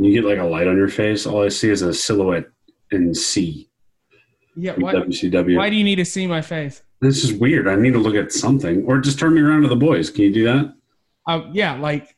Can 0.00 0.06
you 0.06 0.22
get 0.22 0.26
like 0.26 0.38
a 0.38 0.44
light 0.44 0.66
on 0.66 0.78
your 0.78 0.88
face? 0.88 1.26
All 1.26 1.44
I 1.44 1.50
see 1.50 1.68
is 1.68 1.82
a 1.82 1.92
silhouette 1.92 2.46
in 2.90 3.14
C. 3.14 3.68
Yeah. 4.56 4.72
Why, 4.78 4.94
WCW. 4.94 5.58
why 5.58 5.68
do 5.68 5.76
you 5.76 5.84
need 5.84 5.96
to 5.96 6.06
see 6.06 6.26
my 6.26 6.40
face? 6.40 6.82
This 7.02 7.22
is 7.22 7.34
weird. 7.34 7.68
I 7.68 7.74
need 7.74 7.92
to 7.92 7.98
look 7.98 8.14
at 8.14 8.32
something, 8.32 8.82
or 8.86 8.98
just 8.98 9.18
turn 9.18 9.34
me 9.34 9.42
around 9.42 9.60
to 9.60 9.68
the 9.68 9.76
boys. 9.76 10.08
Can 10.08 10.24
you 10.24 10.32
do 10.32 10.44
that? 10.44 10.74
Uh, 11.26 11.42
yeah, 11.52 11.74
like. 11.74 12.16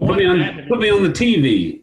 Put 0.00 0.16
me 0.16 0.26
on. 0.26 0.66
Put 0.68 0.80
me 0.80 0.90
on 0.90 1.04
the 1.04 1.10
TV. 1.10 1.78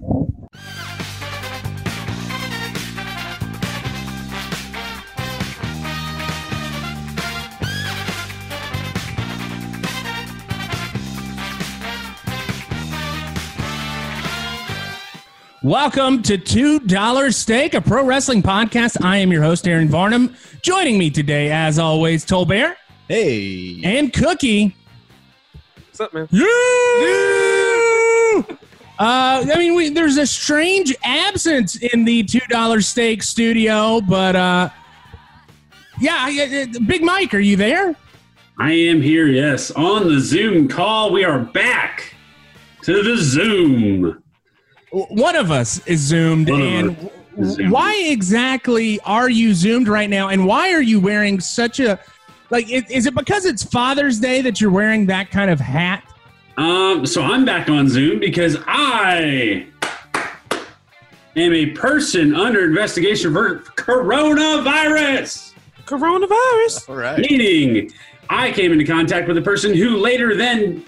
Welcome 15.71 16.21
to 16.23 16.37
Two 16.37 16.79
Dollar 16.81 17.31
Steak, 17.31 17.75
a 17.75 17.79
pro 17.79 18.03
wrestling 18.03 18.43
podcast. 18.43 19.01
I 19.05 19.15
am 19.15 19.31
your 19.31 19.41
host, 19.41 19.65
Aaron 19.65 19.87
Varnum. 19.87 20.35
Joining 20.61 20.97
me 20.97 21.09
today, 21.09 21.49
as 21.49 21.79
always, 21.79 22.25
Tolbert 22.25 22.75
Hey. 23.07 23.79
and 23.81 24.11
Cookie. 24.11 24.75
What's 25.87 26.01
up, 26.01 26.13
man? 26.13 26.27
Yeah! 26.29 26.47
Uh, 28.99 29.45
I 29.49 29.57
mean, 29.57 29.73
we, 29.73 29.89
there's 29.89 30.17
a 30.17 30.27
strange 30.27 30.93
absence 31.05 31.77
in 31.77 32.03
the 32.03 32.23
two 32.23 32.41
dollar 32.49 32.81
steak 32.81 33.23
studio, 33.23 34.01
but 34.01 34.35
uh, 34.35 34.69
yeah, 36.01 36.27
yeah, 36.27 36.43
yeah, 36.43 36.65
Big 36.85 37.01
Mike, 37.01 37.33
are 37.33 37.39
you 37.39 37.55
there? 37.55 37.95
I 38.59 38.73
am 38.73 39.01
here. 39.01 39.27
Yes, 39.27 39.71
on 39.71 40.09
the 40.09 40.19
Zoom 40.19 40.67
call. 40.67 41.13
We 41.13 41.23
are 41.23 41.39
back 41.39 42.13
to 42.83 43.01
the 43.01 43.15
Zoom. 43.15 44.21
W- 44.91 45.07
One 45.21 45.35
of 45.35 45.51
us 45.51 45.85
is 45.87 45.99
zoomed, 45.99 46.49
One 46.49 46.61
and 46.61 46.89
us 46.91 46.95
w- 46.97 47.11
is 47.37 47.49
zoomed. 47.55 47.71
why 47.71 47.95
exactly 48.07 48.99
are 49.01 49.29
you 49.29 49.53
zoomed 49.53 49.87
right 49.87 50.09
now? 50.09 50.29
And 50.29 50.45
why 50.45 50.73
are 50.73 50.81
you 50.81 50.99
wearing 50.99 51.39
such 51.39 51.79
a 51.79 51.99
like? 52.49 52.65
i- 52.67 52.85
Is 52.89 53.05
it 53.05 53.15
because 53.15 53.45
it's 53.45 53.63
Father's 53.63 54.19
Day 54.19 54.41
that 54.41 54.59
you're 54.59 54.71
wearing 54.71 55.05
that 55.07 55.31
kind 55.31 55.49
of 55.49 55.59
hat? 55.59 56.03
Um, 56.57 57.05
so 57.05 57.23
I'm 57.23 57.45
back 57.45 57.69
on 57.69 57.87
Zoom 57.87 58.19
because 58.19 58.57
I 58.67 59.65
am 61.37 61.53
a 61.53 61.67
person 61.67 62.35
under 62.35 62.65
investigation 62.65 63.31
for 63.33 63.59
coronavirus. 63.77 65.53
Coronavirus. 65.85 66.89
All 66.89 66.95
right. 66.95 67.17
Meaning, 67.19 67.91
I 68.29 68.51
came 68.51 68.71
into 68.73 68.85
contact 68.85 69.27
with 69.27 69.37
a 69.37 69.41
person 69.41 69.73
who 69.73 69.97
later 69.97 70.35
then 70.35 70.83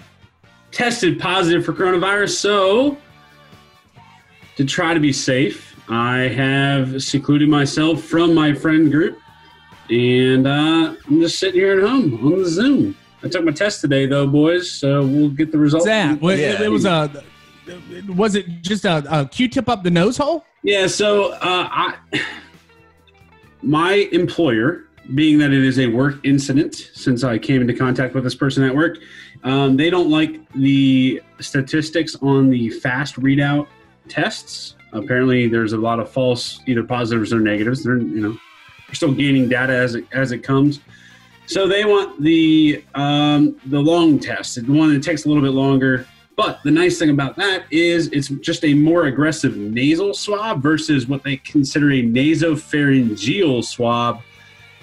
tested 0.70 1.18
positive 1.18 1.64
for 1.64 1.72
coronavirus. 1.72 2.30
So, 2.36 2.98
to 4.56 4.64
try 4.64 4.94
to 4.94 5.00
be 5.00 5.12
safe, 5.12 5.74
I 5.88 6.20
have 6.28 7.02
secluded 7.02 7.48
myself 7.48 8.02
from 8.02 8.34
my 8.34 8.54
friend 8.54 8.90
group, 8.90 9.18
and 9.90 10.46
uh, 10.46 10.94
I'm 11.06 11.20
just 11.20 11.38
sitting 11.38 11.60
here 11.60 11.78
at 11.80 11.88
home 11.88 12.24
on 12.26 12.42
the 12.42 12.48
Zoom. 12.48 12.96
I 13.22 13.28
took 13.28 13.44
my 13.44 13.52
test 13.52 13.80
today, 13.80 14.06
though, 14.06 14.26
boys. 14.26 14.70
So 14.70 15.04
we'll 15.04 15.30
get 15.30 15.50
the 15.50 15.58
results. 15.58 15.84
What's 15.86 15.90
that? 15.90 16.20
What- 16.20 16.38
Yeah. 16.38 16.62
It, 16.62 16.70
was 16.70 16.84
a. 16.84 17.22
Was 18.14 18.34
it 18.34 18.46
just 18.60 18.84
a, 18.84 19.02
a 19.20 19.26
Q-tip 19.26 19.70
up 19.70 19.82
the 19.82 19.90
nose 19.90 20.18
hole? 20.18 20.44
Yeah, 20.62 20.86
so 20.86 21.32
uh, 21.32 21.38
I, 21.70 21.94
my 23.62 23.94
employer, 24.12 24.84
being 25.14 25.38
that 25.38 25.50
it 25.50 25.64
is 25.64 25.78
a 25.78 25.86
work 25.86 26.16
incident, 26.24 26.74
since 26.92 27.24
I 27.24 27.38
came 27.38 27.62
into 27.62 27.72
contact 27.72 28.14
with 28.14 28.24
this 28.24 28.34
person 28.34 28.64
at 28.64 28.74
work, 28.74 28.98
um, 29.44 29.76
they 29.78 29.88
don't 29.88 30.10
like 30.10 30.46
the 30.52 31.22
statistics 31.40 32.16
on 32.16 32.50
the 32.50 32.68
fast 32.68 33.16
readout 33.16 33.66
tests. 34.08 34.76
Apparently, 34.92 35.48
there's 35.48 35.72
a 35.72 35.78
lot 35.78 35.98
of 35.98 36.10
false, 36.10 36.60
either 36.66 36.84
positives 36.84 37.32
or 37.32 37.40
negatives. 37.40 37.82
They're 37.82 37.98
you 37.98 38.20
know, 38.20 38.32
they're 38.86 38.94
still 38.94 39.12
gaining 39.12 39.48
data 39.48 39.72
as 39.72 39.94
it 39.94 40.06
as 40.12 40.32
it 40.32 40.38
comes. 40.38 40.80
So 41.46 41.68
they 41.68 41.84
want 41.84 42.22
the 42.22 42.82
um, 42.94 43.60
the 43.66 43.80
long 43.80 44.18
test, 44.18 44.54
the 44.64 44.72
one 44.72 44.92
that 44.94 45.02
takes 45.02 45.24
a 45.24 45.28
little 45.28 45.42
bit 45.42 45.52
longer. 45.52 46.06
But 46.36 46.60
the 46.64 46.70
nice 46.70 46.98
thing 46.98 47.10
about 47.10 47.36
that 47.36 47.64
is 47.70 48.08
it's 48.08 48.28
just 48.28 48.64
a 48.64 48.74
more 48.74 49.06
aggressive 49.06 49.56
nasal 49.56 50.14
swab 50.14 50.62
versus 50.62 51.06
what 51.06 51.22
they 51.22 51.36
consider 51.36 51.92
a 51.92 52.02
nasopharyngeal 52.02 53.64
swab. 53.64 54.20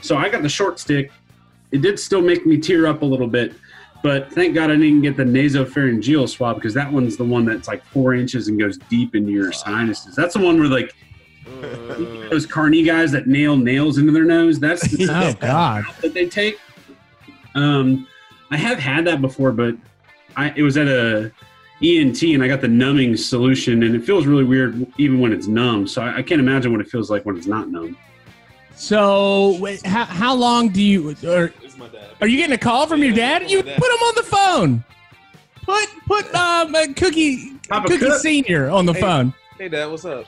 So 0.02 0.18
I 0.18 0.30
got 0.30 0.44
the 0.44 0.50
short 0.50 0.80
stick. 0.80 1.12
It 1.72 1.82
did 1.82 2.00
still 2.00 2.22
make 2.22 2.46
me 2.46 2.58
tear 2.58 2.88
up 2.88 3.02
a 3.02 3.06
little 3.06 3.28
bit, 3.28 3.54
but 4.04 4.32
thank 4.34 4.56
God 4.56 4.72
I 4.72 4.76
didn't 4.76 5.02
get 5.02 5.18
the 5.18 5.24
nasopharyngeal 5.24 6.28
swab 6.30 6.56
because 6.56 6.74
that 6.74 6.92
one's 6.92 7.18
the 7.18 7.24
one 7.24 7.46
that's 7.46 7.68
like 7.68 7.84
four 7.86 8.14
inches 8.14 8.48
and 8.48 8.60
goes 8.60 8.78
deep 8.90 9.16
into 9.16 9.32
your 9.32 9.52
sinuses. 9.52 10.16
That's 10.16 10.34
the 10.34 10.42
one 10.42 10.60
where 10.60 10.68
like 10.68 10.96
those 12.30 12.46
carny 12.46 12.84
guys 12.84 13.12
that 13.12 13.28
nail 13.28 13.58
nails 13.58 13.98
into 13.98 14.12
their 14.12 14.26
nose. 14.26 14.60
That's 14.60 14.82
the 14.90 15.08
Oh 15.12 15.34
God! 15.40 15.84
that 16.02 16.14
they 16.14 16.28
take. 16.28 16.60
Um, 17.56 18.08
I 18.50 18.58
have 18.58 18.80
had 18.80 19.06
that 19.06 19.22
before, 19.22 19.52
but 19.52 19.76
I 20.36 20.54
it 20.56 20.64
was 20.64 20.78
at 20.78 20.88
a 20.88 21.32
ENT 21.84 22.22
and 22.24 22.44
I 22.44 22.48
got 22.48 22.62
the 22.62 22.68
numbing 22.68 23.18
solution, 23.18 23.84
and 23.84 23.96
it 23.96 24.04
feels 24.04 24.26
really 24.26 24.44
weird 24.44 24.86
even 24.98 25.20
when 25.20 25.34
it's 25.34 25.48
numb. 25.48 25.88
So 25.88 26.02
I, 26.02 26.18
I 26.18 26.22
can't 26.22 26.40
imagine 26.40 26.72
what 26.72 26.82
it 26.82 26.88
feels 26.88 27.10
like 27.10 27.26
when 27.26 27.38
it's 27.38 27.48
not 27.48 27.70
numb. 27.70 27.98
So, 28.76 29.58
wait, 29.60 29.86
how, 29.86 30.06
how 30.06 30.34
long 30.34 30.70
do 30.70 30.82
you? 30.82 31.16
Or, 31.24 31.54
It's 31.72 31.80
my 31.80 31.88
dad. 31.88 32.10
are 32.20 32.28
you 32.28 32.36
getting 32.36 32.54
a 32.54 32.58
call 32.58 32.86
from 32.86 33.02
your 33.02 33.14
dad? 33.14 33.50
You 33.50 33.64
put 33.64 33.70
him 33.72 33.80
on 33.80 34.16
the 34.16 34.24
phone. 34.24 34.84
Put 35.64 35.88
put 36.06 36.36
um 36.36 36.76
uh, 36.76 36.88
Cookie 36.98 37.54
Papa 37.70 37.88
Cookie 37.88 38.06
Cook. 38.08 38.20
Senior 38.20 38.70
on 38.70 38.86
the 38.86 38.92
Hey. 38.92 39.00
phone. 39.00 39.34
Hey, 39.58 39.70
Dad. 39.70 39.86
What's 39.86 40.04
up? 40.04 40.26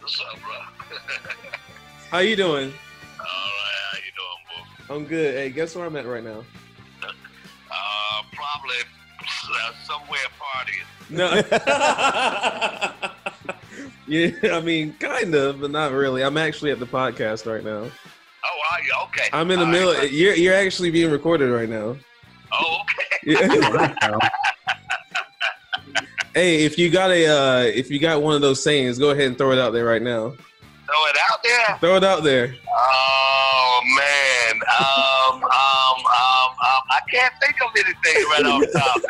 What's 0.00 0.18
up, 0.18 0.38
bro? 0.40 0.96
How 2.10 2.20
you 2.20 2.36
doing? 2.36 2.72
All 3.20 3.26
right, 3.26 3.82
how 3.90 3.98
you 3.98 4.12
doing, 4.16 4.86
bro? 4.88 4.96
I'm 4.96 5.04
good. 5.04 5.34
Hey, 5.34 5.50
guess 5.50 5.76
where 5.76 5.84
I'm 5.84 5.94
at 5.96 6.06
right 6.06 6.24
now? 6.24 6.42
Uh, 7.68 8.22
probably 8.32 8.76
uh, 9.52 9.72
somewhere 9.84 10.20
partying. 10.40 10.86
No. 11.10 11.26
yeah, 14.06 14.56
I 14.56 14.60
mean, 14.60 14.94
kind 15.00 15.34
of, 15.34 15.60
but 15.60 15.70
not 15.72 15.92
really. 15.92 16.22
I'm 16.24 16.36
actually 16.38 16.70
at 16.70 16.78
the 16.78 16.86
podcast 16.86 17.44
right 17.52 17.62
now. 17.64 17.90
Oh, 18.48 18.58
are 18.72 18.82
you? 18.82 18.92
Okay. 19.08 19.28
I'm 19.32 19.50
in 19.50 19.58
the 19.58 19.64
All 19.64 19.70
middle. 19.70 19.94
right. 19.94 20.10
You're 20.10 20.34
you're 20.34 20.54
actually 20.54 20.90
being 20.90 21.10
recorded 21.10 21.50
right 21.50 21.68
now. 21.68 21.96
Oh, 22.52 22.78
okay. 23.26 23.36
Hey, 26.34 26.66
if 26.66 26.76
you 26.76 26.90
got 26.90 27.10
a 27.10 27.26
uh, 27.26 27.60
if 27.62 27.90
you 27.90 27.98
got 27.98 28.20
one 28.20 28.34
of 28.34 28.42
those 28.42 28.62
sayings, 28.62 28.98
go 28.98 29.08
ahead 29.08 29.26
and 29.26 29.38
throw 29.38 29.52
it 29.52 29.58
out 29.58 29.72
there 29.72 29.86
right 29.86 30.02
now. 30.02 30.34
Throw 30.84 31.06
it 31.06 31.16
out 31.30 31.42
there. 31.42 31.78
Throw 31.80 31.96
it 31.96 32.04
out 32.04 32.22
there. 32.24 32.54
Oh 32.70 33.80
man. 33.96 34.60
Um, 34.78 35.34
um, 35.42 35.96
um, 35.96 36.50
um, 36.50 36.82
I 36.90 37.00
can't 37.10 37.32
think 37.40 37.56
of 37.64 37.70
anything 37.74 38.22
right 38.28 38.44
off 38.44 38.60
the 38.60 38.78
top, 38.78 39.00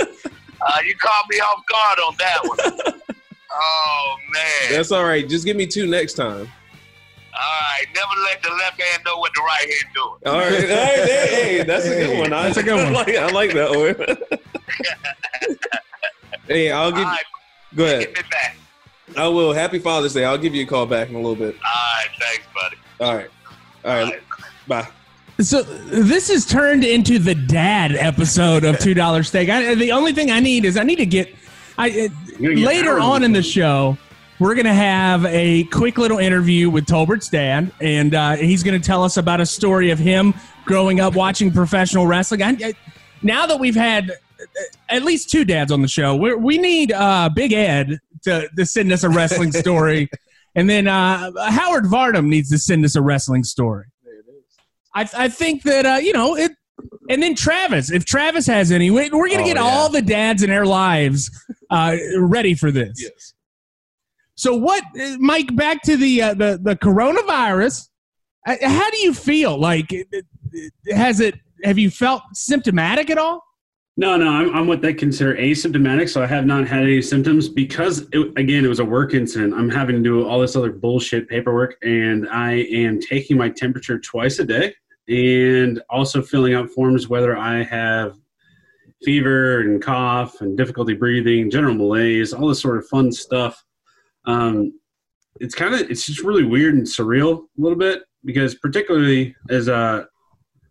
man. 0.00 0.08
Uh, 0.66 0.78
you 0.86 0.94
caught 0.96 1.26
me 1.28 1.38
off 1.40 1.62
guard 1.70 1.98
on 2.08 2.14
that 2.18 2.38
one. 2.42 3.00
Oh 3.52 4.16
man. 4.32 4.72
That's 4.72 4.90
all 4.92 5.04
right. 5.04 5.28
Just 5.28 5.44
give 5.44 5.58
me 5.58 5.66
two 5.66 5.86
next 5.86 6.14
time. 6.14 6.48
All 7.36 7.40
right. 7.60 7.84
Never 7.94 8.20
let 8.24 8.42
the 8.42 8.50
left 8.50 8.80
hand 8.80 9.02
know 9.04 9.18
what 9.18 9.32
the 9.34 9.42
right 9.42 9.60
hand 9.60 9.94
doing. 9.94 10.18
All 10.26 10.38
right. 10.40 10.68
Hey, 10.68 11.06
hey, 11.06 11.56
hey, 11.58 11.62
that's 11.64 11.84
a 11.86 11.88
good 11.90 12.18
one. 12.20 12.32
I, 12.32 12.42
That's 12.44 12.56
a 12.58 12.62
good 12.62 12.74
one. 12.84 12.86
I 12.86 12.90
like, 12.90 13.16
I 13.16 13.28
like 13.30 13.52
that 13.54 13.70
one. 13.70 15.56
hey, 16.48 16.70
I'll 16.70 16.90
give. 16.92 17.00
All 17.00 17.04
right. 17.06 17.24
Go 17.74 17.84
ahead. 17.84 18.14
I 19.16 19.28
will. 19.28 19.52
Happy 19.52 19.78
Father's 19.78 20.14
Day. 20.14 20.24
I'll 20.24 20.38
give 20.38 20.54
you 20.54 20.62
a 20.64 20.66
call 20.66 20.86
back 20.86 21.08
in 21.08 21.14
a 21.14 21.18
little 21.18 21.34
bit. 21.36 21.54
All 21.56 21.60
right. 21.96 22.08
Thanks, 22.20 22.46
buddy. 22.54 22.76
All 23.00 23.16
right. 23.16 23.30
All 23.84 23.90
All 23.90 23.96
right. 24.04 24.12
right. 24.12 24.22
Bye. 24.66 24.88
So 25.40 25.62
this 25.62 26.30
is 26.30 26.46
turned 26.46 26.84
into 26.84 27.18
the 27.18 27.34
dad 27.34 27.92
episode 27.96 28.64
of 28.64 28.78
Two 28.78 28.94
Dollar 28.94 29.24
Steak. 29.24 29.48
I, 29.50 29.74
the 29.74 29.90
only 29.90 30.12
thing 30.12 30.30
I 30.30 30.38
need 30.40 30.64
is 30.64 30.76
I 30.76 30.84
need 30.84 30.96
to 30.96 31.06
get. 31.06 31.34
I 31.76 31.86
You're 31.88 32.08
gonna 32.52 32.54
get 32.54 32.66
later 32.66 33.00
on 33.00 33.24
in 33.24 33.32
the 33.32 33.42
show, 33.42 33.98
we're 34.40 34.54
gonna 34.54 34.74
have 34.74 35.24
a 35.26 35.64
quick 35.64 35.98
little 35.98 36.18
interview 36.18 36.68
with 36.70 36.86
Tolbert's 36.86 37.28
dad, 37.28 37.72
and 37.80 38.14
uh, 38.14 38.36
he's 38.36 38.62
gonna 38.62 38.78
tell 38.80 39.02
us 39.04 39.16
about 39.16 39.40
a 39.40 39.46
story 39.46 39.90
of 39.90 39.98
him 39.98 40.34
growing 40.64 41.00
up 41.00 41.14
watching 41.14 41.52
professional 41.52 42.06
wrestling. 42.06 42.42
I, 42.42 42.50
I, 42.62 42.74
now 43.22 43.46
that 43.46 43.58
we've 43.60 43.74
had 43.76 44.10
uh, 44.10 44.14
at 44.88 45.02
least 45.02 45.30
two 45.30 45.44
dads 45.44 45.70
on 45.72 45.82
the 45.82 45.88
show, 45.88 46.16
we 46.16 46.34
we 46.34 46.58
need 46.58 46.92
uh, 46.92 47.28
Big 47.34 47.52
Ed 47.52 47.98
to, 48.24 48.48
to 48.56 48.66
send 48.66 48.92
us 48.92 49.04
a 49.04 49.08
wrestling 49.08 49.52
story, 49.64 50.08
and 50.54 50.68
then 50.68 50.88
uh, 50.88 51.30
Howard 51.50 51.86
Varnum 51.86 52.28
needs 52.28 52.50
to 52.50 52.58
send 52.58 52.84
us 52.84 52.96
a 52.96 53.02
wrestling 53.02 53.44
story. 53.44 53.86
I, 54.96 55.08
I 55.16 55.28
think 55.28 55.62
that 55.64 55.86
uh, 55.86 55.98
you 56.00 56.12
know 56.12 56.36
it, 56.36 56.52
and 57.08 57.22
then 57.22 57.34
Travis. 57.34 57.90
If 57.90 58.04
Travis 58.04 58.46
has 58.48 58.72
any, 58.72 58.90
we- 58.90 59.10
we're 59.10 59.28
gonna 59.28 59.42
Oh, 59.42 59.46
get 59.46 59.56
yeah. 59.56 59.62
all 59.62 59.88
the 59.88 60.02
dads 60.02 60.42
in 60.42 60.50
our 60.50 60.66
lives 60.66 61.30
uh, 61.70 61.96
ready 62.18 62.54
for 62.54 62.70
this. 62.72 63.00
Yes. 63.00 63.34
So 64.44 64.54
what, 64.54 64.84
Mike? 65.20 65.56
Back 65.56 65.80
to 65.84 65.96
the 65.96 66.20
uh, 66.20 66.34
the 66.34 66.60
the 66.62 66.76
coronavirus. 66.76 67.88
Uh, 68.46 68.56
How 68.60 68.90
do 68.90 68.98
you 68.98 69.14
feel? 69.14 69.58
Like, 69.58 69.90
has 70.90 71.20
it? 71.20 71.36
Have 71.62 71.78
you 71.78 71.88
felt 71.88 72.20
symptomatic 72.34 73.08
at 73.08 73.16
all? 73.16 73.42
No, 73.96 74.18
no, 74.18 74.28
I'm, 74.28 74.54
I'm 74.54 74.66
what 74.66 74.82
they 74.82 74.92
consider 74.92 75.34
asymptomatic, 75.36 76.10
so 76.10 76.22
I 76.22 76.26
have 76.26 76.44
not 76.44 76.68
had 76.68 76.82
any 76.82 77.00
symptoms 77.00 77.48
because, 77.48 78.06
it, 78.12 78.32
again, 78.36 78.66
it 78.66 78.68
was 78.68 78.80
a 78.80 78.84
work 78.84 79.14
incident. 79.14 79.54
I'm 79.54 79.70
having 79.70 79.96
to 79.96 80.02
do 80.02 80.28
all 80.28 80.40
this 80.40 80.56
other 80.56 80.72
bullshit 80.72 81.26
paperwork, 81.26 81.76
and 81.82 82.28
I 82.28 82.66
am 82.70 83.00
taking 83.00 83.38
my 83.38 83.48
temperature 83.48 83.98
twice 83.98 84.40
a 84.40 84.44
day 84.44 84.74
and 85.08 85.80
also 85.88 86.20
filling 86.20 86.52
out 86.52 86.68
forms 86.68 87.08
whether 87.08 87.34
I 87.34 87.62
have 87.62 88.18
fever 89.04 89.60
and 89.60 89.80
cough 89.80 90.42
and 90.42 90.54
difficulty 90.54 90.92
breathing, 90.92 91.50
general 91.50 91.74
malaise, 91.74 92.34
all 92.34 92.48
this 92.48 92.60
sort 92.60 92.76
of 92.76 92.86
fun 92.88 93.10
stuff. 93.10 93.64
Um, 94.26 94.78
it's 95.40 95.54
kind 95.54 95.74
of 95.74 95.90
it's 95.90 96.06
just 96.06 96.22
really 96.22 96.44
weird 96.44 96.74
and 96.74 96.86
surreal 96.86 97.44
a 97.58 97.60
little 97.60 97.78
bit 97.78 98.02
because 98.24 98.54
particularly 98.54 99.34
as 99.50 99.68
uh 99.68 100.04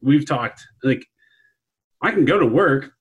we've 0.01 0.25
talked 0.25 0.65
like 0.83 1.05
I 2.01 2.11
can 2.11 2.25
go 2.25 2.37
to 2.37 2.45
work, 2.45 2.91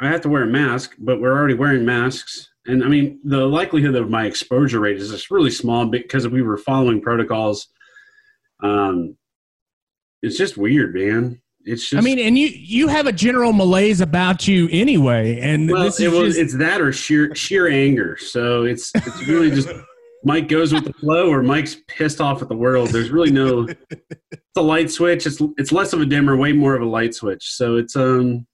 I 0.00 0.08
have 0.08 0.20
to 0.22 0.28
wear 0.28 0.42
a 0.42 0.46
mask, 0.46 0.94
but 0.98 1.20
we're 1.20 1.36
already 1.36 1.54
wearing 1.54 1.84
masks. 1.84 2.50
And 2.66 2.84
I 2.84 2.88
mean, 2.88 3.18
the 3.24 3.46
likelihood 3.46 3.94
of 3.94 4.10
my 4.10 4.26
exposure 4.26 4.80
rate 4.80 4.98
is 4.98 5.10
just 5.10 5.30
really 5.30 5.50
small 5.50 5.86
because 5.86 6.28
we 6.28 6.42
were 6.42 6.58
following 6.58 7.00
protocols. 7.00 7.68
Um, 8.62 9.16
it's 10.22 10.36
just 10.36 10.58
weird, 10.58 10.94
man. 10.94 11.40
It's 11.64 11.88
just. 11.88 12.00
I 12.00 12.04
mean, 12.04 12.18
and 12.18 12.38
you 12.38 12.48
you 12.48 12.88
have 12.88 13.06
a 13.06 13.12
general 13.12 13.54
malaise 13.54 14.02
about 14.02 14.46
you 14.46 14.68
anyway, 14.70 15.38
and 15.40 15.70
well, 15.70 15.84
this 15.84 16.00
it 16.00 16.12
is 16.12 16.12
was, 16.12 16.34
just, 16.34 16.38
it's 16.38 16.56
that 16.58 16.80
or 16.82 16.92
sheer 16.92 17.34
sheer 17.34 17.68
anger. 17.68 18.18
So 18.18 18.64
it's 18.64 18.90
it's 18.94 19.26
really 19.26 19.50
just 19.50 19.68
Mike 20.24 20.48
goes 20.48 20.72
with 20.72 20.84
the 20.84 20.92
flow, 20.92 21.30
or 21.30 21.42
Mike's 21.42 21.76
pissed 21.88 22.20
off 22.20 22.42
at 22.42 22.48
the 22.48 22.56
world. 22.56 22.88
There's 22.88 23.10
really 23.10 23.30
no. 23.30 23.66
It's 23.70 24.56
a 24.56 24.62
light 24.62 24.90
switch. 24.90 25.26
It's 25.26 25.40
it's 25.56 25.72
less 25.72 25.92
of 25.92 26.00
a 26.00 26.06
dimmer, 26.06 26.36
way 26.36 26.52
more 26.52 26.74
of 26.74 26.82
a 26.82 26.86
light 26.86 27.14
switch. 27.14 27.52
So 27.52 27.76
it's 27.76 27.96
um, 27.96 28.46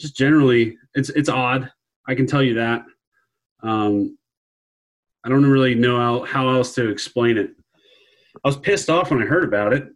just 0.00 0.16
generally 0.16 0.76
it's 0.94 1.10
it's 1.10 1.28
odd. 1.28 1.70
I 2.06 2.14
can 2.14 2.26
tell 2.26 2.42
you 2.42 2.54
that. 2.54 2.84
Um, 3.62 4.16
I 5.24 5.28
don't 5.28 5.44
really 5.44 5.74
know 5.74 5.98
how, 5.98 6.24
how 6.24 6.48
else 6.48 6.74
to 6.76 6.88
explain 6.88 7.36
it. 7.36 7.50
I 8.44 8.48
was 8.48 8.56
pissed 8.56 8.88
off 8.88 9.10
when 9.10 9.22
I 9.22 9.26
heard 9.26 9.44
about 9.44 9.72
it. 9.72 9.88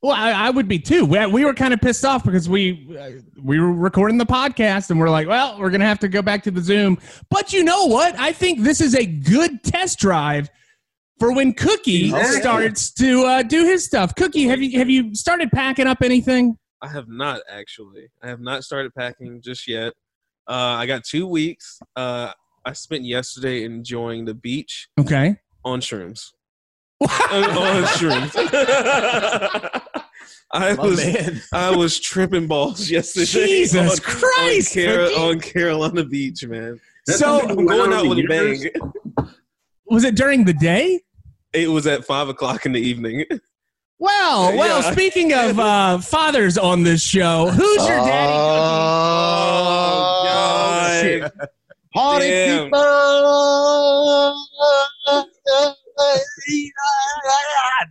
Well, 0.00 0.12
I, 0.12 0.30
I 0.30 0.50
would 0.50 0.68
be 0.68 0.78
too. 0.78 1.04
We, 1.04 1.26
we 1.26 1.44
were 1.44 1.54
kind 1.54 1.74
of 1.74 1.80
pissed 1.80 2.04
off 2.04 2.24
because 2.24 2.48
we 2.48 2.96
uh, 2.98 3.20
we 3.42 3.58
were 3.58 3.72
recording 3.72 4.16
the 4.16 4.26
podcast 4.26 4.90
and 4.90 5.00
we're 5.00 5.10
like, 5.10 5.26
well, 5.26 5.58
we're 5.58 5.70
gonna 5.70 5.86
have 5.86 5.98
to 6.00 6.08
go 6.08 6.22
back 6.22 6.44
to 6.44 6.52
the 6.52 6.60
Zoom. 6.60 6.98
But 7.30 7.52
you 7.52 7.64
know 7.64 7.86
what? 7.86 8.16
I 8.18 8.32
think 8.32 8.60
this 8.60 8.80
is 8.80 8.94
a 8.94 9.04
good 9.04 9.64
test 9.64 9.98
drive 9.98 10.48
for 11.18 11.32
when 11.34 11.52
Cookie 11.52 12.10
starts 12.10 12.92
to 12.92 13.24
uh, 13.24 13.42
do 13.42 13.64
his 13.64 13.84
stuff. 13.84 14.14
Cookie, 14.14 14.44
have 14.46 14.62
you 14.62 14.78
have 14.78 14.88
you 14.88 15.14
started 15.16 15.50
packing 15.50 15.88
up 15.88 15.98
anything? 16.02 16.56
I 16.80 16.86
have 16.88 17.08
not 17.08 17.40
actually. 17.50 18.08
I 18.22 18.28
have 18.28 18.40
not 18.40 18.62
started 18.62 18.94
packing 18.94 19.42
just 19.42 19.66
yet. 19.66 19.94
Uh, 20.48 20.76
I 20.78 20.86
got 20.86 21.02
two 21.02 21.26
weeks. 21.26 21.80
Uh, 21.96 22.30
I 22.64 22.72
spent 22.72 23.02
yesterday 23.04 23.64
enjoying 23.64 24.24
the 24.26 24.34
beach 24.34 24.88
Okay. 24.98 25.36
on 25.64 25.80
shrooms. 25.80 26.30
on, 27.02 27.08
on 27.44 27.82
shrooms. 27.84 28.34
I 30.52 30.74
My 30.74 30.82
was 30.82 31.04
man. 31.04 31.42
I 31.52 31.76
was 31.76 32.00
tripping 32.00 32.46
balls 32.46 32.90
yesterday. 32.90 33.26
Jesus 33.26 33.92
on, 33.92 33.98
Christ, 33.98 34.76
On, 34.76 34.82
Cara- 34.82 35.08
Cookie. 35.08 35.20
on 35.20 35.40
Carolina 35.40 36.04
Beach, 36.04 36.44
man. 36.46 36.80
That's 37.06 37.18
So- 37.18 37.40
I'm 37.40 37.66
going 37.66 37.92
out 37.92 38.04
the 38.04 38.08
with 38.08 38.18
a 38.18 38.26
bang. 38.26 38.70
Was 39.86 40.04
it 40.04 40.14
during 40.14 40.44
the 40.44 40.54
day? 40.54 41.00
It 41.52 41.68
was 41.70 41.86
at 41.86 42.04
five 42.04 42.28
o'clock 42.28 42.66
in 42.66 42.72
the 42.72 42.80
evening. 42.80 43.24
Well, 43.98 44.56
well. 44.56 44.82
Yeah. 44.82 44.92
Speaking 44.92 45.32
of 45.32 45.58
uh, 45.58 45.98
fathers 45.98 46.56
on 46.56 46.82
this 46.82 47.02
show, 47.02 47.48
who's 47.48 47.76
your 47.88 47.98
daddy? 47.98 48.32
Oh, 48.32 50.22
God. 50.24 51.02
shit. 51.02 51.32
Party 51.94 52.26
people! 52.26 52.70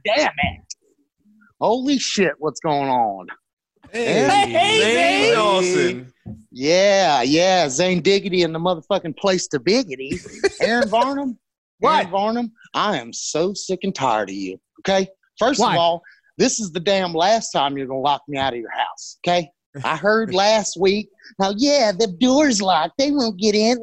Damn 0.06 0.32
it! 0.38 0.67
Holy 1.60 1.98
shit! 1.98 2.34
What's 2.38 2.60
going 2.60 2.90
on? 2.90 3.28
Hey, 3.92 4.48
hey, 4.48 4.80
Zane 4.80 5.24
Zane. 5.24 5.34
Dawson. 5.34 6.14
Yeah, 6.52 7.22
yeah, 7.22 7.70
Zane 7.70 8.02
Diggity 8.02 8.44
and 8.44 8.54
the 8.54 8.60
motherfucking 8.60 9.18
place 9.18 9.48
to 9.48 9.60
biggity. 9.60 10.20
Aaron 10.62 10.90
Varnum. 10.90 11.38
What? 11.80 12.00
Aaron 12.00 12.12
Varnum, 12.12 12.52
I 12.74 12.98
am 12.98 13.14
so 13.14 13.54
sick 13.54 13.80
and 13.84 13.94
tired 13.94 14.30
of 14.30 14.36
you. 14.36 14.60
Okay. 14.82 15.08
First 15.38 15.60
Why? 15.60 15.74
of 15.74 15.80
all, 15.80 16.02
this 16.38 16.60
is 16.60 16.72
the 16.72 16.80
damn 16.80 17.14
last 17.14 17.52
time 17.52 17.78
you're 17.78 17.88
gonna 17.88 18.00
lock 18.00 18.22
me 18.28 18.38
out 18.38 18.54
of 18.54 18.60
your 18.60 18.72
house. 18.72 19.18
Okay. 19.26 19.50
I 19.84 19.96
heard 19.96 20.34
last 20.34 20.78
week. 20.80 21.10
Now, 21.40 21.54
yeah, 21.56 21.92
the 21.92 22.08
door's 22.20 22.62
locked. 22.62 22.98
They 22.98 23.12
won't 23.12 23.40
get 23.40 23.56
in. 23.56 23.78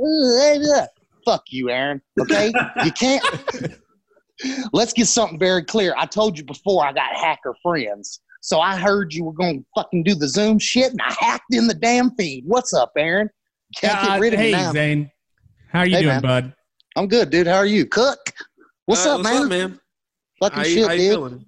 Fuck 1.24 1.44
you, 1.50 1.70
Aaron. 1.70 2.02
Okay. 2.20 2.52
you 2.84 2.92
can't. 2.92 3.24
Let's 4.72 4.92
get 4.92 5.06
something 5.06 5.38
very 5.38 5.64
clear. 5.64 5.94
I 5.96 6.06
told 6.06 6.36
you 6.38 6.44
before 6.44 6.84
I 6.86 6.92
got 6.92 7.14
hacker 7.14 7.54
friends. 7.62 8.20
So 8.40 8.60
I 8.60 8.76
heard 8.76 9.14
you 9.14 9.24
were 9.24 9.32
going 9.32 9.60
to 9.60 9.66
fucking 9.74 10.02
do 10.02 10.14
the 10.14 10.28
Zoom 10.28 10.58
shit, 10.58 10.90
and 10.90 11.00
I 11.00 11.14
hacked 11.18 11.52
in 11.52 11.66
the 11.66 11.74
damn 11.74 12.10
feed. 12.16 12.44
What's 12.46 12.74
up, 12.74 12.92
Aaron? 12.96 13.30
Can't 13.80 13.96
Uh, 13.98 14.06
get 14.08 14.20
rid 14.20 14.34
of 14.34 14.40
hey, 14.40 14.50
now. 14.52 14.72
Zane. 14.72 15.10
How 15.72 15.80
are 15.80 15.86
you 15.86 15.96
Hey, 15.96 16.02
doing, 16.02 16.14
man. 16.16 16.22
bud? 16.22 16.54
I'm 16.96 17.08
good, 17.08 17.30
dude. 17.30 17.46
How 17.46 17.56
are 17.56 17.66
you? 17.66 17.86
Cook. 17.86 18.18
What's 18.86 19.06
Uh, 19.06 19.14
up, 19.16 19.22
man? 19.22 19.48
man? 19.48 19.80
Fucking 20.40 20.58
How, 20.58 20.64
shit, 20.64 20.86
how 20.86 20.92
you 20.92 20.98
dude. 21.00 21.10
feeling? 21.12 21.46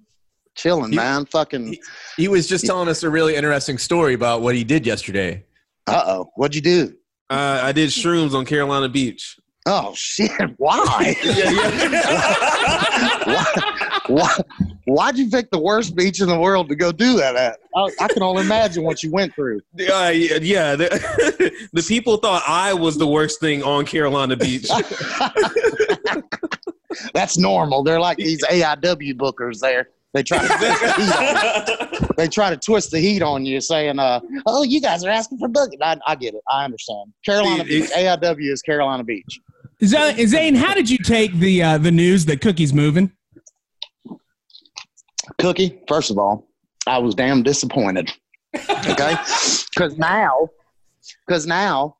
Chilling, 0.55 0.91
You- 0.91 0.97
man. 0.97 1.25
Fucking. 1.27 1.67
He- 1.73 1.81
He 2.17 2.27
was 2.27 2.47
just 2.47 2.65
telling 2.65 2.89
us 2.89 3.03
a 3.03 3.09
really 3.11 3.35
interesting 3.35 3.77
story 3.77 4.15
about 4.15 4.41
what 4.41 4.55
he 4.55 4.63
did 4.63 4.85
yesterday. 4.87 5.43
Uh 5.85 6.03
oh. 6.05 6.31
What'd 6.35 6.55
you 6.55 6.61
do? 6.61 6.95
Uh, 7.29 7.59
I 7.61 7.71
did 7.73 7.89
shrooms 7.91 8.33
on 8.33 8.43
Carolina 8.45 8.89
Beach. 8.89 9.37
Oh 9.69 9.93
shit! 9.95 10.31
Why? 10.57 11.15
Yeah, 11.23 11.49
yeah. 11.49 13.23
why, 13.25 13.45
why? 14.07 14.37
Why'd 14.85 15.17
you 15.17 15.29
pick 15.29 15.51
the 15.51 15.59
worst 15.59 15.93
beach 15.93 16.21
in 16.21 16.29
the 16.29 16.39
world 16.39 16.69
to 16.69 16.75
go 16.75 16.93
do 16.93 17.17
that 17.17 17.35
at? 17.35 17.59
I, 17.75 17.89
I 17.99 18.07
can 18.07 18.23
only 18.23 18.43
imagine 18.43 18.83
what 18.83 19.03
you 19.03 19.11
went 19.11 19.35
through. 19.35 19.59
Uh, 19.97 20.11
yeah, 20.13 20.37
yeah. 20.41 20.75
The, 20.75 21.67
the 21.73 21.83
people 21.83 22.17
thought 22.17 22.43
I 22.47 22.73
was 22.73 22.97
the 22.97 23.07
worst 23.07 23.39
thing 23.39 23.63
on 23.63 23.85
Carolina 23.85 24.35
Beach. 24.35 24.69
That's 27.13 27.37
normal. 27.37 27.83
They're 27.83 27.99
like 27.99 28.17
these 28.17 28.43
AIW 28.45 29.15
bookers. 29.15 29.59
There, 29.59 29.89
they 30.13 30.23
try 30.23 30.39
to 30.39 30.47
twist 30.47 30.79
the 30.79 30.91
heat 30.97 31.11
on 31.11 32.05
you. 32.05 32.07
They 32.17 32.27
try 32.27 32.49
to 32.49 32.57
twist 32.57 32.91
the 32.91 32.99
heat 32.99 33.21
on 33.21 33.45
you, 33.45 33.61
saying, 33.61 33.99
uh, 33.99 34.19
"Oh, 34.45 34.63
you 34.63 34.81
guys 34.81 35.03
are 35.03 35.09
asking 35.09 35.37
for 35.37 35.47
booking." 35.47 35.79
I, 35.81 35.97
I 36.07 36.15
get 36.15 36.33
it. 36.33 36.41
I 36.49 36.65
understand. 36.65 37.13
Carolina 37.25 37.63
Beach. 37.63 37.89
AIW 37.91 38.51
is 38.51 38.61
Carolina 38.61 39.03
Beach. 39.03 39.39
Z- 39.83 40.25
Zane, 40.25 40.55
how 40.55 40.73
did 40.73 40.89
you 40.89 40.97
take 40.97 41.33
the 41.33 41.61
uh, 41.61 41.77
the 41.77 41.91
news 41.91 42.25
that 42.25 42.41
Cookie's 42.41 42.73
moving? 42.73 43.11
Cookie, 45.39 45.79
first 45.87 46.09
of 46.09 46.17
all, 46.17 46.47
I 46.87 46.97
was 46.97 47.13
damn 47.15 47.43
disappointed. 47.43 48.11
Okay? 48.55 49.15
Because 49.77 49.95
now, 49.99 50.49
because 51.27 51.45
now, 51.45 51.97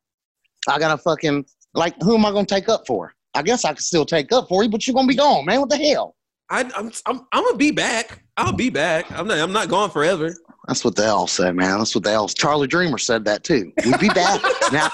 I 0.68 0.80
got 0.80 0.90
to 0.90 0.98
fucking, 0.98 1.46
like, 1.74 1.94
who 2.02 2.16
am 2.16 2.26
I 2.26 2.32
going 2.32 2.44
to 2.44 2.52
take 2.52 2.68
up 2.68 2.88
for? 2.88 3.14
I 3.34 3.42
guess 3.42 3.64
I 3.64 3.68
could 3.68 3.84
still 3.84 4.04
take 4.04 4.32
up 4.32 4.48
for 4.48 4.64
you, 4.64 4.68
but 4.68 4.84
you're 4.84 4.94
going 4.94 5.06
to 5.06 5.12
be 5.12 5.16
gone, 5.16 5.46
man. 5.46 5.60
What 5.60 5.70
the 5.70 5.76
hell? 5.76 6.16
I, 6.50 6.62
I'm, 6.76 6.90
I'm, 7.06 7.26
I'm 7.32 7.44
gonna 7.44 7.56
be 7.56 7.70
back. 7.70 8.24
I'll 8.36 8.52
be 8.52 8.70
back. 8.70 9.10
I'm 9.12 9.28
not, 9.28 9.38
I'm 9.38 9.52
not 9.52 9.68
gone 9.68 9.90
forever. 9.90 10.34
That's 10.66 10.84
what 10.84 10.96
they 10.96 11.06
all 11.06 11.26
said, 11.26 11.54
man. 11.54 11.78
That's 11.78 11.94
what 11.94 12.04
they 12.04 12.14
all, 12.14 12.28
Charlie 12.28 12.66
Dreamer 12.66 12.98
said 12.98 13.24
that 13.26 13.44
too. 13.44 13.72
We'd 13.84 14.00
be 14.00 14.08
back. 14.08 14.40
now, 14.72 14.90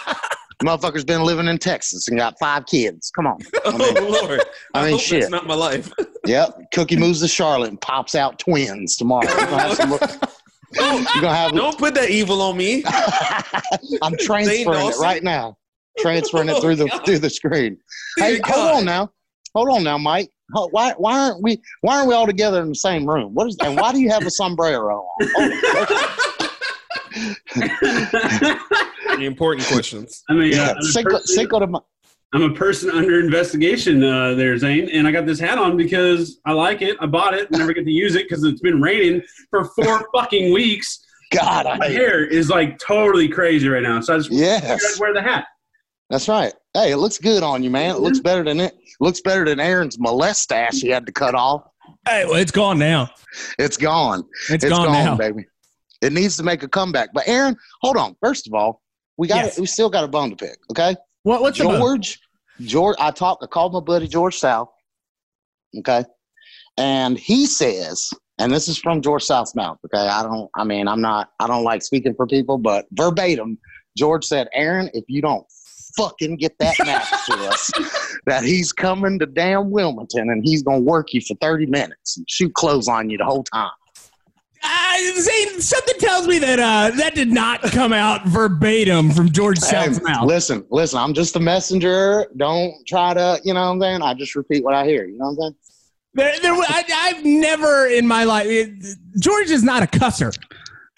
motherfucker's 0.63 1.05
been 1.05 1.23
living 1.23 1.47
in 1.47 1.59
Texas 1.59 2.09
and 2.09 2.19
got 2.19 2.35
five 2.39 2.67
kids. 2.67 3.11
Come 3.15 3.27
on. 3.27 3.39
Oh 3.67 3.79
mean- 3.79 4.13
Lord! 4.13 4.43
I 4.75 4.83
mean, 4.83 4.93
hope 4.93 5.01
shit. 5.01 5.23
That's 5.23 5.33
not 5.33 5.47
my 5.47 5.55
life. 5.55 5.91
Yep. 6.27 6.59
Cookie 6.73 6.97
moves 6.97 7.21
to 7.21 7.29
Charlotte 7.29 7.69
and 7.69 7.79
pops 7.79 8.15
out 8.15 8.39
twins 8.39 8.97
tomorrow. 8.97 9.27
Going 9.27 9.47
to 9.47 9.59
have 9.59 9.77
some, 9.77 9.93
oh, 10.79 11.07
you're 11.15 11.21
gonna 11.21 11.35
have 11.35 11.53
Don't 11.53 11.77
put 11.77 11.95
that 11.97 12.09
evil 12.09 12.41
on 12.41 12.57
me. 12.57 12.83
I'm 14.01 14.17
transferring 14.17 14.89
it 14.89 14.97
right 14.99 15.23
now. 15.23 15.59
Transferring 15.99 16.49
it 16.49 16.55
oh, 16.57 16.63
through 16.63 16.77
the 16.77 16.89
through 17.05 17.19
the 17.19 17.29
screen. 17.29 17.77
Hey, 18.17 18.37
Dear 18.37 18.41
hold 18.47 18.77
on 18.77 18.85
now. 18.87 19.13
Hold 19.55 19.69
on 19.69 19.85
now, 19.85 19.99
Mike. 19.99 20.31
Why 20.71 20.95
why 20.97 21.19
aren't 21.19 21.43
we 21.43 21.61
why 21.83 21.97
aren't 21.97 22.09
we 22.09 22.15
all 22.15 22.27
together 22.27 22.63
in 22.63 22.71
the 22.71 22.75
same 22.75 23.07
room? 23.07 23.35
What 23.35 23.49
is 23.49 23.59
and 23.63 23.79
why 23.79 23.93
do 23.93 24.01
you 24.01 24.09
have 24.09 24.25
a 24.25 24.31
sombrero 24.31 25.07
on? 25.21 25.29
Oh, 25.37 26.21
The 29.19 29.25
important 29.27 29.67
questions. 29.67 30.23
I 30.29 30.35
mean, 30.35 30.53
yeah, 30.53 30.63
uh, 30.71 30.71
I'm, 30.73 30.79
a 30.79 30.83
Cinco, 30.83 31.11
person, 31.11 31.27
Cinco 31.27 31.59
de 31.61 31.67
Ma- 31.67 31.81
I'm 32.33 32.43
a 32.43 32.53
person 32.55 32.91
under 32.91 33.21
investigation 33.21 34.03
uh, 34.03 34.35
there, 34.35 34.57
Zane, 34.59 34.89
and 34.91 35.07
I 35.07 35.13
got 35.13 35.25
this 35.27 35.39
hat 35.39 35.57
on 35.59 35.77
because 35.77 36.41
I 36.45 36.53
like 36.53 36.83
it. 36.83 36.97
I 37.01 37.07
bought 37.07 37.35
it, 37.35 37.51
never 37.51 37.73
get 37.73 37.85
to 37.85 37.91
use 37.93 38.17
it 38.17 38.29
because 38.29 38.43
it's 38.45 38.61
been 38.61 38.81
raining 38.83 39.23
for 39.51 39.65
four 39.67 40.09
fucking 40.15 40.53
weeks. 40.53 40.99
God, 41.31 41.67
I 41.67 41.77
My 41.79 41.87
hate 41.87 41.95
hair 41.97 42.25
is 42.27 42.49
like 42.51 42.79
totally 42.79 43.29
crazy 43.29 43.69
right 43.69 43.83
now, 43.83 44.01
so 44.01 44.15
I 44.15 44.19
just 44.19 44.31
Yes, 44.33 44.99
wear 44.99 45.15
the 45.15 45.23
hat. 45.23 45.47
that's 46.11 46.29
right. 46.29 46.53
Hey, 46.75 46.91
it 46.93 46.97
looks 46.97 47.19
good 47.19 47.43
on 47.43 47.63
you, 47.63 47.71
man. 47.71 47.95
It 47.95 48.01
looks 48.01 48.21
better 48.21 48.43
than 48.43 48.59
it 48.61 48.75
looks 49.01 49.21
better 49.21 49.45
than 49.45 49.61
Aaron's 49.61 49.97
molestache 49.97 50.81
he 50.83 50.89
had 50.89 51.07
to 51.07 51.13
cut 51.13 51.35
off. 51.35 51.63
Hey, 52.07 52.25
well, 52.25 52.35
it's 52.37 52.53
gone 52.53 52.79
now. 52.79 53.11
It's 53.59 53.77
gone. 53.77 54.25
it's 54.51 54.65
It's 54.65 54.73
gone, 54.73 54.87
gone, 54.87 54.93
now. 55.05 55.17
baby. 55.17 55.47
It 56.03 56.13
needs 56.13 56.37
to 56.37 56.43
make 56.43 56.63
a 56.63 56.69
comeback. 56.69 57.11
But 57.15 57.27
Aaron, 57.27 57.57
hold 57.81 57.97
on. 57.97 58.15
First 58.21 58.47
of 58.47 58.55
all, 58.55 58.83
We 59.17 59.29
got 59.29 59.37
Yes. 59.45 59.59
we 59.59 59.67
still 59.67 59.91
got 59.91 60.05
a 60.05 60.09
bone 60.09 60.31
to 60.31 60.37
pick. 60.37 60.59
Okay, 60.71 60.97
What, 61.23 61.41
what's? 61.41 61.59
George. 61.59 62.21
George, 62.61 62.97
I 63.01 63.11
talked. 63.11 63.43
I 63.43 63.47
called 63.47 63.73
my 63.73 63.81
buddy 63.81 64.07
George 64.09 64.37
South. 64.39 64.69
Okay, 65.79 66.05
and 66.79 67.19
he 67.19 67.47
says, 67.47 68.11
and 68.39 68.53
this 68.53 68.69
is 68.69 68.79
from 68.79 69.03
George 69.03 69.23
South's 69.25 69.55
mouth. 69.55 69.79
Okay, 69.85 70.07
I 70.07 70.23
don't. 70.23 70.51
I 70.57 70.65
mean, 70.65 70.87
I'm 70.89 71.01
not. 71.01 71.31
I 71.41 71.47
don't 71.47 71.65
like 71.65 71.83
speaking 71.83 72.15
for 72.15 72.27
people, 72.27 72.59
but 72.59 72.87
verbatim, 72.93 73.59
George 73.97 74.25
said, 74.25 74.49
"Aaron, 74.53 74.91
if 74.95 75.05
you 75.09 75.21
don't 75.23 75.45
fucking 75.97 76.37
get 76.37 76.57
that 76.59 76.75
match 76.85 77.09
to 77.27 77.33
us, 77.49 77.71
that 78.27 78.43
he's 78.45 78.73
coming 78.73 79.19
to 79.21 79.27
damn 79.27 79.71
Wilmington 79.71 80.31
and 80.31 80.43
he's 80.45 80.63
gonna 80.63 80.81
work 80.81 81.13
you 81.13 81.21
for 81.21 81.35
30 81.41 81.67
minutes 81.67 82.17
and 82.17 82.29
shoot 82.29 82.53
clothes 82.55 82.89
on 82.89 83.11
you 83.11 83.19
the 83.19 83.25
whole 83.25 83.45
time." 83.45 83.71
Uh, 84.65 85.21
Zane, 85.21 85.61
something 85.61 85.95
tells 85.99 86.27
me 86.27 86.39
that 86.39 86.59
uh, 86.59 86.91
that 86.97 87.15
did 87.15 87.31
not 87.31 87.61
come 87.63 87.93
out 87.93 88.27
verbatim 88.27 89.11
from 89.11 89.31
George 89.31 89.59
South's 89.59 89.99
Hey, 89.99 90.03
mouth. 90.05 90.27
Listen, 90.27 90.65
listen, 90.71 90.99
I'm 90.99 91.13
just 91.13 91.37
a 91.37 91.41
messenger. 91.41 92.27
Don't 92.37 92.75
try 92.87 93.13
to, 93.15 93.41
you 93.45 93.53
know 93.53 93.61
what 93.61 93.73
I'm 93.73 93.81
saying? 93.81 94.03
I 94.03 94.15
just 94.15 94.35
repeat 94.35 94.65
what 94.65 94.75
I 94.75 94.87
hear. 94.87 95.05
You 95.07 95.19
know 95.19 95.27
what 95.27 95.31
I'm 95.33 95.37
saying? 95.37 95.55
There, 96.15 96.41
there, 96.41 96.53
I, 96.55 96.85
I've 96.95 97.25
never 97.25 97.87
in 97.89 98.07
my 98.07 98.25
life. 98.25 98.47
it- 98.49 98.97
George 99.19 99.51
is 99.51 99.63
not 99.63 99.83
a 99.83 99.87
cusser. 99.87 100.35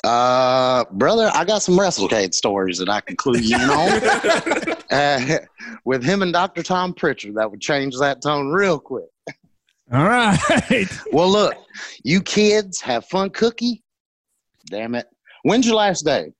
Uh, 0.04 0.84
brother, 0.92 1.30
I 1.34 1.44
got 1.44 1.62
some 1.62 1.76
WrestleCade 1.76 2.34
stories 2.34 2.78
that 2.78 2.88
I 2.88 3.00
can 3.00 3.16
clue 3.16 3.38
you 3.38 3.56
on. 3.56 4.02
uh, 4.92 5.38
with 5.84 6.04
him 6.04 6.22
and 6.22 6.32
Dr. 6.32 6.62
Tom 6.62 6.94
Prichard, 6.94 7.34
that 7.34 7.50
would 7.50 7.60
change 7.60 7.98
that 7.98 8.22
tone 8.22 8.48
real 8.48 8.78
quick. 8.78 9.06
All 9.92 10.04
right. 10.04 10.38
Well, 11.12 11.30
look, 11.30 11.54
you 12.02 12.20
kids 12.20 12.80
have 12.80 13.06
fun 13.06 13.30
cookie. 13.30 13.82
Damn 14.66 14.94
it. 14.94 15.06
When's 15.44 15.66
your 15.66 15.76
last 15.76 16.04
day? 16.04 16.32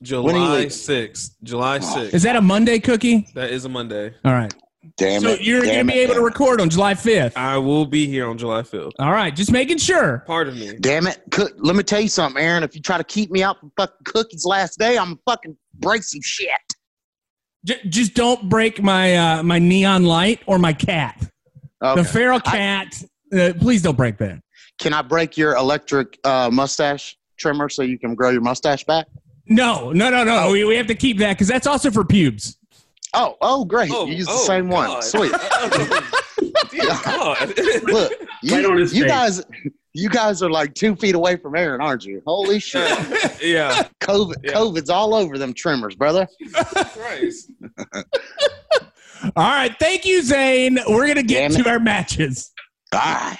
When 0.00 0.34
are 0.34 0.38
you 0.38 0.44
July 0.44 0.54
leaving? 0.54 0.68
6th. 0.68 1.30
July 1.42 1.78
6th. 1.78 2.14
Is 2.14 2.22
that 2.24 2.36
a 2.36 2.40
Monday 2.40 2.78
cookie? 2.78 3.26
that 3.34 3.50
is 3.50 3.64
a 3.64 3.68
Monday. 3.68 4.14
All 4.24 4.32
right. 4.32 4.52
Damn 4.96 5.22
so 5.22 5.30
it. 5.30 5.42
you're 5.42 5.64
gonna 5.64 5.84
be 5.84 5.92
it, 5.92 6.04
able 6.04 6.14
to 6.14 6.20
record 6.20 6.60
on 6.60 6.68
July 6.68 6.94
5th. 6.94 7.36
I 7.36 7.56
will 7.56 7.86
be 7.86 8.06
here 8.06 8.28
on 8.28 8.36
July 8.36 8.62
5th. 8.62 8.92
All 8.98 9.12
right. 9.12 9.34
Just 9.34 9.52
making 9.52 9.78
sure. 9.78 10.24
Pardon 10.26 10.58
me. 10.58 10.76
Damn 10.80 11.06
it. 11.06 11.22
Cook, 11.30 11.52
let 11.56 11.76
me 11.76 11.82
tell 11.84 12.00
you 12.00 12.08
something, 12.08 12.42
Aaron. 12.42 12.62
If 12.64 12.74
you 12.74 12.82
try 12.82 12.98
to 12.98 13.04
keep 13.04 13.30
me 13.30 13.42
out 13.42 13.60
from 13.60 13.72
fucking 13.76 14.04
cookies 14.04 14.44
last 14.44 14.78
day, 14.78 14.98
I'm 14.98 15.18
fucking 15.24 15.56
break 15.74 16.02
some 16.02 16.20
shit. 16.22 16.50
J- 17.64 17.80
just 17.88 18.14
don't 18.14 18.48
break 18.48 18.82
my 18.82 19.16
uh, 19.16 19.42
my 19.44 19.60
neon 19.60 20.04
light 20.04 20.40
or 20.46 20.58
my 20.58 20.72
cat. 20.72 21.28
Okay. 21.82 22.02
The 22.02 22.08
feral 22.08 22.40
cat. 22.40 23.02
uh, 23.32 23.52
please 23.58 23.82
don't 23.82 23.96
break 23.96 24.18
that. 24.18 24.40
Can 24.78 24.92
I 24.94 25.02
break 25.02 25.36
your 25.36 25.54
electric 25.56 26.18
uh, 26.24 26.48
mustache 26.52 27.16
trimmer 27.38 27.68
so 27.68 27.82
you 27.82 27.98
can 27.98 28.14
grow 28.14 28.30
your 28.30 28.40
mustache 28.40 28.84
back? 28.84 29.06
No, 29.46 29.92
no, 29.92 30.10
no, 30.10 30.24
no. 30.24 30.50
We, 30.50 30.64
we 30.64 30.76
have 30.76 30.86
to 30.86 30.94
keep 30.94 31.18
that 31.18 31.32
because 31.32 31.48
that's 31.48 31.66
also 31.66 31.90
for 31.90 32.04
pubes. 32.04 32.56
Oh, 33.14 33.36
oh, 33.42 33.64
great! 33.64 33.90
Oh, 33.92 34.06
you 34.06 34.14
use 34.14 34.26
the 34.26 34.32
oh, 34.32 34.44
same 34.46 34.68
one. 34.68 35.02
Sweet. 35.02 35.32
God. 37.02 37.52
Look, 37.84 38.12
you, 38.42 38.68
Right 38.68 38.92
you 38.92 39.06
guys, 39.06 39.42
you 39.92 40.08
guys 40.08 40.42
are 40.42 40.50
like 40.50 40.74
two 40.74 40.96
feet 40.96 41.14
away 41.14 41.36
from 41.36 41.54
Aaron, 41.54 41.80
aren't 41.80 42.04
you? 42.04 42.22
Holy 42.26 42.58
shit! 42.58 42.88
yeah. 43.42 43.86
COVID, 44.00 44.36
Yeah. 44.42 44.52
COVID's 44.52 44.88
all 44.88 45.14
over 45.14 45.36
them 45.36 45.52
trimmers, 45.52 45.94
brother. 45.94 46.26
Christ. 46.54 47.50
All 49.24 49.30
right. 49.36 49.74
Thank 49.78 50.04
you, 50.04 50.22
Zane. 50.22 50.78
We're 50.88 51.04
going 51.04 51.16
to 51.16 51.22
get 51.22 51.50
Damn 51.52 51.60
it. 51.60 51.64
to 51.64 51.70
our 51.70 51.78
matches. 51.80 52.50
Ah, 52.92 53.38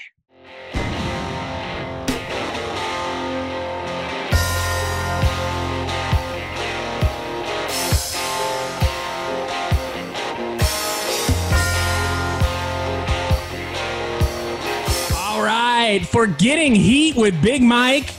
All 15.17 15.43
right. 15.43 16.05
For 16.07 16.27
getting 16.27 16.75
heat 16.75 17.17
with 17.17 17.41
Big 17.43 17.62
Mike. 17.62 18.12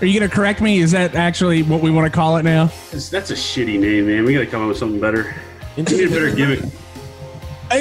Are 0.00 0.06
you 0.06 0.18
going 0.18 0.28
to 0.28 0.34
correct 0.34 0.60
me? 0.60 0.78
Is 0.78 0.90
that 0.92 1.14
actually 1.14 1.62
what 1.62 1.80
we 1.80 1.90
want 1.90 2.10
to 2.10 2.14
call 2.14 2.36
it 2.36 2.42
now? 2.42 2.66
That's, 2.92 3.08
that's 3.08 3.30
a 3.30 3.34
shitty 3.34 3.78
name, 3.80 4.06
man. 4.06 4.24
We 4.24 4.34
got 4.34 4.40
to 4.40 4.46
come 4.46 4.62
up 4.62 4.68
with 4.68 4.76
something 4.76 5.00
better. 5.00 5.34
We 5.76 5.82
need 5.82 6.04
a 6.06 6.08
better 6.08 6.34
gimmick. 6.34 6.60
I, 7.70 7.78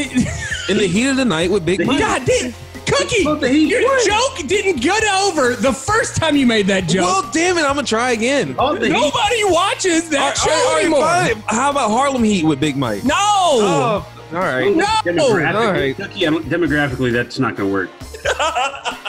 In 0.70 0.78
the 0.78 0.88
heat 0.88 1.08
of 1.10 1.18
the 1.18 1.26
night 1.26 1.50
with 1.52 1.66
Big 1.66 1.86
Mike. 1.86 2.00
God 2.00 2.24
damn. 2.26 2.54
Cookie, 2.86 3.26
What 3.26 3.42
the 3.42 3.50
heat? 3.50 3.68
your 3.70 3.82
What? 3.84 4.06
joke 4.06 4.48
didn't 4.48 4.80
get 4.82 5.04
over 5.04 5.56
the 5.56 5.74
first 5.74 6.18
time 6.18 6.36
you 6.36 6.46
made 6.46 6.68
that 6.68 6.88
joke. 6.88 7.06
Well, 7.24 7.32
damn 7.34 7.58
it, 7.58 7.62
I'm 7.64 7.76
gonna 7.76 7.84
try 7.88 8.12
again. 8.12 8.54
The 8.56 8.80
heat. 8.80 8.92
Nobody 8.92 9.44
watches 9.46 10.08
that 10.10 10.20
All 10.22 10.28
right, 10.28 10.38
show 10.38 10.52
all 10.52 10.74
right, 10.76 10.82
anymore. 10.82 11.02
fine. 11.02 11.58
How 11.58 11.72
about 11.72 11.90
Harlem 11.90 12.24
Heat 12.24 12.46
with 12.46 12.60
Big 12.60 12.78
Mike? 12.78 13.04
No. 13.04 13.16
Oh, 13.18 14.08
all 14.34 14.40
right. 14.40 14.76
No. 14.76 14.86
Demographically, 14.86 15.56
All 15.56 15.72
right. 15.72 15.96
Cookie, 15.96 16.20
demographically, 16.22 17.12
that's 17.12 17.40
not 17.40 17.56
going 17.56 17.70
to 17.70 17.74
work. 17.74 17.90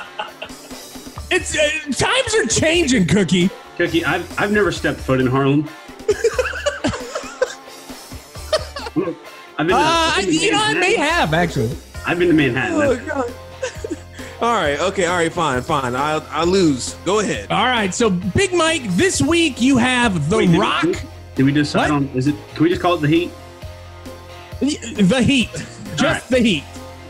It's 1.28 1.58
uh, 1.58 1.68
times 1.92 2.34
are 2.36 2.46
changing, 2.46 3.06
Cookie. 3.08 3.50
Cookie, 3.76 4.04
I've, 4.04 4.38
I've 4.38 4.52
never 4.52 4.70
stepped 4.70 5.00
foot 5.00 5.20
in 5.20 5.26
Harlem. 5.26 5.68
I've 8.96 9.66
been, 9.66 9.68
to- 9.68 9.74
Uh, 9.74 9.78
I've 9.78 10.18
I, 10.18 10.20
been 10.22 10.26
to 10.30 10.32
you 10.44 10.52
know, 10.52 10.58
I 10.62 10.74
may 10.74 10.80
Manhattan. 10.96 11.04
have 11.04 11.34
actually. 11.34 11.76
I've 12.06 12.18
been 12.18 12.28
to 12.28 12.34
Manhattan. 12.34 12.74
Oh, 12.76 12.94
That's- 12.94 13.06
God. 13.88 13.98
all 14.42 14.54
right. 14.54 14.78
Okay. 14.80 15.06
All 15.06 15.16
right. 15.16 15.32
Fine. 15.32 15.62
Fine. 15.62 15.94
I 15.96 16.18
I 16.30 16.44
lose. 16.44 16.94
Go 17.04 17.20
ahead. 17.20 17.50
All 17.50 17.66
right, 17.66 17.92
so 17.94 18.10
Big 18.10 18.52
Mike, 18.54 18.82
this 18.96 19.20
week 19.22 19.60
you 19.60 19.76
have 19.78 20.28
The 20.30 20.36
Wait, 20.38 20.46
did 20.46 20.52
we- 20.54 20.58
Rock, 20.60 20.86
Did 21.34 21.44
we 21.46 21.52
decide 21.52 21.90
What? 21.90 21.96
on? 21.96 22.08
Is 22.14 22.26
it? 22.28 22.34
Can 22.54 22.62
we 22.64 22.68
just 22.70 22.80
call 22.82 22.94
it 22.94 23.00
the 23.02 23.08
Heat? 23.08 23.30
The 24.60 25.22
Heat, 25.22 25.50
just 25.96 26.02
right. 26.02 26.22
The 26.28 26.38
Heat. 26.38 26.64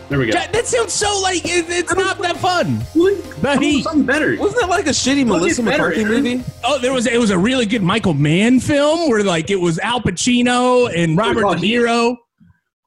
There 0.08 0.18
we 0.20 0.26
go. 0.26 0.32
That, 0.32 0.52
that 0.52 0.66
sounds 0.66 0.92
so 0.92 1.18
like 1.20 1.44
it, 1.44 1.66
it's 1.68 1.92
not 1.94 2.18
that 2.18 2.36
fun. 2.36 2.78
the 2.94 3.34
The 3.40 3.58
Heat. 3.58 3.82
Something 3.82 4.06
better. 4.06 4.36
Wasn't 4.36 4.60
that 4.60 4.68
like 4.70 4.86
a 4.86 4.90
shitty 4.90 5.26
Well, 5.26 5.38
Melissa 5.38 5.62
better, 5.64 5.78
McCarthy 5.88 6.02
Aaron. 6.02 6.22
movie? 6.22 6.44
Oh, 6.62 6.78
there 6.78 6.92
was 6.92 7.06
it 7.08 7.18
was 7.18 7.30
a 7.30 7.38
really 7.38 7.66
good 7.66 7.82
Michael 7.82 8.14
Mann 8.14 8.60
film 8.60 9.08
where 9.08 9.24
like 9.24 9.50
it 9.50 9.60
was 9.60 9.78
Al 9.80 10.00
Pacino 10.00 10.88
and 10.96 11.16
Robert 11.18 11.42
call 11.42 11.54
De? 11.54 11.60
Niro, 11.60 12.16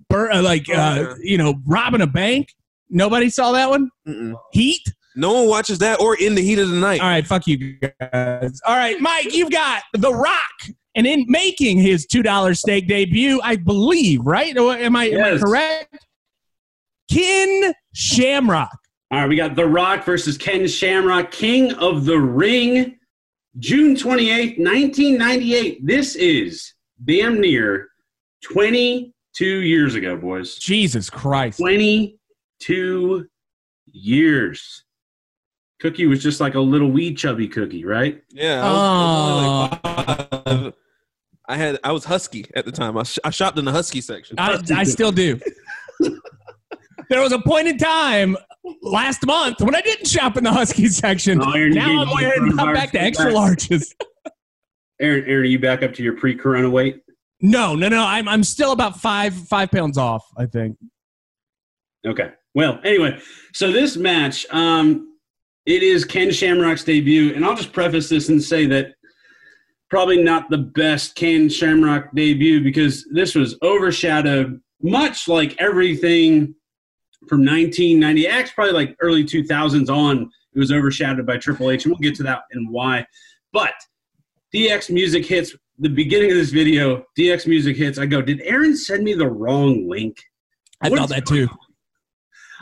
bur- 0.09 0.31
uh, 0.31 0.41
like 0.41 0.65
Oh, 0.69 0.73
uh, 0.75 1.15
you 1.21 1.37
know 1.37 1.55
robbing 1.67 2.01
a 2.01 2.07
bank. 2.07 2.53
Nobody 2.89 3.29
saw 3.29 3.51
that 3.51 3.69
one. 3.69 3.89
Mm-mm. 4.07 4.35
Heat. 4.53 4.81
No 5.17 5.33
one 5.33 5.47
watches 5.49 5.79
that 5.79 5.99
or 5.99 6.15
In 6.15 6.35
the 6.35 6.41
Heat 6.41 6.59
of 6.59 6.69
the 6.69 6.75
Night. 6.77 7.01
All 7.01 7.07
right, 7.09 7.27
fuck 7.27 7.45
you 7.47 7.77
guys. 7.81 8.61
All 8.65 8.75
right, 8.77 8.97
Mike, 9.01 9.33
you've 9.33 9.51
got 9.51 9.83
The 9.93 10.13
Rock, 10.13 10.53
and 10.95 11.05
in 11.05 11.25
making 11.27 11.79
his 11.79 12.05
two 12.05 12.23
dollar 12.23 12.53
steak 12.53 12.87
debut, 12.87 13.41
I 13.43 13.57
believe, 13.57 14.21
right? 14.21 14.55
Am 14.55 14.95
I, 14.95 15.05
am 15.09 15.21
I 15.35 15.37
correct? 15.37 16.05
Ken 17.09 17.73
Shamrock. 17.93 18.77
All 19.11 19.21
right, 19.21 19.29
we 19.29 19.35
got 19.35 19.55
The 19.55 19.65
Rock 19.65 20.05
versus 20.05 20.37
Ken 20.37 20.67
Shamrock, 20.67 21.31
King 21.31 21.73
of 21.73 22.05
the 22.05 22.19
Ring, 22.19 22.97
June 23.57 23.95
28th, 23.95 24.59
1998. 24.59 25.85
This 25.85 26.15
is 26.15 26.73
damn 27.03 27.41
near 27.41 27.89
22 28.43 29.45
years 29.45 29.95
ago, 29.95 30.15
boys. 30.15 30.55
Jesus 30.55 31.09
Christ. 31.09 31.57
22 31.57 33.27
years. 33.87 34.83
Cookie 35.81 36.05
was 36.05 36.21
just 36.21 36.39
like 36.39 36.55
a 36.55 36.59
little 36.59 36.91
wee 36.91 37.13
chubby 37.13 37.47
cookie, 37.47 37.85
right? 37.85 38.21
Yeah. 38.29 38.61
I, 38.63 38.67
was, 38.67 39.79
I, 39.83 40.27
was 40.45 40.63
like. 40.63 40.73
I 41.47 41.57
had 41.57 41.79
I 41.83 41.91
was 41.91 42.05
husky 42.05 42.45
at 42.55 42.65
the 42.65 42.71
time. 42.71 42.95
I, 42.95 43.03
sh- 43.03 43.17
I 43.23 43.31
shopped 43.31 43.57
in 43.57 43.65
the 43.65 43.71
husky 43.71 44.01
section. 44.01 44.37
I, 44.37 44.61
I 44.75 44.83
still 44.83 45.11
do. 45.11 45.39
there 47.09 47.21
was 47.21 47.31
a 47.31 47.39
point 47.39 47.67
in 47.67 47.77
time 47.77 48.37
last 48.81 49.25
month 49.25 49.59
when 49.61 49.75
I 49.75 49.81
didn't 49.81 50.07
shop 50.07 50.37
in 50.37 50.43
the 50.43 50.51
Husky 50.51 50.87
section. 50.87 51.41
Oh, 51.41 51.51
Aaron, 51.51 51.73
now 51.73 52.03
I'm 52.03 52.09
wearing 52.09 52.55
back 52.55 52.91
to 52.91 53.01
extra 53.01 53.31
larges. 53.31 53.93
Aaron, 55.01 55.23
Aaron, 55.25 55.41
are 55.41 55.43
you 55.45 55.59
back 55.59 55.81
up 55.81 55.93
to 55.93 56.03
your 56.03 56.15
pre-corona 56.17 56.69
weight? 56.69 57.01
No, 57.41 57.75
no, 57.75 57.87
no. 57.87 58.03
I'm 58.03 58.27
I'm 58.27 58.43
still 58.43 58.73
about 58.73 58.99
five 58.99 59.33
five 59.33 59.71
pounds 59.71 59.97
off. 59.97 60.25
I 60.37 60.45
think. 60.45 60.77
Okay. 62.05 62.31
Well, 62.53 62.79
anyway, 62.83 63.19
so 63.53 63.71
this 63.71 63.95
match, 63.95 64.45
um, 64.51 65.17
it 65.65 65.83
is 65.83 66.03
Ken 66.03 66.31
Shamrock's 66.31 66.83
debut, 66.83 67.33
and 67.33 67.45
I'll 67.45 67.55
just 67.55 67.71
preface 67.71 68.09
this 68.09 68.29
and 68.29 68.43
say 68.43 68.65
that 68.67 68.93
probably 69.89 70.21
not 70.21 70.49
the 70.49 70.57
best 70.57 71.15
Ken 71.15 71.47
Shamrock 71.47 72.09
debut 72.13 72.61
because 72.63 73.07
this 73.11 73.35
was 73.35 73.57
overshadowed, 73.61 74.59
much 74.81 75.27
like 75.27 75.55
everything 75.59 76.55
from 77.27 77.45
1990, 77.45 78.27
actually 78.27 78.53
probably 78.53 78.73
like 78.73 78.95
early 79.01 79.23
2000s 79.23 79.89
on. 79.89 80.29
It 80.53 80.59
was 80.59 80.71
overshadowed 80.71 81.25
by 81.25 81.37
Triple 81.37 81.71
H, 81.71 81.85
and 81.85 81.91
we'll 81.91 81.99
get 81.99 82.15
to 82.15 82.23
that 82.23 82.43
and 82.51 82.69
why. 82.69 83.05
But 83.53 83.73
DX 84.53 84.89
music 84.89 85.25
hits 85.25 85.55
the 85.77 85.89
beginning 85.89 86.31
of 86.31 86.37
this 86.37 86.49
video. 86.49 87.05
DX 87.17 87.47
music 87.47 87.77
hits. 87.77 87.97
I 87.99 88.05
go, 88.05 88.21
did 88.21 88.41
Aaron 88.41 88.75
send 88.75 89.03
me 89.03 89.13
the 89.13 89.27
wrong 89.27 89.87
link? 89.87 90.17
I 90.81 90.89
What 90.89 90.99
thought 90.99 91.09
that 91.09 91.25
too. 91.25 91.47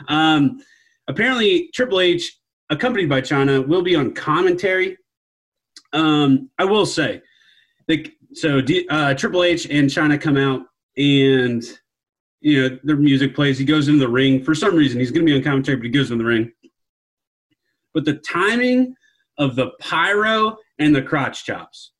Um, 0.08 0.60
apparently, 1.08 1.70
Triple 1.74 2.00
H, 2.00 2.38
accompanied 2.70 3.08
by 3.08 3.20
Chyna, 3.20 3.66
will 3.66 3.82
be 3.82 3.96
on 3.96 4.12
commentary. 4.12 4.96
Um, 5.92 6.50
I 6.58 6.64
will 6.64 6.86
say, 6.86 7.22
like, 7.88 8.12
so 8.34 8.60
D, 8.60 8.86
uh, 8.90 9.14
Triple 9.14 9.42
H 9.42 9.66
and 9.70 9.88
Chyna 9.88 10.20
come 10.20 10.36
out, 10.36 10.62
and 10.96 11.64
you 12.40 12.68
know 12.68 12.78
their 12.84 12.96
music 12.96 13.34
plays. 13.34 13.58
He 13.58 13.64
goes 13.64 13.88
into 13.88 14.00
the 14.00 14.08
ring 14.08 14.42
for 14.42 14.54
some 14.54 14.74
reason. 14.74 15.00
He's 15.00 15.10
going 15.10 15.26
to 15.26 15.32
be 15.32 15.36
on 15.36 15.42
commentary, 15.42 15.76
but 15.76 15.84
he 15.84 15.90
goes 15.90 16.10
in 16.10 16.18
the 16.18 16.24
ring. 16.24 16.52
But 17.94 18.04
the 18.04 18.14
timing 18.14 18.94
of 19.38 19.56
the 19.56 19.70
pyro 19.80 20.56
and 20.78 20.94
the 20.94 21.02
crotch 21.02 21.44
chops, 21.44 21.92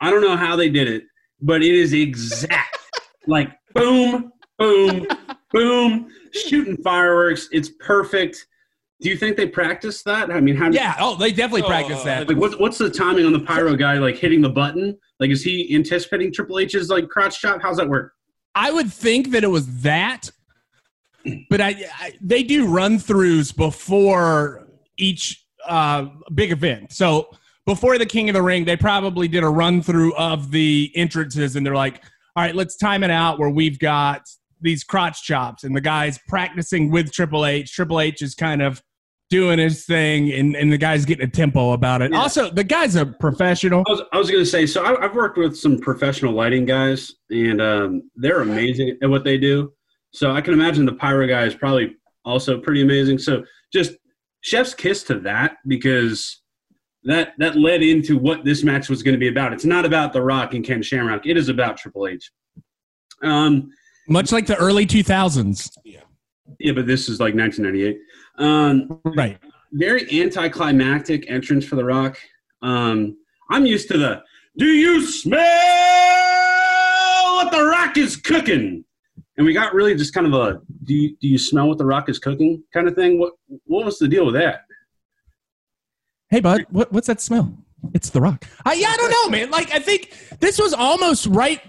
I 0.00 0.10
don't 0.10 0.22
know 0.22 0.36
how 0.36 0.56
they 0.56 0.68
did 0.68 0.88
it, 0.88 1.04
but 1.40 1.62
it 1.62 1.74
is 1.74 1.92
exact. 1.92 2.78
like 3.26 3.50
boom, 3.74 4.32
boom, 4.58 5.06
boom, 5.52 6.08
shooting 6.32 6.76
fireworks. 6.78 7.48
It's 7.52 7.70
perfect. 7.80 8.46
Do 9.00 9.10
you 9.10 9.16
think 9.16 9.36
they 9.36 9.46
practiced 9.46 10.04
that? 10.06 10.30
I 10.30 10.40
mean, 10.40 10.56
how? 10.56 10.70
Do 10.70 10.76
Yeah. 10.76 10.94
Oh, 10.98 11.16
they 11.16 11.30
definitely 11.30 11.62
Oh, 11.62 11.66
practice 11.66 12.02
that. 12.04 12.28
Like, 12.28 12.38
what's 12.38 12.56
what's 12.56 12.78
the 12.78 12.88
timing 12.88 13.26
on 13.26 13.32
the 13.32 13.40
pyro 13.40 13.74
guy 13.74 13.94
like 13.94 14.16
hitting 14.16 14.40
the 14.40 14.48
button? 14.48 14.96
Like, 15.20 15.30
is 15.30 15.42
he 15.42 15.74
anticipating 15.74 16.32
Triple 16.32 16.58
H's 16.60 16.88
like 16.88 17.08
crotch 17.08 17.40
chop? 17.40 17.60
How's 17.60 17.76
that 17.76 17.88
work? 17.88 18.12
I 18.56 18.70
would 18.70 18.90
think 18.90 19.32
that 19.32 19.44
it 19.44 19.50
was 19.50 19.82
that, 19.82 20.30
but 21.50 21.60
I, 21.60 21.84
I 22.00 22.12
they 22.22 22.42
do 22.42 22.66
run 22.66 22.96
throughs 22.96 23.54
before 23.54 24.66
each 24.96 25.46
uh, 25.66 26.06
big 26.34 26.52
event. 26.52 26.92
So 26.92 27.28
before 27.66 27.98
the 27.98 28.06
King 28.06 28.30
of 28.30 28.34
the 28.34 28.42
Ring, 28.42 28.64
they 28.64 28.76
probably 28.76 29.28
did 29.28 29.42
a 29.42 29.48
run 29.48 29.82
through 29.82 30.14
of 30.14 30.50
the 30.50 30.90
entrances, 30.94 31.54
and 31.54 31.66
they're 31.66 31.74
like, 31.74 32.02
"All 32.34 32.42
right, 32.42 32.54
let's 32.54 32.76
time 32.76 33.04
it 33.04 33.10
out 33.10 33.38
where 33.38 33.50
we've 33.50 33.78
got 33.78 34.22
these 34.62 34.82
crotch 34.84 35.22
chops," 35.22 35.64
and 35.64 35.76
the 35.76 35.80
guys 35.82 36.18
practicing 36.26 36.90
with 36.90 37.12
Triple 37.12 37.44
H. 37.44 37.70
Triple 37.72 38.00
H 38.00 38.22
is 38.22 38.34
kind 38.34 38.62
of 38.62 38.82
doing 39.28 39.58
his 39.58 39.84
thing, 39.84 40.32
and, 40.32 40.54
and 40.54 40.72
the 40.72 40.78
guy's 40.78 41.04
getting 41.04 41.26
a 41.26 41.30
tempo 41.30 41.72
about 41.72 42.02
it. 42.02 42.12
Yeah. 42.12 42.18
Also, 42.18 42.50
the 42.50 42.64
guy's 42.64 42.94
a 42.94 43.06
professional. 43.06 43.82
I 43.86 43.90
was, 43.90 44.02
I 44.12 44.18
was 44.18 44.30
going 44.30 44.42
to 44.42 44.48
say, 44.48 44.66
so 44.66 44.84
I, 44.84 45.04
I've 45.04 45.14
worked 45.14 45.38
with 45.38 45.56
some 45.56 45.78
professional 45.78 46.32
lighting 46.32 46.64
guys, 46.64 47.12
and 47.30 47.60
um, 47.60 48.10
they're 48.14 48.42
amazing 48.42 48.96
at 49.02 49.10
what 49.10 49.24
they 49.24 49.38
do. 49.38 49.72
So 50.12 50.32
I 50.32 50.40
can 50.40 50.54
imagine 50.54 50.86
the 50.86 50.94
pyro 50.94 51.26
guy 51.26 51.44
is 51.44 51.54
probably 51.54 51.96
also 52.24 52.60
pretty 52.60 52.82
amazing. 52.82 53.18
So 53.18 53.44
just 53.72 53.92
chef's 54.40 54.74
kiss 54.74 55.02
to 55.04 55.18
that 55.20 55.56
because 55.66 56.42
that 57.04 57.34
that 57.38 57.56
led 57.56 57.82
into 57.82 58.16
what 58.16 58.44
this 58.44 58.62
match 58.64 58.88
was 58.88 59.02
going 59.02 59.14
to 59.14 59.18
be 59.18 59.28
about. 59.28 59.52
It's 59.52 59.64
not 59.64 59.84
about 59.84 60.12
The 60.12 60.22
Rock 60.22 60.54
and 60.54 60.64
Ken 60.64 60.82
Shamrock. 60.82 61.26
It 61.26 61.36
is 61.36 61.48
about 61.48 61.76
Triple 61.76 62.06
H. 62.06 62.30
Um, 63.22 63.70
Much 64.08 64.32
like 64.32 64.46
the 64.46 64.56
early 64.56 64.86
2000s. 64.86 65.68
yeah, 65.84 66.72
but 66.72 66.86
this 66.86 67.08
is 67.08 67.20
like 67.20 67.34
1998. 67.34 67.98
Um, 68.38 69.00
Right. 69.04 69.38
very 69.72 70.06
anticlimactic 70.22 71.30
entrance 71.30 71.64
for 71.64 71.76
The 71.76 71.84
Rock. 71.84 72.18
Um, 72.62 73.16
I'm 73.50 73.66
used 73.66 73.88
to 73.88 73.98
the 73.98 74.22
"Do 74.58 74.66
you 74.66 75.04
smell 75.06 75.40
what 77.36 77.50
The 77.52 77.64
Rock 77.64 77.96
is 77.96 78.16
cooking?" 78.16 78.84
And 79.36 79.46
we 79.46 79.52
got 79.52 79.74
really 79.74 79.94
just 79.94 80.14
kind 80.14 80.26
of 80.26 80.32
a 80.34 80.60
"Do 80.84 80.94
you, 80.94 81.16
do 81.20 81.28
you 81.28 81.38
smell 81.38 81.68
what 81.68 81.78
The 81.78 81.84
Rock 81.86 82.08
is 82.08 82.18
cooking?" 82.18 82.62
kind 82.72 82.88
of 82.88 82.94
thing. 82.94 83.18
What 83.18 83.34
what 83.64 83.84
was 83.84 83.98
the 83.98 84.08
deal 84.08 84.24
with 84.26 84.34
that? 84.34 84.62
Hey, 86.30 86.40
bud, 86.40 86.64
what, 86.70 86.92
what's 86.92 87.06
that 87.06 87.20
smell? 87.20 87.56
It's 87.94 88.10
The 88.10 88.20
Rock. 88.20 88.44
I, 88.64 88.72
yeah, 88.74 88.88
I 88.90 88.96
don't 88.96 89.10
know, 89.10 89.28
man. 89.30 89.50
Like, 89.50 89.70
I 89.72 89.78
think 89.78 90.12
this 90.40 90.58
was 90.58 90.72
almost 90.74 91.26
right 91.26 91.60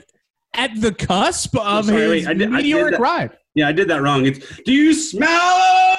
at 0.56 0.72
the 0.82 0.92
cusp 0.92 1.56
of 1.56 1.86
sorry, 1.86 2.02
his 2.02 2.10
wait, 2.10 2.28
I 2.28 2.34
did- 2.34 2.48
I 2.48 2.52
did 2.58 2.64
meteoric 2.64 2.92
that. 2.94 3.00
ride. 3.02 3.38
Yeah, 3.54 3.68
I 3.68 3.72
did 3.72 3.88
that 3.90 4.02
wrong. 4.02 4.26
It's 4.26 4.40
"Do 4.66 4.72
you 4.74 4.94
smell 4.94 5.98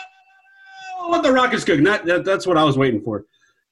what 1.09 1.23
The 1.23 1.33
Rock 1.33 1.53
is 1.55 1.65
cooking?" 1.65 1.85
That, 1.85 2.05
that 2.07 2.25
that's 2.25 2.47
what 2.47 2.57
I 2.57 2.65
was 2.65 2.77
waiting 2.79 3.03
for, 3.03 3.25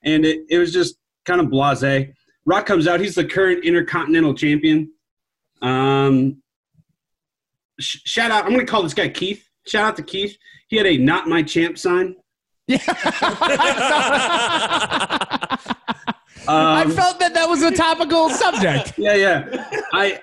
and 0.03 0.25
it, 0.25 0.41
it 0.49 0.59
was 0.59 0.73
just 0.73 0.97
kind 1.25 1.41
of 1.41 1.47
blasé. 1.49 2.13
Rock 2.45 2.67
comes 2.67 2.87
out. 2.87 3.01
He's 3.01 3.15
the 3.17 3.25
current 3.25 3.65
Intercontinental 3.65 4.35
Champion. 4.35 4.91
Um, 5.63 6.43
sh- 7.81 7.99
shout 8.05 8.31
out! 8.31 8.45
I'm 8.45 8.53
going 8.53 8.65
to 8.65 8.71
call 8.71 8.83
this 8.83 8.95
guy 8.95 9.09
Keith. 9.09 9.49
Shout 9.67 9.85
out 9.85 9.97
to 9.97 10.03
Keith. 10.03 10.37
He 10.69 10.77
had 10.77 10.87
a 10.87 10.97
"Not 10.99 11.27
My 11.29 11.43
Champ" 11.43 11.77
sign. 11.79 12.15
I 16.49 16.83
Um, 16.85 16.91
felt 16.93 17.19
that 17.19 17.35
that 17.35 17.49
was 17.49 17.63
a 17.63 17.71
topical 17.73 18.31
subject. 18.31 18.93
yeah, 18.99 19.15
yeah. 19.15 19.69
I, 19.93 20.21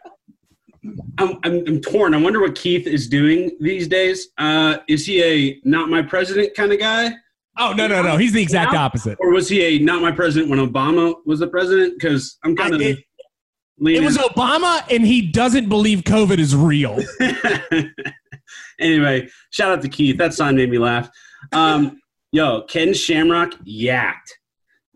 I'm, 1.17 1.39
I'm, 1.43 1.63
I'm 1.67 1.81
torn. 1.81 2.13
I 2.13 2.17
wonder 2.17 2.41
what 2.41 2.55
Keith 2.55 2.87
is 2.87 3.07
doing 3.07 3.51
these 3.59 3.87
days. 3.87 4.29
Uh, 4.37 4.77
is 4.87 5.05
he 5.05 5.23
a 5.23 5.59
"Not 5.63 5.89
My 5.89 6.01
President" 6.01 6.53
kind 6.55 6.71
of 6.73 6.79
guy? 6.79 7.11
Oh 7.57 7.71
no, 7.73 7.87
no, 7.87 8.01
no! 8.01 8.17
He's 8.17 8.33
the 8.33 8.41
exact 8.41 8.73
opposite. 8.73 9.17
Or 9.21 9.31
was 9.31 9.47
he 9.47 9.63
a 9.63 9.79
not 9.79 10.01
my 10.01 10.11
president 10.11 10.49
when 10.49 10.59
Obama 10.59 11.13
was 11.25 11.39
the 11.39 11.47
president? 11.47 11.93
Because 11.99 12.37
I'm 12.43 12.55
kind 12.55 12.73
of 12.73 12.81
it- 12.81 13.05
It 13.95 14.03
was 14.03 14.17
Obama, 14.17 14.83
and 14.91 15.05
he 15.05 15.21
doesn't 15.31 15.69
believe 15.69 15.99
COVID 16.01 16.37
is 16.39 16.55
real. 16.55 16.97
anyway, 18.79 19.27
shout 19.51 19.71
out 19.71 19.81
to 19.81 19.89
Keith. 19.89 20.17
That 20.17 20.33
sign 20.33 20.55
made 20.55 20.69
me 20.69 20.77
laugh. 20.77 21.09
Um, 21.51 21.99
yo, 22.31 22.63
Ken 22.63 22.93
Shamrock 22.93 23.51
yacked. 23.65 24.31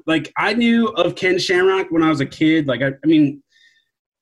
Like 0.06 0.32
I 0.38 0.54
knew 0.54 0.88
of 0.90 1.16
Ken 1.16 1.38
Shamrock 1.38 1.88
when 1.92 2.02
I 2.04 2.10
was 2.10 2.22
a 2.22 2.26
kid. 2.26 2.68
Like 2.68 2.82
I, 2.82 2.88
I 2.88 3.08
mean, 3.08 3.44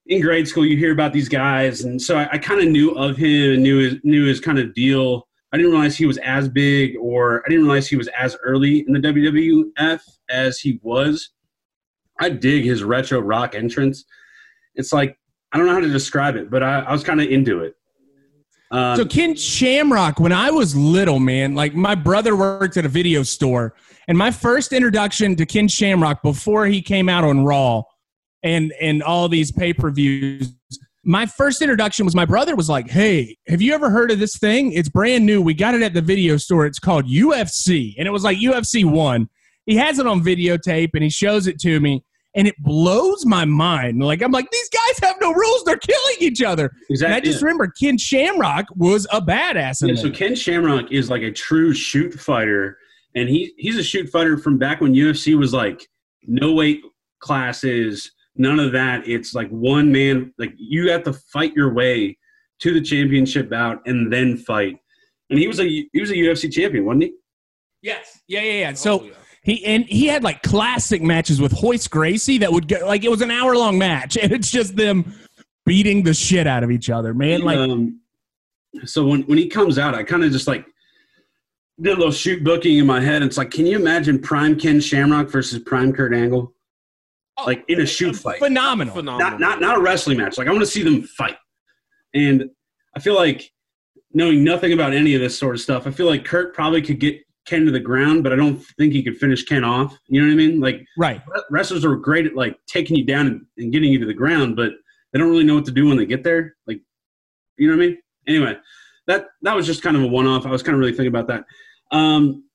in 0.07 0.21
grade 0.21 0.47
school 0.47 0.65
you 0.65 0.77
hear 0.77 0.91
about 0.91 1.13
these 1.13 1.29
guys, 1.29 1.83
and 1.83 2.01
so 2.01 2.17
I, 2.17 2.29
I 2.33 2.37
kind 2.37 2.61
of 2.61 2.67
knew 2.67 2.91
of 2.91 3.17
him 3.17 3.53
and 3.53 3.63
knew 3.63 3.79
his 3.79 3.95
knew 4.03 4.25
his 4.25 4.39
kind 4.39 4.59
of 4.59 4.73
deal. 4.73 5.27
I 5.51 5.57
didn't 5.57 5.71
realize 5.71 5.95
he 5.95 6.05
was 6.05 6.17
as 6.17 6.49
big, 6.49 6.95
or 6.99 7.41
I 7.45 7.49
didn't 7.49 7.65
realize 7.65 7.87
he 7.87 7.95
was 7.95 8.09
as 8.09 8.35
early 8.43 8.79
in 8.87 8.93
the 8.93 8.99
WWF 8.99 9.99
as 10.29 10.59
he 10.59 10.79
was. 10.83 11.29
I 12.19 12.29
dig 12.29 12.65
his 12.65 12.83
retro 12.83 13.19
rock 13.19 13.55
entrance. 13.55 14.05
It's 14.75 14.93
like 14.93 15.17
I 15.51 15.57
don't 15.57 15.67
know 15.67 15.73
how 15.73 15.79
to 15.79 15.89
describe 15.89 16.35
it, 16.35 16.49
but 16.49 16.61
I, 16.61 16.79
I 16.81 16.91
was 16.91 17.03
kind 17.03 17.21
of 17.21 17.29
into 17.29 17.63
it. 17.63 17.75
Um, 18.71 18.97
So 18.97 19.05
Ken 19.05 19.35
Shamrock, 19.35 20.19
when 20.19 20.31
I 20.31 20.51
was 20.51 20.75
little, 20.75 21.19
man, 21.19 21.55
like 21.55 21.73
my 21.73 21.95
brother 21.95 22.35
worked 22.35 22.77
at 22.77 22.85
a 22.85 22.89
video 22.89 23.23
store, 23.23 23.73
and 24.07 24.17
my 24.17 24.29
first 24.31 24.71
introduction 24.71 25.35
to 25.37 25.45
Ken 25.45 25.67
Shamrock 25.67 26.21
before 26.21 26.67
he 26.67 26.81
came 26.81 27.09
out 27.09 27.23
on 27.23 27.43
Raw 27.43 27.83
and 28.45 28.71
and 28.79 29.03
all 29.03 29.27
these 29.27 29.51
pay 29.51 29.73
per 29.73 29.91
views. 29.91 30.53
My 31.03 31.25
first 31.25 31.61
introduction 31.61 32.05
was 32.05 32.15
my 32.15 32.25
brother 32.25 32.55
was 32.55 32.69
like, 32.69 32.89
"Hey, 32.89 33.37
have 33.47 33.61
you 33.61 33.73
ever 33.73 33.89
heard 33.89 34.11
of 34.11 34.19
this 34.19 34.37
thing? 34.37 34.71
It's 34.71 34.87
brand 34.87 35.25
new. 35.25 35.41
We 35.41 35.53
got 35.53 35.75
it 35.75 35.81
at 35.81 35.93
the 35.93 36.01
video 36.01 36.37
store. 36.37 36.65
It's 36.65 36.79
called 36.79 37.05
UFC, 37.07 37.95
and 37.97 38.07
it 38.07 38.11
was 38.11 38.23
like 38.23 38.37
UFC 38.37 38.85
one. 38.85 39.27
He 39.65 39.75
has 39.75 39.99
it 39.99 40.07
on 40.07 40.21
videotape, 40.21 40.91
and 40.93 41.03
he 41.03 41.09
shows 41.09 41.47
it 41.47 41.59
to 41.61 41.79
me, 41.79 42.03
and 42.35 42.47
it 42.47 42.55
blows 42.59 43.25
my 43.25 43.45
mind. 43.45 44.03
Like 44.03 44.21
I'm 44.21 44.31
like, 44.31 44.49
these 44.51 44.69
guys 44.69 45.09
have 45.09 45.17
no 45.19 45.33
rules. 45.33 45.63
They're 45.63 45.77
killing 45.77 46.15
each 46.19 46.41
other. 46.43 46.71
And. 46.89 47.05
I 47.05 47.19
just 47.19 47.41
remember 47.41 47.67
Ken 47.67 47.97
Shamrock 47.97 48.65
was 48.75 49.07
a 49.11 49.21
badass 49.21 49.87
Yeah, 49.87 49.95
so 49.95 50.11
Ken 50.11 50.35
Shamrock 50.35 50.91
is 50.91 51.09
like 51.09 51.23
a 51.23 51.31
true 51.31 51.73
shoot 51.73 52.13
fighter, 52.13 52.77
and 53.15 53.27
he 53.27 53.53
he's 53.57 53.77
a 53.77 53.83
shoot 53.83 54.09
fighter 54.09 54.37
from 54.37 54.59
back 54.59 54.81
when 54.81 54.93
UFC 54.93 55.35
was 55.37 55.51
like 55.53 55.87
no 56.27 56.53
weight 56.53 56.81
classes, 57.19 58.11
none 58.35 58.59
of 58.59 58.71
that. 58.73 59.07
It's 59.07 59.33
like 59.33 59.49
one 59.49 59.91
man, 59.91 60.33
like 60.37 60.53
you 60.57 60.91
have 60.91 61.03
to 61.03 61.13
fight 61.13 61.53
your 61.55 61.73
way 61.73 62.17
to 62.59 62.73
the 62.73 62.81
championship 62.81 63.49
bout 63.49 63.81
and 63.85 64.11
then 64.11 64.37
fight. 64.37 64.77
And 65.29 65.39
he 65.39 65.47
was 65.47 65.59
a 65.59 65.63
he 65.65 65.89
was 65.99 66.11
a 66.11 66.15
UFC 66.15 66.51
champion, 66.51 66.85
wasn't 66.85 67.03
he? 67.03 67.13
yes, 67.81 68.19
yeah, 68.27 68.41
yeah, 68.41 68.59
yeah. 68.59 68.73
So 68.73 68.99
Oh, 68.99 69.03
yeah. 69.03 69.11
he 69.43 69.65
and 69.65 69.85
he 69.85 70.07
had 70.07 70.23
like 70.23 70.41
classic 70.43 71.01
matches 71.01 71.39
with 71.41 71.53
Royce 71.61 71.87
Gracie 71.87 72.37
that 72.39 72.51
would 72.51 72.67
go 72.67 72.77
like 72.85 73.03
it 73.03 73.09
was 73.09 73.21
an 73.21 73.31
hour 73.31 73.55
long 73.55 73.77
match, 73.77 74.17
and 74.21 74.31
it's 74.31 74.51
just 74.51 74.75
them 74.75 75.13
beating 75.65 76.03
the 76.03 76.13
shit 76.13 76.47
out 76.47 76.63
of 76.63 76.71
each 76.71 76.89
other, 76.89 77.13
man. 77.13 77.41
Like 77.41 77.57
um, 77.57 77.99
so 78.85 79.05
when 79.05 79.21
when 79.23 79.37
he 79.37 79.47
comes 79.47 79.77
out, 79.79 79.93
I 79.95 80.03
kind 80.03 80.23
of 80.23 80.31
just 80.31 80.47
like 80.47 80.65
did 81.81 81.93
a 81.93 81.97
little 81.97 82.11
shoot 82.11 82.43
booking 82.43 82.77
in 82.77 82.85
my 82.85 83.01
head. 83.01 83.21
It's 83.21 83.37
like, 83.37 83.51
can 83.51 83.65
you 83.65 83.75
imagine 83.77 84.17
Prime 84.19 84.57
Ken 84.57 84.79
Shamrock 84.79 85.27
versus 85.29 85.59
Prime 85.59 85.91
Kurt 85.91 86.13
Angle, 86.13 86.53
like 87.45 87.65
in 87.67 87.81
a 87.81 87.85
shoot 87.85 88.15
fight? 88.15 88.39
phenomenal. 88.39 88.93
Phenomenal. 88.95 89.29
not 89.31 89.39
not 89.39 89.61
not 89.61 89.77
a 89.77 89.81
wrestling 89.81 90.17
match. 90.17 90.37
Like 90.37 90.47
I 90.47 90.51
want 90.51 90.61
to 90.61 90.67
see 90.69 90.83
them 90.83 91.03
fight. 91.03 91.37
And 92.13 92.45
I 92.95 92.99
feel 92.99 93.15
like 93.15 93.51
knowing 94.13 94.43
nothing 94.43 94.71
about 94.73 94.93
any 94.93 95.15
of 95.15 95.21
this 95.21 95.37
sort 95.37 95.55
of 95.55 95.61
stuff, 95.61 95.85
I 95.87 95.91
feel 95.91 96.05
like 96.05 96.23
Kurt 96.23 96.53
probably 96.53 96.81
could 96.81 96.99
get 96.99 97.19
Ken 97.45 97.65
to 97.65 97.71
the 97.71 97.79
ground, 97.79 98.23
but 98.23 98.31
I 98.31 98.35
don't 98.37 98.57
think 98.77 98.93
he 98.93 99.03
could 99.03 99.17
finish 99.17 99.43
Ken 99.43 99.63
off. 99.63 99.97
You 100.07 100.21
know 100.21 100.27
what 100.27 100.33
I 100.33 100.37
mean? 100.37 100.59
Like 100.61 100.85
Right. 100.97 101.21
wrestlers 101.51 101.83
are 101.83 101.95
great 101.95 102.25
at 102.25 102.35
like 102.35 102.57
taking 102.67 102.95
you 102.95 103.03
down 103.05 103.27
and, 103.27 103.45
and 103.57 103.71
getting 103.73 103.91
you 103.91 103.99
to 103.99 104.05
the 104.05 104.13
ground, 104.13 104.55
but 104.55 104.71
they 105.11 105.19
don't 105.19 105.29
really 105.29 105.43
know 105.43 105.55
what 105.55 105.65
to 105.65 105.71
do 105.71 105.87
when 105.87 105.97
they 105.97 106.05
get 106.05 106.23
there. 106.23 106.55
Like, 106.65 106.79
you 107.57 107.67
know 107.69 107.75
what 107.77 107.83
I 107.83 107.87
mean? 107.87 107.97
Anyway, 108.27 108.57
that 109.07 109.27
that 109.43 109.55
was 109.55 109.65
just 109.67 109.83
kind 109.83 109.95
of 109.95 110.03
a 110.03 110.07
one-off. 110.07 110.45
I 110.45 110.49
was 110.49 110.63
kind 110.63 110.73
of 110.73 110.79
really 110.79 110.91
thinking 110.93 111.07
about 111.07 111.27
that. 111.27 111.43
Um, 111.95 112.45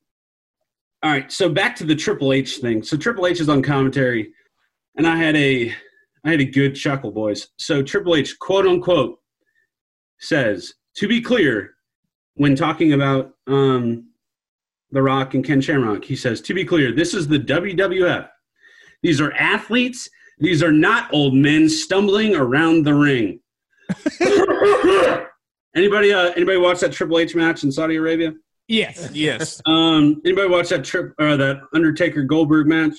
all 1.02 1.10
right, 1.10 1.30
so 1.30 1.48
back 1.48 1.76
to 1.76 1.84
the 1.84 1.94
Triple 1.94 2.32
H 2.32 2.56
thing. 2.58 2.82
So 2.82 2.96
Triple 2.96 3.26
H 3.26 3.40
is 3.40 3.48
on 3.48 3.62
commentary, 3.62 4.32
and 4.96 5.07
I 5.07 5.16
had 5.16 5.37
a 5.37 5.74
I 6.24 6.31
had 6.31 6.40
a 6.40 6.44
good 6.44 6.74
chuckle, 6.74 7.12
boys. 7.12 7.48
So 7.57 7.83
Triple 7.83 8.16
H, 8.16 8.38
quote 8.38 8.66
unquote, 8.66 9.18
says 10.18 10.74
to 10.96 11.09
be 11.09 11.20
clear 11.20 11.74
when 12.35 12.55
talking 12.55 12.92
about 12.92 13.33
um, 13.46 14.11
The 14.90 15.03
Rock 15.03 15.35
and 15.35 15.44
Ken 15.44 15.61
Shamrock, 15.61 16.05
he 16.05 16.16
says 16.16 16.40
to 16.42 16.55
be 16.55 16.64
clear, 16.64 16.92
this 16.92 17.14
is 17.14 17.26
the 17.26 17.38
WWF. 17.38 18.29
These 19.03 19.20
are 19.20 19.33
athletes 19.33 20.09
These 20.38 20.62
are 20.62 20.72
not 20.72 21.12
old 21.12 21.35
men 21.35 21.68
stumbling 21.68 22.35
around 22.35 22.85
the 22.85 22.94
ring. 22.94 23.40
anybody? 25.76 26.12
Uh, 26.12 26.31
anybody 26.37 26.57
watch 26.57 26.81
that 26.81 26.92
Triple 26.92 27.18
H 27.18 27.35
match 27.35 27.62
in 27.64 27.70
Saudi 27.70 27.96
Arabia? 27.96 28.33
Yes. 28.68 29.11
Yes. 29.12 29.61
Um, 29.66 30.22
anybody 30.24 30.48
watch 30.48 30.68
that 30.68 30.85
trip? 30.85 31.12
Uh, 31.18 31.37
that 31.37 31.61
Undertaker 31.74 32.22
Goldberg 32.22 32.66
match? 32.66 32.94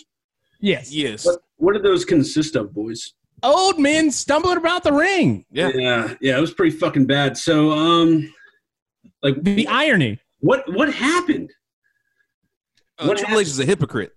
Yes. 0.60 0.94
Yes. 0.94 1.26
What, 1.26 1.40
what 1.62 1.74
did 1.74 1.84
those 1.84 2.04
consist 2.04 2.56
of, 2.56 2.74
boys? 2.74 3.14
Old 3.44 3.80
men 3.80 4.10
stumbling 4.12 4.58
about 4.58 4.84
the 4.84 4.92
ring. 4.92 5.46
Yeah. 5.52 5.72
yeah, 5.74 6.16
yeah. 6.20 6.38
It 6.38 6.42
was 6.42 6.54
pretty 6.54 6.76
fucking 6.76 7.06
bad. 7.06 7.38
So, 7.38 7.72
um, 7.72 8.34
like, 9.24 9.42
The 9.44 9.68
irony. 9.68 10.20
what 10.40 10.64
what 10.74 10.92
happened? 10.94 11.52
Uh, 13.00 13.08
What 13.08 13.18
Triple 13.20 13.40
H 13.40 13.48
is 13.48 13.60
a 13.60 13.66
hypocrite. 13.66 14.12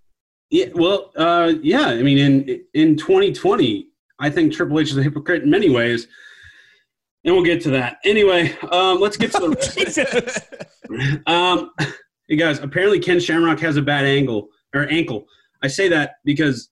Yeah, 0.50 0.66
well, 0.74 1.10
uh, 1.16 1.52
yeah. 1.62 1.86
I 1.88 2.02
mean, 2.02 2.18
in 2.18 2.60
in 2.74 2.96
2020, 2.96 3.88
I 4.18 4.30
think 4.30 4.52
Triple 4.52 4.80
H 4.80 4.90
is 4.90 4.96
a 4.96 5.02
hypocrite 5.02 5.42
in 5.42 5.50
many 5.50 5.68
ways, 5.70 6.06
and 7.24 7.34
we'll 7.34 7.44
get 7.44 7.62
to 7.62 7.70
that. 7.70 7.98
Anyway, 8.04 8.56
um, 8.70 9.00
let's 9.00 9.16
get 9.16 9.32
to 9.32 9.40
the. 9.40 9.72
Jesus. 9.74 11.20
um, 11.26 11.70
hey 12.28 12.36
guys, 12.36 12.58
apparently 12.58 13.00
Ken 13.00 13.20
Shamrock 13.20 13.60
has 13.60 13.76
a 13.76 13.82
bad 13.82 14.04
angle 14.04 14.48
or 14.74 14.86
ankle. 14.90 15.26
I 15.62 15.68
say 15.68 15.88
that 15.88 16.16
because 16.24 16.68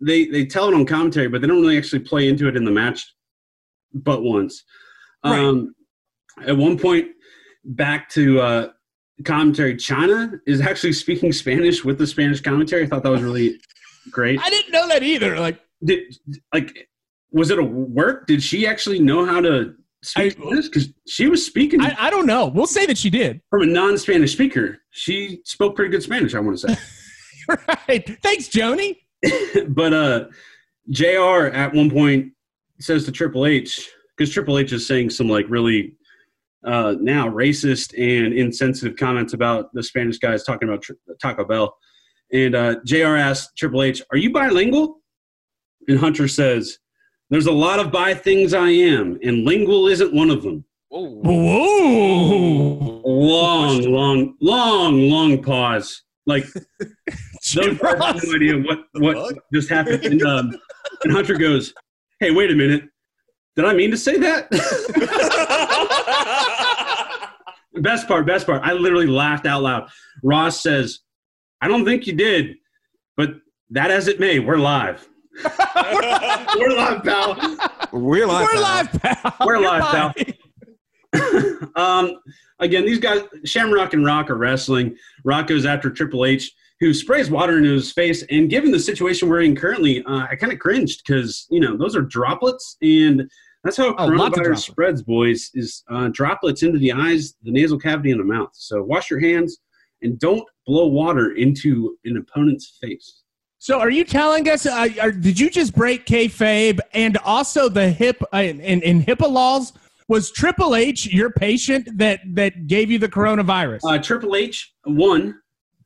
they 0.00 0.26
they 0.26 0.44
tell 0.44 0.68
it 0.68 0.74
on 0.74 0.84
commentary, 0.86 1.28
but 1.28 1.40
they 1.40 1.46
don't 1.46 1.60
really 1.60 1.78
actually 1.78 2.00
play 2.00 2.28
into 2.28 2.48
it 2.48 2.56
in 2.56 2.64
the 2.64 2.70
match, 2.70 3.04
but 3.94 4.22
once. 4.22 4.64
Um, 5.22 5.74
At 6.46 6.56
one 6.56 6.78
point, 6.78 7.08
back 7.64 8.08
to 8.10 8.40
uh, 8.40 8.68
commentary, 9.24 9.74
Chyna 9.74 10.38
is 10.46 10.60
actually 10.60 10.92
speaking 10.92 11.32
Spanish 11.32 11.84
with 11.84 11.98
the 11.98 12.06
Spanish 12.06 12.40
commentary. 12.40 12.84
I 12.84 12.86
thought 12.86 13.02
that 13.02 13.10
was 13.10 13.22
really 13.22 13.58
great. 14.10 14.40
I 14.40 14.50
didn't 14.50 14.72
know 14.72 14.86
that 14.88 15.02
either. 15.02 15.38
Like, 15.38 15.60
Did 15.84 16.16
like 16.52 16.88
was 17.32 17.50
it 17.50 17.58
a 17.58 17.64
work? 17.64 18.26
Did 18.26 18.42
she 18.42 18.66
actually 18.66 19.00
know 19.00 19.24
how 19.24 19.40
to 19.40 19.74
speak 20.02 20.32
Spanish? 20.32 20.66
Because 20.66 20.88
she 21.06 21.28
was 21.28 21.44
speaking 21.44 21.80
I, 21.80 21.96
I 21.98 22.10
don't 22.10 22.26
know. 22.26 22.46
We'll 22.46 22.66
say 22.66 22.86
that 22.86 22.98
she 22.98 23.10
did. 23.10 23.40
from 23.50 23.62
a 23.62 23.66
non-Spanish 23.66 24.32
speaker. 24.32 24.78
She 24.90 25.40
spoke 25.44 25.76
pretty 25.76 25.90
good 25.90 26.02
Spanish, 26.02 26.34
I 26.34 26.40
want 26.40 26.58
to 26.58 26.68
say. 26.68 26.80
right. 27.88 28.22
Thanks, 28.22 28.48
Joanie. 28.48 29.05
but 29.68 29.92
uh 29.92 30.24
JR 30.90 31.46
at 31.52 31.74
one 31.74 31.90
point 31.90 32.32
says 32.78 33.04
to 33.04 33.12
Triple 33.12 33.46
H, 33.46 33.90
because 34.16 34.32
Triple 34.32 34.58
H 34.58 34.72
is 34.72 34.86
saying 34.86 35.10
some 35.10 35.28
like 35.28 35.46
really 35.48 35.94
uh 36.64 36.94
now 37.00 37.28
racist 37.28 37.92
and 37.96 38.32
insensitive 38.32 38.96
comments 38.96 39.32
about 39.32 39.72
the 39.72 39.82
Spanish 39.82 40.18
guys 40.18 40.44
talking 40.44 40.68
about 40.68 40.82
tr- 40.82 40.92
Taco 41.20 41.44
Bell. 41.44 41.76
And 42.32 42.54
uh 42.54 42.76
JR 42.84 43.16
asks 43.16 43.52
Triple 43.54 43.82
H, 43.82 44.02
Are 44.10 44.18
you 44.18 44.32
bilingual? 44.32 45.00
And 45.88 45.98
Hunter 45.98 46.28
says, 46.28 46.78
There's 47.30 47.46
a 47.46 47.52
lot 47.52 47.80
of 47.80 47.92
bi 47.92 48.14
things 48.14 48.54
I 48.54 48.68
am, 48.70 49.18
and 49.22 49.44
lingual 49.44 49.88
isn't 49.88 50.14
one 50.14 50.30
of 50.30 50.42
them. 50.42 50.64
Whoa. 50.88 51.20
Whoa. 51.22 53.02
Long, 53.04 53.82
long, 53.82 54.34
long, 54.40 55.10
long 55.10 55.42
pause. 55.42 56.02
Like 56.26 56.44
those 57.54 57.78
guys 57.78 58.02
have 58.02 58.24
no 58.24 58.34
idea 58.34 58.58
what 58.58 58.80
what 58.94 59.36
just 59.52 59.68
happened. 59.68 60.04
And, 60.04 60.22
um, 60.22 60.52
and 61.04 61.12
Hunter 61.12 61.36
goes, 61.36 61.72
"Hey, 62.20 62.32
wait 62.32 62.50
a 62.50 62.54
minute. 62.54 62.84
Did 63.54 63.64
I 63.64 63.72
mean 63.72 63.90
to 63.92 63.96
say 63.96 64.18
that?" 64.18 64.50
best 67.80 68.08
part, 68.08 68.26
best 68.26 68.46
part. 68.46 68.62
I 68.64 68.72
literally 68.72 69.06
laughed 69.06 69.46
out 69.46 69.62
loud. 69.62 69.88
Ross 70.22 70.62
says, 70.62 71.00
"I 71.60 71.68
don't 71.68 71.84
think 71.84 72.06
you 72.06 72.12
did, 72.14 72.56
but 73.16 73.34
that 73.70 73.90
as 73.90 74.08
it 74.08 74.18
may, 74.18 74.40
we're 74.40 74.58
live. 74.58 75.08
we're 75.44 76.74
live, 76.74 77.04
pal. 77.04 77.36
We're 77.92 78.26
live. 78.26 78.48
We're 78.48 78.52
pal. 78.52 78.62
live, 78.62 78.92
pal. 78.92 79.34
We're 79.46 79.60
You're 79.60 79.68
live, 79.68 80.14
pal. 80.14 80.14
um, 81.76 82.18
again, 82.58 82.84
these 82.84 82.98
guys, 82.98 83.22
Shamrock 83.44 83.94
and 83.94 84.04
Rock 84.04 84.30
are 84.30 84.36
wrestling. 84.36 84.96
Rock 85.24 85.46
goes 85.46 85.66
after 85.66 85.90
Triple 85.90 86.24
H, 86.24 86.52
who 86.80 86.92
sprays 86.92 87.30
water 87.30 87.58
into 87.58 87.72
his 87.72 87.92
face. 87.92 88.22
And 88.30 88.50
given 88.50 88.70
the 88.70 88.80
situation 88.80 89.28
we're 89.28 89.42
in 89.42 89.56
currently, 89.56 90.02
uh, 90.04 90.26
I 90.30 90.36
kind 90.36 90.52
of 90.52 90.58
cringed 90.58 91.02
because 91.06 91.46
you 91.50 91.60
know 91.60 91.76
those 91.76 91.96
are 91.96 92.02
droplets, 92.02 92.76
and 92.82 93.30
that's 93.64 93.76
how 93.76 93.94
Oh, 93.98 94.08
coronavirus 94.08 94.70
spreads, 94.70 95.02
boys. 95.02 95.50
Is 95.54 95.82
uh, 95.90 96.08
droplets 96.12 96.62
into 96.62 96.78
the 96.78 96.92
eyes, 96.92 97.34
the 97.42 97.50
nasal 97.50 97.78
cavity, 97.78 98.10
and 98.10 98.20
the 98.20 98.24
mouth. 98.24 98.50
So 98.52 98.82
wash 98.82 99.10
your 99.10 99.20
hands 99.20 99.58
and 100.02 100.18
don't 100.18 100.44
blow 100.66 100.86
water 100.86 101.32
into 101.32 101.96
an 102.04 102.16
opponent's 102.16 102.78
face. 102.80 103.22
So, 103.58 103.80
are 103.80 103.90
you 103.90 104.04
telling 104.04 104.48
us? 104.48 104.66
Uh, 104.66 104.88
are, 105.00 105.10
did 105.10 105.40
you 105.40 105.50
just 105.50 105.74
break 105.74 106.06
kayfabe 106.06 106.78
and 106.92 107.16
also 107.18 107.68
the 107.68 107.90
hip 107.90 108.22
uh, 108.32 108.38
in, 108.38 108.60
in 108.60 109.02
HIPAA 109.02 109.30
laws? 109.30 109.72
Was 110.08 110.30
Triple 110.30 110.76
H 110.76 111.06
your 111.06 111.30
patient 111.30 111.98
that 111.98 112.20
that 112.34 112.66
gave 112.68 112.90
you 112.90 112.98
the 112.98 113.08
coronavirus? 113.08 113.80
Uh, 113.84 113.98
Triple 113.98 114.36
H, 114.36 114.72
one, 114.84 115.34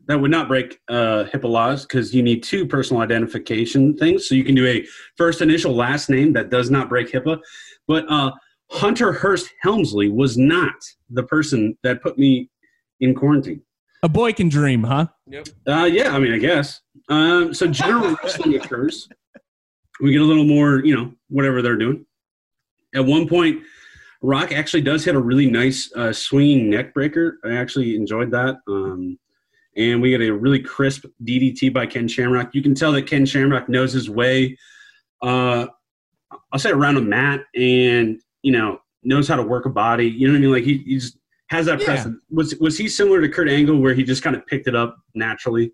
that 0.09 0.21
would 0.21 0.31
not 0.31 0.49
break 0.49 0.79
uh, 0.89 1.25
HIPAA 1.33 1.49
laws 1.49 1.87
because 1.87 2.15
you 2.15 2.23
need 2.23 2.43
two 2.43 2.67
personal 2.67 3.01
identification 3.01 3.97
things. 3.97 4.29
So 4.29 4.35
you 4.35 4.45
can 4.45 4.55
do 4.55 4.67
a 4.67 4.85
first 5.17 5.41
initial, 5.41 5.75
last 5.75 6.11
name 6.11 6.33
that 6.35 6.51
does 6.51 6.71
not 6.71 6.89
break 6.89 7.11
HIPAA. 7.13 7.41
But 7.89 8.11
uh, 8.11 8.33
Hunter 8.71 9.13
Hearst 9.13 9.51
Helmsley 9.63 10.11
was 10.11 10.37
not 10.37 10.75
the 11.09 11.23
person 11.23 11.79
that 11.83 12.03
put 12.03 12.19
me 12.19 12.51
in 13.01 13.15
quarantine. 13.15 13.63
A 14.03 14.09
boy 14.09 14.33
can 14.33 14.49
dream, 14.49 14.83
huh? 14.83 15.07
Uh, 15.67 15.85
yeah, 15.85 16.15
I 16.15 16.19
mean, 16.19 16.33
I 16.33 16.39
guess. 16.39 16.81
Um, 17.09 17.55
so 17.55 17.67
general 17.67 18.17
wrestling 18.23 18.55
occurs. 18.57 19.09
We 20.01 20.13
get 20.13 20.21
a 20.21 20.25
little 20.25 20.47
more, 20.47 20.85
you 20.85 20.95
know, 20.95 21.13
whatever 21.29 21.63
they're 21.63 21.77
doing. 21.77 22.05
At 22.95 23.05
one 23.05 23.29
point, 23.29 23.63
Rock 24.23 24.53
actually 24.53 24.83
does 24.83 25.05
hit 25.05 25.15
a 25.15 25.21
really 25.21 25.51
nice 25.51 25.91
uh, 25.97 26.13
swinging 26.13 26.69
neck 26.71 26.93
breaker. 26.93 27.39
I 27.45 27.57
actually 27.57 27.97
enjoyed 27.97 28.31
that. 28.33 28.57
Um, 28.69 29.19
and 29.77 30.03
we 30.03 30.11
get 30.11 30.21
a 30.21 30.31
really 30.31 30.61
crisp 30.61 31.05
DDT 31.25 31.73
by 31.73 31.87
Ken 31.87 32.07
Shamrock. 32.07 32.55
You 32.55 32.63
can 32.63 32.75
tell 32.75 32.93
that 32.93 33.07
Ken 33.07 33.25
Shamrock 33.25 33.69
knows 33.69 33.93
his 33.93 34.11
way. 34.11 34.59
Uh, 35.23 35.67
I'll 36.53 36.59
say 36.59 36.71
around 36.71 36.97
a 36.97 37.01
mat, 37.01 37.41
and 37.55 38.21
you 38.43 38.53
know 38.53 38.81
knows 39.03 39.29
how 39.29 39.37
to 39.37 39.43
work 39.43 39.67
a 39.67 39.71
body. 39.71 40.09
You 40.09 40.27
know 40.27 40.35
what 40.35 40.39
I 40.39 40.41
mean? 40.41 40.53
Like 40.53 40.65
he, 40.65 40.79
he 40.79 40.99
just 40.99 41.17
has 41.49 41.67
that 41.67 41.81
Yeah. 41.81 41.87
presence. 41.87 42.19
Was 42.31 42.55
was 42.57 42.77
he 42.77 42.89
similar 42.89 43.21
to 43.21 43.29
Kurt 43.29 43.49
Angle, 43.49 43.79
where 43.79 43.95
he 43.95 44.03
just 44.03 44.23
kind 44.23 44.37
of 44.37 44.47
picked 44.47 44.67
it 44.67 44.75
up 44.77 44.97
naturally? 45.15 45.73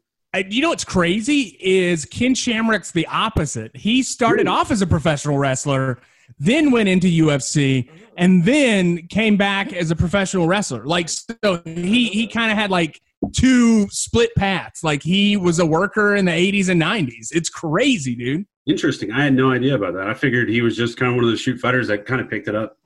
You 0.50 0.60
know 0.60 0.68
what's 0.68 0.84
crazy 0.84 1.56
is 1.60 2.04
Ken 2.04 2.34
Shamrock's 2.34 2.90
the 2.90 3.06
opposite. 3.06 3.74
He 3.74 4.02
started 4.02 4.46
Ooh. 4.46 4.50
off 4.50 4.70
as 4.70 4.82
a 4.82 4.86
professional 4.86 5.38
wrestler, 5.38 5.98
then 6.38 6.70
went 6.70 6.88
into 6.88 7.06
UFC, 7.06 7.88
and 8.16 8.44
then 8.44 9.06
came 9.08 9.36
back 9.36 9.72
as 9.72 9.90
a 9.90 9.96
professional 9.96 10.46
wrestler. 10.46 10.84
Like 10.84 11.08
so, 11.08 11.62
he 11.64 12.08
he 12.08 12.26
kind 12.26 12.50
of 12.50 12.58
had 12.58 12.70
like 12.70 13.00
two 13.32 13.88
split 13.88 14.34
paths. 14.36 14.82
Like 14.82 15.02
he 15.02 15.36
was 15.36 15.58
a 15.58 15.66
worker 15.66 16.16
in 16.16 16.24
the 16.24 16.32
'80s 16.32 16.68
and 16.68 16.80
'90s. 16.80 17.28
It's 17.32 17.48
crazy, 17.48 18.14
dude. 18.14 18.46
Interesting. 18.66 19.12
I 19.12 19.22
had 19.22 19.34
no 19.34 19.52
idea 19.52 19.74
about 19.74 19.94
that. 19.94 20.08
I 20.08 20.14
figured 20.14 20.48
he 20.48 20.60
was 20.60 20.76
just 20.76 20.98
kind 20.98 21.10
of 21.10 21.16
one 21.16 21.24
of 21.24 21.30
the 21.30 21.36
shoot 21.36 21.60
fighters 21.60 21.88
that 21.88 22.04
kind 22.04 22.20
of 22.20 22.28
picked 22.28 22.48
it 22.48 22.54
up. 22.54 22.76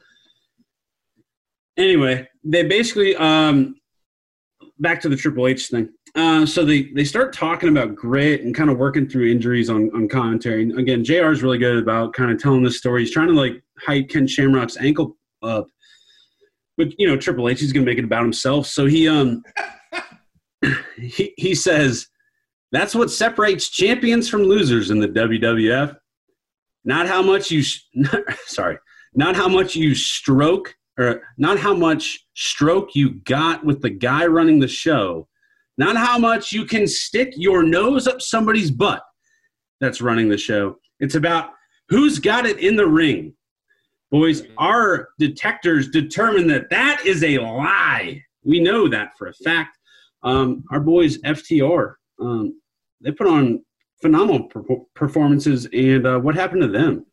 Anyway, 1.76 2.28
they 2.44 2.64
basically 2.64 3.16
um, 3.16 3.76
back 4.78 5.00
to 5.02 5.08
the 5.08 5.16
Triple 5.16 5.46
H 5.46 5.68
thing. 5.68 5.88
Uh, 6.14 6.44
so 6.44 6.64
they 6.64 6.84
they 6.94 7.04
start 7.04 7.32
talking 7.32 7.68
about 7.68 7.94
grit 7.94 8.42
and 8.42 8.54
kind 8.54 8.68
of 8.68 8.78
working 8.78 9.08
through 9.08 9.30
injuries 9.30 9.70
on 9.70 9.90
on 9.94 10.08
commentary. 10.08 10.62
And 10.62 10.78
again, 10.78 11.04
Jr. 11.04 11.30
is 11.30 11.42
really 11.42 11.58
good 11.58 11.78
about 11.78 12.14
kind 12.14 12.30
of 12.30 12.40
telling 12.40 12.62
this 12.62 12.78
story. 12.78 13.02
He's 13.02 13.12
trying 13.12 13.28
to 13.28 13.34
like 13.34 13.62
hype 13.78 14.08
Ken 14.08 14.26
Shamrock's 14.26 14.76
ankle 14.76 15.16
up, 15.42 15.66
but 16.76 16.98
you 16.98 17.06
know 17.06 17.16
Triple 17.16 17.48
H 17.48 17.62
is 17.62 17.72
going 17.72 17.84
to 17.84 17.90
make 17.90 17.98
it 17.98 18.04
about 18.04 18.22
himself. 18.22 18.66
So 18.66 18.86
he 18.86 19.08
um 19.08 19.42
he 21.00 21.32
he 21.36 21.54
says 21.54 22.08
that's 22.72 22.94
what 22.94 23.10
separates 23.10 23.68
champions 23.68 24.28
from 24.28 24.42
losers 24.42 24.90
in 24.90 25.00
the 25.00 25.08
WWF. 25.08 25.96
Not 26.84 27.08
how 27.08 27.20
much 27.20 27.50
you, 27.50 27.62
sh- 27.62 27.84
sorry, 28.46 28.78
not 29.14 29.36
how 29.36 29.48
much 29.48 29.74
you 29.74 29.94
stroke 29.94 30.74
or 30.98 31.22
not 31.36 31.58
how 31.58 31.74
much 31.74 32.26
stroke 32.34 32.94
you 32.94 33.10
got 33.24 33.64
with 33.64 33.82
the 33.82 33.90
guy 33.90 34.26
running 34.26 34.60
the 34.60 34.68
show. 34.68 35.28
Not 35.80 35.96
how 35.96 36.18
much 36.18 36.52
you 36.52 36.66
can 36.66 36.86
stick 36.86 37.32
your 37.38 37.62
nose 37.62 38.06
up 38.06 38.20
somebody's 38.20 38.70
butt 38.70 39.02
that's 39.80 40.02
running 40.02 40.28
the 40.28 40.36
show. 40.36 40.76
It's 40.98 41.14
about 41.14 41.52
who's 41.88 42.18
got 42.18 42.44
it 42.44 42.58
in 42.58 42.76
the 42.76 42.86
ring. 42.86 43.32
Boys, 44.10 44.42
our 44.58 45.08
detectors 45.18 45.88
determine 45.88 46.46
that 46.48 46.68
that 46.68 47.00
is 47.06 47.24
a 47.24 47.38
lie. 47.38 48.22
We 48.44 48.60
know 48.60 48.88
that 48.88 49.12
for 49.16 49.28
a 49.28 49.32
fact. 49.32 49.78
Um, 50.22 50.64
our 50.70 50.80
boys, 50.80 51.16
FTR, 51.22 51.94
um, 52.20 52.60
they 53.00 53.10
put 53.12 53.26
on 53.26 53.64
phenomenal 54.02 54.48
per- 54.48 54.62
performances. 54.94 55.66
And 55.72 56.06
uh, 56.06 56.18
what 56.18 56.34
happened 56.34 56.60
to 56.60 56.68
them? 56.68 57.06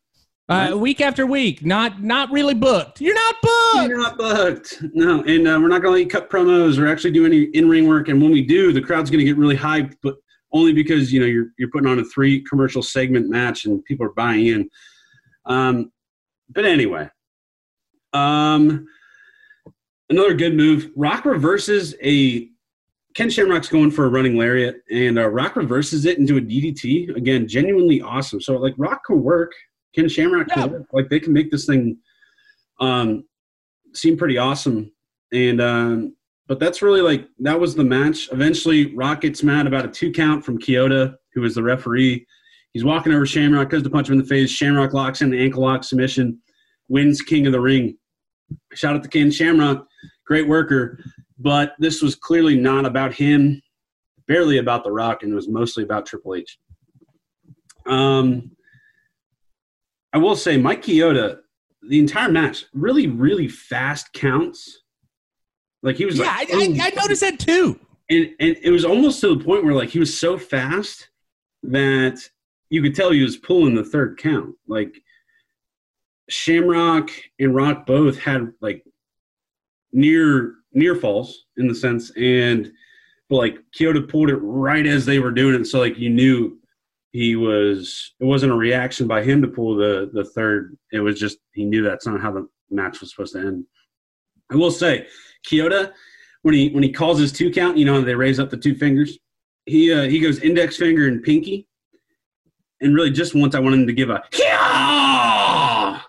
Uh, 0.48 0.74
week 0.74 1.02
after 1.02 1.26
week, 1.26 1.62
not 1.62 2.02
not 2.02 2.30
really 2.30 2.54
booked. 2.54 3.02
You're 3.02 3.14
not 3.14 3.34
booked. 3.42 3.88
You're 3.88 3.98
not 3.98 4.16
booked. 4.16 4.82
No, 4.94 5.22
and 5.24 5.46
uh, 5.46 5.58
we're 5.60 5.68
not 5.68 5.82
going 5.82 5.92
to 5.94 6.02
let 6.04 6.10
cut 6.10 6.30
promos 6.30 6.78
or 6.78 6.86
actually 6.86 7.10
do 7.10 7.26
any 7.26 7.42
in 7.42 7.68
ring 7.68 7.86
work. 7.86 8.08
And 8.08 8.22
when 8.22 8.32
we 8.32 8.42
do, 8.42 8.72
the 8.72 8.80
crowd's 8.80 9.10
going 9.10 9.18
to 9.18 9.26
get 9.26 9.36
really 9.36 9.56
hyped. 9.56 9.96
But 10.02 10.14
only 10.52 10.72
because 10.72 11.12
you 11.12 11.20
know 11.20 11.26
you're 11.26 11.48
you're 11.58 11.68
putting 11.70 11.88
on 11.88 11.98
a 11.98 12.04
three 12.04 12.42
commercial 12.44 12.82
segment 12.82 13.28
match 13.28 13.66
and 13.66 13.84
people 13.84 14.06
are 14.06 14.14
buying 14.14 14.46
in. 14.46 14.70
Um, 15.44 15.92
but 16.48 16.64
anyway, 16.64 17.10
um, 18.14 18.86
another 20.08 20.34
good 20.34 20.54
move. 20.54 20.90
Rock 20.96 21.26
reverses 21.26 21.94
a 22.02 22.48
Ken 23.14 23.28
Shamrock's 23.28 23.68
going 23.68 23.90
for 23.90 24.06
a 24.06 24.08
running 24.08 24.36
lariat, 24.36 24.82
and 24.90 25.18
uh, 25.18 25.28
Rock 25.28 25.56
reverses 25.56 26.06
it 26.06 26.18
into 26.18 26.36
a 26.36 26.40
DDT. 26.40 27.16
Again, 27.16 27.48
genuinely 27.48 28.00
awesome. 28.00 28.40
So 28.40 28.56
like 28.56 28.74
Rock 28.78 29.04
can 29.04 29.22
work, 29.22 29.52
Ken 29.98 30.08
Shamrock 30.08 30.46
Yeah. 30.54 30.68
Like 30.92 31.08
they 31.08 31.18
can 31.18 31.32
make 31.32 31.50
this 31.50 31.66
thing 31.66 31.98
um, 32.80 33.24
seem 33.94 34.16
pretty 34.16 34.38
awesome. 34.38 34.92
And 35.32 35.60
um, 35.60 36.16
but 36.46 36.60
that's 36.60 36.82
really 36.82 37.00
like 37.02 37.26
that 37.40 37.58
was 37.58 37.74
the 37.74 37.84
match. 37.84 38.28
Eventually, 38.32 38.94
Rock 38.94 39.22
gets 39.22 39.42
mad 39.42 39.66
about 39.66 39.84
a 39.84 39.88
two 39.88 40.12
count 40.12 40.44
from 40.44 40.58
Chioda, 40.58 41.16
who 41.34 41.44
is 41.44 41.56
the 41.56 41.62
referee. 41.62 42.26
He's 42.72 42.84
walking 42.84 43.12
over 43.12 43.26
Shamrock, 43.26 43.70
goes 43.70 43.82
to 43.82 43.90
punch 43.90 44.08
him 44.08 44.14
in 44.14 44.18
the 44.18 44.24
face. 44.24 44.50
Shamrock 44.50 44.92
locks 44.92 45.20
in 45.20 45.30
the 45.30 45.42
ankle 45.42 45.62
lock 45.62 45.82
submission, 45.82 46.38
wins 46.88 47.20
King 47.20 47.46
of 47.46 47.52
the 47.52 47.60
Ring. 47.60 47.96
Shout 48.72 48.94
out 48.94 49.02
to 49.02 49.08
Ken 49.08 49.30
Shamrock, 49.30 49.86
great 50.26 50.46
worker. 50.46 51.00
But 51.38 51.74
this 51.78 52.02
was 52.02 52.14
clearly 52.14 52.56
not 52.56 52.86
about 52.86 53.12
him, 53.12 53.60
barely 54.26 54.58
about 54.58 54.84
The 54.84 54.90
Rock, 54.90 55.22
and 55.22 55.32
it 55.32 55.34
was 55.34 55.48
mostly 55.48 55.84
about 55.84 56.06
Triple 56.06 56.34
H. 56.34 56.58
Um, 57.86 58.50
I 60.12 60.18
will 60.18 60.36
say, 60.36 60.56
Mike 60.56 60.82
Chioda, 60.82 61.38
the 61.88 61.98
entire 61.98 62.30
match, 62.30 62.64
really, 62.72 63.06
really 63.06 63.48
fast 63.48 64.12
counts. 64.12 64.82
Like 65.82 65.96
he 65.96 66.04
was 66.06 66.18
Yeah, 66.18 66.24
like, 66.24 66.50
I, 66.52 66.52
I, 66.52 66.66
oh. 66.68 66.76
I 66.82 66.90
noticed 67.00 67.20
that 67.20 67.38
too. 67.38 67.78
and 68.10 68.30
and 68.40 68.56
it 68.62 68.70
was 68.70 68.84
almost 68.84 69.20
to 69.20 69.34
the 69.36 69.44
point 69.44 69.64
where 69.64 69.74
like 69.74 69.90
he 69.90 69.98
was 69.98 70.18
so 70.18 70.36
fast 70.38 71.08
that 71.62 72.18
you 72.70 72.82
could 72.82 72.94
tell 72.94 73.10
he 73.10 73.22
was 73.22 73.36
pulling 73.36 73.74
the 73.74 73.84
third 73.84 74.18
count. 74.18 74.54
Like 74.66 75.00
Shamrock 76.28 77.10
and 77.38 77.54
Rock 77.54 77.86
both 77.86 78.18
had 78.18 78.52
like 78.60 78.84
near 79.92 80.54
near 80.72 80.94
falls 80.94 81.44
in 81.56 81.68
the 81.68 81.74
sense, 81.74 82.10
and 82.16 82.70
but 83.28 83.36
like 83.36 83.58
Chioda 83.78 84.08
pulled 84.08 84.30
it 84.30 84.36
right 84.36 84.86
as 84.86 85.06
they 85.06 85.18
were 85.18 85.30
doing 85.30 85.60
it, 85.60 85.64
so 85.66 85.78
like 85.78 85.96
you 85.98 86.10
knew 86.10 86.58
he 87.12 87.36
was. 87.36 88.14
It 88.20 88.24
wasn't 88.24 88.52
a 88.52 88.56
reaction 88.56 89.06
by 89.06 89.22
him 89.22 89.42
to 89.42 89.48
pull 89.48 89.76
the 89.76 90.10
the 90.12 90.24
third. 90.24 90.76
It 90.92 91.00
was 91.00 91.18
just 91.18 91.38
he 91.52 91.64
knew 91.64 91.82
that's 91.82 92.06
not 92.06 92.20
how 92.20 92.32
the 92.32 92.48
match 92.70 93.00
was 93.00 93.10
supposed 93.10 93.34
to 93.34 93.40
end. 93.40 93.64
I 94.50 94.56
will 94.56 94.70
say, 94.70 95.06
Chioda 95.46 95.92
when 96.42 96.54
he 96.54 96.68
when 96.70 96.82
he 96.82 96.92
calls 96.92 97.18
his 97.18 97.32
two 97.32 97.50
count, 97.50 97.76
you 97.76 97.84
know, 97.84 98.00
they 98.00 98.14
raise 98.14 98.40
up 98.40 98.50
the 98.50 98.56
two 98.56 98.74
fingers. 98.74 99.18
He 99.66 99.92
uh, 99.92 100.04
he 100.04 100.20
goes 100.20 100.38
index 100.38 100.76
finger 100.76 101.08
and 101.08 101.22
pinky, 101.22 101.66
and 102.80 102.94
really 102.94 103.10
just 103.10 103.34
once 103.34 103.54
I 103.54 103.60
want 103.60 103.74
him 103.74 103.86
to 103.86 103.92
give 103.92 104.10
a 104.10 104.22
yeah, 104.38 106.00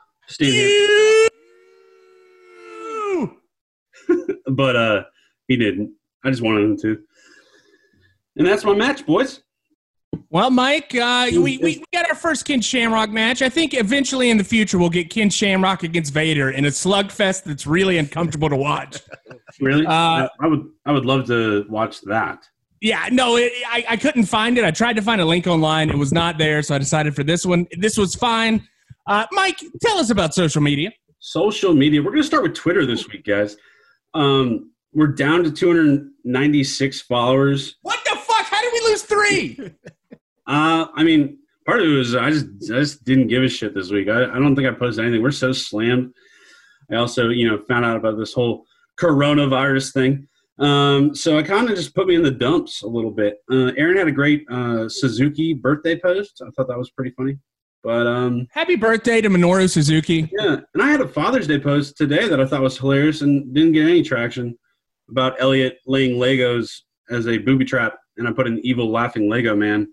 but 4.47 4.75
uh, 4.75 5.03
he 5.47 5.57
didn't. 5.57 5.93
I 6.23 6.29
just 6.29 6.41
wanted 6.41 6.63
him 6.63 6.77
to, 6.77 6.99
and 8.37 8.47
that's 8.47 8.63
my 8.63 8.73
match, 8.73 9.05
boys. 9.05 9.43
Well, 10.31 10.51
Mike, 10.51 10.93
uh, 10.95 11.27
we, 11.31 11.39
we, 11.39 11.57
we 11.57 11.83
got 11.91 12.07
our 12.07 12.15
first 12.15 12.45
Ken 12.45 12.61
Shamrock 12.61 13.09
match. 13.09 13.41
I 13.41 13.49
think 13.49 13.73
eventually 13.73 14.29
in 14.29 14.37
the 14.37 14.43
future 14.43 14.77
we'll 14.77 14.89
get 14.89 15.09
Ken 15.09 15.29
Shamrock 15.29 15.81
against 15.83 16.13
Vader 16.13 16.51
in 16.51 16.65
a 16.65 16.69
slugfest 16.69 17.43
that's 17.45 17.65
really 17.65 17.97
uncomfortable 17.97 18.49
to 18.49 18.55
watch. 18.57 18.99
Really, 19.59 19.85
Uh, 19.85 20.29
I 20.39 20.47
would 20.47 20.63
I 20.85 20.91
would 20.93 21.05
love 21.05 21.25
to 21.27 21.65
watch 21.67 21.99
that. 22.01 22.47
Yeah, 22.79 23.09
no, 23.11 23.35
it, 23.35 23.51
I, 23.67 23.83
I 23.89 23.97
couldn't 23.97 24.23
find 24.25 24.57
it. 24.57 24.63
I 24.63 24.71
tried 24.71 24.95
to 24.95 25.01
find 25.01 25.19
a 25.19 25.25
link 25.25 25.47
online. 25.47 25.89
It 25.89 25.97
was 25.97 26.13
not 26.13 26.37
there, 26.37 26.61
so 26.61 26.75
I 26.75 26.77
decided 26.77 27.13
for 27.13 27.23
this 27.25 27.45
one. 27.45 27.65
This 27.77 27.97
was 27.97 28.15
fine. 28.15 28.65
Uh, 29.07 29.25
Mike, 29.33 29.59
tell 29.81 29.97
us 29.97 30.11
about 30.11 30.33
social 30.33 30.61
media. 30.61 30.91
social 31.19 31.73
media. 31.73 32.01
We're 32.01 32.11
going 32.11 32.21
to 32.21 32.27
start 32.27 32.43
with 32.43 32.53
Twitter 32.53 32.85
this 32.85 33.05
week, 33.09 33.25
guys. 33.25 33.57
Um, 34.13 34.71
we're 34.93 35.07
down 35.07 35.43
to 35.43 35.51
296 35.51 37.01
followers. 37.01 37.75
What 37.81 37.99
the 38.05 38.15
fuck? 38.17 38.45
How 38.45 38.61
did 38.61 38.71
we 38.71 38.79
lose 38.89 39.01
three? 39.01 39.71
Uh, 40.49 40.87
I 40.95 41.03
mean, 41.03 41.37
part 41.65 41.79
of 41.79 41.85
it 41.85 41.91
was 41.95 42.15
I 42.15 42.31
just 42.31 42.47
I 42.71 42.79
just 42.79 43.03
didn't 43.03 43.27
give 43.27 43.43
a 43.43 43.47
shit 43.47 43.73
this 43.75 43.91
week. 43.91 44.09
I, 44.09 44.23
I 44.23 44.39
don't 44.39 44.55
think 44.55 44.67
I 44.67 44.71
posted 44.71 45.05
anything. 45.05 45.21
We're 45.21 45.31
so 45.31 45.51
slammed. 45.51 46.11
I 46.91 46.95
also, 46.95 47.29
you 47.29 47.47
know, 47.47 47.59
found 47.67 47.85
out 47.85 47.97
about 47.97 48.17
this 48.17 48.33
whole 48.33 48.65
coronavirus 48.99 49.93
thing. 49.93 50.27
Um, 50.57 51.13
so 51.15 51.37
I 51.37 51.43
kind 51.43 51.69
of 51.69 51.75
just 51.75 51.93
put 51.95 52.07
me 52.07 52.15
in 52.15 52.23
the 52.23 52.31
dumps 52.31 52.81
a 52.81 52.87
little 52.87 53.11
bit. 53.11 53.37
Uh, 53.49 53.71
Aaron 53.77 53.95
had 53.97 54.07
a 54.07 54.11
great 54.11 54.43
uh, 54.51 54.89
Suzuki 54.89 55.53
birthday 55.53 55.97
post. 55.97 56.41
I 56.45 56.49
thought 56.51 56.67
that 56.67 56.77
was 56.77 56.89
pretty 56.89 57.11
funny. 57.11 57.37
But 57.83 58.07
um, 58.07 58.47
Happy 58.51 58.75
birthday 58.75 59.21
to 59.21 59.29
Minoru 59.29 59.69
Suzuki. 59.69 60.29
yeah, 60.37 60.57
and 60.73 60.83
I 60.83 60.87
had 60.89 60.99
a 60.99 61.07
Father's 61.07 61.47
Day 61.47 61.59
post 61.59 61.95
today 61.95 62.27
that 62.27 62.41
I 62.41 62.45
thought 62.45 62.61
was 62.61 62.77
hilarious 62.77 63.21
and 63.21 63.53
didn't 63.53 63.71
get 63.71 63.83
any 63.87 64.01
traction 64.03 64.57
about 65.09 65.39
Elliot 65.39 65.77
laying 65.87 66.17
Legos 66.19 66.81
as 67.09 67.27
a 67.27 67.37
booby 67.37 67.63
trap, 67.63 67.95
and 68.17 68.27
I 68.27 68.33
put 68.33 68.47
an 68.47 68.59
evil 68.63 68.91
laughing 68.91 69.29
Lego 69.29 69.55
man, 69.55 69.87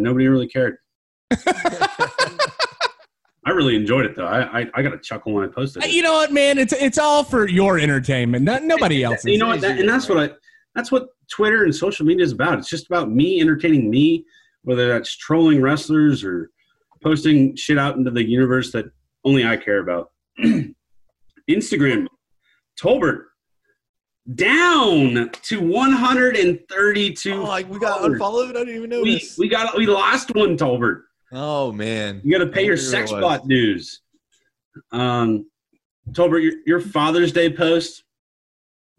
and 0.00 0.04
nobody 0.04 0.26
really 0.28 0.48
cared. 0.48 0.76
I 3.46 3.52
really 3.52 3.76
enjoyed 3.76 4.06
it 4.06 4.16
though. 4.16 4.26
I 4.26 4.60
I, 4.60 4.66
I 4.74 4.82
got 4.82 4.94
a 4.94 4.98
chuckle 4.98 5.34
when 5.34 5.44
I 5.44 5.52
posted 5.52 5.84
it. 5.84 5.90
You 5.90 6.02
know 6.02 6.14
what, 6.14 6.32
man? 6.32 6.58
It's 6.58 6.72
it's 6.72 6.98
all 6.98 7.22
for 7.22 7.46
your 7.46 7.78
entertainment, 7.78 8.44
not, 8.44 8.64
nobody 8.64 9.02
else's. 9.04 9.26
You 9.26 9.38
know 9.38 9.48
what? 9.48 9.60
That, 9.60 9.78
and 9.78 9.88
that's 9.88 10.08
what 10.08 10.18
I. 10.18 10.30
That's 10.74 10.90
what 10.90 11.08
Twitter 11.30 11.64
and 11.64 11.74
social 11.74 12.06
media 12.06 12.24
is 12.24 12.32
about. 12.32 12.58
It's 12.58 12.68
just 12.68 12.86
about 12.86 13.10
me 13.10 13.40
entertaining 13.40 13.90
me, 13.90 14.24
whether 14.62 14.88
that's 14.88 15.16
trolling 15.16 15.60
wrestlers 15.60 16.24
or 16.24 16.50
posting 17.02 17.56
shit 17.56 17.78
out 17.78 17.96
into 17.96 18.10
the 18.10 18.24
universe 18.24 18.72
that 18.72 18.86
only 19.24 19.44
I 19.44 19.56
care 19.56 19.80
about. 19.80 20.10
Instagram, 21.50 22.06
Tolbert 22.80 23.24
down 24.34 25.30
to 25.42 25.60
132. 25.60 27.32
Oh, 27.32 27.42
like 27.42 27.68
we 27.68 27.78
got 27.78 28.04
unfollowed. 28.04 28.56
I 28.56 28.64
didn't 28.64 28.76
even 28.76 28.90
we, 29.02 29.14
notice. 29.14 29.38
we 29.38 29.48
got 29.48 29.76
we 29.76 29.86
lost 29.86 30.34
one, 30.34 30.56
Tolbert. 30.56 31.02
oh 31.32 31.72
man, 31.72 32.20
You 32.24 32.38
got 32.38 32.44
to 32.44 32.50
pay 32.50 32.64
your 32.64 32.76
sex 32.76 33.10
bot 33.10 33.46
dues. 33.48 34.00
Um, 34.92 35.46
Tolbert, 36.12 36.42
your, 36.42 36.52
your 36.66 36.80
Father's 36.80 37.32
Day 37.32 37.50
post, 37.52 38.04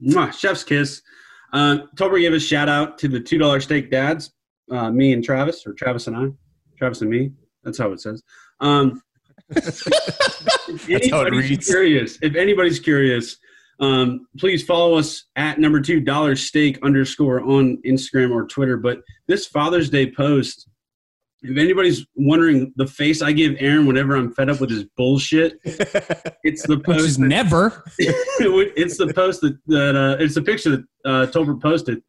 mwah, 0.01 0.33
chef's 0.33 0.63
kiss. 0.63 1.01
Uh, 1.53 1.79
Tolbert 1.95 2.21
gave 2.21 2.33
a 2.33 2.39
shout 2.39 2.69
out 2.69 2.97
to 2.99 3.07
the 3.07 3.19
two 3.19 3.37
dollar 3.37 3.59
steak 3.59 3.91
dads, 3.91 4.31
uh, 4.71 4.89
me 4.89 5.13
and 5.13 5.23
Travis, 5.23 5.65
or 5.65 5.73
Travis 5.73 6.07
and 6.07 6.15
I, 6.15 6.27
Travis 6.77 7.01
and 7.01 7.09
me. 7.09 7.31
That's 7.63 7.77
how 7.77 7.91
it 7.91 8.01
says. 8.01 8.23
Um, 8.59 9.01
That's 9.49 11.09
how 11.09 11.21
it 11.21 11.33
reads. 11.33 11.67
Curious, 11.67 12.17
if 12.21 12.35
anybody's 12.35 12.79
curious, 12.79 13.37
um, 13.81 14.27
please 14.37 14.63
follow 14.63 14.95
us 14.97 15.25
at 15.35 15.59
number 15.59 15.81
two 15.81 15.99
dollar 15.99 16.35
steak 16.35 16.79
underscore 16.83 17.41
on 17.41 17.77
Instagram 17.85 18.31
or 18.31 18.45
Twitter. 18.47 18.77
But 18.77 19.01
this 19.27 19.47
Father's 19.47 19.89
Day 19.89 20.09
post, 20.11 20.67
if 21.41 21.57
anybody's 21.57 22.05
wondering 22.15 22.71
the 22.75 22.85
face 22.85 23.21
I 23.23 23.31
give 23.31 23.55
Aaron 23.59 23.87
whenever 23.87 24.15
I'm 24.15 24.31
fed 24.33 24.49
up 24.49 24.61
with 24.61 24.69
his 24.69 24.85
bullshit, 24.95 25.59
it's 25.63 26.65
the 26.67 26.77
Which 26.85 26.97
is 26.97 27.17
post. 27.17 27.19
that- 27.21 27.27
never. 27.27 27.83
it's 27.97 28.97
the 28.97 29.11
post 29.13 29.41
that, 29.41 29.57
that 29.67 29.95
uh, 29.95 30.23
it's 30.23 30.35
the 30.35 30.43
picture 30.43 30.69
that 30.77 30.85
uh, 31.05 31.25
Tolbert 31.31 31.61
posted. 31.61 32.01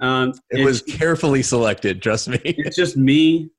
Um, 0.00 0.32
it 0.50 0.64
was 0.64 0.82
carefully 0.82 1.42
selected. 1.42 2.00
Trust 2.02 2.28
me. 2.28 2.38
it's 2.44 2.76
just 2.76 2.96
me 2.96 3.50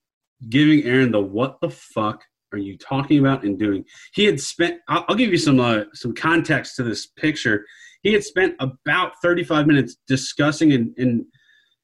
giving 0.48 0.84
Aaron 0.86 1.12
the 1.12 1.20
what 1.20 1.60
the 1.62 1.70
fuck 1.70 2.24
are 2.52 2.58
you 2.58 2.78
talking 2.78 3.20
about 3.20 3.44
and 3.44 3.58
doing? 3.58 3.86
He 4.14 4.26
had 4.26 4.40
spent. 4.40 4.80
I'll, 4.88 5.06
I'll 5.08 5.16
give 5.16 5.32
you 5.32 5.38
some 5.38 5.60
uh, 5.60 5.84
some 5.94 6.14
context 6.14 6.76
to 6.78 6.84
this 6.84 7.08
picture. 7.08 7.66
He 8.02 8.14
had 8.14 8.24
spent 8.24 8.56
about 8.60 9.14
35 9.22 9.68
minutes 9.68 9.98
discussing 10.08 10.72
and, 10.72 10.94
and 10.98 11.26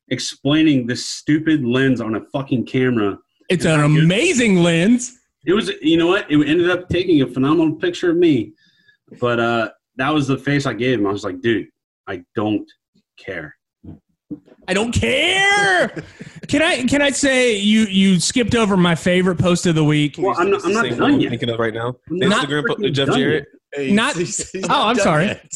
explaining 0.10 0.88
this 0.88 1.06
stupid 1.06 1.65
lens 1.65 1.99
on 1.99 2.15
a 2.15 2.21
fucking 2.32 2.65
camera. 2.65 3.17
It's 3.49 3.65
an 3.65 3.82
amazing 3.82 4.63
lens. 4.63 5.17
It 5.45 5.54
was, 5.54 5.71
you 5.82 5.97
know 5.97 6.08
what? 6.08 6.32
It 6.32 6.38
ended 6.47 6.69
up 6.69 6.89
taking 6.89 7.21
a 7.21 7.28
phenomenal 7.28 7.75
picture 7.75 8.12
of 8.12 8.17
me, 8.17 8.54
but 9.19 9.39
uh, 9.39 9.69
that 9.97 10.10
was 10.10 10.28
the 10.28 10.38
face 10.38 10.65
I 10.65 10.73
gave 10.73 10.99
him. 10.99 11.06
I 11.06 11.12
was 11.12 11.23
like, 11.23 11.41
dude, 11.41 11.67
I 12.08 12.23
don't 12.34 12.69
care. 13.17 13.56
I 14.67 14.73
don't 14.73 14.91
care. 14.91 16.04
Can 16.47 16.62
I 16.62 16.84
can 16.86 17.01
I 17.01 17.12
say 17.12 17.58
you 17.58 17.82
you 17.82 18.19
skipped 18.19 18.56
over 18.56 18.75
my 18.78 18.95
favorite 18.95 19.38
post 19.38 19.65
of 19.65 19.75
the 19.75 19.84
week? 19.84 20.15
Well, 20.17 20.36
I'm 20.38 20.49
not, 20.51 20.65
I'm 20.65 20.73
not 20.73 20.89
done 20.97 21.21
yet. 21.21 21.30
Thinking 21.30 21.49
of 21.49 21.60
right 21.60 21.73
now. 21.73 21.95
I'm 22.10 22.17
not 22.19 22.47
Instagram 22.47 22.67
po- 22.67 22.89
Jeff 22.89 23.10
Jarrett. 23.10 23.45
yet. 23.78 23.91
Not- 23.93 24.15
He's- 24.17 24.51
he's 24.51 24.65
Oh, 24.69 24.88
I'm 24.88 24.95
sorry. 24.97 25.25
yet. 25.25 25.54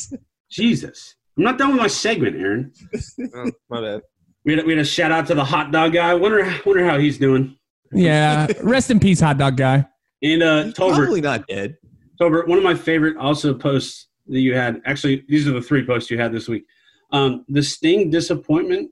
Jesus, 0.51 1.15
I'm 1.37 1.43
not 1.43 1.57
done 1.57 1.69
with 1.69 1.77
my 1.77 1.87
segment, 1.87 2.35
Aaron. 2.35 2.71
Oh, 3.35 3.51
my 3.69 3.81
bad. 3.81 4.01
We 4.45 4.55
had, 4.55 4.65
we 4.65 4.71
had 4.73 4.79
a 4.81 4.85
shout 4.85 5.11
out 5.11 5.27
to 5.27 5.35
the 5.35 5.43
hot 5.43 5.71
dog 5.71 5.93
guy. 5.93 6.13
Wonder 6.15 6.43
wonder 6.65 6.85
how 6.85 6.97
he's 6.97 7.17
doing. 7.17 7.55
Yeah. 7.91 8.47
Rest 8.63 8.89
in 8.91 8.99
peace, 8.99 9.19
hot 9.19 9.37
dog 9.37 9.57
guy. 9.57 9.85
And 10.23 10.41
uh, 10.43 10.63
He's 10.65 10.73
Tolbert, 10.73 10.95
probably 10.95 11.21
not 11.21 11.47
dead. 11.47 11.77
Tolbert, 12.19 12.47
one 12.47 12.57
of 12.57 12.63
my 12.63 12.75
favorite 12.75 13.17
also 13.17 13.53
posts 13.53 14.07
that 14.27 14.39
you 14.39 14.53
had. 14.55 14.81
Actually, 14.85 15.23
these 15.27 15.47
are 15.47 15.51
the 15.51 15.61
three 15.61 15.85
posts 15.85 16.09
you 16.11 16.17
had 16.19 16.31
this 16.31 16.47
week. 16.47 16.65
Um, 17.11 17.45
the 17.49 17.61
Sting 17.63 18.09
disappointment. 18.09 18.91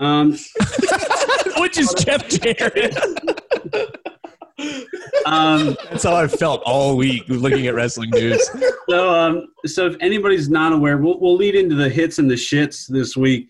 Um, 0.00 0.36
Which 1.58 1.78
is 1.78 1.94
Jeff 1.98 2.26
Jarrett. 2.28 2.96
Um, 5.26 5.76
That's 5.90 6.04
how 6.04 6.16
I 6.16 6.26
felt 6.26 6.62
all 6.64 6.96
week 6.96 7.24
looking 7.28 7.66
at 7.66 7.74
wrestling 7.74 8.10
news. 8.10 8.50
so, 8.88 9.14
um, 9.14 9.46
so 9.66 9.86
if 9.86 9.96
anybody's 10.00 10.48
not 10.48 10.72
aware, 10.72 10.98
we'll, 10.98 11.20
we'll 11.20 11.36
lead 11.36 11.54
into 11.54 11.74
the 11.74 11.88
hits 11.88 12.18
and 12.18 12.30
the 12.30 12.34
shits 12.34 12.86
this 12.88 13.16
week. 13.16 13.48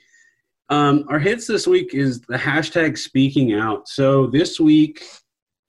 Um, 0.69 1.05
our 1.09 1.19
hits 1.19 1.47
this 1.47 1.67
week 1.67 1.95
is 1.95 2.21
the 2.23 2.37
hashtag 2.37 2.99
speaking 2.99 3.55
out. 3.55 3.89
So 3.89 4.27
this 4.27 4.61
week, 4.61 5.05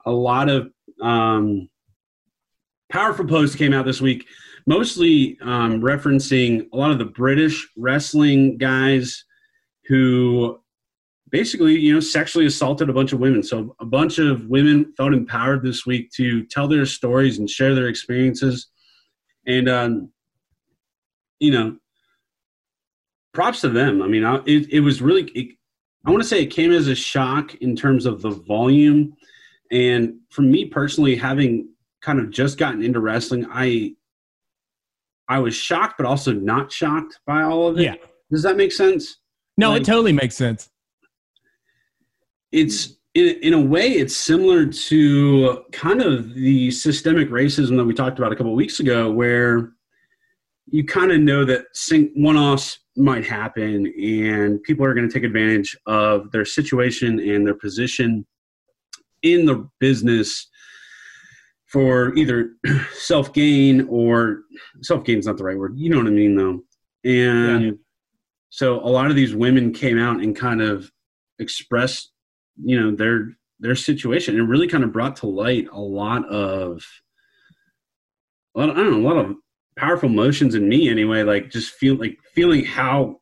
a 0.06 0.12
lot 0.12 0.50
of 0.50 0.72
um, 1.02 1.70
powerful 2.92 3.26
posts 3.26 3.56
came 3.56 3.74
out 3.74 3.86
this 3.86 4.02
week, 4.02 4.28
mostly 4.68 5.38
um, 5.42 5.82
referencing 5.82 6.68
a 6.74 6.78
lot 6.78 6.92
of 6.92 7.00
the 7.00 7.06
British 7.06 7.68
wrestling 7.78 8.58
guys 8.58 9.24
who 9.88 10.61
basically, 11.32 11.80
you 11.80 11.94
know, 11.94 12.00
sexually 12.00 12.46
assaulted 12.46 12.90
a 12.90 12.94
bunch 12.94 13.14
of 13.14 13.20
women. 13.20 13.42
So 13.42 13.76
a 13.80 13.86
bunch 13.86 14.20
of 14.20 14.48
women 14.48 14.94
felt 14.98 15.14
empowered 15.14 15.64
this 15.64 15.86
week 15.86 16.12
to 16.12 16.46
tell 16.46 16.68
their 16.68 16.86
stories 16.86 17.40
and 17.40 17.50
share 17.50 17.74
their 17.74 17.88
experiences. 17.88 18.68
And, 19.48 19.70
um, 19.70 20.12
you 21.40 21.52
know, 21.52 21.78
props 23.34 23.62
to 23.62 23.70
them. 23.70 24.02
I 24.02 24.08
mean, 24.08 24.26
I, 24.26 24.36
it, 24.46 24.70
it 24.70 24.80
was 24.82 25.02
really, 25.02 25.24
it, 25.34 25.56
I 26.06 26.12
want 26.12 26.22
to 26.22 26.28
say 26.28 26.42
it 26.44 26.48
came 26.48 26.72
as 26.72 26.88
a 26.88 26.96
shock 26.96 27.56
in 27.56 27.76
terms 27.76 28.06
of 28.06 28.22
the 28.22 28.30
volume. 28.32 29.14
And 29.72 30.16
for 30.30 30.42
me 30.42 30.66
personally, 30.66 31.16
having 31.16 31.70
kind 32.02 32.20
of 32.20 32.30
just 32.30 32.58
gotten 32.58 32.84
into 32.84 33.00
wrestling, 33.00 33.48
I, 33.50 33.96
I 35.30 35.40
was 35.40 35.56
shocked, 35.56 35.96
but 35.98 36.06
also 36.06 36.34
not 36.34 36.72
shocked 36.72 37.20
by 37.26 37.44
all 37.44 37.68
of 37.68 37.80
it. 37.80 37.84
Yeah. 37.84 37.96
Does 38.30 38.44
that 38.44 38.58
make 38.58 38.74
sense? 38.74 39.18
No, 39.58 39.72
Like- 39.72 39.82
it 39.82 39.86
totally 39.86 40.12
makes 40.12 40.36
sense. 40.36 40.70
It's 42.52 42.96
in, 43.14 43.36
in 43.42 43.54
a 43.54 43.62
way 43.62 43.90
it's 43.90 44.16
similar 44.16 44.66
to 44.66 45.64
kind 45.72 46.02
of 46.02 46.34
the 46.34 46.72
systemic 46.72 47.30
racism 47.30 47.78
that 47.78 47.86
we 47.86 47.94
talked 47.94 48.20
about 48.20 48.32
a 48.32 48.36
couple 48.36 48.52
of 48.52 48.58
weeks 48.58 48.80
ago 48.80 49.12
where 49.12 49.74
you 50.68 50.86
kind 50.86 51.12
of 51.12 51.20
know 51.20 51.44
that 51.44 51.66
one-offs 52.16 52.80
might 52.96 53.26
happen 53.26 53.88
and 54.02 54.62
people 54.64 54.86
are 54.86 54.94
going 54.94 55.08
to 55.08 55.14
take 55.14 55.24
advantage 55.24 55.78
of 55.86 56.32
their 56.32 56.46
situation 56.46 57.20
and 57.20 57.46
their 57.46 57.56
position 57.56 58.26
in 59.24 59.46
the 59.46 59.68
business 59.80 60.50
for 61.66 62.14
either 62.16 62.52
self-gain 62.94 63.88
or 63.90 64.42
self-gain 64.82 65.20
is 65.20 65.26
not 65.26 65.38
the 65.38 65.44
right 65.44 65.58
word 65.58 65.74
you 65.78 65.90
know 65.90 65.98
what 65.98 66.08
i 66.08 66.12
mean 66.12 66.36
though. 66.36 66.62
And 67.04 67.80
so 68.50 68.80
a 68.80 68.90
lot 68.90 69.10
of 69.10 69.16
these 69.16 69.34
women 69.34 69.74
came 69.74 69.98
out 69.98 70.22
and 70.22 70.36
kind 70.36 70.62
of 70.62 70.92
expressed 71.40 72.12
you 72.64 72.80
know 72.80 72.96
their 72.96 73.30
their 73.60 73.76
situation. 73.76 74.38
And 74.40 74.50
really 74.50 74.68
kind 74.68 74.84
of 74.84 74.92
brought 74.92 75.16
to 75.18 75.28
light 75.28 75.68
a 75.72 75.80
lot 75.80 76.26
of 76.30 76.84
a 78.56 78.60
lot 78.60 78.70
of, 78.70 78.78
I 78.78 78.82
don't 78.82 78.92
know 79.02 79.08
a 79.08 79.14
lot 79.14 79.26
of 79.26 79.36
powerful 79.78 80.10
emotions 80.10 80.56
in 80.56 80.68
me 80.68 80.90
anyway 80.90 81.24
like 81.24 81.50
just 81.50 81.74
feel 81.76 81.96
like 81.96 82.18
feeling 82.36 82.66
how 82.66 83.16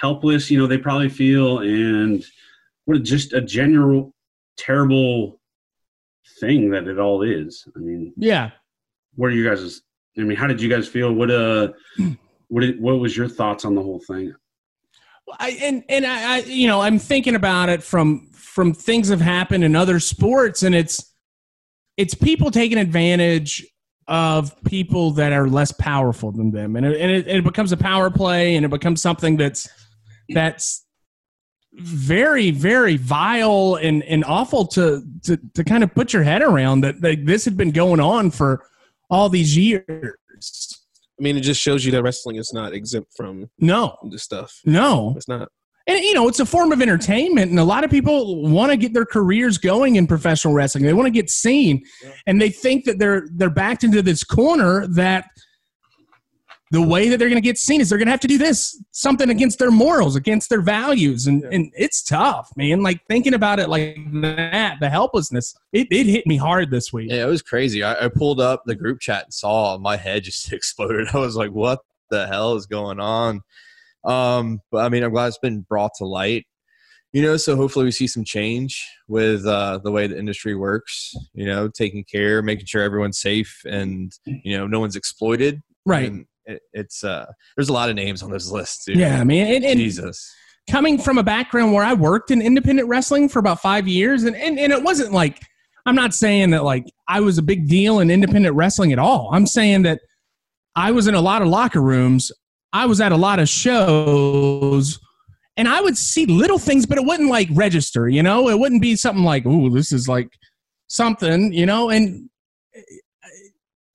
helpless 0.00 0.50
you 0.50 0.58
know 0.58 0.66
they 0.66 0.78
probably 0.78 1.10
feel 1.10 1.58
and 1.58 2.24
what 2.86 3.02
just 3.02 3.32
a 3.34 3.40
general 3.40 4.14
terrible 4.56 5.40
thing 6.40 6.70
that 6.70 6.88
it 6.88 6.98
all 6.98 7.22
is. 7.22 7.66
I 7.76 7.80
mean 7.80 8.12
Yeah. 8.16 8.50
what 9.16 9.26
are 9.26 9.34
you 9.34 9.48
guys 9.48 9.82
i 10.16 10.22
mean 10.22 10.36
how 10.36 10.46
did 10.46 10.60
you 10.62 10.68
guys 10.70 10.88
feel? 10.88 11.12
What 11.12 11.30
uh 11.30 11.68
what 12.48 12.60
did, 12.60 12.80
what 12.80 12.98
was 13.00 13.16
your 13.16 13.28
thoughts 13.28 13.64
on 13.64 13.74
the 13.74 13.82
whole 13.82 14.00
thing? 14.00 14.32
Well, 15.26 15.36
I, 15.40 15.50
and 15.62 15.84
and 15.88 16.06
I, 16.06 16.36
I 16.36 16.38
you 16.40 16.66
know 16.66 16.80
I'm 16.80 16.98
thinking 16.98 17.34
about 17.34 17.68
it 17.68 17.82
from 17.82 18.28
from 18.54 18.72
things 18.72 19.08
have 19.08 19.20
happened 19.20 19.64
in 19.64 19.74
other 19.74 19.98
sports 19.98 20.62
and 20.62 20.76
it's 20.76 21.12
it's 21.96 22.14
people 22.14 22.52
taking 22.52 22.78
advantage 22.78 23.66
of 24.06 24.54
people 24.62 25.10
that 25.10 25.32
are 25.32 25.48
less 25.48 25.72
powerful 25.72 26.30
than 26.30 26.52
them 26.52 26.76
and 26.76 26.86
it, 26.86 27.00
and 27.00 27.10
it, 27.10 27.26
it 27.26 27.42
becomes 27.42 27.72
a 27.72 27.76
power 27.76 28.10
play 28.10 28.54
and 28.54 28.64
it 28.64 28.68
becomes 28.68 29.02
something 29.02 29.36
that's 29.36 29.68
that's 30.28 30.86
very 31.72 32.52
very 32.52 32.96
vile 32.96 33.76
and 33.82 34.04
and 34.04 34.24
awful 34.24 34.64
to 34.64 35.02
to 35.24 35.36
to 35.54 35.64
kind 35.64 35.82
of 35.82 35.92
put 35.92 36.12
your 36.12 36.22
head 36.22 36.40
around 36.40 36.80
that 36.80 37.02
like 37.02 37.24
this 37.24 37.44
had 37.44 37.56
been 37.56 37.72
going 37.72 37.98
on 37.98 38.30
for 38.30 38.64
all 39.10 39.28
these 39.28 39.56
years 39.56 40.14
I 41.18 41.22
mean, 41.22 41.36
it 41.36 41.42
just 41.42 41.60
shows 41.60 41.84
you 41.84 41.92
that 41.92 42.02
wrestling 42.02 42.36
is 42.36 42.52
not 42.52 42.72
exempt 42.72 43.12
from 43.16 43.48
no 43.58 43.96
this 44.10 44.24
stuff. 44.24 44.60
no 44.64 45.14
It's 45.16 45.28
not. 45.28 45.48
And 45.86 45.98
you 46.00 46.14
know 46.14 46.28
it's 46.28 46.40
a 46.40 46.46
form 46.46 46.72
of 46.72 46.80
entertainment 46.80 47.50
and 47.50 47.60
a 47.60 47.64
lot 47.64 47.84
of 47.84 47.90
people 47.90 48.42
want 48.42 48.70
to 48.70 48.76
get 48.76 48.92
their 48.92 49.06
careers 49.06 49.58
going 49.58 49.96
in 49.96 50.06
professional 50.06 50.54
wrestling 50.54 50.84
they 50.84 50.92
want 50.92 51.06
to 51.06 51.10
get 51.10 51.30
seen 51.30 51.82
and 52.26 52.40
they 52.40 52.50
think 52.50 52.84
that 52.84 52.98
they're 52.98 53.26
they're 53.32 53.50
backed 53.50 53.84
into 53.84 54.02
this 54.02 54.24
corner 54.24 54.86
that 54.86 55.26
the 56.70 56.82
way 56.82 57.08
that 57.08 57.18
they're 57.18 57.28
going 57.28 57.40
to 57.40 57.46
get 57.46 57.58
seen 57.58 57.80
is 57.80 57.88
they're 57.88 57.98
going 57.98 58.06
to 58.06 58.10
have 58.12 58.20
to 58.20 58.26
do 58.26 58.38
this 58.38 58.82
something 58.90 59.30
against 59.30 59.58
their 59.58 59.70
morals 59.70 60.16
against 60.16 60.48
their 60.48 60.62
values 60.62 61.26
and, 61.26 61.44
and 61.44 61.70
it's 61.76 62.02
tough 62.02 62.50
man 62.56 62.82
like 62.82 63.00
thinking 63.06 63.34
about 63.34 63.60
it 63.60 63.68
like 63.68 63.96
that 64.12 64.76
the 64.80 64.88
helplessness 64.88 65.54
it, 65.72 65.86
it 65.90 66.06
hit 66.06 66.26
me 66.26 66.36
hard 66.36 66.70
this 66.70 66.92
week 66.92 67.10
Yeah, 67.10 67.24
it 67.24 67.28
was 67.28 67.42
crazy. 67.42 67.82
I, 67.82 68.06
I 68.06 68.08
pulled 68.08 68.40
up 68.40 68.62
the 68.64 68.74
group 68.74 69.00
chat 69.00 69.24
and 69.24 69.34
saw 69.34 69.76
my 69.78 69.96
head 69.96 70.24
just 70.24 70.52
exploded. 70.52 71.08
I 71.12 71.18
was 71.18 71.36
like, 71.36 71.50
"What 71.50 71.80
the 72.10 72.26
hell 72.26 72.54
is 72.54 72.66
going 72.66 73.00
on?" 73.00 73.42
Um, 74.04 74.60
but 74.70 74.84
I 74.84 74.88
mean, 74.88 75.02
I'm 75.02 75.12
glad 75.12 75.28
it's 75.28 75.38
been 75.38 75.62
brought 75.62 75.92
to 75.98 76.06
light. 76.06 76.46
You 77.12 77.22
know, 77.22 77.36
so 77.36 77.54
hopefully 77.54 77.84
we 77.84 77.92
see 77.92 78.08
some 78.08 78.24
change 78.24 78.84
with 79.06 79.46
uh, 79.46 79.78
the 79.84 79.92
way 79.92 80.08
the 80.08 80.18
industry 80.18 80.56
works. 80.56 81.14
You 81.32 81.46
know, 81.46 81.68
taking 81.68 82.04
care, 82.04 82.42
making 82.42 82.66
sure 82.66 82.82
everyone's 82.82 83.20
safe, 83.20 83.60
and 83.64 84.12
you 84.26 84.58
know, 84.58 84.66
no 84.66 84.80
one's 84.80 84.96
exploited. 84.96 85.60
right 85.86 86.10
And 86.10 86.26
it, 86.46 86.60
it's 86.72 87.04
uh, 87.04 87.26
there's 87.56 87.68
a 87.68 87.72
lot 87.72 87.88
of 87.88 87.96
names 87.96 88.22
on 88.22 88.30
this 88.30 88.50
list. 88.50 88.86
Dude. 88.86 88.96
yeah 88.96 89.22
man 89.24 89.54
and, 89.54 89.64
and 89.64 89.78
Jesus. 89.78 90.32
coming 90.70 90.98
from 90.98 91.18
a 91.18 91.22
background 91.22 91.72
where 91.72 91.84
I 91.84 91.94
worked 91.94 92.30
in 92.30 92.42
independent 92.42 92.88
wrestling 92.88 93.28
for 93.28 93.38
about 93.38 93.60
five 93.60 93.88
years, 93.88 94.24
and, 94.24 94.36
and, 94.36 94.58
and 94.58 94.72
it 94.72 94.82
wasn't 94.82 95.12
like, 95.12 95.40
I'm 95.86 95.94
not 95.94 96.14
saying 96.14 96.50
that 96.50 96.64
like 96.64 96.86
I 97.08 97.20
was 97.20 97.38
a 97.38 97.42
big 97.42 97.68
deal 97.68 98.00
in 98.00 98.10
independent 98.10 98.54
wrestling 98.56 98.92
at 98.92 98.98
all. 98.98 99.30
I'm 99.32 99.46
saying 99.46 99.82
that 99.82 100.00
I 100.76 100.90
was 100.90 101.06
in 101.06 101.14
a 101.14 101.20
lot 101.20 101.42
of 101.42 101.48
locker 101.48 101.80
rooms, 101.80 102.32
I 102.74 102.86
was 102.86 103.00
at 103.00 103.12
a 103.12 103.16
lot 103.16 103.38
of 103.38 103.48
shows, 103.48 104.98
and 105.56 105.68
I 105.68 105.80
would 105.80 105.96
see 105.96 106.26
little 106.26 106.58
things, 106.58 106.86
but 106.86 106.98
it 106.98 107.04
wouldn't 107.06 107.30
like 107.30 107.48
register, 107.52 108.08
you 108.08 108.20
know? 108.20 108.48
It 108.48 108.58
wouldn't 108.58 108.82
be 108.82 108.96
something 108.96 109.24
like, 109.24 109.46
ooh, 109.46 109.70
this 109.70 109.92
is 109.92 110.08
like 110.08 110.28
something, 110.88 111.52
you 111.52 111.66
know? 111.66 111.88
And 111.88 112.28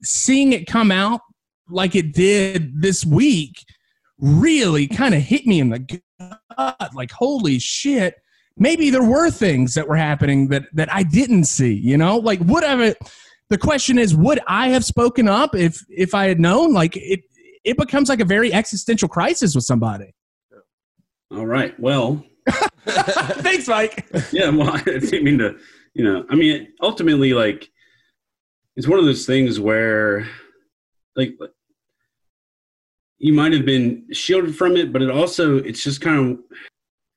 seeing 0.02 0.54
it 0.54 0.66
come 0.66 0.92
out 0.92 1.20
like 1.68 1.94
it 1.94 2.14
did 2.14 2.82
this 2.82 3.06
week 3.06 3.66
really 4.18 4.88
kind 4.88 5.14
of 5.14 5.22
hit 5.22 5.46
me 5.46 5.60
in 5.60 5.70
the 5.70 6.02
gut. 6.18 6.96
Like, 6.96 7.12
holy 7.12 7.60
shit. 7.60 8.16
Maybe 8.56 8.90
there 8.90 9.04
were 9.04 9.30
things 9.30 9.74
that 9.74 9.90
were 9.90 9.98
happening 9.98 10.48
that, 10.50 10.64
that 10.74 10.92
I 10.94 11.04
didn't 11.04 11.46
see, 11.46 11.74
you 11.74 11.98
know? 11.98 12.18
Like, 12.18 12.40
would 12.42 12.64
the 13.50 13.58
question 13.58 13.98
is, 13.98 14.16
would 14.16 14.40
I 14.48 14.70
have 14.70 14.86
spoken 14.86 15.28
up 15.28 15.54
if, 15.54 15.84
if 15.90 16.16
I 16.16 16.28
had 16.28 16.40
known? 16.40 16.74
Like, 16.74 16.96
it, 16.96 17.22
it 17.64 17.78
becomes 17.78 18.10
like 18.10 18.20
a 18.20 18.26
very 18.26 18.54
existential 18.54 19.08
crisis 19.10 19.54
with 19.56 19.64
somebody. 19.66 20.14
all 21.32 21.46
right 21.46 21.78
well 21.80 22.24
Thanks, 22.86 23.68
Mike. 23.68 24.08
yeah, 24.32 24.50
well, 24.50 24.70
I 24.74 24.82
didn't 24.82 25.24
mean 25.24 25.38
to, 25.38 25.56
you 25.94 26.04
know, 26.04 26.26
I 26.32 26.36
mean, 26.36 26.70
ultimately, 26.82 27.34
like, 27.34 27.70
it's 28.76 28.88
one 28.88 28.98
of 28.98 29.06
those 29.06 29.28
things 29.28 29.60
where, 29.60 30.28
like, 31.16 31.36
you 33.20 33.34
might 33.34 33.54
have 33.54 33.66
been 33.66 34.08
shielded 34.12 34.56
from 34.56 34.78
it, 34.78 34.92
but 34.92 35.04
it 35.04 35.12
also, 35.12 35.58
it's 35.58 35.84
just 35.84 36.02
kind 36.02 36.32
of 36.32 36.40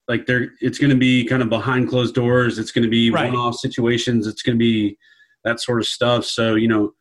like 0.08 0.26
there, 0.26 0.50
it's 0.60 0.78
going 0.78 0.90
to 0.90 0.96
be 0.96 1.24
kind 1.24 1.40
of 1.42 1.48
behind 1.48 1.88
closed 1.88 2.14
doors. 2.14 2.58
It's 2.58 2.72
going 2.72 2.84
to 2.84 2.90
be 2.90 3.10
Right. 3.10 3.32
one 3.32 3.36
off 3.40 3.54
situations. 3.56 4.26
It's 4.26 4.42
going 4.42 4.58
to 4.58 4.62
be 4.62 4.98
that 5.44 5.60
sort 5.60 5.80
of 5.80 5.86
stuff. 5.86 6.24
So, 6.26 6.56
you 6.56 6.68
know, 6.68 6.92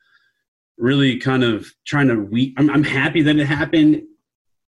really 0.82 1.18
kind 1.18 1.44
of 1.44 1.72
trying 1.86 2.08
to, 2.08 2.16
we, 2.16 2.54
I'm, 2.58 2.70
I'm 2.70 2.84
happy 2.84 3.22
that 3.22 3.38
it 3.38 3.46
happened 3.46 4.02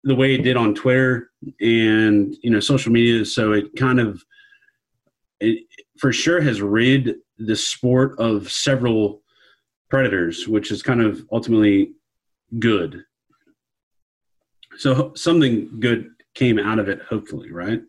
the 0.03 0.15
way 0.15 0.35
it 0.35 0.43
did 0.43 0.55
on 0.55 0.75
Twitter 0.75 1.31
and, 1.59 2.35
you 2.43 2.51
know, 2.51 2.59
social 2.59 2.91
media. 2.91 3.25
So 3.25 3.53
it 3.53 3.75
kind 3.75 3.99
of, 3.99 4.23
it 5.39 5.65
for 5.99 6.13
sure 6.13 6.39
has 6.41 6.61
rid 6.61 7.15
the 7.39 7.55
sport 7.55 8.19
of 8.19 8.51
several 8.51 9.21
predators, 9.89 10.47
which 10.47 10.71
is 10.71 10.83
kind 10.83 11.01
of 11.01 11.25
ultimately 11.31 11.93
good. 12.59 13.03
So 14.77 15.13
something 15.15 15.79
good 15.79 16.09
came 16.35 16.59
out 16.59 16.79
of 16.79 16.87
it, 16.87 17.01
hopefully, 17.01 17.51
right? 17.51 17.81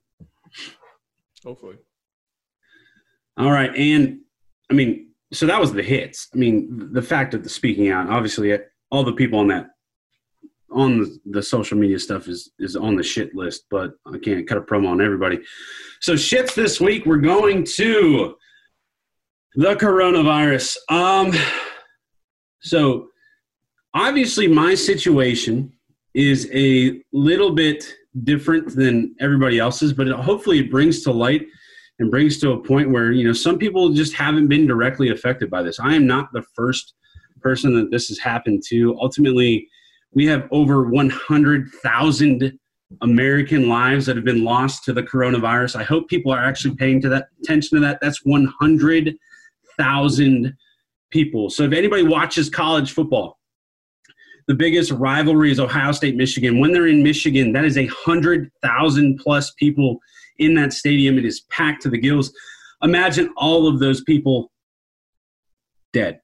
Hopefully. 1.44 1.76
All 3.36 3.50
right, 3.50 3.74
and 3.76 4.20
I 4.70 4.74
mean, 4.74 5.05
so 5.37 5.47
that 5.47 5.61
was 5.61 5.72
the 5.72 5.82
hits. 5.82 6.28
I 6.34 6.39
mean, 6.39 6.93
the 6.93 7.03
fact 7.03 7.34
of 7.34 7.43
the 7.43 7.49
speaking 7.49 7.91
out, 7.91 8.09
obviously, 8.09 8.57
all 8.91 9.05
the 9.05 9.12
people 9.12 9.39
on 9.39 9.49
that 9.49 9.66
on 10.70 11.20
the, 11.24 11.43
social 11.43 11.78
media 11.78 11.99
stuff 11.99 12.28
is 12.28 12.51
is 12.59 12.76
on 12.76 12.97
the 12.97 13.03
shit 13.03 13.34
list, 13.34 13.64
but 13.70 13.93
I 14.07 14.18
can't 14.18 14.47
cut 14.47 14.59
a 14.59 14.62
promo 14.62 14.89
on 14.89 15.01
everybody. 15.01 15.39
So 16.01 16.14
shits 16.14 16.55
this 16.55 16.80
week. 16.80 17.07
We're 17.07 17.18
going 17.18 17.64
to 17.76 18.37
the 19.55 19.74
coronavirus. 19.74 20.76
Um, 20.91 21.32
so 22.61 23.09
obviously 23.95 24.49
my 24.49 24.74
situation 24.74 25.72
is 26.14 26.51
a 26.53 27.01
little 27.12 27.53
bit 27.53 27.95
different 28.24 28.74
than 28.74 29.14
everybody 29.20 29.59
else's, 29.59 29.93
but 29.93 30.09
it, 30.09 30.16
hopefully 30.16 30.59
it 30.59 30.70
brings 30.70 31.03
to 31.05 31.12
light 31.12 31.47
and 31.99 32.11
brings 32.11 32.38
to 32.38 32.53
a 32.53 32.62
point 32.62 32.90
where 32.90 33.12
you 33.12 33.26
know 33.26 33.32
some 33.32 33.59
people 33.59 33.88
just 33.90 34.12
haven't 34.14 34.49
been 34.49 34.66
directly 34.66 35.11
affected 35.11 35.51
by 35.51 35.62
this. 35.62 35.78
I 35.80 35.94
am 35.94 36.07
not 36.07 36.32
the 36.32 36.42
first 36.55 36.94
person 37.40 37.74
that 37.76 37.90
this 37.90 38.09
has 38.09 38.18
happened 38.18 38.62
to. 38.68 38.99
Ultimately, 39.01 39.68
we 40.12 40.26
have 40.26 40.47
over 40.51 40.88
100,000 40.88 42.59
American 43.03 43.68
lives 43.68 44.07
that 44.07 44.14
have 44.16 44.24
been 44.24 44.44
lost 44.44 44.84
to 44.84 44.92
the 44.92 45.03
coronavirus. 45.03 45.74
I 45.76 45.82
hope 45.82 46.09
people 46.09 46.30
are 46.32 46.44
actually 46.44 46.76
paying 46.76 47.03
to 47.03 47.09
that 47.11 47.26
attention 47.42 47.76
to 47.76 47.82
that. 47.82 47.99
That's 48.01 48.24
100,000 48.24 50.57
people. 51.11 51.51
So 51.51 51.64
if 51.64 51.72
anybody 51.72 52.05
watches 52.05 52.49
college 52.49 52.92
football, 52.92 53.36
the 54.47 54.55
biggest 54.55 54.92
rivalry 54.92 55.51
is 55.51 55.59
Ohio 55.59 55.92
State 55.92 56.16
Michigan. 56.16 56.61
When 56.61 56.72
they're 56.72 56.86
in 56.86 57.03
Michigan, 57.03 57.53
that 57.53 57.64
is 57.64 57.76
a 57.76 57.86
hundred 57.86 58.51
thousand 58.62 59.18
plus 59.18 59.53
people 59.53 59.99
in 60.38 60.55
that 60.55 60.72
stadium. 60.72 61.18
It 61.18 61.24
is 61.24 61.40
packed 61.51 61.82
to 61.82 61.90
the 61.90 61.99
gills. 61.99 62.32
Imagine 62.82 63.32
all 63.36 63.66
of 63.66 63.80
those 63.80 64.03
people 64.03 64.53
dead. 65.92 66.20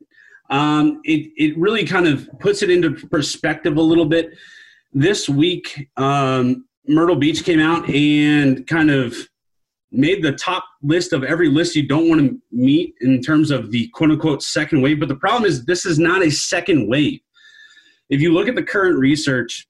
Um, 0.50 1.00
it 1.04 1.30
it 1.36 1.58
really 1.58 1.84
kind 1.84 2.06
of 2.06 2.28
puts 2.38 2.62
it 2.62 2.70
into 2.70 2.92
perspective 3.08 3.76
a 3.76 3.82
little 3.82 4.06
bit. 4.06 4.34
This 4.92 5.28
week, 5.28 5.88
um, 5.96 6.66
Myrtle 6.86 7.16
Beach 7.16 7.44
came 7.44 7.60
out 7.60 7.88
and 7.88 8.66
kind 8.66 8.90
of 8.90 9.16
made 9.90 10.22
the 10.22 10.32
top 10.32 10.64
list 10.82 11.12
of 11.12 11.24
every 11.24 11.48
list 11.48 11.74
you 11.74 11.86
don't 11.86 12.08
want 12.08 12.20
to 12.20 12.38
meet 12.50 12.94
in 13.00 13.20
terms 13.20 13.50
of 13.50 13.70
the 13.70 13.88
quote 13.94 14.10
unquote 14.10 14.42
second 14.42 14.82
wave. 14.82 15.00
But 15.00 15.08
the 15.08 15.16
problem 15.16 15.44
is, 15.44 15.64
this 15.64 15.86
is 15.86 15.98
not 15.98 16.22
a 16.22 16.30
second 16.30 16.88
wave 16.88 17.20
if 18.12 18.20
you 18.20 18.32
look 18.32 18.46
at 18.46 18.54
the 18.54 18.62
current 18.62 18.98
research 18.98 19.66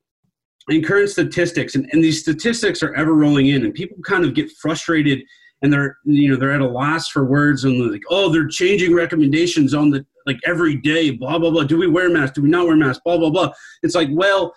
and 0.68 0.84
current 0.84 1.08
statistics, 1.08 1.76
and, 1.76 1.88
and 1.92 2.02
these 2.02 2.20
statistics 2.20 2.82
are 2.82 2.92
ever 2.94 3.14
rolling 3.14 3.46
in, 3.46 3.64
and 3.64 3.72
people 3.72 3.96
kind 4.04 4.24
of 4.24 4.34
get 4.34 4.50
frustrated 4.60 5.22
and 5.62 5.72
they're 5.72 5.96
you 6.04 6.28
know 6.28 6.36
they're 6.36 6.50
at 6.50 6.60
a 6.60 6.66
loss 6.66 7.08
for 7.08 7.24
words 7.24 7.62
and 7.62 7.80
they're 7.80 7.92
like, 7.92 8.02
oh, 8.10 8.32
they're 8.32 8.48
changing 8.48 8.94
recommendations 8.94 9.74
on 9.74 9.90
the 9.90 10.04
like 10.26 10.38
every 10.44 10.76
day, 10.76 11.10
blah 11.10 11.38
blah 11.38 11.50
blah. 11.50 11.62
Do 11.62 11.78
we 11.78 11.86
wear 11.86 12.10
masks? 12.10 12.34
Do 12.34 12.42
we 12.42 12.50
not 12.50 12.66
wear 12.66 12.76
masks? 12.76 13.00
Blah 13.04 13.18
blah 13.18 13.30
blah. 13.30 13.52
It's 13.84 13.94
like, 13.94 14.08
well, 14.10 14.52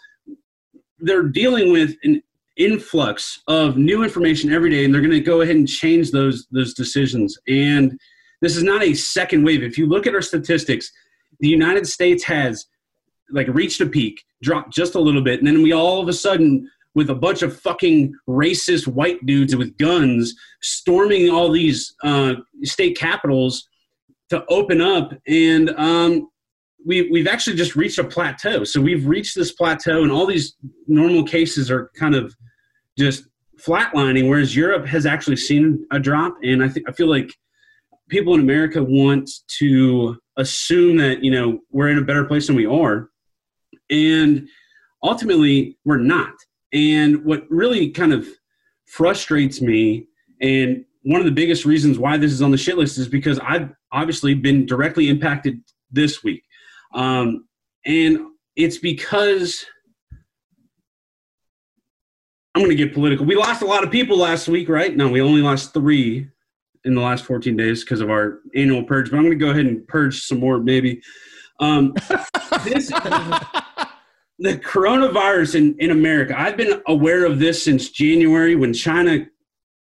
they're 0.98 1.30
dealing 1.30 1.72
with 1.72 1.96
an 2.04 2.24
influx 2.58 3.40
of 3.48 3.78
new 3.78 4.04
information 4.04 4.52
every 4.52 4.72
day, 4.72 4.84
and 4.84 4.92
they're 4.92 5.02
going 5.02 5.12
to 5.12 5.20
go 5.20 5.42
ahead 5.42 5.56
and 5.56 5.68
change 5.68 6.10
those 6.10 6.48
those 6.50 6.74
decisions. 6.74 7.38
And 7.48 8.00
this 8.42 8.58
is 8.58 8.64
not 8.64 8.82
a 8.82 8.96
second 8.96 9.44
wave. 9.44 9.62
If 9.62 9.78
you 9.78 9.86
look 9.86 10.08
at 10.08 10.16
our 10.16 10.24
statistics, 10.24 10.92
the 11.40 11.50
United 11.50 11.86
States 11.86 12.24
has 12.24 12.66
like 13.32 13.48
reached 13.48 13.82
a 13.82 13.86
peak, 13.86 14.24
dropped 14.42 14.74
just 14.74 14.96
a 14.96 15.00
little 15.00 15.22
bit, 15.22 15.40
and 15.40 15.48
then 15.48 15.62
we 15.62 15.74
all 15.74 16.02
of 16.02 16.08
a 16.08 16.14
sudden 16.14 16.70
with 16.96 17.10
a 17.10 17.16
bunch 17.16 17.42
of 17.42 17.60
fucking 17.60 18.14
racist 18.28 18.88
white 18.88 19.24
dudes 19.26 19.56
with 19.56 19.78
guns 19.78 20.34
storming 20.62 21.30
all 21.30 21.52
these 21.52 21.94
uh, 22.04 22.36
state 22.64 22.98
capitals 22.98 23.68
to 24.30 24.44
open 24.50 24.82
up, 24.82 25.14
and 25.28 25.70
um, 25.72 26.30
we 26.86 27.10
we've 27.12 27.28
actually 27.28 27.56
just 27.56 27.76
reached 27.76 28.00
a 28.00 28.04
plateau. 28.04 28.64
So 28.64 28.82
we've 28.82 29.06
reached 29.06 29.36
this 29.36 29.52
plateau, 29.52 30.04
and 30.04 30.12
all 30.12 30.26
these 30.26 30.56
normal 30.88 31.24
cases 31.24 31.70
are 31.70 31.92
kind 31.98 32.16
of 32.16 32.34
just 32.98 33.28
flatlining, 33.60 34.30
whereas 34.30 34.56
Europe 34.56 34.86
has 34.86 35.06
actually 35.06 35.38
seen 35.38 35.86
a 35.92 36.00
drop, 36.00 36.36
and 36.44 36.64
I 36.64 36.70
think 36.70 36.90
I 36.90 36.92
feel 36.94 37.08
like 37.08 37.32
people 38.10 38.34
in 38.34 38.40
America 38.40 38.84
want 38.84 39.30
to 39.60 40.18
assume 40.38 40.98
that 40.98 41.24
you 41.24 41.32
know 41.32 41.60
we're 41.72 41.90
in 41.90 41.98
a 41.98 42.04
better 42.04 42.26
place 42.26 42.48
than 42.48 42.56
we 42.56 42.66
are 42.66 43.10
and 43.90 44.48
ultimately, 45.04 45.78
we're 45.86 45.98
not. 45.98 46.34
And 46.74 47.24
what 47.24 47.46
really 47.50 47.90
kind 47.90 48.14
of 48.14 48.28
frustrates 48.86 49.62
me, 49.62 50.08
and 50.42 50.84
one 51.04 51.22
of 51.22 51.26
the 51.26 51.32
biggest 51.32 51.66
reasons 51.66 52.00
why 52.00 52.18
this 52.18 52.32
is 52.32 52.42
on 52.42 52.52
the 52.52 52.58
shit 52.58 52.78
list 52.78 52.98
is 52.98 53.08
because 53.08 53.40
I've 53.40 53.70
obviously 53.92 54.34
been 54.34 54.66
directly 54.66 55.10
impacted 55.10 55.62
this 55.92 56.24
week. 56.24 56.44
Um, 56.94 57.48
and 57.86 58.20
it's 58.56 58.78
because 58.78 59.66
I'm 62.56 62.62
going 62.62 62.76
to 62.76 62.76
get 62.76 62.94
political. 62.94 63.26
We 63.26 63.36
lost 63.36 63.62
a 63.62 63.66
lot 63.66 63.84
of 63.84 63.92
people 63.92 64.18
last 64.18 64.48
week, 64.48 64.70
right? 64.70 64.96
No, 64.96 65.10
we 65.10 65.22
only 65.22 65.42
lost 65.42 65.74
three 65.74 66.30
in 66.86 66.96
the 66.96 67.02
last 67.02 67.26
14 67.26 67.58
days 67.58 67.84
because 67.84 68.00
of 68.00 68.10
our 68.10 68.40
annual 68.56 68.84
purge, 68.84 69.12
but 69.12 69.18
I'm 69.18 69.24
going 69.24 69.38
to 69.38 69.46
go 69.46 69.52
ahead 69.52 69.66
and 69.66 69.88
purge 69.88 70.24
some 70.24 70.40
more, 70.40 70.60
maybe. 70.60 71.02
Um, 71.60 71.94
this, 72.64 72.92
the 74.40 74.58
coronavirus 74.58 75.56
in, 75.56 75.76
in 75.80 75.92
America, 75.92 76.36
I've 76.38 76.58
been 76.58 76.82
aware 76.88 77.26
of 77.26 77.40
this 77.40 77.64
since 77.64 77.90
January 77.90 78.56
when 78.56 78.74
China 78.74 79.26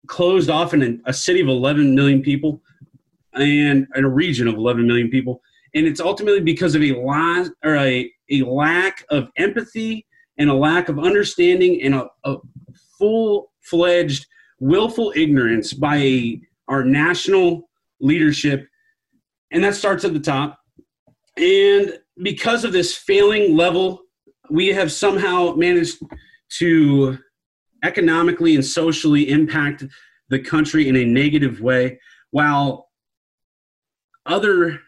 closed 0.08 0.50
off 0.50 0.74
in 0.74 1.02
a 1.06 1.14
city 1.14 1.42
of 1.42 1.48
11 1.48 1.96
million 1.96 2.22
people 2.22 2.62
and 3.34 3.88
in 3.96 4.06
a 4.06 4.10
region 4.10 4.48
of 4.48 4.56
11 4.56 4.88
million 4.88 5.10
people. 5.10 5.42
And 5.74 5.86
it's 5.86 6.00
ultimately 6.00 6.42
because 6.42 6.76
of 6.76 6.84
a, 6.84 6.94
lot, 6.94 7.48
or 7.64 7.76
a, 7.76 8.12
a 8.32 8.44
lack 8.44 9.04
of 9.10 9.30
empathy 9.38 10.06
and 10.38 10.50
a 10.50 10.54
lack 10.54 10.90
of 10.90 11.00
understanding 11.00 11.82
and 11.82 11.96
a, 11.96 12.08
a 12.24 12.38
full 12.98 13.52
fledged 13.62 14.26
willful 14.60 15.14
ignorance 15.16 15.74
by 15.74 15.98
a, 15.98 16.42
our 16.68 16.84
national 16.84 17.70
leadership. 18.00 18.68
And 19.52 19.64
that 19.64 19.76
starts 19.76 20.06
at 20.06 20.14
the 20.14 20.20
top. 20.20 20.60
And 21.38 22.00
because 22.22 22.64
of 22.64 22.72
this 22.72 22.96
failing 22.96 23.56
level 23.56 24.02
we 24.50 24.68
have 24.68 24.92
somehow 24.92 25.54
managed 25.56 26.02
to 26.50 27.18
economically 27.84 28.56
and 28.56 28.66
socially 28.66 29.30
impact 29.30 29.84
the 30.30 30.40
country 30.40 30.88
in 30.88 30.96
a 30.96 31.06
negative 31.06 31.62
way 31.62 32.00
while 32.32 32.90
other 34.26 34.80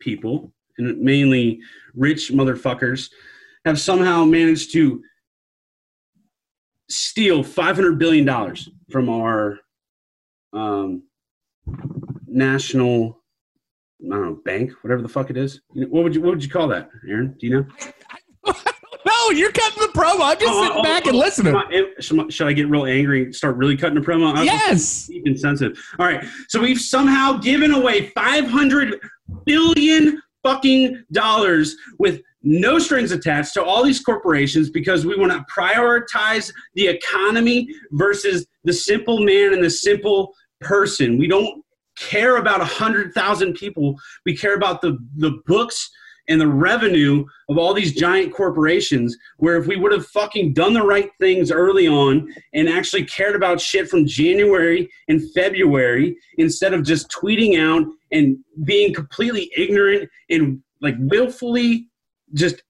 people 0.00 0.52
and 0.78 1.00
mainly 1.00 1.60
rich 1.94 2.30
motherfuckers 2.30 3.10
have 3.64 3.80
somehow 3.80 4.24
managed 4.24 4.72
to 4.72 5.02
steal 6.88 7.42
500 7.42 7.98
billion 7.98 8.24
dollars 8.24 8.68
from 8.90 9.08
our 9.08 9.58
um, 10.52 11.02
national 12.26 13.18
I 14.00 14.10
don't 14.10 14.24
know 14.24 14.40
bank, 14.44 14.72
whatever 14.82 15.02
the 15.02 15.08
fuck 15.08 15.28
it 15.28 15.36
is. 15.36 15.60
What 15.70 16.04
would 16.04 16.14
you 16.14 16.20
what 16.20 16.30
would 16.30 16.44
you 16.44 16.50
call 16.50 16.68
that, 16.68 16.88
Aaron? 17.08 17.34
Do 17.38 17.46
you 17.46 17.66
know? 18.44 18.54
No, 19.06 19.30
you're 19.30 19.52
cutting 19.52 19.80
the 19.80 19.88
promo. 19.88 20.20
I'm 20.22 20.38
just 20.38 20.52
oh, 20.52 20.62
sitting 20.62 20.78
oh, 20.78 20.82
back 20.82 21.04
oh, 21.06 21.10
and 21.10 21.18
listening. 21.18 22.30
Should 22.30 22.46
I 22.46 22.52
get 22.52 22.68
real 22.68 22.84
angry 22.84 23.24
and 23.24 23.34
start 23.34 23.56
really 23.56 23.76
cutting 23.76 23.98
the 23.98 24.06
promo? 24.06 24.34
I'm 24.34 24.44
yes. 24.44 25.10
Insensitive. 25.24 25.78
All 25.98 26.06
right. 26.06 26.24
So 26.48 26.60
we've 26.60 26.80
somehow 26.80 27.34
given 27.38 27.72
away 27.72 28.08
500 28.10 29.00
billion 29.44 30.20
fucking 30.42 31.04
dollars 31.12 31.76
with 31.98 32.20
no 32.42 32.78
strings 32.78 33.12
attached 33.12 33.54
to 33.54 33.64
all 33.64 33.84
these 33.84 34.00
corporations 34.00 34.70
because 34.70 35.04
we 35.04 35.16
want 35.16 35.32
to 35.32 35.44
prioritize 35.52 36.52
the 36.74 36.86
economy 36.86 37.68
versus 37.92 38.46
the 38.64 38.72
simple 38.72 39.20
man 39.20 39.52
and 39.52 39.62
the 39.62 39.70
simple 39.70 40.32
person. 40.60 41.18
We 41.18 41.26
don't 41.26 41.64
care 41.98 42.36
about 42.36 42.60
100,000 42.60 43.54
people. 43.54 43.96
We 44.24 44.36
care 44.36 44.54
about 44.54 44.80
the, 44.80 44.98
the 45.16 45.40
books 45.46 45.90
and 46.28 46.40
the 46.40 46.46
revenue 46.46 47.24
of 47.48 47.58
all 47.58 47.74
these 47.74 47.94
giant 47.94 48.34
corporations 48.34 49.16
where 49.38 49.56
if 49.56 49.66
we 49.66 49.76
would 49.76 49.92
have 49.92 50.06
fucking 50.06 50.52
done 50.52 50.72
the 50.72 50.82
right 50.82 51.10
things 51.18 51.50
early 51.50 51.88
on 51.88 52.32
and 52.52 52.68
actually 52.68 53.04
cared 53.04 53.34
about 53.34 53.60
shit 53.60 53.88
from 53.88 54.06
January 54.06 54.88
and 55.08 55.32
February 55.32 56.16
instead 56.36 56.74
of 56.74 56.84
just 56.84 57.10
tweeting 57.10 57.58
out 57.58 57.86
and 58.12 58.36
being 58.64 58.94
completely 58.94 59.50
ignorant 59.56 60.08
and 60.30 60.62
like 60.80 60.94
willfully 60.98 61.88
just 62.34 62.62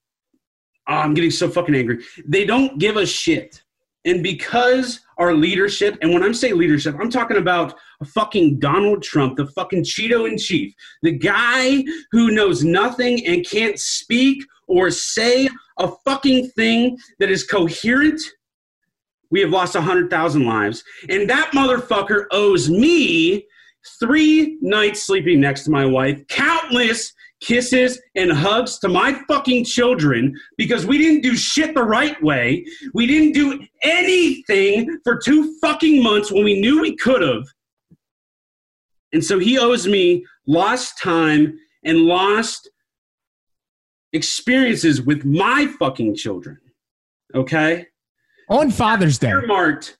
oh, 0.88 0.94
I'm 0.94 1.14
getting 1.14 1.30
so 1.30 1.48
fucking 1.48 1.74
angry. 1.74 2.02
They 2.26 2.44
don't 2.44 2.78
give 2.78 2.96
a 2.96 3.06
shit. 3.06 3.62
And 4.08 4.22
because 4.22 5.00
our 5.18 5.34
leadership, 5.34 5.98
and 6.00 6.14
when 6.14 6.22
I'm 6.22 6.32
saying 6.32 6.56
leadership, 6.56 6.96
I'm 6.98 7.10
talking 7.10 7.36
about 7.36 7.74
fucking 8.06 8.58
Donald 8.58 9.02
Trump, 9.02 9.36
the 9.36 9.46
fucking 9.48 9.84
Cheeto 9.84 10.26
in 10.26 10.38
chief, 10.38 10.72
the 11.02 11.12
guy 11.12 11.84
who 12.10 12.30
knows 12.30 12.64
nothing 12.64 13.26
and 13.26 13.46
can't 13.46 13.78
speak 13.78 14.42
or 14.66 14.90
say 14.90 15.46
a 15.78 15.90
fucking 16.06 16.48
thing 16.50 16.96
that 17.18 17.30
is 17.30 17.44
coherent. 17.44 18.20
We 19.30 19.40
have 19.40 19.50
lost 19.50 19.74
100,000 19.74 20.46
lives. 20.46 20.82
And 21.10 21.28
that 21.28 21.50
motherfucker 21.52 22.24
owes 22.30 22.70
me 22.70 23.46
three 24.00 24.56
nights 24.62 25.02
sleeping 25.02 25.38
next 25.38 25.64
to 25.64 25.70
my 25.70 25.84
wife, 25.84 26.26
countless, 26.28 27.12
kisses, 27.40 28.00
and 28.14 28.32
hugs 28.32 28.78
to 28.80 28.88
my 28.88 29.20
fucking 29.28 29.64
children 29.64 30.34
because 30.56 30.86
we 30.86 30.98
didn't 30.98 31.22
do 31.22 31.36
shit 31.36 31.74
the 31.74 31.82
right 31.82 32.20
way. 32.22 32.64
We 32.94 33.06
didn't 33.06 33.32
do 33.32 33.60
anything 33.82 34.98
for 35.04 35.16
two 35.16 35.56
fucking 35.60 36.02
months 36.02 36.32
when 36.32 36.44
we 36.44 36.60
knew 36.60 36.80
we 36.80 36.96
could 36.96 37.22
have. 37.22 37.44
And 39.12 39.24
so 39.24 39.38
he 39.38 39.58
owes 39.58 39.86
me 39.86 40.24
lost 40.46 41.00
time 41.00 41.58
and 41.84 42.00
lost 42.00 42.70
experiences 44.12 45.02
with 45.02 45.24
my 45.24 45.66
fucking 45.78 46.16
children. 46.16 46.58
Okay? 47.34 47.86
On 48.48 48.70
Father's 48.70 49.18
Day. 49.18 49.28
Earmarked 49.28 49.97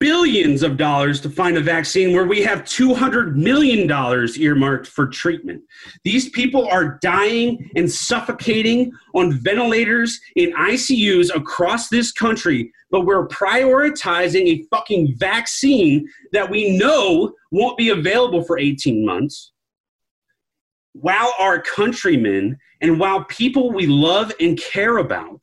billions 0.00 0.62
of 0.62 0.76
dollars 0.76 1.20
to 1.20 1.30
find 1.30 1.56
a 1.56 1.60
vaccine 1.60 2.14
where 2.14 2.26
we 2.26 2.42
have 2.42 2.64
$200 2.64 3.34
million 3.34 3.90
earmarked 4.38 4.86
for 4.86 5.06
treatment. 5.06 5.62
These 6.02 6.30
people 6.30 6.66
are 6.68 6.98
dying 7.00 7.70
and 7.76 7.90
suffocating 7.90 8.92
on 9.14 9.32
ventilators 9.32 10.20
in 10.36 10.52
ICUs 10.52 11.34
across 11.34 11.88
this 11.88 12.12
country, 12.12 12.72
but 12.90 13.06
we're 13.06 13.28
prioritizing 13.28 14.46
a 14.46 14.64
fucking 14.70 15.14
vaccine 15.16 16.08
that 16.32 16.50
we 16.50 16.76
know 16.76 17.32
won't 17.50 17.78
be 17.78 17.90
available 17.90 18.42
for 18.42 18.58
18 18.58 19.06
months. 19.06 19.52
While 20.92 21.32
our 21.38 21.60
countrymen 21.60 22.56
and 22.80 23.00
while 23.00 23.24
people 23.24 23.72
we 23.72 23.86
love 23.86 24.32
and 24.40 24.58
care 24.58 24.98
about 24.98 25.40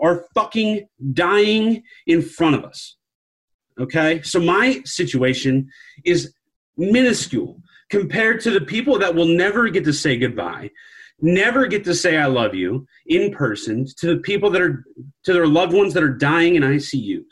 are 0.00 0.24
fucking 0.34 0.86
dying 1.12 1.82
in 2.06 2.22
front 2.22 2.54
of 2.54 2.64
us. 2.64 2.95
Okay. 3.80 4.22
So 4.22 4.40
my 4.40 4.80
situation 4.84 5.68
is 6.04 6.32
minuscule 6.76 7.60
compared 7.90 8.40
to 8.40 8.50
the 8.50 8.60
people 8.60 8.98
that 8.98 9.14
will 9.14 9.26
never 9.26 9.68
get 9.68 9.84
to 9.84 9.92
say 9.92 10.16
goodbye, 10.16 10.70
never 11.20 11.66
get 11.66 11.84
to 11.84 11.94
say 11.94 12.16
I 12.16 12.26
love 12.26 12.54
you 12.54 12.86
in 13.06 13.32
person, 13.32 13.86
to 13.98 14.14
the 14.14 14.20
people 14.20 14.50
that 14.50 14.62
are, 14.62 14.84
to 15.24 15.32
their 15.32 15.46
loved 15.46 15.72
ones 15.72 15.94
that 15.94 16.02
are 16.02 16.12
dying 16.12 16.56
in 16.56 16.62
ICUs. 16.62 17.24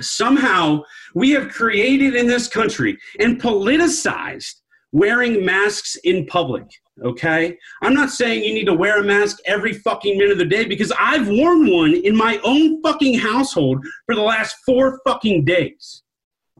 Somehow 0.00 0.82
we 1.14 1.30
have 1.30 1.50
created 1.50 2.16
in 2.16 2.26
this 2.26 2.48
country 2.48 2.98
and 3.20 3.40
politicized 3.40 4.54
wearing 4.90 5.44
masks 5.44 5.96
in 6.04 6.26
public. 6.26 6.64
Okay. 7.02 7.58
I'm 7.82 7.94
not 7.94 8.10
saying 8.10 8.44
you 8.44 8.54
need 8.54 8.66
to 8.66 8.74
wear 8.74 9.00
a 9.00 9.04
mask 9.04 9.38
every 9.46 9.72
fucking 9.72 10.16
minute 10.16 10.32
of 10.32 10.38
the 10.38 10.44
day 10.44 10.64
because 10.64 10.92
I've 10.98 11.26
worn 11.26 11.70
one 11.70 11.94
in 11.94 12.16
my 12.16 12.38
own 12.44 12.80
fucking 12.82 13.18
household 13.18 13.84
for 14.06 14.14
the 14.14 14.22
last 14.22 14.56
four 14.64 15.00
fucking 15.04 15.44
days. 15.44 16.02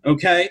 Okay. 0.05 0.49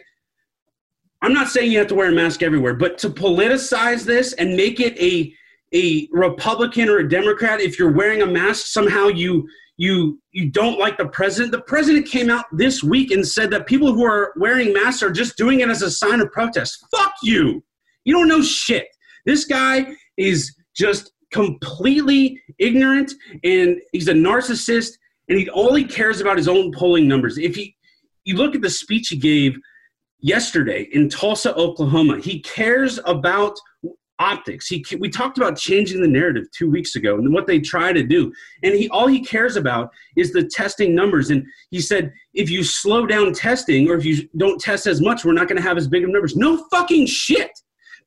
I'm 1.22 1.34
not 1.34 1.50
saying 1.50 1.72
you 1.72 1.80
have 1.80 1.88
to 1.88 1.96
wear 1.96 2.10
a 2.10 2.14
mask 2.14 2.44
everywhere, 2.44 2.74
but 2.74 2.98
to 3.00 3.10
politicize 3.10 4.06
this 4.06 4.34
and 4.34 4.56
make 4.56 4.80
it 4.80 4.98
a 5.00 5.34
a 5.76 6.08
Republican 6.12 6.88
or 6.88 7.00
a 7.00 7.10
Democrat, 7.10 7.60
if 7.60 7.80
you're 7.80 7.92
wearing 7.92 8.22
a 8.22 8.28
mask, 8.28 8.68
somehow 8.68 9.08
you 9.08 9.48
you 9.78 10.22
you 10.32 10.50
don't 10.50 10.80
like 10.80 10.98
the 10.98 11.08
president. 11.08 11.52
The 11.52 11.62
president 11.62 12.08
came 12.08 12.30
out 12.30 12.46
this 12.52 12.84
week 12.84 13.12
and 13.12 13.28
said 13.28 13.50
that 13.52 13.66
people 13.66 13.94
who 13.94 14.06
are 14.06 14.34
wearing 14.38 14.72
masks 14.72 15.02
are 15.02 15.12
just 15.12 15.36
doing 15.36 15.62
it 15.62 15.70
as 15.70 15.82
a 15.82 15.90
sign 15.90 16.22
of 16.22 16.32
protest. 16.32 16.86
Fuck 16.96 17.14
you. 17.24 17.64
You 18.06 18.14
don't 18.14 18.28
know 18.28 18.42
shit. 18.42 18.88
This 19.26 19.46
guy 19.46 19.96
is 20.18 20.56
just 20.76 21.12
completely 21.32 22.40
ignorant 22.60 23.12
and 23.44 23.78
he's 23.92 24.08
a 24.08 24.14
narcissist 24.14 24.92
and 25.30 25.38
he 25.38 25.50
only 25.50 25.84
cares 25.84 26.22
about 26.22 26.38
his 26.38 26.48
own 26.48 26.72
polling 26.72 27.08
numbers. 27.08 27.38
If 27.38 27.56
he 27.56 27.76
you 28.26 28.36
look 28.36 28.56
at 28.56 28.62
the 28.62 28.70
speech 28.70 29.10
he 29.10 29.18
gave 29.18 29.58
yesterday 30.20 30.88
in 30.94 31.10
Tulsa, 31.10 31.54
Oklahoma, 31.56 32.20
he 32.22 32.40
cares 32.42 33.00
about 33.06 33.58
optics. 34.20 34.68
He 34.68 34.86
we 35.00 35.10
talked 35.10 35.38
about 35.38 35.58
changing 35.58 36.02
the 36.02 36.08
narrative 36.08 36.46
2 36.56 36.70
weeks 36.70 36.96
ago 36.96 37.16
and 37.16 37.34
what 37.34 37.48
they 37.48 37.60
try 37.60 37.92
to 37.92 38.04
do. 38.04 38.32
And 38.62 38.76
he 38.76 38.88
all 38.90 39.08
he 39.08 39.22
cares 39.22 39.56
about 39.56 39.90
is 40.16 40.32
the 40.32 40.44
testing 40.44 40.94
numbers 40.94 41.32
and 41.32 41.44
he 41.72 41.82
said 41.82 42.14
if 42.36 42.50
you 42.50 42.64
slow 42.64 43.08
down 43.08 43.34
testing 43.34 43.90
or 43.90 43.96
if 43.96 44.06
you 44.06 44.30
don't 44.38 44.62
test 44.62 44.86
as 44.86 45.02
much, 45.02 45.26
we're 45.26 45.34
not 45.34 45.48
going 45.48 45.58
to 45.58 45.68
have 45.68 45.78
as 45.78 45.88
big 45.88 46.04
of 46.04 46.12
numbers. 46.12 46.36
No 46.36 46.66
fucking 46.72 47.08
shit. 47.08 47.52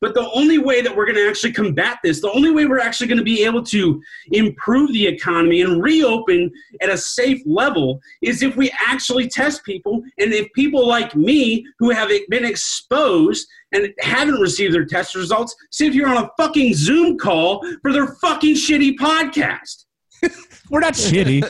But 0.00 0.14
the 0.14 0.30
only 0.32 0.58
way 0.58 0.82
that 0.82 0.94
we're 0.94 1.06
going 1.06 1.16
to 1.16 1.28
actually 1.28 1.52
combat 1.52 1.98
this, 2.02 2.20
the 2.20 2.30
only 2.30 2.50
way 2.50 2.66
we're 2.66 2.78
actually 2.78 3.06
going 3.06 3.18
to 3.18 3.24
be 3.24 3.44
able 3.44 3.62
to 3.64 4.02
improve 4.32 4.92
the 4.92 5.06
economy 5.06 5.62
and 5.62 5.82
reopen 5.82 6.50
at 6.80 6.90
a 6.90 6.98
safe 6.98 7.40
level 7.46 8.00
is 8.22 8.42
if 8.42 8.56
we 8.56 8.70
actually 8.86 9.28
test 9.28 9.64
people. 9.64 10.02
And 10.18 10.32
if 10.32 10.52
people 10.52 10.86
like 10.86 11.14
me 11.14 11.66
who 11.78 11.90
have 11.90 12.10
been 12.28 12.44
exposed 12.44 13.46
and 13.72 13.92
haven't 14.00 14.40
received 14.40 14.74
their 14.74 14.84
test 14.84 15.14
results 15.14 15.54
sit 15.70 15.92
here 15.92 16.08
on 16.08 16.24
a 16.24 16.30
fucking 16.36 16.74
Zoom 16.74 17.18
call 17.18 17.66
for 17.82 17.92
their 17.92 18.08
fucking 18.20 18.54
shitty 18.54 18.96
podcast. 18.96 19.84
We're 20.70 20.80
not 20.80 20.94
shitty. 20.94 21.44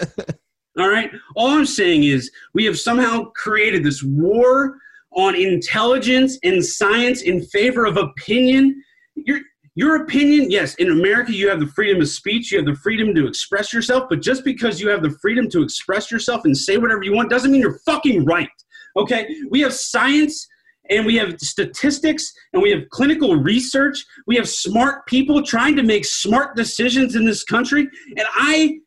All 0.78 0.88
right. 0.88 1.10
All 1.36 1.48
I'm 1.48 1.66
saying 1.66 2.04
is 2.04 2.30
we 2.52 2.64
have 2.66 2.78
somehow 2.78 3.30
created 3.34 3.82
this 3.82 4.02
war 4.02 4.78
on 5.16 5.34
intelligence 5.34 6.38
and 6.42 6.64
science 6.64 7.22
in 7.22 7.42
favor 7.46 7.86
of 7.86 7.96
opinion. 7.96 8.82
Your, 9.14 9.40
your 9.74 10.02
opinion, 10.02 10.50
yes, 10.50 10.74
in 10.76 10.90
America, 10.90 11.32
you 11.32 11.48
have 11.48 11.60
the 11.60 11.66
freedom 11.66 12.00
of 12.00 12.08
speech, 12.08 12.52
you 12.52 12.58
have 12.58 12.66
the 12.66 12.74
freedom 12.76 13.14
to 13.14 13.26
express 13.26 13.72
yourself, 13.72 14.04
but 14.08 14.20
just 14.20 14.44
because 14.44 14.80
you 14.80 14.88
have 14.88 15.02
the 15.02 15.16
freedom 15.22 15.48
to 15.50 15.62
express 15.62 16.10
yourself 16.10 16.44
and 16.44 16.56
say 16.56 16.76
whatever 16.76 17.02
you 17.02 17.14
want 17.14 17.30
doesn't 17.30 17.50
mean 17.50 17.60
you're 17.60 17.80
fucking 17.80 18.24
right. 18.24 18.48
Okay? 18.96 19.26
We 19.50 19.60
have 19.60 19.72
science 19.72 20.46
and 20.90 21.04
we 21.04 21.16
have 21.16 21.40
statistics 21.40 22.32
and 22.52 22.62
we 22.62 22.70
have 22.70 22.88
clinical 22.90 23.36
research. 23.36 24.04
We 24.26 24.36
have 24.36 24.48
smart 24.48 25.06
people 25.06 25.42
trying 25.42 25.76
to 25.76 25.82
make 25.82 26.04
smart 26.04 26.56
decisions 26.56 27.16
in 27.16 27.24
this 27.24 27.42
country. 27.42 27.88
And 28.16 28.26
I 28.34 28.78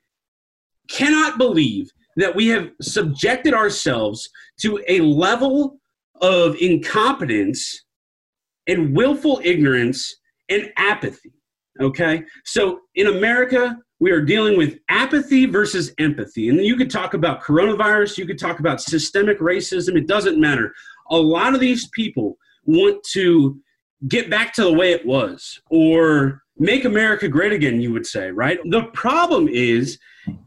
cannot 0.89 1.37
believe 1.37 1.91
that 2.15 2.35
we 2.35 2.47
have 2.47 2.69
subjected 2.81 3.53
ourselves 3.53 4.29
to 4.61 4.83
a 4.87 5.01
level 5.01 5.78
of 6.21 6.55
incompetence 6.57 7.85
and 8.67 8.95
willful 8.95 9.41
ignorance 9.43 10.15
and 10.49 10.71
apathy. 10.77 11.33
Okay? 11.81 12.23
So 12.45 12.81
in 12.95 13.07
America, 13.07 13.77
we 13.99 14.11
are 14.11 14.21
dealing 14.21 14.57
with 14.57 14.79
apathy 14.89 15.45
versus 15.45 15.93
empathy. 15.97 16.49
And 16.49 16.59
you 16.59 16.75
could 16.75 16.89
talk 16.89 17.13
about 17.13 17.41
coronavirus, 17.41 18.17
you 18.17 18.25
could 18.25 18.39
talk 18.39 18.59
about 18.59 18.81
systemic 18.81 19.39
racism, 19.39 19.97
it 19.97 20.07
doesn't 20.07 20.39
matter. 20.39 20.73
A 21.09 21.17
lot 21.17 21.53
of 21.53 21.59
these 21.59 21.89
people 21.89 22.37
want 22.65 23.03
to 23.11 23.59
get 24.07 24.29
back 24.29 24.53
to 24.53 24.63
the 24.63 24.73
way 24.73 24.91
it 24.91 25.05
was 25.05 25.59
or 25.69 26.43
make 26.57 26.85
America 26.85 27.27
great 27.27 27.51
again, 27.51 27.81
you 27.81 27.91
would 27.91 28.05
say, 28.05 28.31
right? 28.31 28.59
The 28.65 28.83
problem 28.93 29.47
is, 29.47 29.97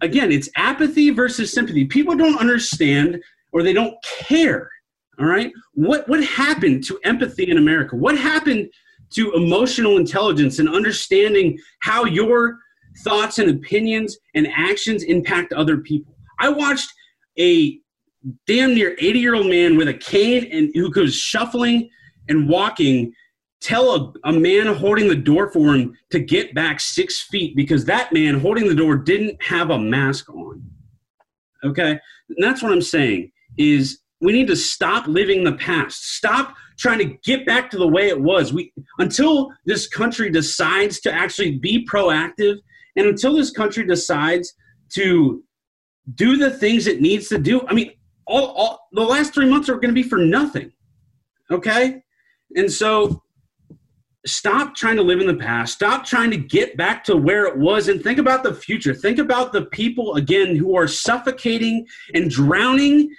again, 0.00 0.32
it's 0.32 0.48
apathy 0.56 1.10
versus 1.10 1.52
sympathy. 1.52 1.84
People 1.84 2.16
don't 2.16 2.38
understand 2.38 3.20
or 3.52 3.62
they 3.62 3.72
don't 3.72 3.94
care 4.02 4.70
all 5.18 5.26
right. 5.26 5.52
What 5.74 6.08
what 6.08 6.24
happened 6.24 6.84
to 6.84 6.98
empathy 7.04 7.50
in 7.50 7.58
America? 7.58 7.96
What 7.96 8.18
happened 8.18 8.70
to 9.10 9.32
emotional 9.32 9.98
intelligence 9.98 10.58
and 10.58 10.68
understanding 10.68 11.58
how 11.80 12.04
your 12.04 12.58
thoughts 13.04 13.38
and 13.38 13.50
opinions 13.50 14.16
and 14.34 14.48
actions 14.48 15.02
impact 15.02 15.52
other 15.52 15.78
people? 15.78 16.16
I 16.38 16.48
watched 16.48 16.90
a 17.38 17.78
damn 18.46 18.74
near 18.74 18.96
80 18.98 19.18
year 19.18 19.34
old 19.34 19.48
man 19.48 19.76
with 19.76 19.88
a 19.88 19.94
cane 19.94 20.48
and 20.50 20.70
who 20.74 20.90
was 21.00 21.14
shuffling 21.14 21.90
and 22.28 22.48
walking 22.48 23.12
tell 23.60 23.94
a, 23.94 24.28
a 24.28 24.32
man 24.32 24.66
holding 24.66 25.08
the 25.08 25.14
door 25.14 25.52
for 25.52 25.74
him 25.74 25.96
to 26.10 26.18
get 26.18 26.54
back 26.54 26.80
six 26.80 27.22
feet 27.22 27.54
because 27.56 27.84
that 27.84 28.12
man 28.12 28.38
holding 28.38 28.66
the 28.66 28.74
door 28.74 28.96
didn't 28.96 29.40
have 29.42 29.70
a 29.70 29.78
mask 29.78 30.28
on 30.30 30.62
okay 31.64 31.90
and 31.90 32.38
that's 32.38 32.62
what 32.62 32.72
i'm 32.72 32.82
saying 32.82 33.30
is 33.56 34.01
we 34.22 34.32
need 34.32 34.46
to 34.46 34.56
stop 34.56 35.06
living 35.08 35.42
the 35.42 35.52
past. 35.54 36.14
Stop 36.14 36.54
trying 36.78 36.98
to 36.98 37.16
get 37.24 37.44
back 37.44 37.70
to 37.70 37.76
the 37.76 37.86
way 37.86 38.08
it 38.08 38.18
was. 38.18 38.52
We 38.52 38.72
until 38.98 39.50
this 39.66 39.86
country 39.88 40.30
decides 40.30 41.00
to 41.00 41.12
actually 41.12 41.58
be 41.58 41.84
proactive 41.84 42.56
and 42.96 43.06
until 43.06 43.34
this 43.34 43.50
country 43.50 43.84
decides 43.84 44.54
to 44.94 45.42
do 46.14 46.36
the 46.36 46.50
things 46.50 46.86
it 46.86 47.00
needs 47.00 47.28
to 47.28 47.38
do. 47.38 47.66
I 47.66 47.74
mean, 47.74 47.92
all, 48.26 48.46
all 48.52 48.88
the 48.92 49.02
last 49.02 49.34
3 49.34 49.48
months 49.48 49.68
are 49.68 49.74
going 49.74 49.88
to 49.88 49.92
be 49.92 50.02
for 50.02 50.18
nothing. 50.18 50.72
Okay? 51.50 52.02
And 52.54 52.70
so 52.70 53.22
stop 54.24 54.74
trying 54.76 54.96
to 54.96 55.02
live 55.02 55.20
in 55.20 55.26
the 55.26 55.34
past. 55.34 55.74
Stop 55.74 56.04
trying 56.04 56.30
to 56.30 56.36
get 56.36 56.76
back 56.76 57.02
to 57.04 57.16
where 57.16 57.46
it 57.46 57.56
was 57.56 57.88
and 57.88 58.02
think 58.02 58.18
about 58.18 58.42
the 58.42 58.54
future. 58.54 58.94
Think 58.94 59.18
about 59.18 59.52
the 59.52 59.66
people 59.66 60.14
again 60.14 60.54
who 60.54 60.76
are 60.76 60.86
suffocating 60.86 61.86
and 62.14 62.30
drowning 62.30 63.10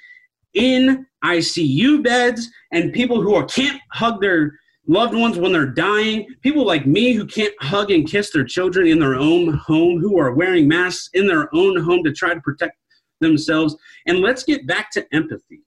in 0.53 1.05
ICU 1.23 2.03
beds 2.03 2.49
and 2.71 2.93
people 2.93 3.21
who 3.21 3.35
are, 3.35 3.45
can't 3.45 3.81
hug 3.91 4.21
their 4.21 4.59
loved 4.87 5.15
ones 5.15 5.37
when 5.37 5.53
they're 5.53 5.65
dying, 5.65 6.27
people 6.41 6.65
like 6.65 6.85
me 6.85 7.13
who 7.13 7.25
can't 7.25 7.53
hug 7.61 7.91
and 7.91 8.09
kiss 8.09 8.31
their 8.31 8.43
children 8.43 8.87
in 8.87 8.99
their 8.99 9.15
own 9.15 9.53
home, 9.53 9.99
who 9.99 10.19
are 10.19 10.33
wearing 10.33 10.67
masks 10.67 11.09
in 11.13 11.27
their 11.27 11.53
own 11.55 11.77
home 11.77 12.03
to 12.03 12.11
try 12.11 12.33
to 12.33 12.41
protect 12.41 12.77
themselves. 13.21 13.75
And 14.05 14.19
let's 14.19 14.43
get 14.43 14.67
back 14.67 14.91
to 14.91 15.05
empathy. 15.13 15.61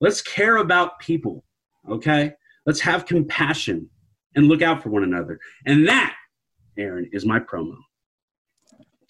Let's 0.00 0.22
care 0.22 0.56
about 0.56 0.98
people, 0.98 1.44
okay? 1.90 2.32
Let's 2.66 2.80
have 2.80 3.06
compassion 3.06 3.88
and 4.34 4.48
look 4.48 4.62
out 4.62 4.82
for 4.82 4.88
one 4.88 5.04
another. 5.04 5.38
And 5.66 5.86
that 5.86 6.14
Aaron, 6.76 7.08
is 7.12 7.24
my 7.24 7.38
promo. 7.38 7.76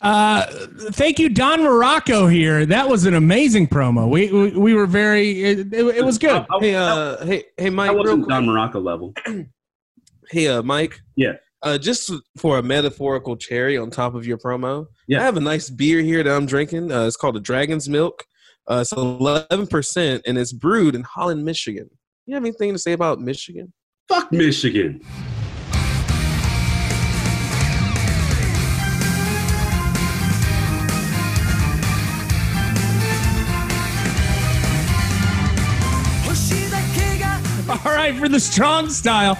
Uh, 0.05 0.45
thank 0.93 1.19
you, 1.19 1.31
Don 1.31 1.61
Muraco. 1.61 2.31
Here, 2.31 2.67
that 2.67 2.89
was 2.89 3.07
an 3.07 3.15
amazing 3.15 3.67
promo. 3.69 4.09
We 4.09 4.31
we, 4.31 4.51
we 4.51 4.75
were 4.75 4.87
very. 4.87 5.43
It, 5.43 5.73
it, 5.73 5.97
it 5.97 6.05
was 6.05 6.19
good. 6.19 6.45
I, 6.51 6.59
Hey, 6.61 6.75
uh, 6.75 7.25
hey, 7.25 7.45
hey, 7.57 7.71
Mike. 7.71 7.93
Real 7.93 8.01
wasn't. 8.01 8.29
Don 8.29 8.47
Muraco 8.47 8.83
level. 8.83 9.15
Hey, 10.31 10.49
uh, 10.49 10.63
Mike. 10.63 11.01
Yeah. 11.17 11.35
Uh, 11.63 11.77
just 11.77 12.11
for 12.39 12.59
a 12.59 12.63
metaphorical 12.63 13.37
cherry 13.37 13.77
on 13.77 13.91
top 13.91 14.15
of 14.15 14.27
your 14.27 14.39
promo, 14.39 14.87
Yeah. 15.07 15.21
I 15.21 15.23
have 15.23 15.37
a 15.37 15.41
nice 15.41 15.69
beer 15.69 16.01
here 16.01 16.23
that 16.23 16.35
I'm 16.35 16.47
drinking. 16.47 16.91
Uh, 16.91 17.07
it's 17.07 17.17
called 17.17 17.37
a 17.37 17.41
Dragon's 17.41 17.89
Milk. 17.91 18.25
Uh, 18.67 18.79
it's 18.81 18.93
11% 18.95 20.23
and 20.27 20.39
it's 20.39 20.53
brewed 20.53 20.95
in 20.95 21.03
Holland, 21.03 21.45
Michigan. 21.45 21.91
You 22.27 22.35
have 22.35 22.43
anything 22.43 22.73
to 22.73 22.79
say 22.79 22.93
about 22.93 23.21
Michigan? 23.21 23.73
Fuck 24.09 24.33
Michigan. 24.33 25.03
All 38.05 38.11
right, 38.11 38.21
for 38.21 38.29
the 38.29 38.39
strong 38.39 38.91
style, 38.91 39.39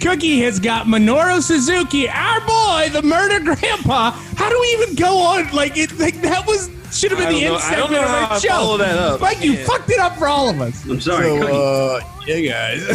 Cookie 0.00 0.38
has 0.42 0.60
got 0.60 0.86
Minoru 0.86 1.42
Suzuki, 1.42 2.08
our 2.08 2.38
boy, 2.42 2.88
the 2.92 3.02
murder 3.02 3.40
grandpa. 3.40 4.12
How 4.12 4.48
do 4.48 4.56
we 4.60 4.66
even 4.80 4.94
go 4.94 5.18
on? 5.18 5.50
Like 5.50 5.76
it, 5.76 5.98
like 5.98 6.20
that 6.22 6.46
was 6.46 6.70
should 6.92 7.10
have 7.10 7.18
been 7.18 7.34
the 7.34 7.40
don't 7.40 7.50
know- 7.50 7.56
end 7.56 7.64
I 7.64 7.74
don't 7.76 7.90
know 7.90 8.02
of 8.04 8.08
how 8.08 8.26
our 8.34 8.38
show. 8.40 8.48
follow 8.50 8.76
that 8.78 8.96
up. 8.96 9.20
Mike, 9.20 9.42
you 9.42 9.54
Yeah. 9.54 9.64
fucked 9.64 9.90
it 9.90 9.98
up 9.98 10.16
for 10.18 10.28
all 10.28 10.48
of 10.48 10.60
us. 10.60 10.84
I'm 10.84 11.00
sorry. 11.00 11.26
So, 11.26 11.40
Cookie. 11.40 11.52
uh, 11.52 11.98
yeah, 12.28 12.40
guys. 12.52 12.86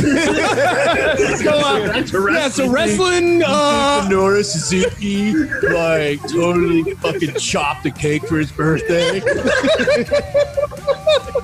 So, 1.44 1.50
uh, 1.52 1.88
Back 1.88 1.96
yeah, 1.98 2.06
so 2.06 2.20
wrestling. 2.24 2.72
wrestling. 2.72 3.44
Uh, 3.46 4.08
Nora 4.10 4.46
Suzuki, 4.46 5.34
like, 5.34 6.22
totally 6.30 6.84
fucking 6.96 7.34
chopped 7.36 7.84
the 7.84 7.92
cake 7.92 8.26
for 8.30 8.38
his 8.38 8.50
birthday. 8.54 9.20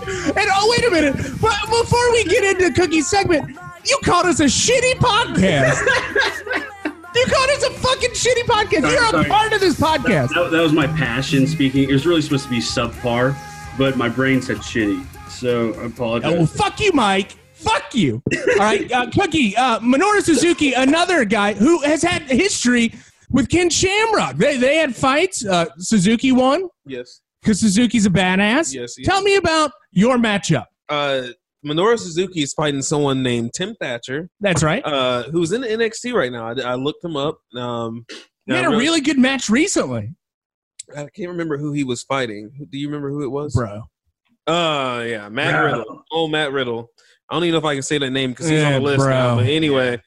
and 0.08 0.48
oh, 0.54 0.76
wait 0.78 0.88
a 0.88 0.92
minute! 0.92 1.16
But 1.42 1.60
before 1.70 2.12
we 2.12 2.24
get 2.24 2.44
into 2.44 2.72
Cookie's 2.80 3.08
segment, 3.08 3.58
you 3.86 3.98
called 4.04 4.26
us 4.26 4.40
a 4.40 4.46
shitty 4.46 4.94
podcast. 4.94 5.80
you 7.16 7.26
called 7.26 7.50
us 7.50 7.64
a 7.64 7.72
fucking 7.72 8.12
shitty 8.12 8.44
podcast. 8.44 8.82
Sorry, 8.82 8.94
You're 8.94 9.04
a 9.04 9.10
sorry. 9.10 9.26
part 9.26 9.54
of 9.54 9.60
this 9.60 9.80
podcast. 9.80 10.30
That, 10.34 10.52
that 10.52 10.62
was 10.62 10.74
my 10.74 10.88
passion 10.88 11.48
speaking. 11.48 11.90
It 11.90 11.94
was 11.94 12.06
really 12.06 12.22
supposed 12.22 12.46
to 12.46 12.50
be 12.50 12.60
subpar, 12.60 13.36
but 13.78 13.98
my 13.98 14.10
brain 14.10 14.42
said 14.42 14.58
shitty. 14.58 15.06
So 15.30 15.74
I 15.82 15.86
apologize. 15.86 16.34
Oh, 16.34 16.38
well, 16.38 16.46
fuck 16.46 16.80
you, 16.80 16.92
Mike. 16.94 17.32
Fuck 17.54 17.96
you. 17.96 18.22
All 18.52 18.56
right, 18.60 18.92
uh, 18.92 19.10
Cookie, 19.10 19.56
uh, 19.58 19.80
Minoru 19.80 20.22
Suzuki, 20.22 20.74
another 20.74 21.26
guy 21.26 21.54
who 21.54 21.82
has 21.82 22.04
had 22.04 22.22
history 22.24 22.94
with 23.32 23.50
Ken 23.50 23.70
Shamrock. 23.70 24.36
They, 24.38 24.58
they 24.58 24.78
had 24.78 24.96
fights. 24.96 25.44
Uh, 25.46 25.66
Suzuki 25.80 26.32
won 26.32 26.70
Yes. 26.86 27.22
Because 27.42 27.60
Suzuki's 27.60 28.06
a 28.06 28.10
badass. 28.10 28.74
Yes. 28.74 28.96
yes. 28.98 29.06
Tell 29.06 29.22
me 29.22 29.36
about 29.36 29.72
your 29.92 30.18
matchup. 30.18 30.66
Uh, 30.90 31.28
Minoru 31.66 31.98
Suzuki 32.00 32.42
is 32.44 32.54
fighting 32.54 32.82
someone 32.82 33.22
named 33.24 33.52
Tim 33.54 33.76
Thatcher, 33.82 34.30
That's 34.40 34.64
right. 34.64 34.86
uh, 34.86 35.24
who's 35.32 35.52
in 35.52 35.62
the 35.62 35.68
NXT 35.68 36.14
right 36.14 36.32
now. 36.32 36.48
I, 36.48 36.72
I 36.72 36.76
looked 36.76 37.04
him 37.04 37.18
up. 37.18 37.40
Um, 37.56 38.06
You 38.46 38.56
had 38.56 38.66
a 38.66 38.70
really- 38.70 38.84
really 38.86 39.02
good 39.02 39.18
match 39.18 39.50
recently, 39.50 40.14
I 40.96 41.08
can't 41.14 41.30
remember 41.30 41.58
who 41.58 41.74
he 41.74 41.84
was 41.84 42.04
fighting. 42.04 42.50
Do 42.72 42.78
you 42.78 42.88
remember 42.88 43.10
who 43.10 43.24
it 43.24 43.28
was? 43.32 43.54
bro. 43.54 43.82
Uh, 44.46 45.04
yeah, 45.06 45.28
Matt 45.28 45.54
Bro. 45.54 45.66
Riddle. 45.66 46.04
Oh, 46.14 46.28
Matt 46.30 46.54
Riddle. 46.54 46.90
I 47.30 47.34
don't 47.36 47.44
even 47.44 47.52
know 47.54 47.58
if 47.58 47.66
I 47.66 47.74
can 47.74 47.84
say 47.84 47.98
that 47.98 48.12
name 48.12 48.30
because 48.30 48.48
he's 48.48 48.62
Yeah, 48.62 48.68
on 48.68 48.74
the 48.76 48.80
list 48.80 49.06
now. 49.06 49.36
But 49.36 49.48
anyway, 49.48 50.02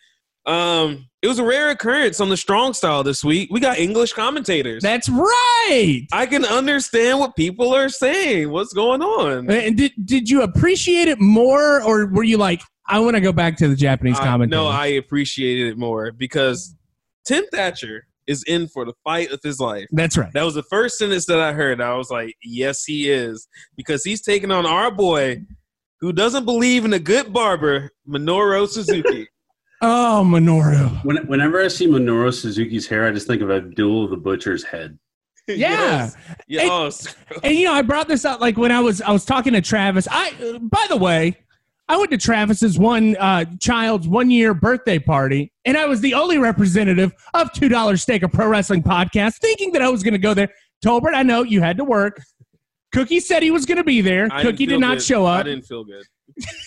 um, 0.46 1.09
it 1.22 1.28
was 1.28 1.38
a 1.38 1.44
rare 1.44 1.68
occurrence 1.70 2.20
on 2.20 2.30
the 2.30 2.36
Strong 2.36 2.72
Style 2.74 3.02
this 3.02 3.22
week. 3.22 3.50
We 3.52 3.60
got 3.60 3.78
English 3.78 4.12
commentators. 4.14 4.82
That's 4.82 5.08
right. 5.08 6.02
I 6.12 6.26
can 6.26 6.44
understand 6.44 7.18
what 7.18 7.36
people 7.36 7.74
are 7.74 7.88
saying. 7.90 8.50
What's 8.50 8.72
going 8.72 9.02
on? 9.02 9.50
And 9.50 9.76
did 9.76 9.92
did 10.04 10.30
you 10.30 10.42
appreciate 10.42 11.08
it 11.08 11.20
more, 11.20 11.82
or 11.82 12.06
were 12.06 12.24
you 12.24 12.38
like, 12.38 12.62
I 12.88 13.00
want 13.00 13.16
to 13.16 13.20
go 13.20 13.32
back 13.32 13.56
to 13.58 13.68
the 13.68 13.76
Japanese 13.76 14.18
I- 14.18 14.24
commentary? 14.24 14.62
no, 14.62 14.68
I 14.68 14.86
appreciated 14.86 15.68
it 15.68 15.78
more 15.78 16.12
because 16.12 16.74
Tim 17.26 17.44
Thatcher 17.52 18.06
is 18.26 18.42
in 18.44 18.68
for 18.68 18.84
the 18.84 18.94
fight 19.04 19.30
of 19.32 19.40
his 19.42 19.60
life. 19.60 19.86
That's 19.90 20.16
right. 20.16 20.32
That 20.32 20.44
was 20.44 20.54
the 20.54 20.62
first 20.62 20.98
sentence 20.98 21.26
that 21.26 21.40
I 21.40 21.52
heard. 21.52 21.80
I 21.80 21.94
was 21.96 22.10
like, 22.10 22.34
yes, 22.42 22.84
he 22.84 23.10
is. 23.10 23.48
Because 23.76 24.04
he's 24.04 24.22
taking 24.22 24.52
on 24.52 24.66
our 24.66 24.90
boy 24.90 25.42
who 26.00 26.12
doesn't 26.12 26.44
believe 26.44 26.84
in 26.84 26.92
a 26.92 26.98
good 26.98 27.32
barber, 27.32 27.90
Minoru 28.08 28.68
Suzuki. 28.68 29.26
Oh, 29.82 30.22
Minoru. 30.26 31.04
When, 31.04 31.26
whenever 31.26 31.60
I 31.60 31.68
see 31.68 31.86
Minoru 31.86 32.32
Suzuki's 32.32 32.86
hair, 32.86 33.06
I 33.06 33.12
just 33.12 33.26
think 33.26 33.40
of 33.40 33.50
Abdullah 33.50 34.08
the 34.08 34.16
Butcher's 34.16 34.64
head. 34.64 34.98
Yeah. 35.48 35.56
Yes. 35.56 36.16
Yeah, 36.46 36.60
Hey, 36.60 36.68
oh, 36.70 36.90
And 37.42 37.54
you 37.56 37.64
know, 37.64 37.72
I 37.72 37.82
brought 37.82 38.06
this 38.06 38.24
up 38.24 38.40
like 38.40 38.56
when 38.56 38.70
I 38.70 38.78
was 38.78 39.02
I 39.02 39.10
was 39.10 39.24
talking 39.24 39.52
to 39.54 39.60
Travis. 39.60 40.06
I 40.08 40.32
uh, 40.40 40.58
by 40.60 40.86
the 40.88 40.96
way, 40.96 41.36
I 41.88 41.96
went 41.96 42.12
to 42.12 42.18
Travis's 42.18 42.78
one 42.78 43.16
uh, 43.16 43.46
child's 43.58 44.06
one 44.06 44.30
year 44.30 44.54
birthday 44.54 45.00
party, 45.00 45.50
and 45.64 45.76
I 45.76 45.86
was 45.86 46.00
the 46.00 46.14
only 46.14 46.38
representative 46.38 47.12
of 47.34 47.50
Two 47.52 47.68
Dollar 47.68 47.96
Steak, 47.96 48.22
a 48.22 48.28
pro 48.28 48.46
wrestling 48.46 48.84
podcast, 48.84 49.38
thinking 49.40 49.72
that 49.72 49.82
I 49.82 49.88
was 49.88 50.04
going 50.04 50.12
to 50.12 50.18
go 50.18 50.34
there. 50.34 50.50
Tolbert, 50.84 51.14
I 51.16 51.24
know 51.24 51.42
you 51.42 51.60
had 51.60 51.76
to 51.78 51.84
work. 51.84 52.20
Cookie 52.92 53.18
said 53.18 53.42
he 53.42 53.50
was 53.50 53.66
going 53.66 53.78
to 53.78 53.84
be 53.84 54.02
there. 54.02 54.28
I 54.30 54.42
Cookie 54.42 54.66
did 54.66 54.78
not 54.78 54.98
good. 54.98 55.02
show 55.02 55.26
up. 55.26 55.38
I 55.38 55.40
up, 55.40 55.46
didn't 55.46 55.64
feel 55.64 55.82
good. 55.82 56.04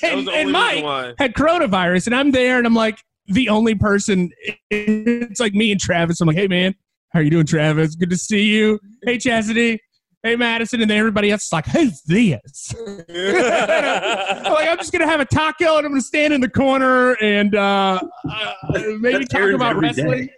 And, 0.04 0.28
and 0.30 0.52
Mike 0.52 0.84
why. 0.84 1.14
had 1.18 1.34
coronavirus, 1.34 2.08
and 2.08 2.16
I'm 2.16 2.32
there, 2.32 2.58
and 2.58 2.68
I'm 2.68 2.74
like 2.74 3.00
the 3.28 3.50
only 3.50 3.76
person. 3.76 4.32
It's 4.70 5.40
like 5.40 5.54
me 5.54 5.72
and 5.72 5.80
Travis. 5.80 6.20
I'm 6.22 6.28
like, 6.28 6.38
hey 6.38 6.48
man, 6.48 6.76
how 7.10 7.20
are 7.20 7.24
you 7.24 7.30
doing, 7.30 7.46
Travis? 7.46 7.96
Good 7.96 8.10
to 8.10 8.18
see 8.18 8.44
you. 8.44 8.80
Hey 9.04 9.18
Chastity. 9.18 9.80
Hey 10.24 10.38
Madison, 10.38 10.82
and 10.82 10.90
then 10.90 10.98
everybody 10.98 11.32
else 11.32 11.46
is 11.46 11.52
like, 11.52 11.66
who's 11.66 12.02
this? 12.04 12.74
I'm 13.10 14.54
like, 14.54 14.70
I'm 14.70 14.78
just 14.78 14.94
gonna 14.94 15.06
have 15.06 15.20
a 15.20 15.26
taco, 15.26 15.78
and 15.78 15.86
I'm 15.86 15.92
gonna 15.92 16.02
stand 16.02 16.34
in 16.34 16.40
the 16.40 16.50
corner 16.50 17.14
and 17.16 17.54
uh, 17.56 18.00
uh, 18.30 18.54
maybe 19.00 19.26
talk 19.26 19.52
about 19.52 19.76
wrestling. 19.76 20.28
day. 20.28 20.34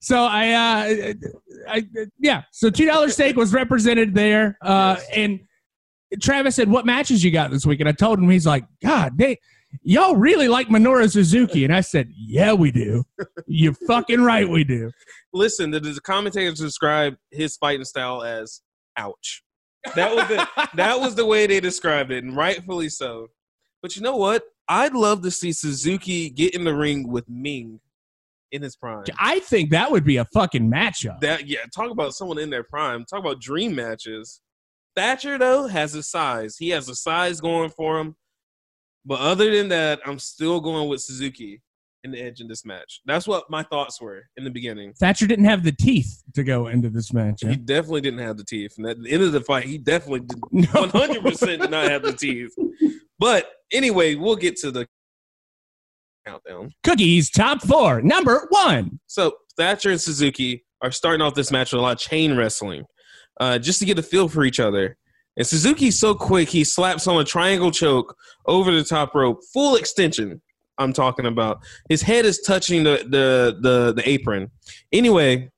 So 0.00 0.22
I, 0.24 0.50
uh, 0.50 1.12
I, 1.68 1.84
yeah. 2.18 2.42
So 2.52 2.68
two 2.68 2.84
dollar 2.86 3.08
steak 3.08 3.36
was 3.36 3.52
represented 3.52 4.14
there, 4.14 4.58
uh, 4.62 4.96
and 5.14 5.40
Travis 6.20 6.56
said, 6.56 6.70
"What 6.70 6.86
matches 6.86 7.24
you 7.24 7.30
got 7.30 7.50
this 7.50 7.66
week?" 7.66 7.80
And 7.80 7.88
I 7.88 7.92
told 7.92 8.18
him, 8.18 8.28
he's 8.28 8.46
like, 8.46 8.64
"God, 8.82 9.18
they, 9.18 9.38
y'all 9.82 10.16
really 10.16 10.48
like 10.48 10.68
Minoru 10.68 11.10
Suzuki?" 11.10 11.64
And 11.64 11.74
I 11.74 11.80
said, 11.80 12.08
"Yeah, 12.14 12.52
we 12.52 12.70
do. 12.70 13.04
You're 13.46 13.74
fucking 13.86 14.20
right, 14.20 14.48
we 14.48 14.64
do." 14.64 14.90
Listen, 15.32 15.70
the, 15.70 15.80
the 15.80 16.00
commentators 16.00 16.60
described 16.60 17.16
his 17.30 17.56
fighting 17.56 17.84
style 17.84 18.22
as 18.22 18.60
"ouch." 18.96 19.42
That 19.94 20.14
was 20.14 20.28
the 20.28 20.68
that 20.74 21.00
was 21.00 21.14
the 21.14 21.26
way 21.26 21.46
they 21.46 21.60
described 21.60 22.10
it, 22.10 22.24
and 22.24 22.36
rightfully 22.36 22.88
so. 22.88 23.28
But 23.82 23.96
you 23.96 24.02
know 24.02 24.16
what? 24.16 24.44
I'd 24.68 24.94
love 24.94 25.22
to 25.22 25.30
see 25.30 25.52
Suzuki 25.52 26.30
get 26.30 26.54
in 26.54 26.64
the 26.64 26.74
ring 26.74 27.08
with 27.08 27.28
Ming 27.28 27.80
in 28.50 28.62
his 28.62 28.76
prime. 28.76 29.04
I 29.18 29.40
think 29.40 29.70
that 29.70 29.90
would 29.90 30.04
be 30.04 30.16
a 30.16 30.24
fucking 30.32 30.70
matchup. 30.70 31.20
That 31.20 31.46
yeah, 31.46 31.60
talk 31.74 31.90
about 31.90 32.14
someone 32.14 32.38
in 32.38 32.48
their 32.50 32.62
prime. 32.62 33.04
Talk 33.04 33.20
about 33.20 33.40
dream 33.40 33.74
matches. 33.74 34.40
Thatcher 34.96 35.38
though 35.38 35.66
has 35.66 35.92
his 35.92 36.08
size. 36.08 36.56
He 36.56 36.70
has 36.70 36.88
a 36.88 36.94
size 36.94 37.40
going 37.40 37.70
for 37.70 37.98
him. 37.98 38.16
But 39.04 39.20
other 39.20 39.54
than 39.54 39.68
that, 39.68 40.00
I'm 40.06 40.18
still 40.18 40.60
going 40.60 40.88
with 40.88 41.00
Suzuki 41.02 41.60
in 42.04 42.10
the 42.10 42.20
edge 42.20 42.40
in 42.40 42.48
this 42.48 42.64
match. 42.64 43.00
That's 43.06 43.26
what 43.26 43.50
my 43.50 43.62
thoughts 43.62 44.00
were 44.00 44.24
in 44.36 44.44
the 44.44 44.50
beginning. 44.50 44.92
Thatcher 44.94 45.26
didn't 45.26 45.46
have 45.46 45.62
the 45.64 45.72
teeth 45.72 46.22
to 46.34 46.44
go 46.44 46.68
into 46.68 46.90
this 46.90 47.12
match. 47.12 47.40
He 47.40 47.56
definitely 47.56 48.02
didn't 48.02 48.20
have 48.20 48.36
the 48.36 48.44
teeth. 48.44 48.74
And 48.76 48.86
at 48.86 49.02
the 49.02 49.10
end 49.10 49.22
of 49.22 49.32
the 49.32 49.40
fight, 49.40 49.64
he 49.64 49.78
definitely 49.78 50.20
did 50.20 50.38
No. 50.52 50.86
100% 50.86 51.60
did 51.60 51.70
not 51.70 51.90
have 51.90 52.02
the 52.02 52.12
teeth. 52.12 52.54
But 53.18 53.50
anyway, 53.72 54.14
we'll 54.14 54.36
get 54.36 54.56
to 54.58 54.70
the 54.70 54.86
countdown. 56.26 56.72
Cookies 56.82 57.30
top 57.30 57.62
four, 57.62 58.02
number 58.02 58.46
one. 58.50 59.00
So 59.06 59.36
Thatcher 59.56 59.90
and 59.90 60.00
Suzuki 60.00 60.64
are 60.82 60.90
starting 60.90 61.22
off 61.22 61.34
this 61.34 61.50
match 61.50 61.72
with 61.72 61.80
a 61.80 61.82
lot 61.82 61.92
of 61.92 61.98
chain 61.98 62.36
wrestling, 62.36 62.84
uh, 63.40 63.58
just 63.58 63.78
to 63.80 63.84
get 63.84 63.98
a 63.98 64.02
feel 64.02 64.28
for 64.28 64.44
each 64.44 64.60
other. 64.60 64.96
And 65.36 65.46
Suzuki's 65.46 65.98
so 65.98 66.14
quick, 66.14 66.48
he 66.48 66.62
slaps 66.62 67.06
on 67.06 67.20
a 67.20 67.24
triangle 67.24 67.70
choke 67.70 68.16
over 68.46 68.70
the 68.70 68.84
top 68.84 69.14
rope, 69.14 69.40
full 69.52 69.76
extension. 69.76 70.40
I'm 70.78 70.92
talking 70.92 71.26
about. 71.26 71.58
His 71.88 72.02
head 72.02 72.24
is 72.24 72.40
touching 72.40 72.82
the 72.84 73.04
the 73.08 73.56
the, 73.60 73.92
the 73.94 74.08
apron. 74.08 74.50
Anyway, 74.92 75.50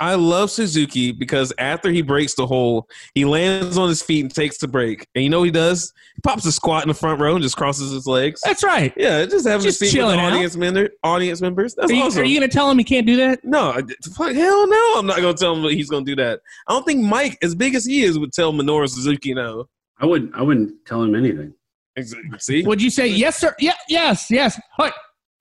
I 0.00 0.14
love 0.14 0.50
Suzuki 0.50 1.12
because 1.12 1.52
after 1.58 1.90
he 1.90 2.02
breaks 2.02 2.34
the 2.34 2.46
hole, 2.46 2.88
he 3.14 3.24
lands 3.24 3.76
on 3.76 3.88
his 3.88 4.00
feet 4.00 4.20
and 4.24 4.32
takes 4.34 4.58
the 4.58 4.68
break. 4.68 5.06
And 5.14 5.24
you 5.24 5.30
know 5.30 5.40
what 5.40 5.46
he 5.46 5.50
does? 5.50 5.92
He 6.14 6.20
pops 6.22 6.46
a 6.46 6.52
squat 6.52 6.82
in 6.84 6.88
the 6.88 6.94
front 6.94 7.20
row 7.20 7.34
and 7.34 7.42
just 7.42 7.56
crosses 7.56 7.90
his 7.92 8.06
legs. 8.06 8.40
That's 8.44 8.62
right. 8.62 8.92
Yeah, 8.96 9.24
just 9.24 9.46
having 9.46 9.64
Just 9.64 9.82
a 9.82 9.86
seat 9.86 9.98
with 9.98 10.14
the 10.14 10.20
out. 10.20 10.32
audience 10.32 10.56
member, 10.56 10.90
audience 11.02 11.40
members. 11.40 11.74
That's 11.74 11.90
Are 11.90 11.94
you, 11.94 12.04
awesome. 12.04 12.22
are 12.22 12.26
you 12.26 12.38
going 12.38 12.48
to 12.48 12.54
tell 12.54 12.70
him 12.70 12.78
he 12.78 12.84
can't 12.84 13.06
do 13.06 13.16
that? 13.16 13.44
No, 13.44 13.72
fuck, 14.14 14.32
hell 14.34 14.66
no. 14.68 14.94
I'm 14.98 15.06
not 15.06 15.16
gonna 15.18 15.34
tell 15.34 15.54
him 15.54 15.62
that 15.62 15.72
he's 15.72 15.88
gonna 15.90 16.04
do 16.04 16.16
that. 16.16 16.40
I 16.68 16.72
don't 16.72 16.84
think 16.84 17.02
Mike, 17.02 17.38
as 17.42 17.54
big 17.54 17.74
as 17.74 17.84
he 17.84 18.02
is, 18.02 18.18
would 18.18 18.32
tell 18.32 18.52
Minoru 18.52 18.88
Suzuki 18.88 19.34
no. 19.34 19.68
I 19.98 20.06
wouldn't. 20.06 20.34
I 20.34 20.42
wouldn't 20.42 20.84
tell 20.86 21.02
him 21.02 21.14
anything. 21.14 21.54
Exactly. 21.96 22.38
See, 22.38 22.62
Would 22.62 22.80
you 22.80 22.90
say 22.90 23.08
yes, 23.08 23.38
sir? 23.38 23.54
Yeah, 23.58 23.72
yes, 23.88 24.26
yes. 24.30 24.60
Hi, 24.76 24.92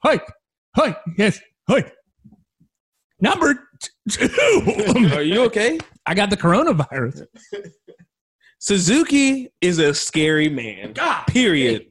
hi, 0.04 0.20
hi, 0.76 0.98
yes, 1.18 1.40
hi. 1.70 1.92
Number 3.20 3.68
Are 5.16 5.22
you 5.22 5.44
okay? 5.44 5.78
I 6.06 6.14
got 6.14 6.30
the 6.30 6.38
coronavirus. 6.38 7.26
Suzuki 8.60 9.50
is 9.62 9.80
a 9.80 9.94
scary 9.94 10.50
man. 10.50 10.94
God. 10.94 11.26
Period. 11.28 11.88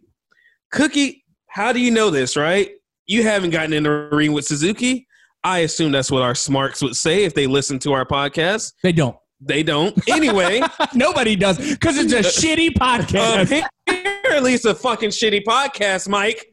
Cookie, 0.73 1.25
how 1.49 1.73
do 1.73 1.81
you 1.81 1.91
know 1.91 2.11
this, 2.11 2.37
right? 2.37 2.71
You 3.07 3.23
haven't 3.23 3.51
gotten 3.51 3.73
in 3.73 3.85
the 3.85 4.09
ring 4.11 4.33
with 4.33 4.45
Suzuki. 4.45 5.07
I 5.45 5.61
assume 5.61 5.93
that's 5.93 6.11
what 6.11 6.23
our 6.23 6.35
smarks 6.35 6.83
would 6.83 6.97
say 6.97 7.25
if 7.25 7.35
they 7.35 7.47
listen 7.47 7.79
to 7.81 7.93
our 7.93 8.05
podcast. 8.05 8.73
They 8.83 8.93
don't. 8.93 9.17
They 9.41 9.62
don't. 9.62 9.97
Anyway, 10.09 10.61
Nobody 10.95 11.37
does 11.37 11.59
because 11.59 11.99
it's 11.99 12.12
a 12.12 12.21
shitty 12.47 12.71
podcast. 12.75 13.62
apparently 13.89 14.55
it's 14.55 14.64
a 14.64 14.75
fucking 14.75 15.11
shitty 15.11 15.45
podcast, 15.45 16.09
Mike. 16.09 16.47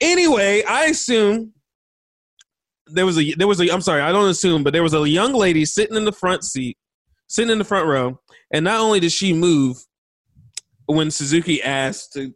Anyway, 0.00 0.62
I 0.62 0.84
assume 0.84 1.52
there 2.90 3.06
was 3.06 3.18
a 3.18 3.34
there 3.34 3.46
was 3.46 3.60
a 3.60 3.70
I'm 3.72 3.80
sorry, 3.80 4.02
I 4.02 4.12
don't 4.12 4.28
assume, 4.28 4.62
but 4.62 4.72
there 4.72 4.82
was 4.82 4.94
a 4.94 5.08
young 5.08 5.32
lady 5.32 5.64
sitting 5.64 5.96
in 5.96 6.04
the 6.04 6.12
front 6.12 6.44
seat, 6.44 6.76
sitting 7.26 7.50
in 7.50 7.58
the 7.58 7.64
front 7.64 7.86
row, 7.86 8.20
and 8.52 8.64
not 8.64 8.80
only 8.80 9.00
did 9.00 9.12
she 9.12 9.32
move 9.32 9.78
when 10.86 11.10
Suzuki 11.10 11.62
asked 11.62 12.12
to 12.14 12.34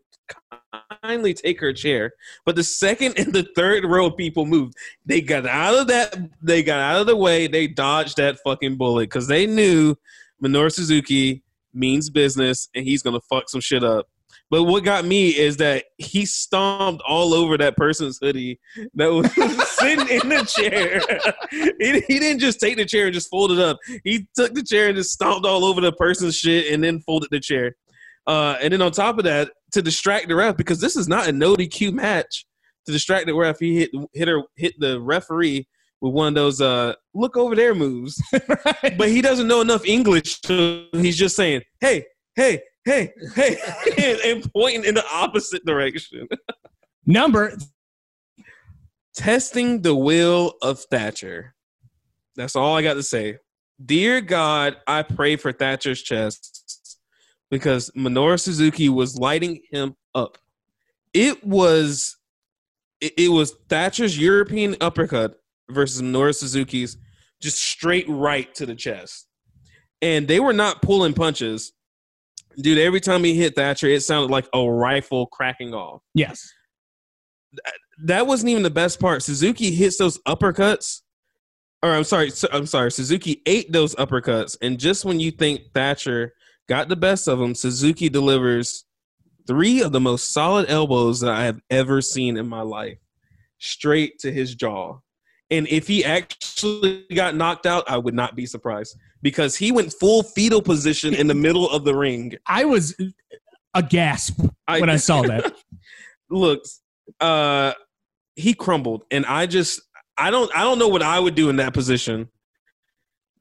kindly 1.03 1.35
take 1.35 1.61
her 1.61 1.73
chair, 1.73 2.13
but 2.45 2.57
the 2.57 2.65
second 2.65 3.19
and 3.19 3.33
the 3.33 3.47
third 3.57 3.85
row 3.85 4.07
of 4.07 4.17
people 4.17 4.47
moved. 4.47 4.75
They 5.05 5.21
got 5.21 5.47
out 5.47 5.75
of 5.75 5.87
that. 5.89 6.17
They 6.43 6.63
got 6.63 6.81
out 6.81 7.01
of 7.01 7.07
the 7.07 7.17
way. 7.17 7.47
They 7.47 7.67
dodged 7.67 8.17
that 8.17 8.39
fucking 8.45 8.77
bullet 8.77 9.05
because 9.05 9.27
they 9.27 9.47
knew 9.47 9.97
Minoru 10.43 10.73
Suzuki 10.73 11.43
means 11.75 12.11
business 12.11 12.69
and 12.75 12.85
he's 12.85 13.03
gonna 13.03 13.21
fuck 13.29 13.49
some 13.49 13.61
shit 13.61 13.85
up. 13.85 14.09
But 14.53 14.65
what 14.65 14.85
got 14.85 15.07
me 15.07 15.31
is 15.31 15.57
that 15.57 15.87
he 15.97 16.27
stomped 16.27 17.03
all 17.09 17.33
over 17.33 17.57
that 17.57 17.75
person's 17.75 18.19
hoodie 18.21 18.61
that 18.93 19.07
was 19.07 19.33
sitting 19.79 20.07
in 20.07 20.29
the 20.29 20.45
chair. 20.45 21.01
he, 21.81 22.01
he 22.07 22.19
didn't 22.19 22.41
just 22.41 22.61
take 22.61 22.77
the 22.77 22.85
chair 22.85 23.07
and 23.07 23.15
just 23.15 23.31
fold 23.31 23.51
it 23.51 23.59
up. 23.59 23.79
He 24.05 24.29
took 24.37 24.53
the 24.53 24.63
chair 24.63 24.89
and 24.89 24.97
just 24.97 25.11
stomped 25.11 25.47
all 25.47 25.65
over 25.65 25.81
the 25.81 25.93
person's 25.93 26.37
shit 26.37 26.71
and 26.71 26.85
then 26.85 27.01
folded 27.01 27.31
the 27.31 27.41
chair. 27.41 27.77
Uh, 28.27 28.57
and 28.61 28.75
then 28.75 28.83
on 28.83 28.93
top 28.93 29.17
of 29.17 29.25
that, 29.25 29.53
to 29.71 29.81
distract 29.81 30.29
the 30.29 30.37
ref 30.37 30.59
because 30.59 30.83
this 30.83 30.97
is 30.97 31.09
not 31.09 31.29
a 31.29 31.33
no 31.33 31.57
DQ 31.57 31.95
match. 31.95 32.45
To 32.85 32.93
distract 32.93 33.29
the 33.29 33.35
ref, 33.35 33.59
he 33.59 33.79
hit 33.79 33.91
hit 34.13 34.29
her 34.29 34.43
hit 34.57 34.75
the 34.79 35.01
referee 35.01 35.67
with 36.03 36.13
one 36.13 36.29
of 36.29 36.35
those 36.35 36.61
uh 36.61 36.93
look 37.15 37.39
over 37.39 37.57
there 37.57 37.75
moves. 37.75 38.23
But 38.99 39.09
he 39.09 39.23
doesn't 39.23 39.49
know 39.49 39.63
enough 39.63 39.87
English, 39.87 40.41
so 40.45 40.85
he's 40.93 41.17
just 41.17 41.37
saying, 41.37 41.63
"Hey, 41.81 42.05
hey, 42.35 42.61
hey, 42.85 43.12
hey," 43.35 44.20
and, 44.33 44.53
pointing 44.53 44.85
in 44.85 44.95
the 44.95 45.05
opposite 45.12 45.64
direction. 45.64 46.28
Number 47.07 47.57
Testing 49.14 49.83
the 49.83 49.95
will 49.95 50.55
of 50.62 50.80
Thatcher. 50.80 51.55
That's 52.35 52.57
all 52.57 52.76
I 52.76 52.83
got 52.83 52.95
to 52.95 53.03
say. 53.03 53.39
Dear 53.85 54.22
God, 54.22 54.76
I 54.87 55.03
pray 55.03 55.37
for 55.37 55.53
Thatcher's 55.53 56.03
chest 56.03 56.99
because 57.51 57.91
Minoru 57.91 58.41
Suzuki 58.41 58.89
was 58.89 59.18
lighting 59.18 59.61
him 59.70 59.97
up. 60.14 60.39
It 61.12 61.45
was 61.45 62.16
it, 63.03 63.12
it 63.18 63.28
was 63.28 63.55
Thatcher's 63.68 64.18
European 64.18 64.76
uppercut 64.80 65.35
versus 65.70 66.01
Minoru 66.01 66.35
Suzuki's 66.35 66.97
just 67.41 67.59
straight 67.62 68.07
right 68.09 68.55
to 68.55 68.64
the 68.64 68.74
chest. 68.74 69.28
And 70.01 70.26
they 70.26 70.41
were 70.41 70.55
not 70.55 70.80
pulling 70.80 71.12
punches. 71.12 71.72
Dude, 72.57 72.79
every 72.79 73.01
time 73.01 73.25
he 73.25 73.35
hit 73.35 73.55
Thatcher, 73.55 73.89
it 73.89 74.03
sounded 74.03 74.31
like 74.31 74.49
a 74.53 74.63
rifle 74.65 75.27
cracking 75.27 75.75
off 75.75 76.03
yes. 76.15 76.53
that 78.05 78.27
wasn't 78.27 78.51
even 78.51 78.63
the 78.63 78.71
best 78.71 79.01
part. 79.01 79.23
Suzuki 79.23 79.71
hits 79.71 79.99
those 79.99 80.19
uppercuts, 80.27 81.03
or 81.83 81.91
I'm 81.91 82.05
sorry, 82.05 82.31
I'm 82.53 82.67
sorry. 82.67 82.91
Suzuki 82.91 83.43
ate 83.47 83.73
those 83.73 83.95
uppercuts, 83.97 84.57
and 84.63 84.79
just 84.79 85.05
when 85.05 85.21
you 85.21 85.31
think 85.31 85.63
Thatcher 85.75 86.35
got 86.69 86.89
the 86.89 86.97
best 86.97 87.29
of 87.29 87.41
him, 87.41 87.55
Suzuki 87.55 88.09
delivers 88.09 88.85
three 89.47 89.83
of 89.83 89.93
the 89.93 90.01
most 90.01 90.33
solid 90.33 90.71
elbows 90.71 91.21
that 91.21 91.33
I 91.33 91.45
have 91.45 91.61
ever 91.71 92.01
seen 92.01 92.37
in 92.37 92.49
my 92.49 92.63
life, 92.63 92.99
straight 93.59 94.19
to 94.21 94.33
his 94.33 94.55
jaw. 94.55 94.99
And 95.51 95.69
if 95.69 95.87
he 95.87 96.05
actually 96.05 97.05
got 97.15 97.35
knocked 97.35 97.67
out, 97.67 97.85
I 97.91 97.99
would 97.99 98.15
not 98.15 98.37
be 98.37 98.47
surprised 98.47 98.97
because 99.23 99.57
he 99.57 99.73
went 99.73 99.93
full 99.93 100.23
fetal 100.23 100.61
position 100.61 101.14
in 101.14 101.27
the 101.27 101.35
middle 101.47 101.70
of 101.70 101.85
the 101.85 101.95
ring. 101.95 102.37
I 102.47 102.64
was 102.64 102.95
a 103.75 103.83
gasp 103.83 104.41
when 104.66 104.91
I 104.91 104.97
saw 104.97 105.23
that. 105.23 105.55
look, 106.31 106.62
uh, 107.20 107.73
he 108.37 108.55
crumbled, 108.55 109.05
and 109.11 109.25
I 109.27 109.47
just, 109.47 109.81
I 110.18 110.31
don't, 110.31 110.55
I 110.57 110.62
don't 110.62 110.79
know 110.79 110.89
what 110.89 111.03
I 111.03 111.18
would 111.18 111.35
do 111.35 111.49
in 111.49 111.57
that 111.57 111.75
position. 111.75 112.29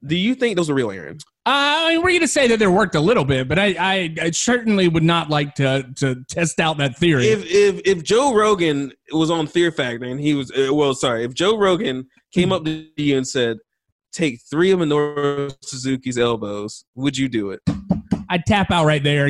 Do 0.04 0.16
you 0.16 0.34
think 0.34 0.56
those 0.56 0.68
are 0.68 0.74
real, 0.74 0.90
Aaron? 0.90 1.18
Uh, 1.44 1.50
I 1.50 1.88
mean, 1.90 2.02
we're 2.02 2.10
going 2.10 2.20
to 2.20 2.28
say 2.28 2.46
that 2.48 2.58
there 2.58 2.70
worked 2.70 2.94
a 2.94 3.00
little 3.00 3.24
bit, 3.24 3.48
but 3.48 3.58
I, 3.58 3.74
I, 3.78 4.14
I 4.20 4.30
certainly 4.30 4.86
would 4.86 5.02
not 5.02 5.28
like 5.28 5.54
to 5.56 5.84
to 5.96 6.22
test 6.28 6.60
out 6.60 6.78
that 6.78 6.96
theory. 6.98 7.26
If 7.26 7.44
if 7.46 7.80
if 7.84 8.02
Joe 8.04 8.32
Rogan 8.32 8.92
was 9.12 9.28
on 9.28 9.48
Fear 9.48 9.72
Factor 9.72 10.06
and 10.06 10.20
he 10.20 10.34
was, 10.34 10.52
uh, 10.52 10.72
well, 10.72 10.94
sorry, 10.94 11.24
if 11.24 11.34
Joe 11.34 11.58
Rogan 11.58 12.06
came 12.32 12.52
up 12.52 12.64
to 12.64 12.86
you 12.96 13.16
and 13.16 13.26
said, 13.26 13.58
"Take 14.12 14.40
three 14.50 14.70
of 14.70 14.78
Minoru 14.78 15.54
Suzuki's 15.62 16.18
elbows," 16.18 16.84
would 16.94 17.16
you 17.16 17.28
do 17.28 17.50
it? 17.50 17.60
I'd 18.28 18.46
tap 18.46 18.70
out 18.70 18.86
right 18.86 19.02
there. 19.02 19.28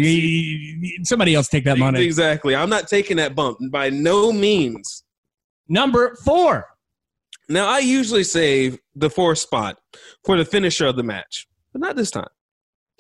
Somebody 1.03 1.35
else 1.35 1.49
take 1.49 1.65
that 1.65 1.79
money. 1.79 2.05
Exactly. 2.05 2.55
I'm 2.55 2.71
not 2.71 2.87
taking 2.87 3.17
that 3.17 3.35
bump 3.35 3.59
by 3.71 3.91
no 3.91 4.33
means. 4.33 5.03
Number 5.69 6.17
four. 6.25 6.67
Now, 7.49 7.67
I 7.67 7.81
usually 7.81 8.25
save 8.25 8.79
the 8.95 9.11
fourth 9.11 9.39
spot 9.39 9.79
for 10.25 10.37
the 10.37 10.45
finisher 10.45 10.87
of 10.87 10.97
the 10.97 11.03
match, 11.03 11.49
but 11.73 11.81
not 11.81 11.97
this 11.97 12.11
time. 12.11 12.29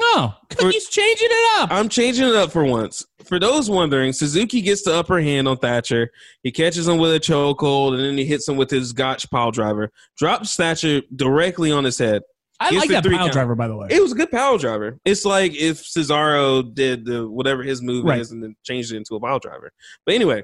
Oh, 0.00 0.34
he's 0.60 0.88
changing 0.88 1.28
it 1.30 1.62
up. 1.62 1.70
I'm 1.70 1.88
changing 1.88 2.26
it 2.26 2.34
up 2.34 2.50
for 2.50 2.64
once. 2.64 3.06
For 3.26 3.38
those 3.38 3.70
wondering, 3.70 4.12
Suzuki 4.12 4.60
gets 4.60 4.82
the 4.82 4.94
upper 4.94 5.20
hand 5.20 5.46
on 5.48 5.56
Thatcher. 5.56 6.10
He 6.42 6.50
catches 6.50 6.88
him 6.88 6.98
with 6.98 7.14
a 7.14 7.20
chokehold, 7.20 7.94
and 7.94 8.00
then 8.04 8.18
he 8.18 8.24
hits 8.24 8.48
him 8.48 8.56
with 8.56 8.70
his 8.70 8.92
Gotch 8.92 9.30
pile 9.30 9.50
driver. 9.50 9.90
Drops 10.18 10.56
Thatcher 10.56 11.02
directly 11.14 11.70
on 11.72 11.84
his 11.84 11.98
head. 11.98 12.22
I 12.60 12.70
like 12.70 12.90
that 12.90 13.02
three 13.02 13.14
pile 13.16 13.24
count. 13.24 13.32
driver, 13.32 13.54
by 13.56 13.66
the 13.68 13.76
way. 13.76 13.88
It 13.90 14.00
was 14.00 14.12
a 14.12 14.14
good 14.14 14.30
power 14.30 14.56
driver. 14.58 14.98
It's 15.04 15.24
like 15.24 15.52
if 15.54 15.82
Cesaro 15.82 16.72
did 16.74 17.04
the 17.04 17.28
whatever 17.28 17.62
his 17.62 17.82
move 17.82 18.04
Right. 18.04 18.20
is 18.20 18.30
and 18.30 18.42
then 18.42 18.54
changed 18.64 18.92
it 18.92 18.98
into 18.98 19.16
a 19.16 19.20
pile 19.20 19.38
driver. 19.40 19.72
But 20.06 20.14
anyway, 20.14 20.42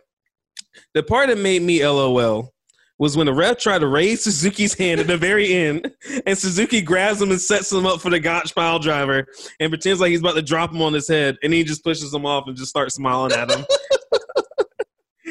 the 0.95 1.03
part 1.05 1.29
that 1.29 1.39
made 1.39 1.63
me 1.63 1.87
LOL 1.87 2.53
was 2.99 3.17
when 3.17 3.27
the 3.27 3.33
ref 3.33 3.59
tried 3.59 3.79
to 3.79 3.87
raise 3.87 4.25
Suzuki's 4.25 4.75
hand 4.75 5.01
at 5.01 5.07
the 5.07 5.17
very 5.17 5.53
end, 5.53 5.91
and 6.27 6.37
Suzuki 6.37 6.83
grabs 6.83 7.23
him 7.23 7.31
and 7.31 7.41
sets 7.41 7.73
him 7.73 7.87
up 7.87 8.01
for 8.01 8.11
the 8.11 8.19
Gotch 8.19 8.55
pile 8.55 8.79
driver 8.79 9.27
and 9.61 9.71
pretends 9.71 10.01
like 10.01 10.11
he's 10.11 10.21
about 10.21 10.35
to 10.35 10.43
drop 10.43 10.73
him 10.73 10.83
on 10.83 10.93
his 10.93 11.09
head, 11.09 11.37
and 11.43 11.53
he 11.53 11.63
just 11.65 11.85
pushes 11.85 12.13
him 12.13 12.27
off 12.27 12.45
and 12.47 12.57
just 12.57 12.71
starts 12.71 12.97
smiling 12.97 13.33
at 13.33 13.51
him. 13.51 13.65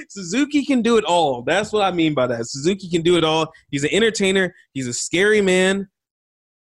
Suzuki 0.10 0.66
can 0.66 0.82
do 0.82 0.98
it 0.98 1.04
all. 1.04 1.42
That's 1.42 1.74
what 1.74 1.84
I 1.84 1.92
mean 1.92 2.14
by 2.14 2.28
that. 2.28 2.48
Suzuki 2.48 2.90
can 2.90 3.02
do 3.02 3.18
it 3.18 3.24
all. 3.24 3.52
He's 3.70 3.84
an 3.84 3.90
entertainer. 3.92 4.56
He's 4.74 4.88
a 4.88 4.94
scary 4.94 5.42
man. 5.42 5.90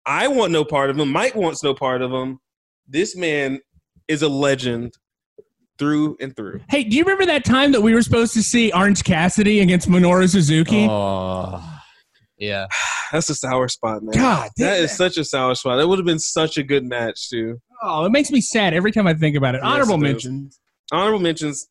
I 0.05 0.29
want 0.29 0.53
no 0.53 0.65
part 0.65 0.91
of 0.91 0.99
him. 0.99 1.11
Mike 1.11 1.35
wants 1.35 1.63
no 1.63 1.75
part 1.75 2.03
of 2.03 2.11
him. 2.13 2.41
This 2.89 3.17
man 3.17 3.61
is 4.09 4.23
a 4.23 4.29
legend 4.29 4.95
through 5.79 6.17
and 6.21 6.35
through. 6.35 6.61
Hey, 6.69 6.85
do 6.85 6.97
you 6.97 7.05
remember 7.05 7.27
that 7.27 7.45
time 7.45 7.73
that 7.73 7.81
we 7.81 7.95
were 7.95 8.03
supposed 8.03 8.33
to 8.35 8.43
see 8.43 8.73
Orange 8.73 9.05
Cassidy 9.05 9.61
against 9.61 9.89
Minoru 9.89 10.29
Suzuki? 10.29 10.87
Oh, 10.89 11.63
yeah. 12.39 12.67
That's 13.13 13.31
a 13.31 13.35
sour 13.35 13.69
spot, 13.69 14.03
man. 14.03 14.15
God, 14.15 14.51
that 14.57 14.79
damn. 14.79 14.89
such 14.89 15.17
a 15.17 15.25
sour 15.25 15.55
spot. 15.55 15.77
That 15.77 15.87
would 15.87 15.99
have 15.99 16.07
been 16.07 16.19
such 16.19 16.59
a 16.59 16.63
good 16.63 16.85
match, 16.85 17.31
too. 17.31 17.61
Oh, 17.83 18.05
it 18.05 18.11
makes 18.11 18.31
me 18.31 18.41
sad 18.41 18.75
every 18.75 18.91
time 18.91 19.07
I 19.07 19.15
think 19.15 19.37
about 19.37 19.55
it. 19.55 19.61
Yes, 19.63 19.73
Honorable 19.73 19.95
it 19.95 19.99
does. 19.99 20.25
mention. 20.25 20.51
Honorable 20.93 21.21
mentions. 21.21 21.69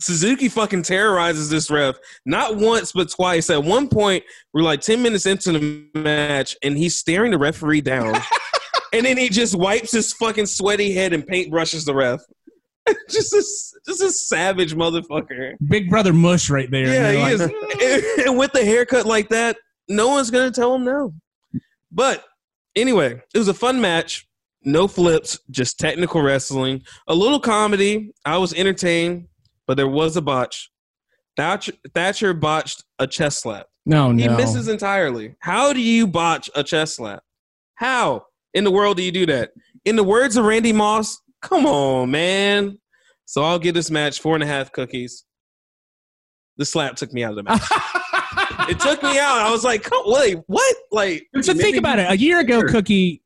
Suzuki 0.00 0.48
fucking 0.48 0.82
terrorizes 0.82 1.50
this 1.50 1.70
ref 1.70 1.96
not 2.24 2.56
once 2.56 2.92
but 2.92 3.10
twice. 3.10 3.50
At 3.50 3.62
one 3.62 3.88
point, 3.88 4.24
we're 4.54 4.62
like 4.62 4.80
10 4.80 5.02
minutes 5.02 5.26
into 5.26 5.52
the 5.52 5.86
match 5.94 6.56
and 6.62 6.78
he's 6.78 6.96
staring 6.96 7.30
the 7.30 7.38
referee 7.38 7.82
down. 7.82 8.14
and 8.92 9.04
then 9.04 9.18
he 9.18 9.28
just 9.28 9.54
wipes 9.54 9.92
his 9.92 10.12
fucking 10.14 10.46
sweaty 10.46 10.92
head 10.92 11.12
and 11.12 11.26
paintbrushes 11.26 11.84
the 11.84 11.94
ref. 11.94 12.20
just 13.08 13.32
a, 13.32 13.42
just 13.86 14.02
a 14.02 14.10
savage 14.10 14.74
motherfucker. 14.74 15.54
Big 15.68 15.88
Brother 15.88 16.12
Mush 16.12 16.50
right 16.50 16.70
there. 16.70 16.86
Yeah, 16.86 17.12
he 17.12 17.36
you're 17.36 17.48
is. 17.48 18.16
and 18.26 18.38
with 18.38 18.52
the 18.52 18.64
haircut 18.64 19.06
like 19.06 19.28
that, 19.28 19.56
no 19.88 20.08
one's 20.08 20.30
gonna 20.30 20.50
tell 20.50 20.74
him 20.74 20.84
no. 20.84 21.14
But 21.90 22.24
anyway, 22.74 23.20
it 23.34 23.38
was 23.38 23.48
a 23.48 23.54
fun 23.54 23.80
match. 23.80 24.26
No 24.64 24.86
flips, 24.86 25.38
just 25.50 25.78
technical 25.78 26.22
wrestling. 26.22 26.82
A 27.08 27.14
little 27.14 27.40
comedy. 27.40 28.12
I 28.24 28.38
was 28.38 28.54
entertained, 28.54 29.26
but 29.66 29.76
there 29.76 29.88
was 29.88 30.16
a 30.16 30.22
botch. 30.22 30.70
Thatcher, 31.36 31.72
Thatcher 31.94 32.34
botched 32.34 32.84
a 32.98 33.06
chest 33.06 33.40
slap. 33.42 33.66
No, 33.84 34.12
no. 34.12 34.22
He 34.22 34.28
misses 34.28 34.68
entirely. 34.68 35.34
How 35.40 35.72
do 35.72 35.80
you 35.80 36.06
botch 36.06 36.48
a 36.54 36.62
chest 36.62 36.96
slap? 36.96 37.22
How 37.74 38.26
in 38.54 38.64
the 38.64 38.70
world 38.70 38.96
do 38.96 39.02
you 39.02 39.10
do 39.10 39.26
that? 39.26 39.52
In 39.84 39.96
the 39.96 40.04
words 40.04 40.36
of 40.36 40.44
Randy 40.44 40.72
Moss, 40.72 41.20
come 41.42 41.66
on, 41.66 42.10
man. 42.10 42.78
So 43.26 43.42
I'll 43.42 43.58
give 43.58 43.74
this 43.74 43.90
match 43.90 44.20
four 44.20 44.34
and 44.34 44.42
a 44.42 44.46
half 44.46 44.72
cookies. 44.72 45.24
The 46.56 46.64
slap 46.64 46.96
took 46.96 47.12
me 47.12 47.24
out 47.24 47.30
of 47.30 47.36
the 47.36 47.42
match. 47.44 47.62
it 48.70 48.78
took 48.80 49.02
me 49.02 49.18
out. 49.18 49.38
I 49.38 49.50
was 49.50 49.64
like, 49.64 49.82
"Come- 49.82 50.02
wait, 50.06 50.38
what? 50.46 50.76
Like, 50.90 51.26
So 51.40 51.54
think 51.54 51.76
about 51.76 51.98
it. 51.98 52.10
A 52.10 52.16
year 52.16 52.40
ago, 52.40 52.60
Sure. 52.60 52.68
Cookie. 52.68 53.22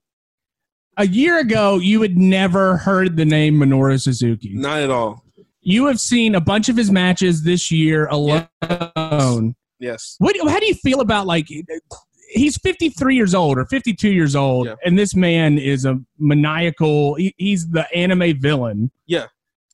A 0.99 1.07
year 1.07 1.39
ago, 1.41 1.77
you 1.79 2.01
had 2.01 2.17
never 2.17 2.79
heard 2.79 3.17
the 3.17 3.25
name 3.25 3.57
Minoru 3.57 4.01
Suzuki. 4.01 4.55
not 4.55 4.81
at 4.81 4.91
all. 4.91 5.23
You 5.61 5.87
have 5.87 6.01
seen 6.01 6.35
a 6.37 6.41
bunch 6.41 6.69
of 6.69 6.77
his 6.77 6.91
matches 6.93 7.43
this 7.43 7.71
year 7.73 8.07
alone. 8.07 8.47
Yes. 9.81 10.14
What? 10.19 10.37
How 10.49 10.59
do 10.61 10.67
you 10.67 10.75
feel 10.75 11.01
about 11.01 11.27
like? 11.27 11.49
He's 12.29 12.57
53 12.59 13.14
years 13.14 13.35
old 13.35 13.59
or 13.59 13.64
52 13.66 14.11
years 14.11 14.35
old, 14.35 14.66
Yeah. 14.66 14.74
and 14.85 14.99
this 14.99 15.14
man 15.14 15.59
is 15.59 15.85
a 15.85 15.99
maniacal. 16.18 17.14
He, 17.14 17.35
he's 17.39 17.68
the 17.70 17.87
anime 17.95 18.41
villain. 18.41 18.91
Yeah, 19.07 19.27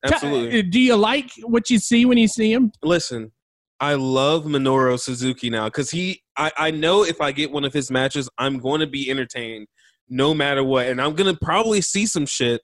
absolutely. 0.04 0.60
Uh, 0.60 0.62
do 0.70 0.78
you 0.80 0.96
like 0.96 1.30
what 1.42 1.70
you 1.70 1.78
see 1.78 2.04
when 2.04 2.18
you 2.18 2.28
see 2.28 2.52
him? 2.52 2.72
Listen, 2.82 3.32
I 3.80 3.94
love 3.94 4.44
Minoru 4.44 4.98
Suzuki 5.00 5.50
now 5.50 5.64
because 5.66 5.90
he. 5.90 6.22
I, 6.36 6.50
I 6.56 6.70
know 6.70 7.04
if 7.04 7.20
I 7.20 7.32
get 7.32 7.50
one 7.50 7.64
of 7.64 7.72
his 7.72 7.90
matches, 7.90 8.28
I'm 8.38 8.58
going 8.58 8.80
to 8.80 8.86
be 8.86 9.10
entertained 9.10 9.66
no 10.08 10.34
matter 10.34 10.62
what, 10.64 10.86
and 10.86 11.00
I'm 11.00 11.14
going 11.14 11.32
to 11.32 11.38
probably 11.40 11.80
see 11.80 12.06
some 12.06 12.26
shit 12.26 12.60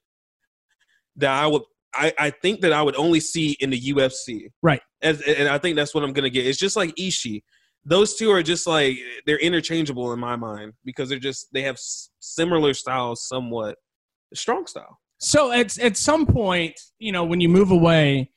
that 1.16 1.30
I 1.30 1.47
would. 1.47 1.62
I, 1.95 2.12
I 2.18 2.30
think 2.30 2.61
that 2.61 2.72
I 2.72 2.82
would 2.82 2.97
only 2.97 3.18
see 3.20 3.57
in 3.61 3.70
the 3.70 3.80
UFC. 3.80 4.51
Right. 4.62 4.80
As, 5.01 5.20
and 5.22 5.49
I 5.49 5.57
think 5.59 5.74
that's 5.76 5.95
what 5.95 6.05
I'm 6.05 6.12
going 6.12 6.24
to 6.24 6.30
get. 6.30 6.47
It's 6.47 6.59
just 6.59 6.76
like 6.76 6.95
Ishii. 6.97 7.43
Those 7.85 8.16
two 8.16 8.31
are 8.31 8.43
just 8.43 8.66
like 8.66 8.99
they're 9.26 9.39
interchangeable 9.39 10.12
in 10.12 10.18
my 10.20 10.37
mind 10.37 10.74
because 10.85 11.09
they're 11.09 11.18
just 11.18 11.49
they 11.53 11.62
have 11.62 11.76
s- 11.76 12.11
similar 12.20 12.74
styles, 12.74 13.26
somewhat 13.26 13.76
strong 14.35 14.66
style. 14.66 14.99
So 15.18 15.51
at 15.53 15.79
at 15.79 15.97
some 15.97 16.26
point, 16.26 16.79
you 16.99 17.12
know, 17.12 17.24
when 17.24 17.41
you 17.41 17.49
move 17.49 17.70
away 17.70 18.31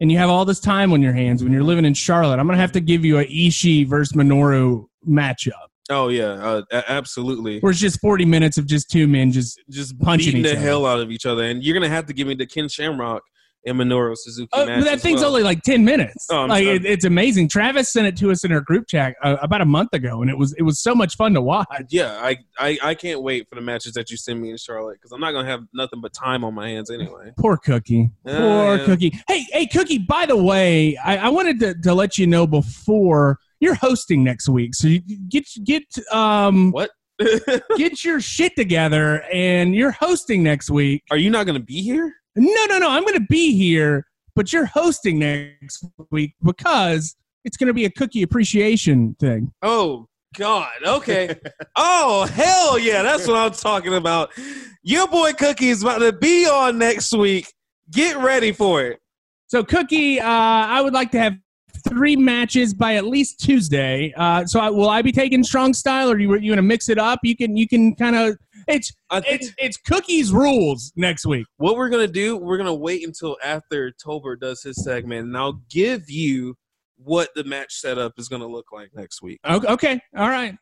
and 0.00 0.12
you 0.12 0.18
have 0.18 0.30
all 0.30 0.44
this 0.44 0.60
time 0.60 0.92
on 0.92 1.02
your 1.02 1.12
hands, 1.14 1.42
when 1.42 1.52
you're 1.52 1.62
living 1.64 1.84
in 1.84 1.94
Charlotte, 1.94 2.38
I'm 2.38 2.46
gonna 2.46 2.58
have 2.58 2.72
to 2.72 2.80
give 2.80 3.04
you 3.04 3.18
a 3.18 3.24
Ishii 3.24 3.86
versus 3.88 4.12
Minoru 4.14 4.84
matchup, 5.08 5.52
Oh 5.90 6.08
yeah, 6.08 6.32
uh, 6.72 6.82
absolutely. 6.88 7.60
where 7.60 7.70
it's 7.70 7.80
just 7.80 8.00
40 8.00 8.24
minutes 8.26 8.58
of 8.58 8.66
just 8.66 8.90
two 8.90 9.06
men 9.08 9.32
just. 9.32 9.58
just 9.70 9.98
punching 10.00 10.42
the 10.42 10.50
other. 10.52 10.58
hell 10.60 10.84
out 10.86 11.00
of 11.00 11.10
each 11.10 11.24
other. 11.24 11.44
And 11.44 11.62
you're 11.64 11.74
gonna 11.74 11.88
have 11.88 12.06
to 12.06 12.12
give 12.12 12.26
me 12.28 12.34
the 12.34 12.46
Ken 12.46 12.68
Shamrock 12.68 13.22
and 13.66 13.76
Minoru 13.78 14.14
Suzuki 14.16 14.48
Uh, 14.52 14.66
match. 14.66 14.84
that 14.84 15.00
thing's 15.00 15.20
well. 15.20 15.30
only 15.30 15.42
like 15.42 15.62
10 15.62 15.84
minutes. 15.84 16.26
Oh, 16.30 16.46
like 16.46 16.64
it, 16.64 16.84
it's 16.86 17.04
amazing. 17.04 17.48
Travis 17.48 17.92
sent 17.92 18.06
it 18.06 18.16
to 18.18 18.30
us 18.30 18.44
in 18.44 18.52
our 18.52 18.60
group 18.60 18.86
chat 18.88 19.16
uh, 19.22 19.36
about 19.42 19.60
a 19.60 19.64
month 19.66 19.92
ago, 19.92 20.22
and 20.22 20.30
it 20.30 20.38
was 20.38 20.54
it 20.58 20.62
was 20.62 20.80
so 20.80 20.94
much 20.94 21.16
fun 21.16 21.34
to 21.34 21.42
watch. 21.42 21.66
yeah, 21.90 22.18
I, 22.22 22.36
I 22.58 22.78
I 22.82 22.94
can't 22.94 23.22
wait 23.22 23.48
for 23.48 23.56
the 23.56 23.60
matches 23.60 23.92
that 23.94 24.10
you 24.10 24.16
send 24.16 24.40
me 24.40 24.50
in 24.50 24.56
Charlotte 24.56 24.94
because 24.94 25.12
I'm 25.12 25.20
not 25.20 25.32
gonna 25.32 25.48
have 25.48 25.64
nothing 25.74 26.00
but 26.00 26.12
time 26.14 26.44
on 26.44 26.54
my 26.54 26.68
hands 26.68 26.90
anyway. 26.90 27.32
Poor 27.38 27.56
Cookie. 27.56 28.10
Yeah, 28.24 28.38
Poor 28.38 28.76
yeah. 28.76 28.84
Cookie. 28.84 29.20
Hey, 29.28 29.44
hey, 29.52 29.66
Cookie. 29.66 29.98
By 29.98 30.26
the 30.26 30.36
way, 30.36 30.96
I, 30.96 31.16
I 31.16 31.28
wanted 31.28 31.60
to, 31.60 31.74
to 31.82 31.94
let 31.94 32.16
you 32.18 32.26
know 32.26 32.46
before 32.46 33.38
you're 33.60 33.74
hosting 33.74 34.22
next 34.22 34.48
week, 34.48 34.74
so 34.74 34.86
you 34.88 35.00
get 35.28 35.44
get 35.64 35.82
um 36.12 36.70
What? 36.70 36.90
get 37.76 38.04
your 38.04 38.20
shit 38.20 38.54
together, 38.56 39.22
and 39.32 39.74
you're 39.74 39.90
hosting 39.90 40.42
next 40.42 40.70
week. 40.70 41.02
Are 41.10 41.16
you 41.16 41.30
not 41.30 41.46
gonna 41.46 41.58
be 41.60 41.82
here? 41.82 42.14
No, 42.36 42.64
no, 42.66 42.78
no. 42.78 42.90
I'm 42.90 43.02
going 43.02 43.14
to 43.14 43.26
be 43.28 43.56
here, 43.56 44.06
but 44.34 44.52
you're 44.52 44.66
hosting 44.66 45.18
next 45.18 45.84
week 46.10 46.34
because 46.42 47.16
it's 47.44 47.56
going 47.56 47.68
to 47.68 47.74
be 47.74 47.84
a 47.84 47.90
cookie 47.90 48.22
appreciation 48.22 49.16
thing. 49.18 49.52
Oh 49.62 50.06
God. 50.36 50.70
Okay. 50.84 51.34
oh 51.76 52.26
hell 52.26 52.78
yeah, 52.78 53.02
that's 53.02 53.26
what 53.26 53.36
I'm 53.36 53.52
talking 53.52 53.94
about. 53.94 54.30
Your 54.82 55.08
boy 55.08 55.32
Cookie 55.32 55.70
is 55.70 55.82
about 55.82 55.98
to 55.98 56.12
be 56.12 56.46
on 56.46 56.78
next 56.78 57.12
week. 57.12 57.52
Get 57.90 58.16
ready 58.18 58.52
for 58.52 58.82
it. 58.82 59.00
So, 59.48 59.64
Cookie, 59.64 60.20
uh, 60.20 60.26
I 60.26 60.80
would 60.80 60.92
like 60.92 61.10
to 61.12 61.18
have 61.18 61.34
three 61.88 62.16
matches 62.16 62.74
by 62.74 62.96
at 62.96 63.06
least 63.06 63.40
Tuesday. 63.40 64.12
Uh, 64.16 64.44
so, 64.44 64.60
I, 64.60 64.68
will 64.68 64.90
I 64.90 65.00
be 65.00 65.12
taking 65.12 65.42
strong 65.42 65.72
style, 65.72 66.10
or 66.10 66.18
you 66.18 66.34
you 66.34 66.50
going 66.50 66.56
to 66.56 66.62
mix 66.62 66.88
it 66.88 66.98
up? 66.98 67.20
You 67.22 67.34
can 67.34 67.56
you 67.56 67.66
can 67.66 67.94
kind 67.94 68.14
of 68.14 68.36
it's 68.68 68.92
think 69.20 69.42
it's 69.42 69.52
it's 69.58 69.76
Cookie's 69.76 70.32
rules 70.32 70.92
next 70.96 71.26
week. 71.26 71.46
what 71.56 71.76
we're 71.76 71.88
gonna 71.88 72.06
do, 72.06 72.36
we're 72.36 72.58
gonna 72.58 72.74
wait 72.74 73.06
until 73.06 73.36
after 73.42 73.92
Tolbert 74.04 74.40
does 74.40 74.62
his 74.62 74.82
segment, 74.84 75.26
and 75.26 75.36
I'll 75.36 75.60
give 75.70 76.10
you 76.10 76.56
what 76.96 77.30
the 77.34 77.44
match 77.44 77.74
setup 77.74 78.12
is 78.18 78.28
gonna 78.28 78.46
look 78.46 78.66
like 78.72 78.90
next 78.94 79.22
week. 79.22 79.40
Okay, 79.44 79.68
okay. 79.68 80.00
all 80.16 80.28
right. 80.28 80.56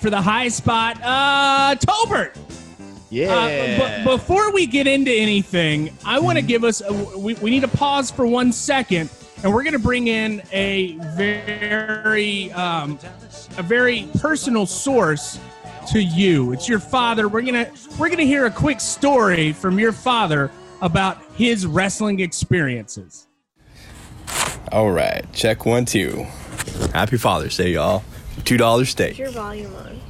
For 0.00 0.10
the 0.10 0.20
high 0.20 0.48
spot, 0.48 0.98
uh, 1.02 1.76
Tolbert. 1.76 2.36
Yeah. 3.10 3.34
Uh, 3.34 3.78
but 3.78 4.16
before 4.16 4.52
we 4.52 4.66
get 4.66 4.86
into 4.86 5.10
anything, 5.10 5.96
I 6.04 6.18
want 6.20 6.38
to 6.38 6.42
give 6.42 6.64
us, 6.64 6.80
a, 6.80 6.92
we, 7.18 7.34
we 7.34 7.50
need 7.50 7.60
to 7.60 7.68
pause 7.68 8.10
for 8.10 8.26
one 8.26 8.52
second, 8.52 9.10
and 9.42 9.52
we're 9.52 9.62
going 9.62 9.72
to 9.72 9.78
bring 9.78 10.06
in 10.08 10.42
a 10.52 10.92
very, 11.16 12.52
um, 12.52 12.98
a 13.58 13.62
very 13.62 14.08
personal 14.20 14.64
source 14.66 15.38
to 15.88 16.00
you. 16.00 16.52
It's 16.52 16.68
your 16.68 16.78
father. 16.78 17.26
We're 17.26 17.42
gonna 17.42 17.68
we're 17.98 18.10
gonna 18.10 18.22
hear 18.22 18.46
a 18.46 18.50
quick 18.50 18.80
story 18.80 19.52
from 19.52 19.78
your 19.78 19.92
father 19.92 20.50
about 20.82 21.18
his 21.34 21.66
wrestling 21.66 22.20
experiences. 22.20 23.26
All 24.70 24.90
right, 24.90 25.24
check 25.32 25.66
one, 25.66 25.84
two. 25.84 26.26
Happy 26.92 27.16
Father's 27.16 27.56
Day, 27.56 27.72
y'all. 27.72 28.04
Two 28.44 28.56
dollar 28.56 28.84
steak. 28.84 29.12
Is 29.12 29.18
your 29.18 29.30
volume 29.30 29.74
on? 29.76 30.00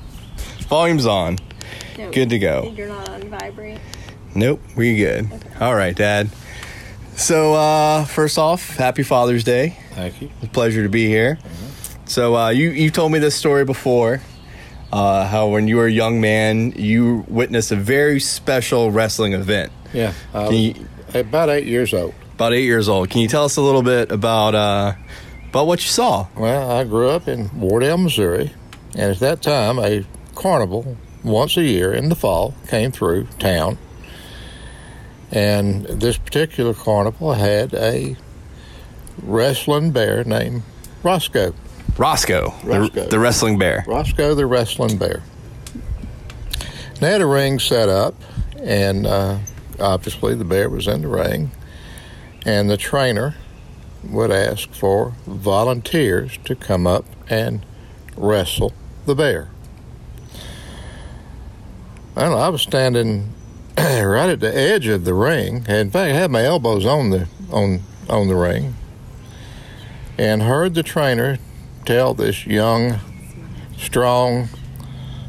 Volume's 0.68 1.06
on. 1.06 1.38
No, 1.98 2.10
Good 2.10 2.30
to 2.30 2.38
go. 2.38 2.72
You're 2.76 2.88
not 2.88 3.08
on 3.08 3.22
vibrate. 3.28 3.78
Nope, 4.34 4.60
we 4.76 4.96
good. 4.96 5.28
All 5.60 5.74
right, 5.74 5.94
Dad. 5.96 6.30
So, 7.16 7.54
uh, 7.54 8.04
first 8.04 8.38
off, 8.38 8.76
happy 8.76 9.02
Father's 9.02 9.44
Day. 9.44 9.76
Thank 9.94 10.22
you. 10.22 10.30
It's 10.36 10.46
a 10.46 10.48
pleasure 10.48 10.82
to 10.84 10.88
be 10.88 11.06
here. 11.08 11.38
So, 12.06 12.36
uh, 12.36 12.48
you 12.50 12.70
you 12.70 12.90
told 12.90 13.12
me 13.12 13.18
this 13.18 13.34
story 13.34 13.64
before. 13.64 14.20
Uh, 14.92 15.26
how 15.26 15.48
when 15.48 15.68
you 15.68 15.76
were 15.76 15.86
a 15.86 15.90
young 15.92 16.20
man, 16.20 16.72
you 16.72 17.24
witnessed 17.28 17.70
a 17.72 17.76
very 17.76 18.18
special 18.20 18.90
wrestling 18.90 19.34
event. 19.34 19.70
Yeah, 19.92 20.12
I 20.34 20.46
Can 20.46 20.54
you, 20.54 20.74
about 21.14 21.48
eight 21.50 21.66
years 21.66 21.92
old. 21.94 22.14
about 22.34 22.52
eight 22.54 22.64
years 22.64 22.88
old. 22.88 23.10
Can 23.10 23.20
you 23.20 23.28
tell 23.28 23.44
us 23.44 23.56
a 23.56 23.60
little 23.60 23.82
bit 23.82 24.10
about 24.10 24.54
uh, 24.54 24.94
about 25.50 25.66
what 25.66 25.80
you 25.80 25.88
saw? 25.88 26.28
Well, 26.36 26.70
I 26.70 26.84
grew 26.84 27.10
up 27.10 27.26
in 27.26 27.50
Wardell, 27.58 27.98
Missouri, 27.98 28.52
and 28.94 29.10
at 29.10 29.18
that 29.18 29.42
time, 29.42 29.80
a 29.80 30.04
carnival 30.36 30.96
once 31.24 31.56
a 31.56 31.62
year 31.62 31.92
in 31.92 32.08
the 32.08 32.14
fall 32.14 32.54
came 32.68 32.92
through 32.92 33.24
town. 33.40 33.76
And 35.32 35.84
this 35.86 36.16
particular 36.18 36.72
carnival 36.72 37.34
had 37.34 37.74
a 37.74 38.16
wrestling 39.20 39.90
bear 39.90 40.22
named 40.22 40.62
Roscoe. 41.02 41.52
Roscoe, 41.98 42.54
Roscoe. 42.62 43.02
The, 43.02 43.10
the 43.10 43.18
wrestling 43.18 43.58
bear. 43.58 43.84
Roscoe 43.88 44.34
the 44.36 44.46
wrestling 44.46 44.98
bear. 44.98 45.22
They 47.00 47.10
had 47.10 47.20
a 47.20 47.26
ring 47.26 47.58
set 47.58 47.88
up, 47.88 48.14
and 48.56 49.04
uh, 49.04 49.38
obviously 49.80 50.36
the 50.36 50.44
bear 50.44 50.70
was 50.70 50.86
in 50.86 51.02
the 51.02 51.08
ring, 51.08 51.50
and 52.46 52.70
the 52.70 52.76
trainer 52.76 53.34
would 54.04 54.30
ask 54.30 54.72
for 54.72 55.14
volunteers 55.26 56.38
to 56.44 56.54
come 56.54 56.86
up 56.86 57.04
and 57.28 57.64
wrestle 58.16 58.72
the 59.06 59.14
bear. 59.14 59.50
I 62.16 62.48
was 62.48 62.62
standing 62.62 63.32
right 63.78 64.28
at 64.28 64.40
the 64.40 64.54
edge 64.54 64.86
of 64.86 65.04
the 65.04 65.14
ring. 65.14 65.64
In 65.68 65.90
fact, 65.90 65.96
I 65.96 66.08
had 66.08 66.30
my 66.30 66.44
elbows 66.44 66.84
on 66.84 67.10
the 67.10 67.28
on 67.50 67.82
on 68.08 68.28
the 68.28 68.36
ring, 68.36 68.74
and 70.18 70.42
heard 70.42 70.74
the 70.74 70.82
trainer 70.82 71.38
tell 71.86 72.12
this 72.12 72.46
young, 72.46 72.98
strong, 73.78 74.48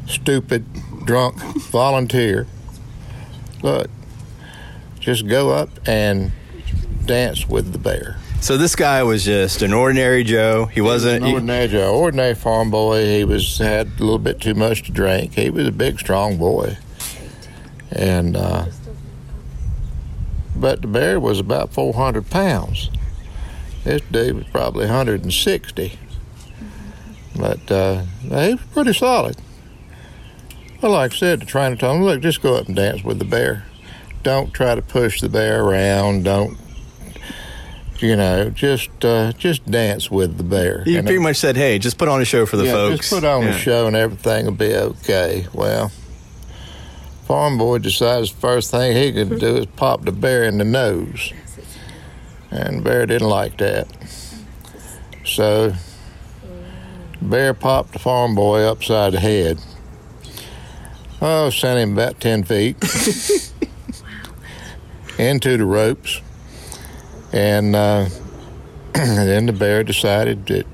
stupid, 0.06 0.66
drunk 1.04 1.40
volunteer, 1.70 2.46
look, 3.62 3.88
just 5.00 5.26
go 5.26 5.50
up 5.50 5.70
and 5.86 6.32
dance 7.06 7.48
with 7.48 7.72
the 7.72 7.78
bear. 7.78 8.18
So 8.42 8.56
this 8.56 8.74
guy 8.74 9.04
was 9.04 9.24
just 9.24 9.62
an 9.62 9.72
ordinary 9.72 10.24
Joe. 10.24 10.66
He 10.66 10.80
wasn't. 10.80 11.22
An 11.22 11.28
he- 11.28 11.32
ordinary 11.34 11.68
Joe, 11.68 11.94
ordinary 11.94 12.34
farm 12.34 12.72
boy. 12.72 13.06
He 13.18 13.24
was 13.24 13.58
had 13.58 13.86
a 13.86 14.00
little 14.00 14.18
bit 14.18 14.40
too 14.40 14.54
much 14.54 14.82
to 14.82 14.90
drink. 14.92 15.34
He 15.34 15.48
was 15.48 15.68
a 15.68 15.70
big, 15.70 16.00
strong 16.00 16.38
boy, 16.38 16.76
and 17.92 18.36
uh, 18.36 18.66
but 20.56 20.82
the 20.82 20.88
bear 20.88 21.20
was 21.20 21.38
about 21.38 21.72
four 21.72 21.94
hundred 21.94 22.30
pounds. 22.30 22.90
This 23.84 24.02
dude 24.10 24.34
was 24.34 24.46
probably 24.46 24.86
160, 24.86 25.98
but 27.36 27.70
uh, 27.70 28.02
he 28.22 28.28
was 28.28 28.60
pretty 28.72 28.92
solid. 28.92 29.36
Well, 30.80 30.92
like 30.92 31.12
I 31.12 31.16
said, 31.16 31.40
the 31.42 31.46
trainer 31.46 31.76
told 31.76 31.98
him, 31.98 32.02
"Look, 32.02 32.20
just 32.22 32.42
go 32.42 32.56
up 32.56 32.66
and 32.66 32.74
dance 32.74 33.04
with 33.04 33.20
the 33.20 33.24
bear. 33.24 33.66
Don't 34.24 34.52
try 34.52 34.74
to 34.74 34.82
push 34.82 35.20
the 35.20 35.28
bear 35.28 35.62
around. 35.62 36.24
Don't 36.24 36.58
you 38.02 38.16
know, 38.16 38.50
just 38.50 38.90
uh, 39.04 39.32
just 39.32 39.64
dance 39.70 40.10
with 40.10 40.36
the 40.36 40.42
bear. 40.44 40.82
You 40.86 40.98
And 40.98 41.06
pretty 41.06 41.22
much 41.22 41.36
said, 41.36 41.56
"Hey, 41.56 41.78
just 41.78 41.96
put 41.98 42.08
on 42.08 42.20
a 42.20 42.24
show 42.24 42.44
for 42.46 42.56
the 42.56 42.64
yeah, 42.66 42.72
folks." 42.72 42.98
Just 43.08 43.10
put 43.12 43.24
on 43.24 43.42
Yeah. 43.42 43.54
a 43.54 43.58
show 43.58 43.86
and 43.86 43.94
everything 43.96 44.44
will 44.46 44.52
be 44.52 44.74
okay. 44.74 45.46
Well, 45.52 45.90
farm 47.26 47.58
boy 47.58 47.78
decides 47.78 48.32
the 48.32 48.40
first 48.40 48.70
thing 48.70 48.96
he 48.96 49.12
could 49.12 49.38
do 49.38 49.56
is 49.58 49.66
pop 49.66 50.04
the 50.04 50.12
bear 50.12 50.44
in 50.44 50.58
the 50.58 50.64
nose, 50.64 51.32
and 52.50 52.78
the 52.78 52.82
bear 52.82 53.06
didn't 53.06 53.28
like 53.28 53.58
that. 53.58 53.86
So, 55.24 55.72
bear 57.22 57.54
popped 57.54 57.92
the 57.92 57.98
farm 58.00 58.34
boy 58.34 58.62
upside 58.62 59.12
the 59.12 59.20
head. 59.20 59.58
Oh, 61.24 61.50
sent 61.50 61.78
him 61.78 61.92
about 61.92 62.18
ten 62.20 62.42
feet 62.42 62.76
into 65.18 65.56
the 65.56 65.64
ropes, 65.64 66.20
and 67.32 67.74
uh, 67.74 68.08
then 68.92 69.46
the 69.46 69.52
bear 69.52 69.82
decided 69.82 70.46
that 70.46 70.66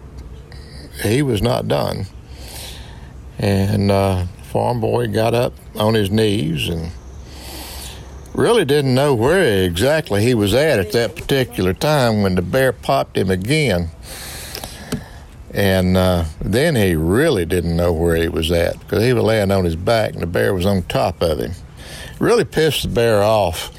he 1.03 1.23
was 1.23 1.41
not 1.41 1.69
done. 1.69 2.07
And 3.39 3.91
uh, 3.91 4.27
farm 4.51 4.81
boy 4.81 5.09
got 5.09 5.35
up 5.35 5.55
on 5.77 5.95
his 5.95 6.11
knees 6.11 6.69
and 6.69 6.91
really 8.35 8.65
didn't 8.65 8.95
know 8.95 9.15
where 9.15 9.65
exactly 9.65 10.23
he 10.23 10.35
was 10.35 10.55
at 10.55 10.79
at 10.79 10.93
that 10.93 11.15
particular 11.15 11.73
time 11.73 12.23
when 12.23 12.35
the 12.35 12.43
bear 12.43 12.73
popped 12.73 13.17
him 13.17 13.31
again. 13.31 13.91
And 15.53 15.97
uh, 15.97 16.25
then 16.41 16.77
he 16.77 16.95
really 16.95 17.47
didn't 17.47 17.77
know 17.77 17.93
where 17.93 18.17
he 18.17 18.29
was 18.29 18.51
at 18.51 18.79
because 18.81 19.03
he 19.03 19.13
was 19.13 19.25
laying 19.25 19.51
on 19.51 19.65
his 19.65 19.77
back 19.77 20.13
and 20.13 20.23
the 20.23 20.27
bear 20.27 20.53
was 20.53 20.67
on 20.67 20.83
top 20.83 21.23
of 21.23 21.39
him. 21.39 21.53
Really 22.19 22.45
pissed 22.45 22.83
the 22.83 22.89
bear 22.89 23.23
off. 23.23 23.73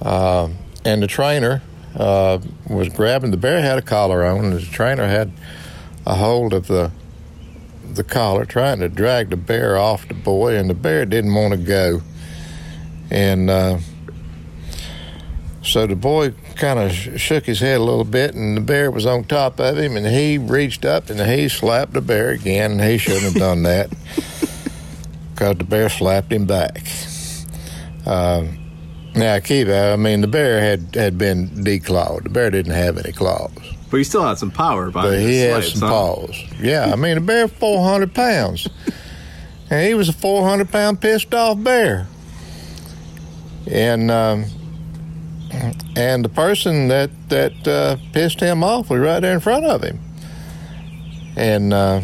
Uh, 0.00 0.48
and 0.86 1.02
the 1.02 1.06
trainer 1.06 1.62
uh, 1.96 2.38
was 2.70 2.88
grabbing 2.90 3.32
the 3.32 3.36
bear 3.36 3.60
had 3.60 3.78
a 3.78 3.82
collar 3.82 4.24
on 4.24 4.44
and 4.44 4.52
the 4.52 4.60
trainer 4.60 5.06
had 5.06 5.32
a 6.06 6.14
hold 6.14 6.52
of 6.52 6.68
the 6.68 6.92
the 7.94 8.04
collar 8.04 8.44
trying 8.44 8.78
to 8.78 8.88
drag 8.88 9.30
the 9.30 9.36
bear 9.36 9.76
off 9.76 10.06
the 10.06 10.14
boy 10.14 10.54
and 10.54 10.70
the 10.70 10.74
bear 10.74 11.04
didn't 11.06 11.34
want 11.34 11.52
to 11.52 11.58
go. 11.58 12.02
And 13.10 13.48
uh, 13.48 13.78
so 15.62 15.86
the 15.86 15.96
boy 15.96 16.32
kind 16.56 16.78
of 16.78 16.92
sh- 16.92 17.18
shook 17.18 17.46
his 17.46 17.60
head 17.60 17.80
a 17.80 17.82
little 17.82 18.04
bit 18.04 18.34
and 18.34 18.56
the 18.56 18.60
bear 18.60 18.90
was 18.90 19.06
on 19.06 19.24
top 19.24 19.58
of 19.58 19.78
him 19.78 19.96
and 19.96 20.06
he 20.06 20.36
reached 20.36 20.84
up 20.84 21.08
and 21.08 21.20
he 21.20 21.48
slapped 21.48 21.94
the 21.94 22.02
bear 22.02 22.30
again 22.30 22.72
and 22.72 22.80
he 22.82 22.98
shouldn't 22.98 23.22
have 23.22 23.34
done 23.34 23.62
that 23.62 23.90
because 25.32 25.56
the 25.56 25.64
bear 25.64 25.88
slapped 25.88 26.30
him 26.30 26.44
back. 26.44 26.82
Um, 28.04 28.65
now 29.16 29.38
keep 29.40 29.68
i 29.68 29.96
mean 29.96 30.20
the 30.20 30.26
bear 30.26 30.60
had, 30.60 30.94
had 30.94 31.16
been 31.18 31.48
declawed 31.64 32.22
the 32.24 32.28
bear 32.28 32.50
didn't 32.50 32.72
have 32.74 32.98
any 32.98 33.12
claws 33.12 33.50
But 33.90 33.98
he 33.98 34.04
still 34.04 34.26
had 34.26 34.38
some 34.38 34.50
power. 34.50 34.90
By 34.90 35.02
but 35.02 35.18
he 35.20 35.38
had 35.38 35.62
slaves, 35.62 35.78
some 35.78 35.88
huh? 35.88 35.94
paws. 35.94 36.44
Yeah, 36.60 36.90
I 36.92 36.96
mean, 36.96 37.14
the 37.14 37.20
bear 37.20 37.46
four 37.48 37.84
hundred 37.88 38.14
pounds, 38.14 38.66
and 39.70 39.86
he 39.86 39.94
was 39.94 40.08
a 40.08 40.12
four 40.12 40.42
hundred 40.46 40.70
pound 40.70 41.00
pissed 41.00 41.32
off 41.32 41.62
bear. 41.62 42.08
And 43.70 44.10
um, 44.10 44.44
and 45.96 46.24
the 46.24 46.28
person 46.28 46.88
that 46.88 47.10
that 47.28 47.68
uh, 47.68 47.96
pissed 48.12 48.40
him 48.40 48.64
off 48.64 48.90
was 48.90 48.98
right 49.00 49.20
there 49.20 49.32
in 49.34 49.40
front 49.40 49.64
of 49.64 49.82
him, 49.84 50.00
and 51.36 51.72
uh, 51.72 52.00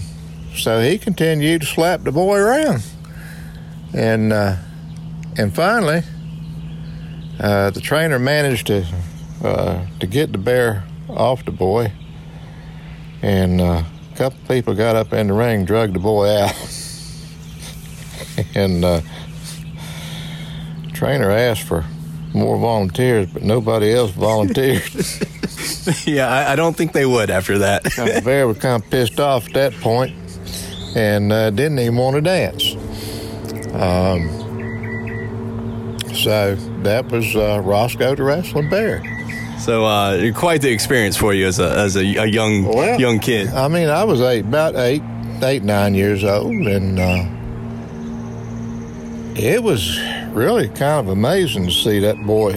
so 0.54 0.80
he 0.80 0.98
continued 0.98 1.62
to 1.62 1.66
slap 1.66 2.02
the 2.04 2.12
boy 2.12 2.38
around, 2.38 2.84
and 3.92 4.32
uh, 4.32 4.56
and 5.36 5.52
finally, 5.54 6.02
uh, 7.41 7.70
the 7.70 7.80
trainer 7.80 8.18
managed 8.18 8.68
to 8.68 8.87
uh, 9.43 9.87
to 10.01 10.07
get 10.07 10.33
the 10.33 10.39
bear 10.39 10.85
off 11.09 11.45
the 11.45 11.51
boy, 11.51 11.93
and 13.22 13.61
uh, 13.61 13.83
a 14.12 14.16
couple 14.16 14.39
people 14.49 14.74
got 14.74 14.97
up 14.97 15.12
in 15.12 15.28
the 15.28 15.33
ring, 15.33 15.64
drugged 15.64 15.95
the 15.95 15.99
boy 15.99 16.28
out, 16.28 16.55
and 18.55 18.85
uh, 18.85 19.01
trainer 20.93 21.30
asked 21.30 21.62
for 21.62 21.85
more 22.35 22.59
volunteers, 22.59 23.26
but 23.33 23.43
nobody 23.43 23.93
else 23.93 24.11
volunteered. 24.12 24.83
yeah, 26.07 26.28
I, 26.28 26.53
I 26.53 26.57
don't 26.57 26.76
think 26.76 26.93
they 26.93 27.07
would 27.07 27.30
after 27.30 27.59
that. 27.59 27.85
the 27.85 28.22
bear 28.24 28.47
was 28.47 28.59
kind 28.59 28.83
of 28.83 28.89
pissed 28.91 29.20
off 29.20 29.49
at 29.49 29.55
that 29.55 29.72
point, 29.74 30.14
and 30.95 31.33
uh, 31.33 31.51
didn't 31.51 31.78
even 31.78 31.97
want 31.97 32.16
to 32.16 32.22
dance. 32.22 32.74
Um, 33.74 34.41
so 36.23 36.55
that 36.83 37.11
was 37.11 37.35
uh, 37.37 37.61
Roscoe 37.64 38.14
the 38.14 38.23
wrestling 38.23 38.68
bear. 38.70 39.03
So 39.61 39.85
uh, 39.85 40.33
quite 40.33 40.61
the 40.62 40.70
experience 40.73 41.16
for 41.16 41.33
you 41.35 41.47
as 41.47 41.59
a 41.59 41.70
as 41.79 41.97
a, 41.97 42.01
a 42.01 42.27
young 42.27 42.64
Well, 42.64 43.01
young 43.01 43.20
kid. 43.20 43.49
I 43.49 43.68
mean, 43.68 43.89
I 43.89 44.05
was 44.05 44.20
eight, 44.20 44.41
about 44.45 44.75
eight, 44.77 45.03
eight, 45.43 45.62
nine 45.62 45.95
years 45.95 46.25
old, 46.25 46.53
and 46.53 46.99
uh, 46.99 47.25
it 49.41 49.62
was 49.62 50.01
really 50.31 50.68
kind 50.68 51.07
of 51.07 51.09
amazing 51.09 51.66
to 51.66 51.70
see 51.73 52.01
that 52.01 52.16
boy 52.27 52.53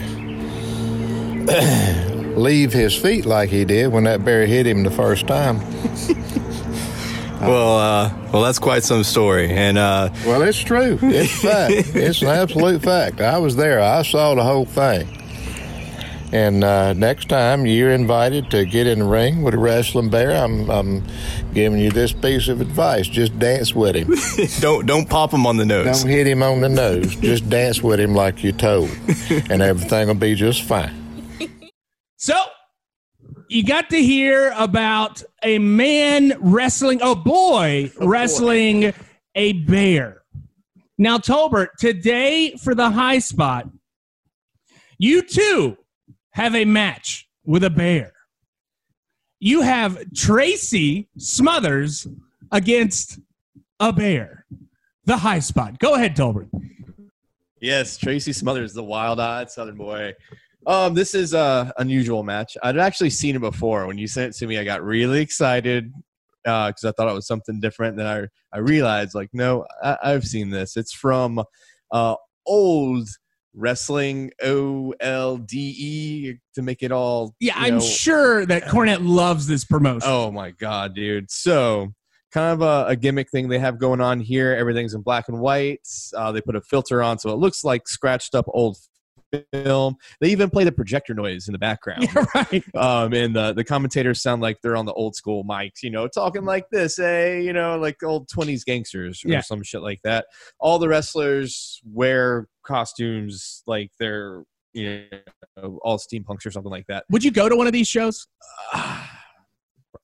leave 2.36 2.72
his 2.72 2.94
feet 2.96 3.24
like 3.24 3.50
he 3.50 3.64
did 3.64 3.88
when 3.92 4.04
that 4.04 4.24
bear 4.24 4.46
hit 4.46 4.66
him 4.66 4.82
the 4.82 4.90
first 4.90 5.26
time. 5.26 5.60
Well, 7.46 7.78
uh, 7.78 8.30
well, 8.32 8.42
that's 8.42 8.58
quite 8.58 8.82
some 8.82 9.04
story, 9.04 9.50
and 9.50 9.78
uh, 9.78 10.10
Well, 10.26 10.42
it's 10.42 10.58
true. 10.58 10.98
It's 11.02 11.42
fact. 11.42 11.94
it's 11.94 12.22
an 12.22 12.28
absolute 12.28 12.82
fact. 12.82 13.20
I 13.20 13.38
was 13.38 13.56
there. 13.56 13.80
I 13.80 14.02
saw 14.02 14.34
the 14.34 14.42
whole 14.42 14.64
thing. 14.66 15.08
And 16.32 16.64
uh, 16.64 16.92
next 16.92 17.28
time 17.28 17.66
you're 17.66 17.92
invited 17.92 18.50
to 18.50 18.64
get 18.64 18.88
in 18.88 18.98
the 18.98 19.04
ring 19.04 19.42
with 19.42 19.54
a 19.54 19.58
wrestling 19.58 20.10
bear, 20.10 20.32
I'm, 20.32 20.68
I'm 20.68 21.04
giving 21.54 21.78
you 21.78 21.90
this 21.90 22.12
piece 22.12 22.48
of 22.48 22.60
advice: 22.60 23.06
just 23.06 23.38
dance 23.38 23.74
with 23.74 23.94
him. 23.94 24.12
don't 24.60 24.86
don't 24.86 25.08
pop 25.08 25.32
him 25.32 25.46
on 25.46 25.56
the 25.56 25.64
nose. 25.64 26.02
Don't 26.02 26.10
hit 26.10 26.26
him 26.26 26.42
on 26.42 26.60
the 26.60 26.68
nose. 26.68 27.14
Just 27.16 27.48
dance 27.48 27.80
with 27.80 28.00
him 28.00 28.12
like 28.14 28.42
you're 28.42 28.52
told, 28.52 28.90
and 29.50 29.62
everything 29.62 30.08
will 30.08 30.14
be 30.14 30.34
just 30.34 30.62
fine. 30.62 30.92
So 32.16 32.34
you 33.48 33.64
got 33.64 33.90
to 33.90 34.02
hear 34.02 34.52
about 34.56 35.22
a 35.42 35.58
man 35.58 36.34
wrestling, 36.40 37.00
a 37.02 37.14
boy 37.14 37.90
wrestling 38.00 38.92
a 39.34 39.52
bear. 39.52 40.22
Now, 40.98 41.18
Tolbert, 41.18 41.68
today 41.78 42.56
for 42.56 42.74
the 42.74 42.90
high 42.90 43.18
spot, 43.18 43.68
you 44.98 45.22
too 45.22 45.76
have 46.30 46.54
a 46.54 46.64
match 46.64 47.28
with 47.44 47.64
a 47.64 47.70
bear. 47.70 48.12
You 49.38 49.60
have 49.60 50.02
Tracy 50.14 51.08
Smothers 51.18 52.06
against 52.50 53.18
a 53.78 53.92
bear. 53.92 54.46
The 55.04 55.18
high 55.18 55.40
spot. 55.40 55.78
Go 55.78 55.94
ahead, 55.94 56.16
Tolbert. 56.16 56.48
Yes, 57.60 57.96
Tracy 57.98 58.32
Smothers, 58.32 58.72
the 58.72 58.82
wild-eyed 58.82 59.50
Southern 59.50 59.76
boy. 59.76 60.14
Um, 60.66 60.94
this 60.94 61.14
is 61.14 61.32
a 61.32 61.72
unusual 61.78 62.24
match. 62.24 62.56
I'd 62.62 62.76
actually 62.76 63.10
seen 63.10 63.36
it 63.36 63.40
before. 63.40 63.86
When 63.86 63.98
you 63.98 64.08
sent 64.08 64.34
it 64.34 64.38
to 64.38 64.46
me, 64.48 64.58
I 64.58 64.64
got 64.64 64.82
really 64.82 65.20
excited 65.20 65.92
because 66.42 66.84
I 66.84 66.90
thought 66.92 67.08
it 67.08 67.14
was 67.14 67.26
something 67.26 67.60
different. 67.60 67.96
Then 67.96 68.06
I 68.06 68.26
I 68.52 68.58
realized, 68.58 69.14
like, 69.14 69.30
no, 69.32 69.64
I, 69.82 69.96
I've 70.02 70.24
seen 70.24 70.50
this. 70.50 70.76
It's 70.76 70.92
from 70.92 71.42
uh, 71.92 72.16
old 72.46 73.08
wrestling, 73.54 74.32
O 74.42 74.92
L 75.00 75.36
D 75.36 75.74
E, 75.78 76.34
to 76.54 76.62
make 76.62 76.82
it 76.82 76.90
all. 76.90 77.34
Yeah, 77.38 77.54
I'm 77.56 77.74
know, 77.74 77.80
sure 77.80 78.46
that 78.46 78.64
Cornette 78.64 79.06
loves 79.06 79.46
this 79.46 79.64
promotion. 79.64 80.08
Oh 80.10 80.32
my 80.32 80.50
god, 80.50 80.94
dude! 80.94 81.30
So 81.30 81.92
kind 82.32 82.52
of 82.52 82.62
a, 82.62 82.90
a 82.90 82.96
gimmick 82.96 83.30
thing 83.30 83.48
they 83.48 83.60
have 83.60 83.78
going 83.78 84.00
on 84.00 84.20
here. 84.20 84.52
Everything's 84.52 84.94
in 84.94 85.02
black 85.02 85.28
and 85.28 85.38
white. 85.38 85.86
Uh, 86.14 86.32
they 86.32 86.40
put 86.40 86.56
a 86.56 86.60
filter 86.60 87.02
on, 87.02 87.18
so 87.18 87.30
it 87.30 87.38
looks 87.38 87.62
like 87.62 87.86
scratched 87.86 88.34
up 88.34 88.46
old 88.48 88.76
film. 89.52 89.96
They 90.20 90.28
even 90.30 90.50
play 90.50 90.64
the 90.64 90.72
projector 90.72 91.14
noise 91.14 91.48
in 91.48 91.52
the 91.52 91.58
background. 91.58 92.08
right. 92.34 92.64
Um, 92.74 93.12
and 93.12 93.34
the 93.34 93.52
the 93.52 93.64
commentators 93.64 94.22
sound 94.22 94.42
like 94.42 94.58
they're 94.62 94.76
on 94.76 94.86
the 94.86 94.92
old 94.92 95.14
school 95.16 95.44
mics, 95.44 95.82
you 95.82 95.90
know, 95.90 96.08
talking 96.08 96.44
like 96.44 96.68
this, 96.70 96.96
hey, 96.96 97.42
you 97.42 97.52
know, 97.52 97.78
like 97.78 98.02
old 98.02 98.28
twenties 98.28 98.64
gangsters 98.64 99.24
or 99.24 99.28
Yeah. 99.28 99.40
some 99.40 99.62
shit 99.62 99.82
like 99.82 100.00
that. 100.04 100.26
All 100.60 100.78
the 100.78 100.88
wrestlers 100.88 101.80
wear 101.84 102.46
costumes 102.64 103.62
like 103.66 103.90
they're 103.98 104.42
you 104.72 105.04
know 105.62 105.78
all 105.82 105.98
steampunks 105.98 106.44
or 106.44 106.50
something 106.50 106.70
like 106.72 106.86
that. 106.88 107.04
Would 107.10 107.24
you 107.24 107.30
go 107.30 107.48
to 107.48 107.56
one 107.56 107.66
of 107.66 107.72
these 107.72 107.88
shows? 107.88 108.26
I, 108.72 109.00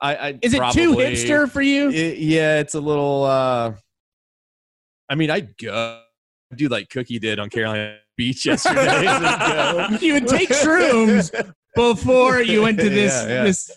I 0.00 0.38
Is 0.42 0.54
it 0.54 0.62
too 0.72 0.94
hipster 0.96 1.48
for 1.50 1.62
you? 1.62 1.90
it- 1.90 2.18
yeah, 2.18 2.58
it's 2.58 2.74
a 2.74 2.80
little. 2.80 3.24
uh 3.24 3.74
I 5.08 5.14
mean, 5.14 5.30
I'd 5.30 5.56
go 5.58 6.00
do 6.54 6.68
like 6.68 6.88
Cookie 6.88 7.18
did 7.18 7.38
on 7.38 7.50
Carolina 7.50 7.98
Beach 8.16 8.46
yesterday. 8.46 9.06
You 10.00 10.14
would 10.14 10.28
take 10.28 10.48
shrooms 10.48 11.30
before 11.74 12.42
you 12.42 12.62
went 12.62 12.78
to 12.78 12.88
this. 12.88 13.12
Yeah, 13.22 13.28
yeah. 13.28 13.44
this 13.44 13.70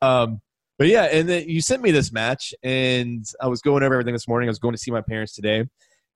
Um, 0.00 0.40
but 0.78 0.86
yeah, 0.86 1.04
and 1.04 1.28
then 1.28 1.48
you 1.48 1.60
sent 1.60 1.82
me 1.82 1.90
this 1.90 2.12
match, 2.12 2.54
and 2.62 3.24
I 3.40 3.48
was 3.48 3.60
going 3.60 3.82
over 3.82 3.94
everything 3.94 4.14
this 4.14 4.28
morning. 4.28 4.48
I 4.48 4.50
was 4.50 4.60
going 4.60 4.74
to 4.74 4.78
see 4.78 4.90
my 4.90 5.00
parents 5.00 5.34
today, 5.34 5.64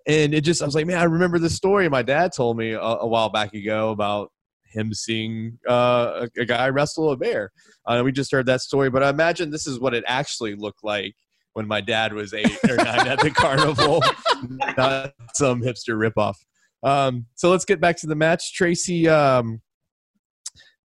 and 0.06 0.34
it 0.34 0.42
just 0.42 0.62
I 0.62 0.66
was 0.66 0.74
like, 0.74 0.86
man, 0.86 0.98
I 0.98 1.04
remember 1.04 1.38
this 1.38 1.56
story 1.56 1.88
my 1.88 2.02
dad 2.02 2.32
told 2.32 2.56
me 2.56 2.72
a, 2.72 2.80
a 2.80 3.06
while 3.06 3.28
back 3.28 3.54
ago 3.54 3.90
about 3.90 4.30
him 4.72 4.94
seeing 4.94 5.58
uh, 5.68 6.26
a, 6.36 6.40
a 6.40 6.44
guy 6.44 6.68
wrestle 6.68 7.10
a 7.10 7.16
bear. 7.16 7.52
Uh, 7.86 8.02
we 8.04 8.12
just 8.12 8.32
heard 8.32 8.46
that 8.46 8.60
story, 8.60 8.90
but 8.90 9.02
I 9.02 9.10
imagine 9.10 9.50
this 9.50 9.66
is 9.66 9.80
what 9.80 9.94
it 9.94 10.04
actually 10.06 10.54
looked 10.54 10.84
like 10.84 11.14
when 11.54 11.66
my 11.66 11.80
dad 11.80 12.12
was 12.12 12.32
eight 12.32 12.58
or 12.68 12.76
nine 12.76 13.08
at 13.08 13.20
the 13.20 13.30
carnival, 13.34 14.02
not 14.76 15.12
some 15.34 15.60
hipster 15.60 15.96
ripoff. 15.96 16.36
Um, 16.82 17.26
so 17.34 17.50
let's 17.50 17.64
get 17.64 17.80
back 17.80 17.96
to 17.98 18.06
the 18.06 18.14
match. 18.16 18.54
Tracy, 18.54 19.08
um, 19.08 19.60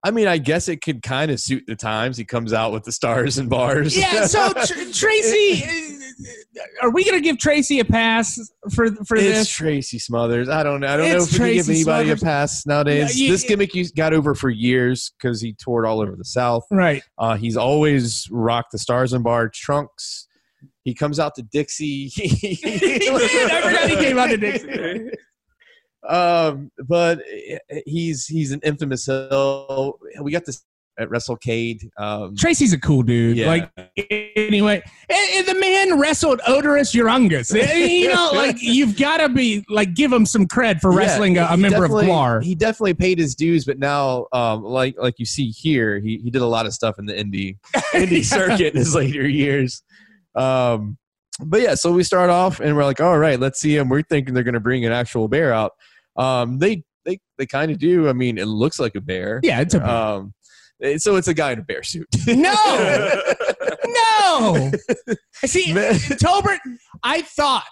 I 0.04 0.12
mean, 0.12 0.28
I 0.28 0.38
guess 0.38 0.68
it 0.70 0.82
could 0.82 1.02
kind 1.02 1.32
of 1.32 1.40
suit 1.40 1.64
the 1.68 1.76
times. 1.76 2.16
He 2.18 2.26
comes 2.26 2.54
out 2.54 2.72
with 2.72 2.84
the 2.84 2.92
stars 2.92 3.38
and 3.38 3.50
bars. 3.50 3.98
Yeah, 3.98 4.26
so 4.28 4.54
Tr- 4.54 4.92
Tracy, 4.94 5.64
uh, 5.64 6.62
are 6.84 6.92
we 6.92 7.04
going 7.04 7.18
to 7.18 7.22
give 7.24 7.40
Tracy 7.40 7.80
a 7.80 7.86
pass 7.86 8.38
for 8.72 8.92
for 9.06 9.16
it's 9.18 9.26
this? 9.26 9.50
Tracy 9.50 9.98
Smothers. 9.98 10.48
I 10.48 10.62
don't 10.64 10.82
know. 10.82 10.88
I 10.88 10.98
don't 10.98 11.10
know 11.10 11.16
It's 11.16 11.34
if 11.34 11.40
we 11.40 11.46
can 11.48 11.54
give 11.56 11.70
anybody 11.70 12.06
Smothers. 12.06 12.22
a 12.22 12.26
pass 12.26 12.66
nowadays. 12.68 13.20
Yeah, 13.20 13.26
you- 13.26 13.32
this 13.32 13.44
gimmick 13.46 13.74
you 13.74 13.90
got 13.96 14.14
over 14.14 14.36
for 14.36 14.50
years 14.52 15.12
because 15.18 15.42
he 15.42 15.54
toured 15.58 15.86
all 15.88 16.02
over 16.02 16.16
the 16.16 16.24
South. 16.26 16.66
Right. 16.70 17.02
Uh, 17.18 17.36
he's 17.36 17.58
always 17.58 18.28
rocked 18.30 18.74
the 18.74 18.80
stars 18.80 19.12
and 19.14 19.24
bar 19.24 19.50
trunks. 19.50 20.28
He 20.84 20.94
comes 20.94 21.20
out 21.20 21.34
to 21.36 21.42
Dixie. 21.42 22.10
He 22.16 22.56
did. 22.56 23.52
I 23.52 23.62
forgot 23.62 23.90
he 23.90 23.96
came 23.96 24.20
out 24.20 24.28
to 24.28 24.38
Dixie. 24.38 25.10
Um, 26.08 26.72
but 26.88 27.20
he's 27.86 28.26
he's 28.26 28.52
an 28.52 28.60
infamous 28.64 29.06
heel. 29.06 30.00
We 30.22 30.32
got 30.32 30.46
this 30.46 30.64
at 30.98 31.10
WrestleCade. 31.10 31.90
Um, 31.98 32.36
Tracy's 32.36 32.74
a 32.74 32.80
cool 32.80 33.04
dude. 33.04 33.38
Yeah. 33.38 33.48
Like 33.48 33.72
anyway, 34.36 34.82
and, 35.10 35.30
and 35.36 35.48
the 35.48 35.60
man 35.60 36.00
wrestled 36.00 36.40
Oderus 36.42 36.94
Urungus. 36.96 37.54
you 37.54 38.14
know, 38.14 38.32
like 38.34 38.62
you've 38.62 38.98
got 38.98 39.18
to 39.18 39.30
be 39.30 39.66
like 39.70 39.94
give 39.94 40.12
him 40.12 40.26
some 40.26 40.48
cred 40.48 40.80
for 40.80 40.92
Yeah, 40.92 41.00
wrestling 41.00 41.38
a, 41.38 41.48
a 41.50 41.58
member 41.58 41.86
of 41.86 41.92
GWAR. 41.92 42.44
He 42.44 42.56
definitely 42.56 42.94
paid 42.94 43.20
his 43.20 43.36
dues, 43.36 43.66
but 43.66 43.80
now, 43.80 44.28
um, 44.32 44.64
like 44.64 44.96
like 44.98 45.16
you 45.18 45.26
see 45.26 45.50
here, 45.50 46.00
he, 46.00 46.18
he 46.18 46.30
did 46.30 46.42
a 46.42 46.48
lot 46.48 46.66
of 46.66 46.74
stuff 46.74 47.00
in 47.00 47.06
the 47.06 47.14
indie 47.14 47.58
indie 47.94 48.24
circuit 48.24 48.74
in 48.74 48.78
his 48.78 48.96
later 48.96 49.28
years. 49.28 49.84
Um, 50.36 50.98
but 51.40 51.62
yeah, 51.62 51.76
so 51.76 51.92
we 51.92 52.04
start 52.04 52.30
off 52.30 52.62
and 52.62 52.76
we're 52.76 52.86
like, 52.86 53.02
all 53.02 53.18
right, 53.18 53.40
let's 53.40 53.60
see 53.60 53.76
him. 53.76 53.90
We're 53.90 54.04
thinking 54.04 54.34
they're 54.34 54.44
going 54.44 54.54
to 54.54 54.62
bring 54.62 54.86
an 54.86 54.94
actual 54.94 55.28
bear 55.28 55.54
out. 55.54 55.74
Um, 56.16 56.60
they 56.60 56.84
they 57.06 57.20
they 57.38 57.46
kind 57.46 57.72
of 57.72 57.80
do. 57.80 58.10
I 58.10 58.14
mean, 58.14 58.38
it 58.38 58.48
looks 58.48 58.80
like 58.80 58.96
a 58.96 59.02
bear. 59.02 59.40
Yeah, 59.44 59.62
it's 59.62 59.74
a 59.74 59.80
bear. 59.80 59.90
Um, 59.90 60.34
so 60.98 61.16
it's 61.16 61.28
a 61.28 61.34
guy 61.34 61.52
in 61.52 61.60
a 61.60 61.64
bear 61.64 61.84
suit. 61.84 62.08
No, 62.28 62.54
no. 63.88 64.72
See, 65.46 65.66
Tolbert, 65.74 66.60
I 67.04 67.22
thought 67.22 67.64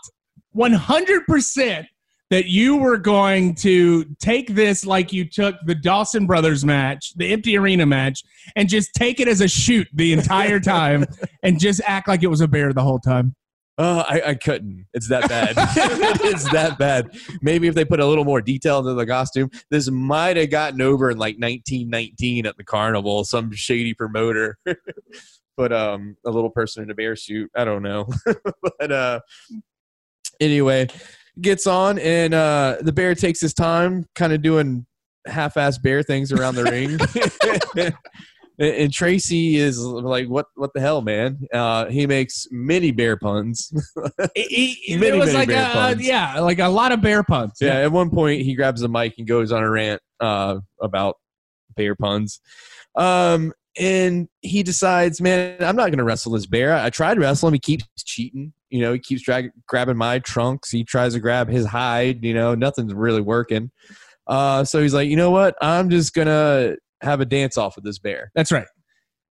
100% 0.56 1.86
that 2.30 2.46
you 2.46 2.78
were 2.78 2.98
going 2.98 3.54
to 3.54 4.06
take 4.20 4.56
this 4.56 4.86
like 4.86 5.14
you 5.14 5.30
took 5.30 5.56
the 5.66 5.76
Dawson 5.76 6.26
Brothers 6.26 6.66
match, 6.66 7.14
the 7.16 7.32
empty 7.32 7.58
arena 7.58 7.86
match, 7.86 8.24
and 8.56 8.70
just 8.70 8.94
take 8.96 9.20
it 9.20 9.28
as 9.28 9.42
a 9.42 9.48
shoot 9.48 9.88
the 9.94 10.14
entire 10.14 10.60
time 10.60 11.06
and 11.44 11.60
just 11.60 11.82
act 11.86 12.08
like 12.08 12.24
it 12.24 12.28
was 12.28 12.42
a 12.42 12.48
bear 12.48 12.74
the 12.74 12.82
whole 12.82 13.00
time. 13.00 13.36
Uh, 13.78 14.04
I, 14.08 14.22
I 14.28 14.34
couldn't. 14.36 14.86
It's 14.94 15.10
that 15.10 15.28
bad. 15.28 15.56
it's 16.24 16.50
that 16.52 16.78
bad. 16.78 17.18
Maybe 17.42 17.68
if 17.68 17.74
they 17.74 17.86
put 17.86 18.00
a 18.00 18.06
little 18.06 18.24
more 18.24 18.42
detail 18.42 18.80
into 18.80 18.94
the 18.94 19.06
costume, 19.06 19.50
this 19.72 19.90
might 19.90 20.38
have 20.38 20.52
gotten 20.52 20.82
over 20.82 21.10
in 21.10 21.18
like 21.18 21.36
1919 21.38 22.46
at 22.46 22.56
the 22.56 22.64
carnival. 22.64 23.24
Some 23.24 23.52
shady 23.52 23.96
promoter 23.96 24.58
put 25.58 25.74
um 25.74 26.16
a 26.26 26.30
little 26.30 26.52
person 26.52 26.84
in 26.84 26.92
a 26.92 26.96
bear 26.96 27.16
suit. 27.16 27.50
I 27.56 27.66
don't 27.66 27.82
know, 27.82 28.08
but 28.80 28.92
uh, 28.92 29.22
anyway, 30.40 30.88
gets 31.42 31.66
on 31.66 31.98
and 31.98 32.36
uh, 32.36 32.78
the 32.82 32.94
bear 32.94 33.16
takes 33.16 33.42
his 33.42 33.56
time, 33.56 34.06
kind 34.14 34.34
of 34.34 34.44
doing 34.44 34.86
half-ass 35.26 35.80
bear 35.80 36.04
things 36.04 36.32
around 36.32 36.56
the 36.56 36.64
ring. 36.66 37.92
And, 38.60 38.76
and 38.76 38.94
Tracy 38.94 39.56
is 39.58 39.80
like, 39.80 40.28
"What? 40.28 40.46
What 40.56 40.72
the 40.74 40.80
hell, 40.82 41.02
man?" 41.02 41.40
Uh, 41.54 41.86
he 41.88 42.06
makes 42.08 42.48
many 42.52 42.92
bear 42.92 43.18
puns. 43.18 43.72
It, 44.36 44.78
it- 44.88 45.00
Many, 45.00 45.18
many 45.20 45.32
like 45.34 45.48
bear 45.48 45.70
a, 45.70 45.74
puns. 45.74 46.06
yeah, 46.08 46.40
like 46.40 46.60
a 46.60 46.68
lot 46.68 46.92
of 46.92 47.02
bear 47.02 47.24
puns. 47.24 47.54
Yeah, 47.62 47.80
at 47.80 47.92
one 47.92 48.10
point 48.10 48.42
he 48.42 48.56
grabs 48.56 48.82
the 48.82 48.90
mic 48.90 49.16
and 49.18 49.28
goes 49.28 49.52
on 49.52 49.64
a 49.64 49.70
rant 49.70 50.02
uh, 50.20 50.60
about 50.82 51.16
bear 51.76 51.96
puns. 51.96 52.40
Um, 52.96 53.54
and 53.80 54.28
he 54.42 54.62
decides, 54.62 55.20
man, 55.20 55.58
I'm 55.64 55.76
not 55.76 55.88
going 55.88 55.98
to 55.98 56.04
wrestle 56.04 56.34
this 56.34 56.46
bear. 56.46 56.76
I 56.76 56.92
tried 56.92 57.18
wrestling. 57.18 57.54
He 57.54 57.60
keeps 57.60 57.86
cheating. 58.04 58.54
You 58.70 58.82
know, 58.82 58.94
he 58.94 59.00
keeps 59.00 59.24
drag- 59.24 59.52
grabbing 59.68 59.98
my 59.98 60.20
trunks. 60.20 60.70
He 60.70 60.84
tries 60.84 61.14
to 61.16 61.20
grab 61.20 61.48
his 61.50 61.66
hide. 61.66 62.24
You 62.24 62.36
know, 62.36 62.54
nothing's 62.54 62.94
really 62.94 63.22
working. 63.22 63.72
Uh, 64.28 64.64
so 64.64 64.80
he's 64.82 64.94
like, 64.94 65.10
you 65.10 65.16
know 65.18 65.32
what? 65.32 65.56
I'm 65.62 65.90
just 65.90 66.14
going 66.14 66.28
to 66.28 66.78
have 67.04 67.22
a 67.22 67.26
dance 67.26 67.58
off 67.58 67.76
with 67.76 67.86
this 67.86 68.00
bear. 68.00 68.32
That's 68.36 68.52
right. 68.52 68.68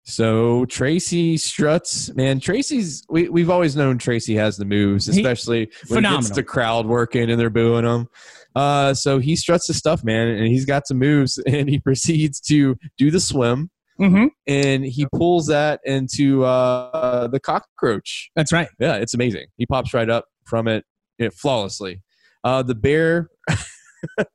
So 0.07 0.65
Tracy 0.65 1.35
struts, 1.37 2.13
man. 2.15 2.39
Tracy's 2.39 3.03
we 3.09 3.27
we've 3.27 3.49
always 3.49 3.75
known 3.75 3.97
Tracy 3.97 4.35
has 4.35 4.55
the 4.55 4.65
moves, 4.65 5.07
He- 5.07 5.19
especially 5.19 5.61
when 5.61 5.67
he 5.67 5.95
phenomenal. 5.95 6.21
gets 6.21 6.35
the 6.35 6.43
crowd 6.43 6.85
working 6.85 7.29
and 7.31 7.39
they're 7.39 7.49
booing 7.49 7.85
him. 7.85 8.07
Uh, 8.55 8.93
so 8.93 9.17
he 9.19 9.35
struts 9.35 9.67
his 9.67 9.77
stuff, 9.77 10.03
man, 10.03 10.27
and 10.29 10.47
he's 10.47 10.63
got 10.65 10.87
some 10.87 10.99
moves, 10.99 11.37
and 11.47 11.67
he 11.69 11.79
proceeds 11.79 12.39
to 12.39 12.75
do 12.97 13.09
the 13.11 13.19
swim, 13.19 13.69
hmm 13.97 14.27
and 14.47 14.85
he 14.85 15.07
pulls 15.13 15.47
that 15.47 15.79
into 15.85 16.43
uh, 16.45 17.27
the 17.27 17.39
cockroach. 17.39 18.29
That's 18.35 18.53
right. 18.53 18.69
Yeah, 18.79 18.95
it's 18.97 19.13
amazing. 19.15 19.47
He 19.57 19.65
pops 19.65 19.91
right 19.93 20.09
up 20.09 20.25
from 20.45 20.67
it, 20.67 20.85
yeah, 21.17 21.29
flawlessly. 21.35 22.03
Uh, 22.43 22.61
the 22.61 22.75
bear 22.75 23.29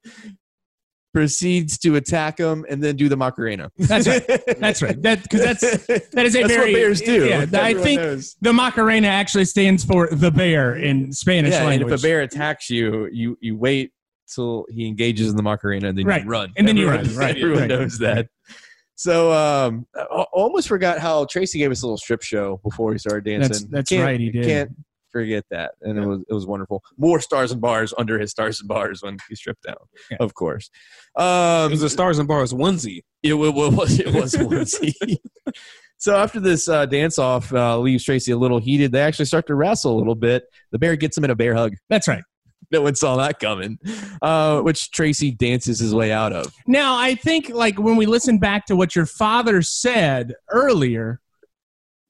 proceeds 1.12 1.76
to 1.78 1.96
attack 1.96 2.38
him 2.38 2.64
and 2.68 2.82
then 2.82 2.96
do 2.96 3.08
the 3.08 3.16
Macarena. 3.16 3.70
That's 3.78 4.06
right. 4.06 4.24
That's 4.58 4.80
right. 4.82 5.00
That 5.02 5.22
because 5.22 5.42
that's 5.42 5.60
that 5.86 6.26
is 6.26 6.36
a 6.36 6.42
That's 6.42 6.52
very 6.52 6.72
what 6.72 6.78
bears 6.78 7.00
do. 7.00 7.26
Yeah, 7.26 7.46
I 7.54 7.74
think 7.74 8.00
knows. 8.00 8.36
the 8.40 8.52
Macarena 8.52 9.08
actually 9.08 9.44
stands 9.46 9.84
for 9.84 10.08
the 10.08 10.30
bear 10.30 10.76
in 10.76 11.12
Spanish 11.12 11.52
yeah, 11.52 11.64
language. 11.64 11.90
and 11.90 11.92
if 11.92 12.00
a 12.00 12.02
bear 12.02 12.20
attacks 12.22 12.70
you, 12.70 13.08
you 13.12 13.36
you 13.40 13.56
wait 13.56 13.92
till 14.32 14.64
he 14.70 14.86
engages 14.86 15.28
in 15.30 15.36
the 15.36 15.42
Macarena 15.42 15.88
and 15.88 15.98
then 15.98 16.06
Right. 16.06 16.22
you 16.24 16.30
run. 16.30 16.52
And 16.56 16.68
then 16.68 16.76
you 16.76 16.88
run. 16.88 17.12
Right, 17.16 17.36
Everyone 17.36 17.60
right. 17.62 17.68
knows 17.68 17.98
that. 17.98 18.28
So 18.94 19.32
um, 19.32 19.86
I 19.96 20.02
almost 20.32 20.68
forgot 20.68 20.98
how 20.98 21.24
Tracy 21.24 21.58
gave 21.58 21.70
us 21.70 21.82
a 21.82 21.86
little 21.86 21.96
strip 21.96 22.22
show 22.22 22.60
before 22.62 22.92
he 22.92 22.98
started 22.98 23.24
dancing. 23.24 23.68
That's- 23.70 23.88
that's 23.88 23.92
right, 24.04 24.20
he 24.20 24.30
did. 24.30 24.44
Can't 24.46 24.70
forget 25.10 25.44
that, 25.50 25.72
and 25.82 25.98
it 25.98 26.06
was 26.06 26.20
it 26.28 26.32
was 26.34 26.46
wonderful. 26.46 26.82
More 26.98 27.20
stars 27.20 27.52
and 27.52 27.60
bars 27.60 27.92
under 27.98 28.18
his 28.18 28.30
stars 28.30 28.60
and 28.60 28.68
bars 28.68 29.02
when 29.02 29.18
he 29.28 29.34
stripped 29.34 29.62
down, 29.64 29.76
Yeah. 30.10 30.18
of 30.20 30.34
course. 30.34 30.70
Um, 31.16 31.66
It 31.68 31.72
was 31.72 31.82
a 31.82 31.90
Stars 31.90 32.18
and 32.18 32.28
Bars 32.28 32.52
onesie. 32.52 33.02
it, 33.22 33.34
wa- 33.34 33.50
wa- 33.50 33.68
was 33.70 33.98
it 34.00 34.12
was 34.14 34.34
onesie. 34.34 35.16
so 35.98 36.16
after 36.16 36.40
this 36.40 36.68
uh, 36.68 36.86
dance 36.86 37.18
off 37.18 37.52
uh, 37.52 37.78
leaves 37.78 38.04
Tracy 38.04 38.32
a 38.32 38.36
little 38.38 38.58
heated, 38.58 38.92
they 38.92 39.00
actually 39.02 39.24
start 39.26 39.46
to 39.48 39.54
wrestle 39.54 39.96
a 39.96 39.98
little 39.98 40.14
bit. 40.14 40.44
The 40.72 40.78
bear 40.78 40.96
gets 40.96 41.16
him 41.18 41.24
in 41.24 41.30
a 41.30 41.34
bear 41.36 41.54
hug. 41.54 41.74
That's 41.88 42.06
right. 42.08 42.22
No 42.72 42.82
one 42.82 42.94
saw 42.94 43.16
that 43.16 43.40
coming, 43.40 43.78
uh, 44.22 44.60
which 44.60 44.92
Tracy 44.92 45.32
dances 45.32 45.80
his 45.80 45.92
way 45.92 46.12
out 46.12 46.32
of. 46.32 46.54
Now 46.68 46.96
I 46.96 47.16
think 47.16 47.48
like 47.48 47.78
when 47.80 47.96
we 47.96 48.06
listen 48.06 48.38
back 48.38 48.66
to 48.66 48.76
what 48.76 48.94
your 48.94 49.06
father 49.06 49.60
said 49.62 50.34
earlier, 50.50 51.20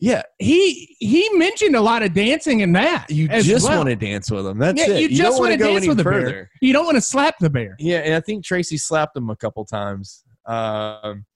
Yeah, 0.01 0.23
he 0.39 0.97
he 0.99 1.29
mentioned 1.35 1.77
a 1.77 1.81
lot 1.81 2.03
of 2.03 2.15
dancing 2.15 2.61
in 2.61 2.73
that. 2.73 3.11
you 3.11 3.29
just 3.29 3.69
well. 3.69 3.79
want 3.79 3.91
to 3.91 3.97
dance 3.97 4.31
with 4.31 4.47
him. 4.47 4.59
That's 4.59 4.79
Yeah, 4.81 4.95
it. 4.95 5.01
you 5.03 5.09
just 5.11 5.21
don't 5.23 5.39
want 5.39 5.53
to 5.53 5.59
dance 5.59 5.87
with 5.87 5.99
the 5.99 6.03
further. 6.03 6.31
bear. 6.31 6.51
You 6.63 6.73
don't 6.73 6.87
want 6.87 6.97
to 6.97 7.03
slap 7.03 7.37
the 7.39 7.51
bear. 7.51 7.77
Yeah, 7.79 7.99
and 7.99 8.15
I 8.15 8.21
think 8.21 8.43
Tracy 8.45 8.79
slapped 8.79 9.15
him 9.17 9.29
a 9.29 9.37
couple 9.37 9.65
times 9.67 10.25
um, 10.47 11.27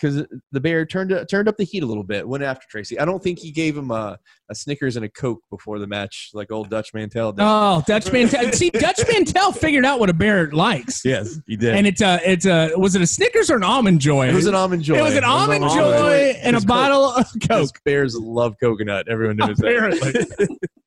because 0.00 0.24
the 0.52 0.60
bear 0.60 0.86
turned 0.86 1.14
turned 1.30 1.48
up 1.48 1.56
the 1.56 1.64
heat 1.64 1.82
a 1.82 1.86
little 1.86 2.04
bit. 2.04 2.26
Went 2.26 2.42
after 2.42 2.66
Tracy. 2.70 2.98
I 2.98 3.04
don't 3.04 3.22
think 3.22 3.38
he 3.38 3.50
gave 3.50 3.76
him 3.76 3.90
a, 3.90 4.18
a 4.50 4.54
Snickers 4.54 4.96
and 4.96 5.04
a 5.04 5.08
Coke 5.08 5.42
before 5.50 5.78
the 5.78 5.86
match, 5.86 6.30
like 6.32 6.50
old 6.50 6.70
Dutch 6.70 6.94
Mantell 6.94 7.32
did. 7.32 7.42
Oh, 7.46 7.82
Dutch 7.86 8.10
Mantell. 8.12 8.52
See, 8.52 8.70
Dutch 8.70 9.00
Mantell 9.10 9.52
figured 9.52 9.84
out 9.84 10.00
what 10.00 10.10
a 10.10 10.14
bear 10.14 10.50
likes. 10.50 11.04
yes, 11.04 11.38
he 11.46 11.56
did. 11.56 11.74
And 11.74 11.86
it's 11.86 12.00
a, 12.00 12.20
it's 12.24 12.46
a, 12.46 12.72
was 12.76 12.94
it 12.94 13.02
a 13.02 13.06
Snickers 13.06 13.50
or 13.50 13.56
an 13.56 13.64
almond 13.64 14.00
joy? 14.00 14.28
it 14.28 14.34
was 14.34 14.46
an 14.46 14.54
almond 14.54 14.82
joy. 14.82 14.96
It 14.98 15.02
was 15.02 15.16
an 15.16 15.24
almond 15.24 15.64
almond 15.64 15.98
joy 15.98 16.34
and 16.42 16.56
a 16.56 16.60
Coke. 16.60 16.68
bottle 16.68 17.04
of 17.04 17.26
Coke. 17.48 17.78
Bears 17.84 18.16
love 18.16 18.56
coconut. 18.60 19.08
Everyone 19.08 19.36
knows 19.36 19.58
Apparently. 19.60 20.12
that. 20.12 20.58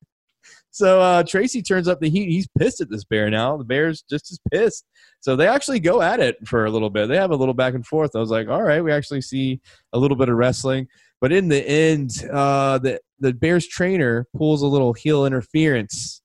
so 0.73 0.99
uh, 0.99 1.21
Tracy 1.21 1.61
turns 1.61 1.87
up 1.87 1.99
the 1.99 2.09
heat. 2.09 2.29
He's 2.29 2.47
pissed 2.57 2.81
at 2.81 2.89
this 2.89 3.03
bear 3.03 3.29
now. 3.29 3.55
The 3.57 3.63
bear's 3.63 4.01
just 4.09 4.31
as 4.31 4.39
pissed. 4.51 4.87
So 5.19 5.35
they 5.35 5.47
actually 5.47 5.79
go 5.79 6.01
at 6.01 6.19
it 6.19 6.35
for 6.47 6.65
a 6.65 6.71
little 6.71 6.89
bit. 6.89 7.09
They 7.09 7.15
have 7.15 7.29
a 7.29 7.35
little 7.35 7.53
back 7.53 7.75
and 7.75 7.85
forth. 7.85 8.15
I 8.15 8.19
was 8.19 8.31
like, 8.31 8.47
all 8.47 8.63
right, 8.63 8.83
we 8.83 8.91
actually 8.91 9.21
see 9.21 9.61
a 9.93 9.99
little 9.99 10.17
bit 10.17 10.29
of 10.29 10.35
wrestling. 10.35 10.87
But 11.21 11.31
in 11.31 11.47
the 11.47 11.61
end, 11.63 12.09
uh, 12.33 12.79
the 12.79 12.99
the 13.19 13.33
bear's 13.33 13.67
trainer 13.67 14.25
pulls 14.35 14.63
a 14.63 14.67
little 14.67 14.93
heel 14.93 15.27
interference, 15.27 16.23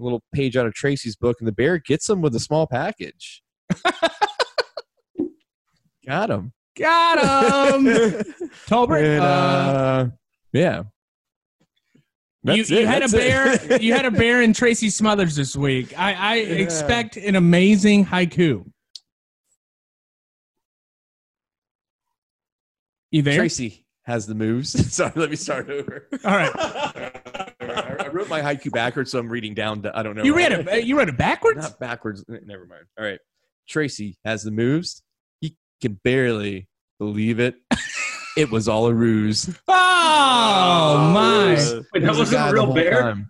a 0.00 0.02
little 0.02 0.24
page 0.34 0.56
out 0.56 0.66
of 0.66 0.74
Tracy's 0.74 1.14
book, 1.14 1.36
and 1.38 1.46
the 1.46 1.52
bear 1.52 1.78
gets 1.78 2.10
him 2.10 2.20
with 2.20 2.34
a 2.34 2.40
small 2.40 2.66
package. 2.66 3.44
Got 6.04 6.30
him. 6.30 6.52
Got 6.76 7.74
him. 7.74 7.84
Tolbert, 8.66 9.04
And, 9.04 9.22
uh, 9.22 9.26
uh, 9.26 10.08
yeah. 10.52 10.82
You, 12.44 12.56
That's 12.56 12.70
you 12.70 12.78
it, 12.78 12.86
had 12.86 13.02
a 13.02 13.08
bear. 13.08 13.52
it. 13.52 13.82
you 13.82 13.94
had 13.94 14.04
a 14.04 14.10
bear 14.10 14.42
in 14.42 14.52
Tracy 14.52 14.90
Smothers 14.90 15.34
this 15.34 15.56
week. 15.56 15.98
I, 15.98 16.12
I 16.12 16.36
expect 16.36 17.16
an 17.16 17.36
amazing 17.36 18.04
haiku. 18.04 18.70
You 23.10 23.22
there? 23.22 23.36
Tracy 23.36 23.86
has 24.02 24.26
the 24.26 24.34
moves. 24.34 24.92
Sorry, 24.92 25.12
let 25.14 25.30
me 25.30 25.36
start 25.36 25.70
over. 25.70 26.06
All 26.24 26.36
right. 26.36 26.52
I, 27.60 28.08
wrote 28.12 28.28
my 28.28 28.42
haiku 28.42 28.70
backwards, 28.70 29.10
so 29.10 29.18
I'm 29.18 29.28
reading 29.28 29.54
down. 29.54 29.82
To, 29.82 29.96
I 29.96 30.02
don't 30.02 30.14
know. 30.14 30.22
You 30.22 30.36
read 30.36 30.52
it. 30.52 30.84
You 30.84 30.98
read 30.98 31.08
it 31.08 31.16
backwards. 31.16 31.62
Not 31.62 31.80
backwards. 31.80 32.24
Never 32.28 32.66
mind. 32.66 32.84
All 32.98 33.04
right. 33.04 33.18
Tracy 33.68 34.18
has 34.24 34.42
the 34.42 34.50
moves. 34.50 35.02
He 35.40 35.56
can 35.80 35.98
barely 36.04 36.68
believe 36.98 37.40
it. 37.40 37.56
It 38.36 38.50
was 38.50 38.68
all 38.68 38.86
a 38.86 38.94
ruse. 38.94 39.48
Oh 39.68 41.10
my! 41.14 41.50
Wait, 41.92 42.00
that 42.02 42.08
was 42.08 42.18
wasn't 42.18 42.38
guy 42.38 42.48
a 42.48 42.52
real 42.52 42.72
bear. 42.72 43.26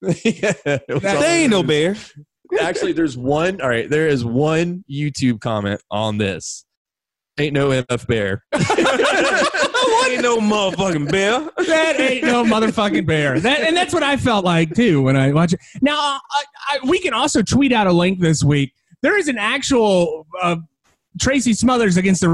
yeah, 0.02 0.52
it 0.64 0.82
That- 0.88 1.20
They 1.20 1.42
ain't 1.42 1.50
no 1.50 1.62
bear. 1.62 1.96
Actually, 2.60 2.92
there's 2.92 3.16
one. 3.16 3.60
All 3.60 3.68
right, 3.68 3.90
there 3.90 4.08
is 4.08 4.24
one 4.24 4.84
YouTube 4.90 5.40
comment 5.40 5.82
on 5.90 6.18
this. 6.18 6.64
Ain't 7.38 7.52
no 7.52 7.68
MF 7.68 8.06
bear. 8.06 8.44
ain't 10.10 10.22
no 10.22 10.38
motherfucking 10.38 11.10
bear. 11.10 11.48
That 11.66 12.00
ain't 12.00 12.24
no 12.24 12.44
motherfucking 12.44 13.06
bear. 13.06 13.38
That 13.38 13.60
and 13.60 13.76
that's 13.76 13.92
what 13.94 14.02
I 14.02 14.16
felt 14.16 14.44
like 14.44 14.74
too 14.74 15.02
when 15.02 15.16
I 15.16 15.32
watch 15.32 15.52
it. 15.52 15.60
Now 15.80 15.96
I, 15.98 16.20
I, 16.70 16.78
we 16.84 16.98
can 16.98 17.12
also 17.12 17.42
tweet 17.42 17.72
out 17.72 17.86
a 17.86 17.92
link 17.92 18.20
this 18.20 18.42
week. 18.42 18.72
There 19.02 19.16
is 19.16 19.28
an 19.28 19.38
actual 19.38 20.26
uh, 20.42 20.56
Tracy 21.20 21.52
Smothers 21.52 21.96
against 21.96 22.22
the 22.22 22.28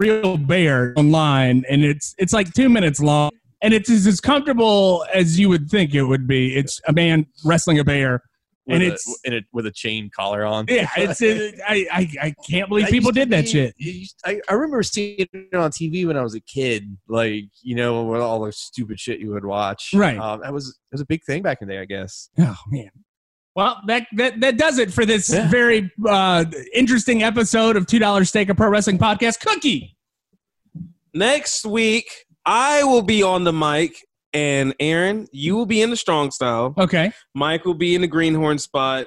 real 0.00 0.36
bear 0.36 0.94
online, 0.96 1.64
and 1.68 1.84
it's 1.84 2.14
it's 2.18 2.32
like 2.32 2.52
two 2.52 2.68
minutes 2.68 3.00
long, 3.00 3.30
and 3.62 3.72
it's 3.74 3.90
as, 3.90 4.20
comfortable 4.20 5.04
as 5.14 5.38
you 5.38 5.48
would 5.48 5.68
think 5.70 5.94
it 5.94 6.02
would 6.02 6.26
be. 6.26 6.54
It's 6.56 6.80
a 6.86 6.92
man 6.92 7.26
wrestling 7.44 7.78
a 7.78 7.84
bear, 7.84 8.22
and 8.68 8.82
with 8.82 8.90
a- 8.90 8.94
it's 8.94 9.20
in 9.24 9.32
it 9.32 9.44
with 9.52 9.66
a 9.66 9.70
chain 9.72 10.10
collar 10.14 10.44
on. 10.44 10.66
yeah, 10.68 10.88
it's 10.96 11.22
uh, 11.22 11.50
I, 11.66 11.86
I 11.92 12.08
I 12.26 12.34
can't 12.48 12.68
believe 12.68 12.86
That 12.86 12.92
people 12.92 13.12
did 13.12 13.30
that 13.30 13.44
be- 13.44 13.50
shit. 13.50 13.74
I, 14.24 14.40
I 14.48 14.54
remember 14.54 14.82
seeing 14.82 15.16
it 15.32 15.54
on 15.54 15.70
TV 15.70 16.06
when 16.06 16.16
I 16.16 16.22
was 16.22 16.34
a 16.34 16.40
kid, 16.40 16.96
like 17.08 17.44
you 17.62 17.74
know, 17.76 18.04
with 18.04 18.20
all 18.20 18.44
the 18.44 18.52
stupid 18.52 19.00
shit 19.00 19.20
you 19.20 19.30
would 19.32 19.44
watch. 19.44 19.90
Right. 19.94 20.18
Um, 20.18 20.40
that 20.42 20.52
was 20.52 20.68
it 20.68 20.94
was 20.94 21.00
a 21.00 21.06
big 21.06 21.22
thing 21.24 21.42
back 21.42 21.58
in 21.62 21.68
the 21.68 21.74
day, 21.74 21.80
I 21.80 21.84
guess. 21.84 22.28
Oh 22.38 22.56
man. 22.68 22.90
Well, 23.56 23.80
that 23.86 24.06
that 24.12 24.38
that 24.40 24.58
does 24.58 24.78
it 24.78 24.92
for 24.92 25.06
this 25.06 25.32
Yeah. 25.32 25.48
very 25.48 25.90
uh, 26.06 26.44
interesting 26.74 27.22
episode 27.22 27.76
of 27.76 27.86
Two 27.86 27.98
Dollar 27.98 28.24
Steak, 28.26 28.50
a 28.50 28.54
pro 28.54 28.68
wrestling 28.68 28.98
podcast. 28.98 29.40
Cookie. 29.40 29.96
Next 31.14 31.64
week, 31.64 32.10
I 32.44 32.84
will 32.84 33.00
be 33.02 33.22
on 33.22 33.44
the 33.44 33.54
mic, 33.54 33.96
and 34.34 34.74
Aaron, 34.78 35.26
you 35.32 35.56
will 35.56 35.64
be 35.64 35.80
in 35.80 35.88
the 35.88 35.96
strong 35.96 36.30
style. 36.30 36.74
Okay. 36.76 37.10
Mike 37.34 37.64
will 37.64 37.74
be 37.74 37.94
in 37.94 38.02
the 38.02 38.06
greenhorn 38.06 38.58
spot, 38.58 39.06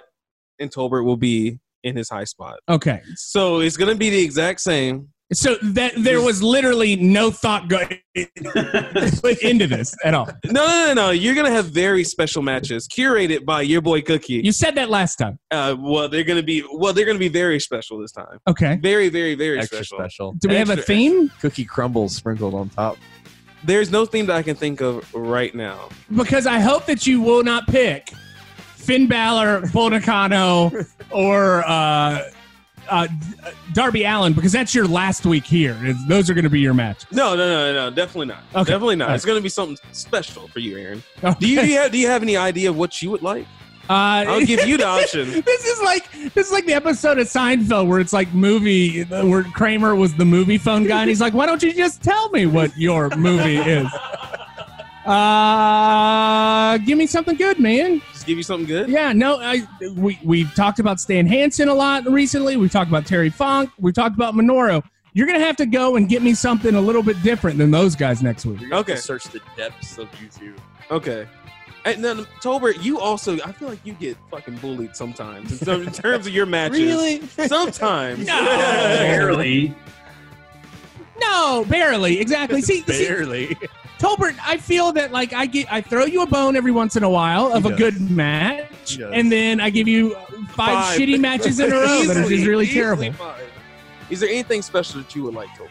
and 0.60 0.72
Tolbert 0.72 1.06
will 1.06 1.18
be 1.18 1.60
in 1.84 1.96
his 1.96 2.10
high 2.10 2.24
spot. 2.24 2.60
Okay. 2.68 3.02
So 3.16 3.60
it's 3.60 3.78
gonna 3.78 3.94
be 3.96 4.10
the 4.10 4.24
exact 4.24 4.62
same. 4.62 5.10
So 5.32 5.58
that 5.62 5.94
there 5.96 6.22
was 6.22 6.42
literally 6.42 6.96
no 6.96 7.30
thought 7.30 7.68
going 7.68 8.00
into 8.16 9.68
this 9.68 9.96
at 10.04 10.16
all. 10.16 10.26
No, 10.46 10.66
no, 10.66 10.86
no, 10.88 10.94
no. 10.94 11.10
You're 11.12 11.36
gonna 11.36 11.52
have 11.52 11.68
very 11.68 12.04
special 12.04 12.42
matches 12.42 12.88
curated 12.88 13.46
by 13.46 13.62
your 13.62 13.82
boy 13.82 14.02
Cookie. 14.02 14.42
You 14.44 14.52
said 14.52 14.74
that 14.76 14.90
last 14.90 15.18
time. 15.18 15.38
Uh, 15.52 15.76
well, 15.78 16.10
they're 16.10 16.24
gonna 16.24 16.42
be 16.42 16.64
well, 16.74 16.94
they're 16.94 17.06
gonna 17.06 17.20
be 17.20 17.30
very 17.30 17.60
special 17.60 18.00
this 18.00 18.12
time. 18.12 18.40
Okay. 18.48 18.78
Very, 18.82 19.10
very, 19.10 19.36
very 19.36 19.60
Extra 19.60 19.78
special. 19.84 19.98
special. 20.00 20.32
Do 20.34 20.50
we 20.50 20.56
have 20.56 20.72
a 20.72 20.78
theme? 20.78 21.30
Cookie 21.42 21.66
crumbles 21.66 22.16
sprinkled 22.16 22.56
on 22.56 22.70
top. 22.70 22.98
There's 23.64 23.92
no 23.92 24.06
theme 24.06 24.26
that 24.28 24.36
I 24.36 24.42
can 24.42 24.56
think 24.56 24.82
of 24.82 25.14
right 25.14 25.54
now. 25.54 25.90
Because 26.16 26.48
I 26.48 26.60
hope 26.60 26.86
that 26.88 27.06
you 27.06 27.22
will 27.22 27.44
not 27.44 27.68
pick 27.68 28.10
Finn 28.76 29.06
Balor, 29.06 29.68
Bull 29.74 29.92
Nakano, 29.92 30.72
or 31.12 31.64
uh, 31.68 32.24
uh, 32.90 33.08
Darby 33.74 34.04
Allin 34.04 34.34
because 34.34 34.52
that's 34.52 34.74
your 34.76 34.88
last 34.88 35.26
week 35.26 35.46
here. 35.46 35.78
It's- 35.84 36.04
Those 36.08 36.30
are 36.30 36.34
going 36.34 36.44
to 36.44 36.50
be 36.50 36.60
your 36.60 36.74
matches. 36.74 37.06
No, 37.12 37.36
no, 37.36 37.48
no, 37.48 37.74
no, 37.74 37.96
definitely 37.96 38.28
not. 38.28 38.44
Okay. 38.56 38.72
Definitely 38.72 38.96
not. 38.98 39.12
It's 39.16 39.26
gonna 39.26 39.42
be 39.42 39.50
something 39.50 39.78
special 39.92 40.48
for 40.48 40.60
you, 40.60 40.78
Aaron. 40.78 41.04
Okay. 41.24 41.40
Do 41.40 41.48
you, 41.48 41.62
do 41.62 41.68
you 41.68 41.78
have 41.78 41.92
do 41.92 41.98
you 41.98 42.08
have 42.08 42.24
any 42.24 42.38
idea 42.38 42.70
of 42.70 42.78
what 42.78 43.02
you 43.02 43.12
would 43.12 43.22
like? 43.22 43.46
Uh, 43.90 44.24
I'll 44.28 44.46
give 44.46 44.68
you 44.68 44.78
the 44.78 44.86
option. 44.86 45.30
this 45.46 45.66
is 45.66 45.82
like 45.82 46.12
this 46.36 46.48
is 46.48 46.52
like 46.52 46.66
the 46.68 46.74
episode 46.74 47.18
of 47.18 47.26
Seinfeld 47.28 47.88
where 47.88 48.00
it's 48.00 48.14
like 48.14 48.32
movie 48.34 49.04
where 49.04 49.44
Kramer 49.44 49.96
was 49.96 50.14
the 50.16 50.26
movie 50.26 50.60
phone 50.60 50.86
guy 50.86 51.02
and 51.02 51.10
he's 51.10 51.20
like, 51.22 51.34
"Why 51.34 51.46
don't 51.48 51.64
you 51.64 51.74
just 51.74 52.04
tell 52.04 52.30
me 52.30 52.46
what 52.46 52.76
your 52.78 53.10
movie 53.16 53.58
is?" 53.58 53.88
Uh, 55.06 56.78
give 56.80 56.96
me 56.98 57.08
something 57.08 57.36
good, 57.36 57.60
man. 57.60 58.00
Just 58.30 58.32
give 58.32 58.38
you 58.38 58.44
something 58.44 58.68
good. 58.68 58.90
Yeah, 58.90 59.12
no, 59.14 59.40
I 59.40 59.64
we 59.96 60.20
we've 60.24 60.54
talked 60.54 60.78
about 60.80 61.00
Stan 61.00 61.26
Hansen 61.26 61.68
a 61.68 61.74
lot 61.74 62.06
recently. 62.06 62.58
We've 62.58 62.72
talked 62.72 62.90
about 62.90 63.06
Terry 63.08 63.30
Funk. 63.32 63.72
We've 63.80 63.94
talked 63.94 64.14
about 64.16 64.36
Minoru. 64.36 64.84
You're 65.14 65.26
gonna 65.26 65.40
have 65.40 65.56
to 65.58 65.66
go 65.66 65.96
and 65.96 66.08
get 66.08 66.22
me 66.22 66.36
something 66.36 66.76
a 66.76 66.82
little 66.82 67.02
bit 67.02 67.22
different 67.24 67.58
than 67.58 67.72
those 67.72 67.96
guys 67.96 68.22
next 68.22 68.46
week. 68.46 68.60
You're 68.62 68.70
gonna 68.70 68.78
have 68.82 68.86
to 68.86 68.92
Okay. 68.94 69.02
Search 69.02 69.24
the 69.26 69.42
depths 69.58 69.98
of 69.98 70.08
YouTube. 70.12 70.58
Okay. 70.92 71.28
And 71.86 72.04
then 72.04 72.18
Tolbert, 72.44 72.84
you 72.84 73.00
also 73.00 73.40
I 73.42 73.52
feel 73.54 73.68
like 73.70 73.80
you 73.84 73.94
get 73.94 74.16
fucking 74.30 74.58
bullied 74.58 74.96
sometimes 74.96 75.52
in, 75.60 75.66
terms- 75.66 75.88
in 75.88 75.94
terms 76.04 76.28
of 76.28 76.34
your 76.34 76.46
matches. 76.58 76.80
Really? 76.80 77.22
Sometimes. 77.48 78.28
no, 78.28 78.34
Barely. 78.36 79.74
No, 81.20 81.66
barely. 81.68 82.20
Exactly. 82.20 82.62
See, 82.64 82.84
see, 82.84 83.08
Barely. 83.08 83.58
Tolbert, 84.00 84.36
I 84.46 84.58
feel 84.58 84.92
that 84.94 85.12
like 85.12 85.34
I 85.34 85.46
get 85.46 85.72
I 85.72 85.82
throw 85.82 86.06
you 86.06 86.22
a 86.22 86.26
bone 86.26 86.56
every 86.56 86.72
once 86.72 86.96
in 86.96 87.04
a 87.04 87.10
while 87.10 87.52
of 87.54 87.64
He 87.66 87.70
a 87.74 87.76
does. 87.76 87.80
good 87.98 88.10
match, 88.12 88.98
and 88.98 89.30
then 89.32 89.60
I 89.60 89.70
give 89.70 89.88
you 89.90 90.16
five, 90.16 90.86
Five. 90.86 91.00
shitty 91.00 91.20
matches 91.20 91.60
in 91.60 91.72
a 91.72 91.76
row 91.76 92.04
that 92.06 92.16
are 92.18 92.30
just 92.30 92.46
really 92.48 92.66
terrible. 92.68 93.12
fine. 93.14 93.42
Is 94.10 94.22
there 94.22 94.30
anything 94.30 94.62
special 94.62 95.02
that 95.02 95.14
you 95.16 95.24
would 95.24 95.34
like, 95.36 95.50
Tolbert? 95.50 95.70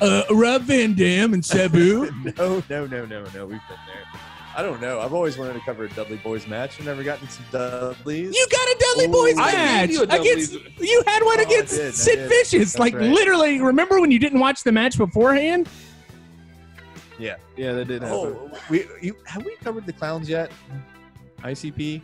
Uh, 0.00 0.22
Rob 0.34 0.62
Van 0.62 0.94
Dam 0.94 1.34
and 1.34 1.44
Sabu. 1.44 2.10
no, 2.38 2.62
no, 2.68 2.86
no, 2.86 3.04
no, 3.06 3.24
no. 3.34 3.46
We've 3.46 3.60
been 3.68 3.78
there. 3.86 4.20
I 4.56 4.62
don't 4.62 4.80
know. 4.80 5.00
I've 5.00 5.12
always 5.12 5.36
wanted 5.36 5.54
to 5.54 5.60
cover 5.60 5.84
a 5.84 5.88
Dudley 5.90 6.16
Boys 6.18 6.46
match. 6.46 6.78
I've 6.80 6.86
never 6.86 7.02
gotten 7.02 7.28
some 7.28 7.44
Dudleys. 7.52 8.34
You 8.34 8.46
got 8.50 8.66
a 8.68 8.76
Dudley 8.80 9.04
Ooh. 9.06 9.12
Boys 9.12 9.34
I 9.38 9.50
gave 9.50 9.60
match 9.60 9.90
you 9.90 10.00
a 10.00 10.04
against. 10.04 10.52
You 10.80 11.02
had 11.06 11.22
one 11.24 11.38
Oh, 11.40 11.42
against 11.42 11.74
did, 11.76 11.94
Sid. 11.94 12.28
Vicious. 12.28 12.72
That's 12.72 12.78
like 12.78 12.94
right. 12.94 13.10
literally, 13.10 13.60
remember 13.60 14.00
when 14.00 14.10
you 14.10 14.18
didn't 14.18 14.40
watch 14.40 14.62
the 14.64 14.72
match 14.72 14.96
beforehand? 14.96 15.68
Yeah, 17.18 17.36
yeah, 17.56 17.72
that 17.72 17.86
did 17.86 18.02
oh, 18.04 18.06
happen. 18.06 18.50
Oh, 18.52 18.60
we 18.70 18.86
you, 19.00 19.16
have 19.26 19.44
we 19.44 19.56
covered 19.56 19.86
the 19.86 19.92
clowns 19.92 20.28
yet? 20.28 20.50
ICP, 21.38 22.00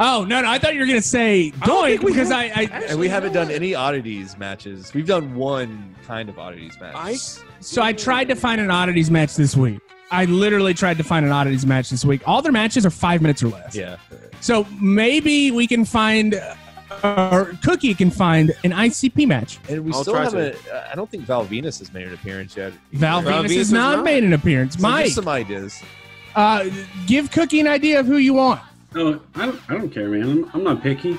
Oh 0.00 0.24
no, 0.24 0.40
no! 0.40 0.48
I 0.48 0.58
thought 0.58 0.74
you 0.74 0.80
were 0.80 0.86
gonna 0.86 1.00
say 1.00 1.52
Doink 1.58 1.86
think 1.86 2.02
we 2.02 2.12
because 2.12 2.28
have. 2.28 2.38
I, 2.38 2.62
I 2.62 2.82
and 2.88 2.98
we 2.98 3.08
haven't 3.08 3.32
done 3.32 3.50
any 3.50 3.74
oddities 3.74 4.36
matches. 4.36 4.92
We've 4.94 5.06
done 5.06 5.34
one 5.34 5.94
kind 6.06 6.28
of 6.28 6.38
oddities 6.38 6.78
match. 6.80 6.94
I 6.96 7.14
so 7.60 7.82
I 7.82 7.92
tried 7.92 8.28
to 8.28 8.34
find 8.34 8.60
an 8.60 8.70
oddities 8.70 9.10
match 9.10 9.36
this 9.36 9.56
week. 9.56 9.80
I 10.10 10.24
literally 10.26 10.74
tried 10.74 10.98
to 10.98 11.04
find 11.04 11.24
an 11.24 11.32
oddities 11.32 11.64
match 11.64 11.88
this 11.88 12.04
week. 12.04 12.26
All 12.26 12.42
their 12.42 12.52
matches 12.52 12.84
are 12.84 12.90
five 12.90 13.22
minutes 13.22 13.42
or 13.42 13.48
less. 13.48 13.74
yeah. 13.74 13.96
So 14.40 14.66
maybe 14.78 15.50
we 15.52 15.66
can 15.66 15.84
find, 15.86 16.34
or 17.04 17.52
Cookie 17.62 17.94
can 17.94 18.10
find 18.10 18.50
an 18.64 18.70
ICP 18.72 19.26
match. 19.26 19.58
And 19.68 19.84
we 19.84 19.92
I'll 19.92 20.02
still 20.02 20.14
try 20.14 20.24
haven't. 20.24 20.56
uh, 20.72 20.88
I 20.90 20.94
don't 20.94 21.10
think 21.10 21.24
Val 21.24 21.44
Venis 21.46 21.78
has 21.78 21.92
made 21.92 22.06
an 22.06 22.14
appearance 22.14 22.56
yet. 22.56 22.72
Val, 22.92 23.20
Val 23.22 23.42
Venis 23.42 23.46
Venis 23.46 23.48
has 23.48 23.56
has 23.56 23.72
not, 23.72 23.96
not. 23.96 24.04
made 24.04 24.24
an 24.24 24.32
appearance. 24.32 24.74
So 24.76 24.82
Mike, 24.82 25.10
some 25.12 25.28
ideas. 25.28 25.82
uh, 26.36 26.68
give 27.06 27.30
Cookie 27.30 27.60
an 27.60 27.66
idea 27.68 28.00
of 28.00 28.06
who 28.06 28.16
you 28.16 28.34
want. 28.34 28.60
No, 28.94 29.20
I 29.34 29.46
don't. 29.46 29.60
I 29.70 29.74
don't 29.74 29.90
care, 29.90 30.08
man. 30.08 30.22
I'm, 30.22 30.50
I'm 30.54 30.64
not 30.64 30.82
picky. 30.82 31.10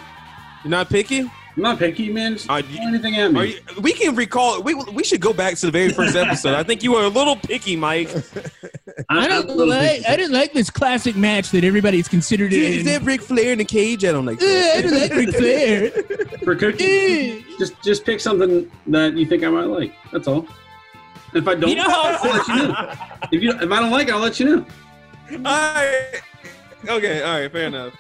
You're 0.64 0.70
not 0.72 0.90
picky? 0.90 1.30
I'm 1.56 1.62
not 1.62 1.78
picky, 1.78 2.12
man. 2.12 2.34
Just 2.34 2.50
Are 2.50 2.62
throw 2.64 2.82
you- 2.82 2.88
anything 2.88 3.16
at 3.18 3.32
me. 3.32 3.40
Are 3.40 3.46
you, 3.46 3.60
we 3.82 3.94
can 3.94 4.16
recall. 4.16 4.62
We 4.64 4.74
we 4.74 5.04
should 5.04 5.22
go 5.22 5.34
back 5.34 5.56
to 5.58 5.68
the 5.68 5.72
very 5.72 5.90
first 5.90 6.16
episode. 6.16 6.56
I 6.56 6.64
think 6.64 6.82
you 6.84 6.94
were 6.94 7.04
a 7.04 7.08
little 7.10 7.36
picky, 7.36 7.76
Mike. 7.76 8.10
I 9.10 9.28
don't 9.28 9.50
I'm 9.52 9.60
a 9.60 9.64
like. 9.66 9.90
picky. 9.98 10.06
I 10.08 10.16
don't 10.16 10.32
like 10.32 10.54
this 10.54 10.70
classic 10.72 11.16
match 11.16 11.52
that 11.52 11.64
everybody's 11.64 12.08
considered. 12.08 12.54
Is 12.54 12.80
in. 12.80 12.86
that 12.88 13.04
Ric 13.04 13.22
Flair 13.22 13.52
in 13.52 13.60
the 13.60 13.66
cage? 13.66 14.04
I 14.04 14.12
don't 14.12 14.26
like 14.26 14.42
Uh, 14.42 14.46
I 14.46 14.48
that. 14.48 14.82
don't 14.84 15.00
like 15.02 15.12
Ric 15.14 15.30
Flair. 15.36 15.90
For 16.44 16.56
cookie, 16.56 17.46
just 17.60 17.80
just 17.84 18.04
pick 18.04 18.20
something 18.20 18.70
that 18.88 19.14
you 19.16 19.26
think 19.28 19.44
I 19.44 19.50
might 19.50 19.66
like. 19.66 19.94
That's 20.12 20.28
all. 20.28 20.48
If 21.36 21.48
I 21.48 21.54
don't, 21.56 21.70
You 21.70 21.76
know 21.78 21.86
I'll 21.88 22.32
let 22.32 22.48
you 22.48 22.56
know. 22.68 22.94
If 23.32 23.42
you 23.44 23.52
if 23.52 23.72
I 23.72 23.80
don't 23.80 23.92
like 23.92 24.08
it, 24.08 24.14
I'll 24.14 24.20
let 24.20 24.40
you 24.40 24.46
know. 24.56 24.66
all 25.34 25.42
right. 25.44 26.22
Okay. 26.88 27.22
All 27.22 27.40
right. 27.40 27.52
Fair 27.52 27.68
enough. 27.68 27.94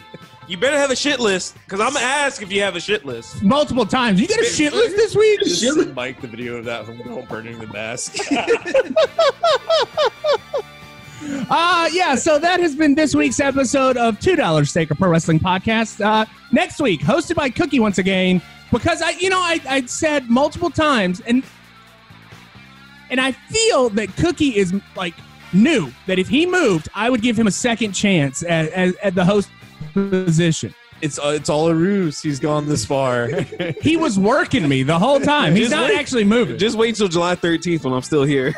You 0.48 0.58
better 0.58 0.78
have 0.78 0.92
a 0.92 0.96
shit 0.96 1.20
list 1.20 1.56
because 1.66 1.80
I'm 1.80 1.94
gonna 1.94 2.06
ask 2.06 2.42
if 2.42 2.52
you 2.52 2.62
have 2.62 2.76
a 2.76 2.80
shit 2.80 3.06
list. 3.06 3.42
Multiple 3.42 3.86
times. 3.86 4.20
You 4.20 4.28
got 4.28 4.40
a 4.40 4.46
shit 4.46 4.74
list 4.74 4.96
this 4.96 5.16
week? 5.16 5.40
Just 5.40 5.62
Shit. 5.62 5.74
send 5.74 5.96
Mike 5.96 6.22
the 6.22 6.28
video 6.28 6.58
of 6.58 6.66
that 6.66 6.86
home 6.86 7.26
burning 7.30 7.60
the 7.60 7.68
mask. 7.68 8.18
Uh, 11.50 11.90
yeah, 11.92 12.16
so 12.16 12.38
that 12.38 12.60
has 12.60 12.76
been 12.76 12.96
this 12.96 13.16
week's 13.16 13.40
episode 13.40 13.98
of 13.98 14.20
$2 14.20 14.68
Steak 14.68 14.92
or 14.92 14.96
Pro 14.96 15.10
Wrestling 15.10 15.40
Podcast. 15.40 16.04
Uh, 16.04 16.26
next 16.52 16.82
week, 16.82 17.02
hosted 17.02 17.36
by 17.36 17.50
Cookie 17.50 17.80
once 17.80 17.98
again, 17.98 18.42
because 18.72 19.02
I, 19.02 19.12
you 19.12 19.30
know, 19.30 19.40
I, 19.40 19.60
I 19.68 19.86
said 19.86 20.30
multiple 20.30 20.70
times, 20.70 21.22
and 21.22 21.44
and 23.10 23.22
I 23.22 23.32
feel 23.32 23.90
that 23.90 24.16
Cookie 24.18 24.58
is 24.58 24.74
like 24.96 25.14
new, 25.54 25.92
that 26.08 26.20
if 26.20 26.28
he 26.28 26.46
moved, 26.46 26.90
I 26.96 27.10
would 27.10 27.22
give 27.22 27.38
him 27.38 27.48
a 27.48 27.52
second 27.52 27.94
chance 27.94 28.44
at, 28.44 28.70
at, 28.70 28.96
at 28.98 29.16
the 29.16 29.24
host 29.24 29.50
position. 29.94 30.74
It's 31.02 31.20
uh, 31.20 31.34
it's 31.36 31.50
all 31.50 31.68
a 31.68 31.76
ruse. 31.76 32.22
He's 32.22 32.40
gone 32.40 32.68
this 32.68 32.86
far. 32.86 33.30
He 33.82 33.98
was 33.98 34.18
working 34.18 34.68
me 34.68 34.84
the 34.84 34.98
whole 34.98 35.20
time. 35.20 35.54
He's 35.54 35.70
Just 35.70 35.76
not 35.76 35.90
wait. 35.90 36.00
actually 36.00 36.24
moving. 36.24 36.58
Just 36.58 36.78
wait 36.78 36.96
till 36.96 37.08
July 37.10 37.36
13th 37.36 37.84
when 37.84 37.94
I'm 37.94 38.02
still 38.02 38.24
here. 38.24 38.54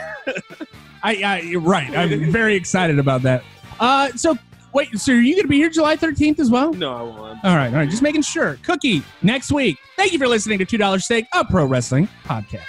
I, 1.04 1.16
I 1.24 1.40
you're 1.42 1.62
right. 1.62 1.96
I'm 1.96 2.32
very 2.32 2.56
excited 2.56 3.00
about 3.00 3.24
that. 3.24 3.44
Uh, 3.80 4.10
so 4.10 4.38
wait, 4.74 4.98
so 5.00 5.14
are 5.14 5.16
you 5.16 5.34
going 5.34 5.44
to 5.46 5.50
be 5.50 5.58
here 5.58 5.70
July 5.70 5.96
13th 5.98 6.40
as 6.40 6.52
well? 6.52 6.74
No, 6.74 6.94
I 6.94 7.02
won't. 7.02 7.44
All 7.44 7.56
right, 7.56 7.68
all 7.68 7.80
right. 7.80 7.90
Just 7.90 8.04
making 8.04 8.22
sure. 8.22 8.58
Cookie 8.64 9.02
next 9.24 9.52
week. 9.52 9.78
Thank 9.96 10.14
you 10.14 10.20
for 10.20 10.28
listening 10.28 10.60
to 10.60 10.66
Two 10.66 10.78
Dollar 10.78 11.00
Steak, 11.00 11.26
a 11.34 11.44
pro 11.44 11.66
wrestling 11.66 12.08
podcast. 12.26 12.62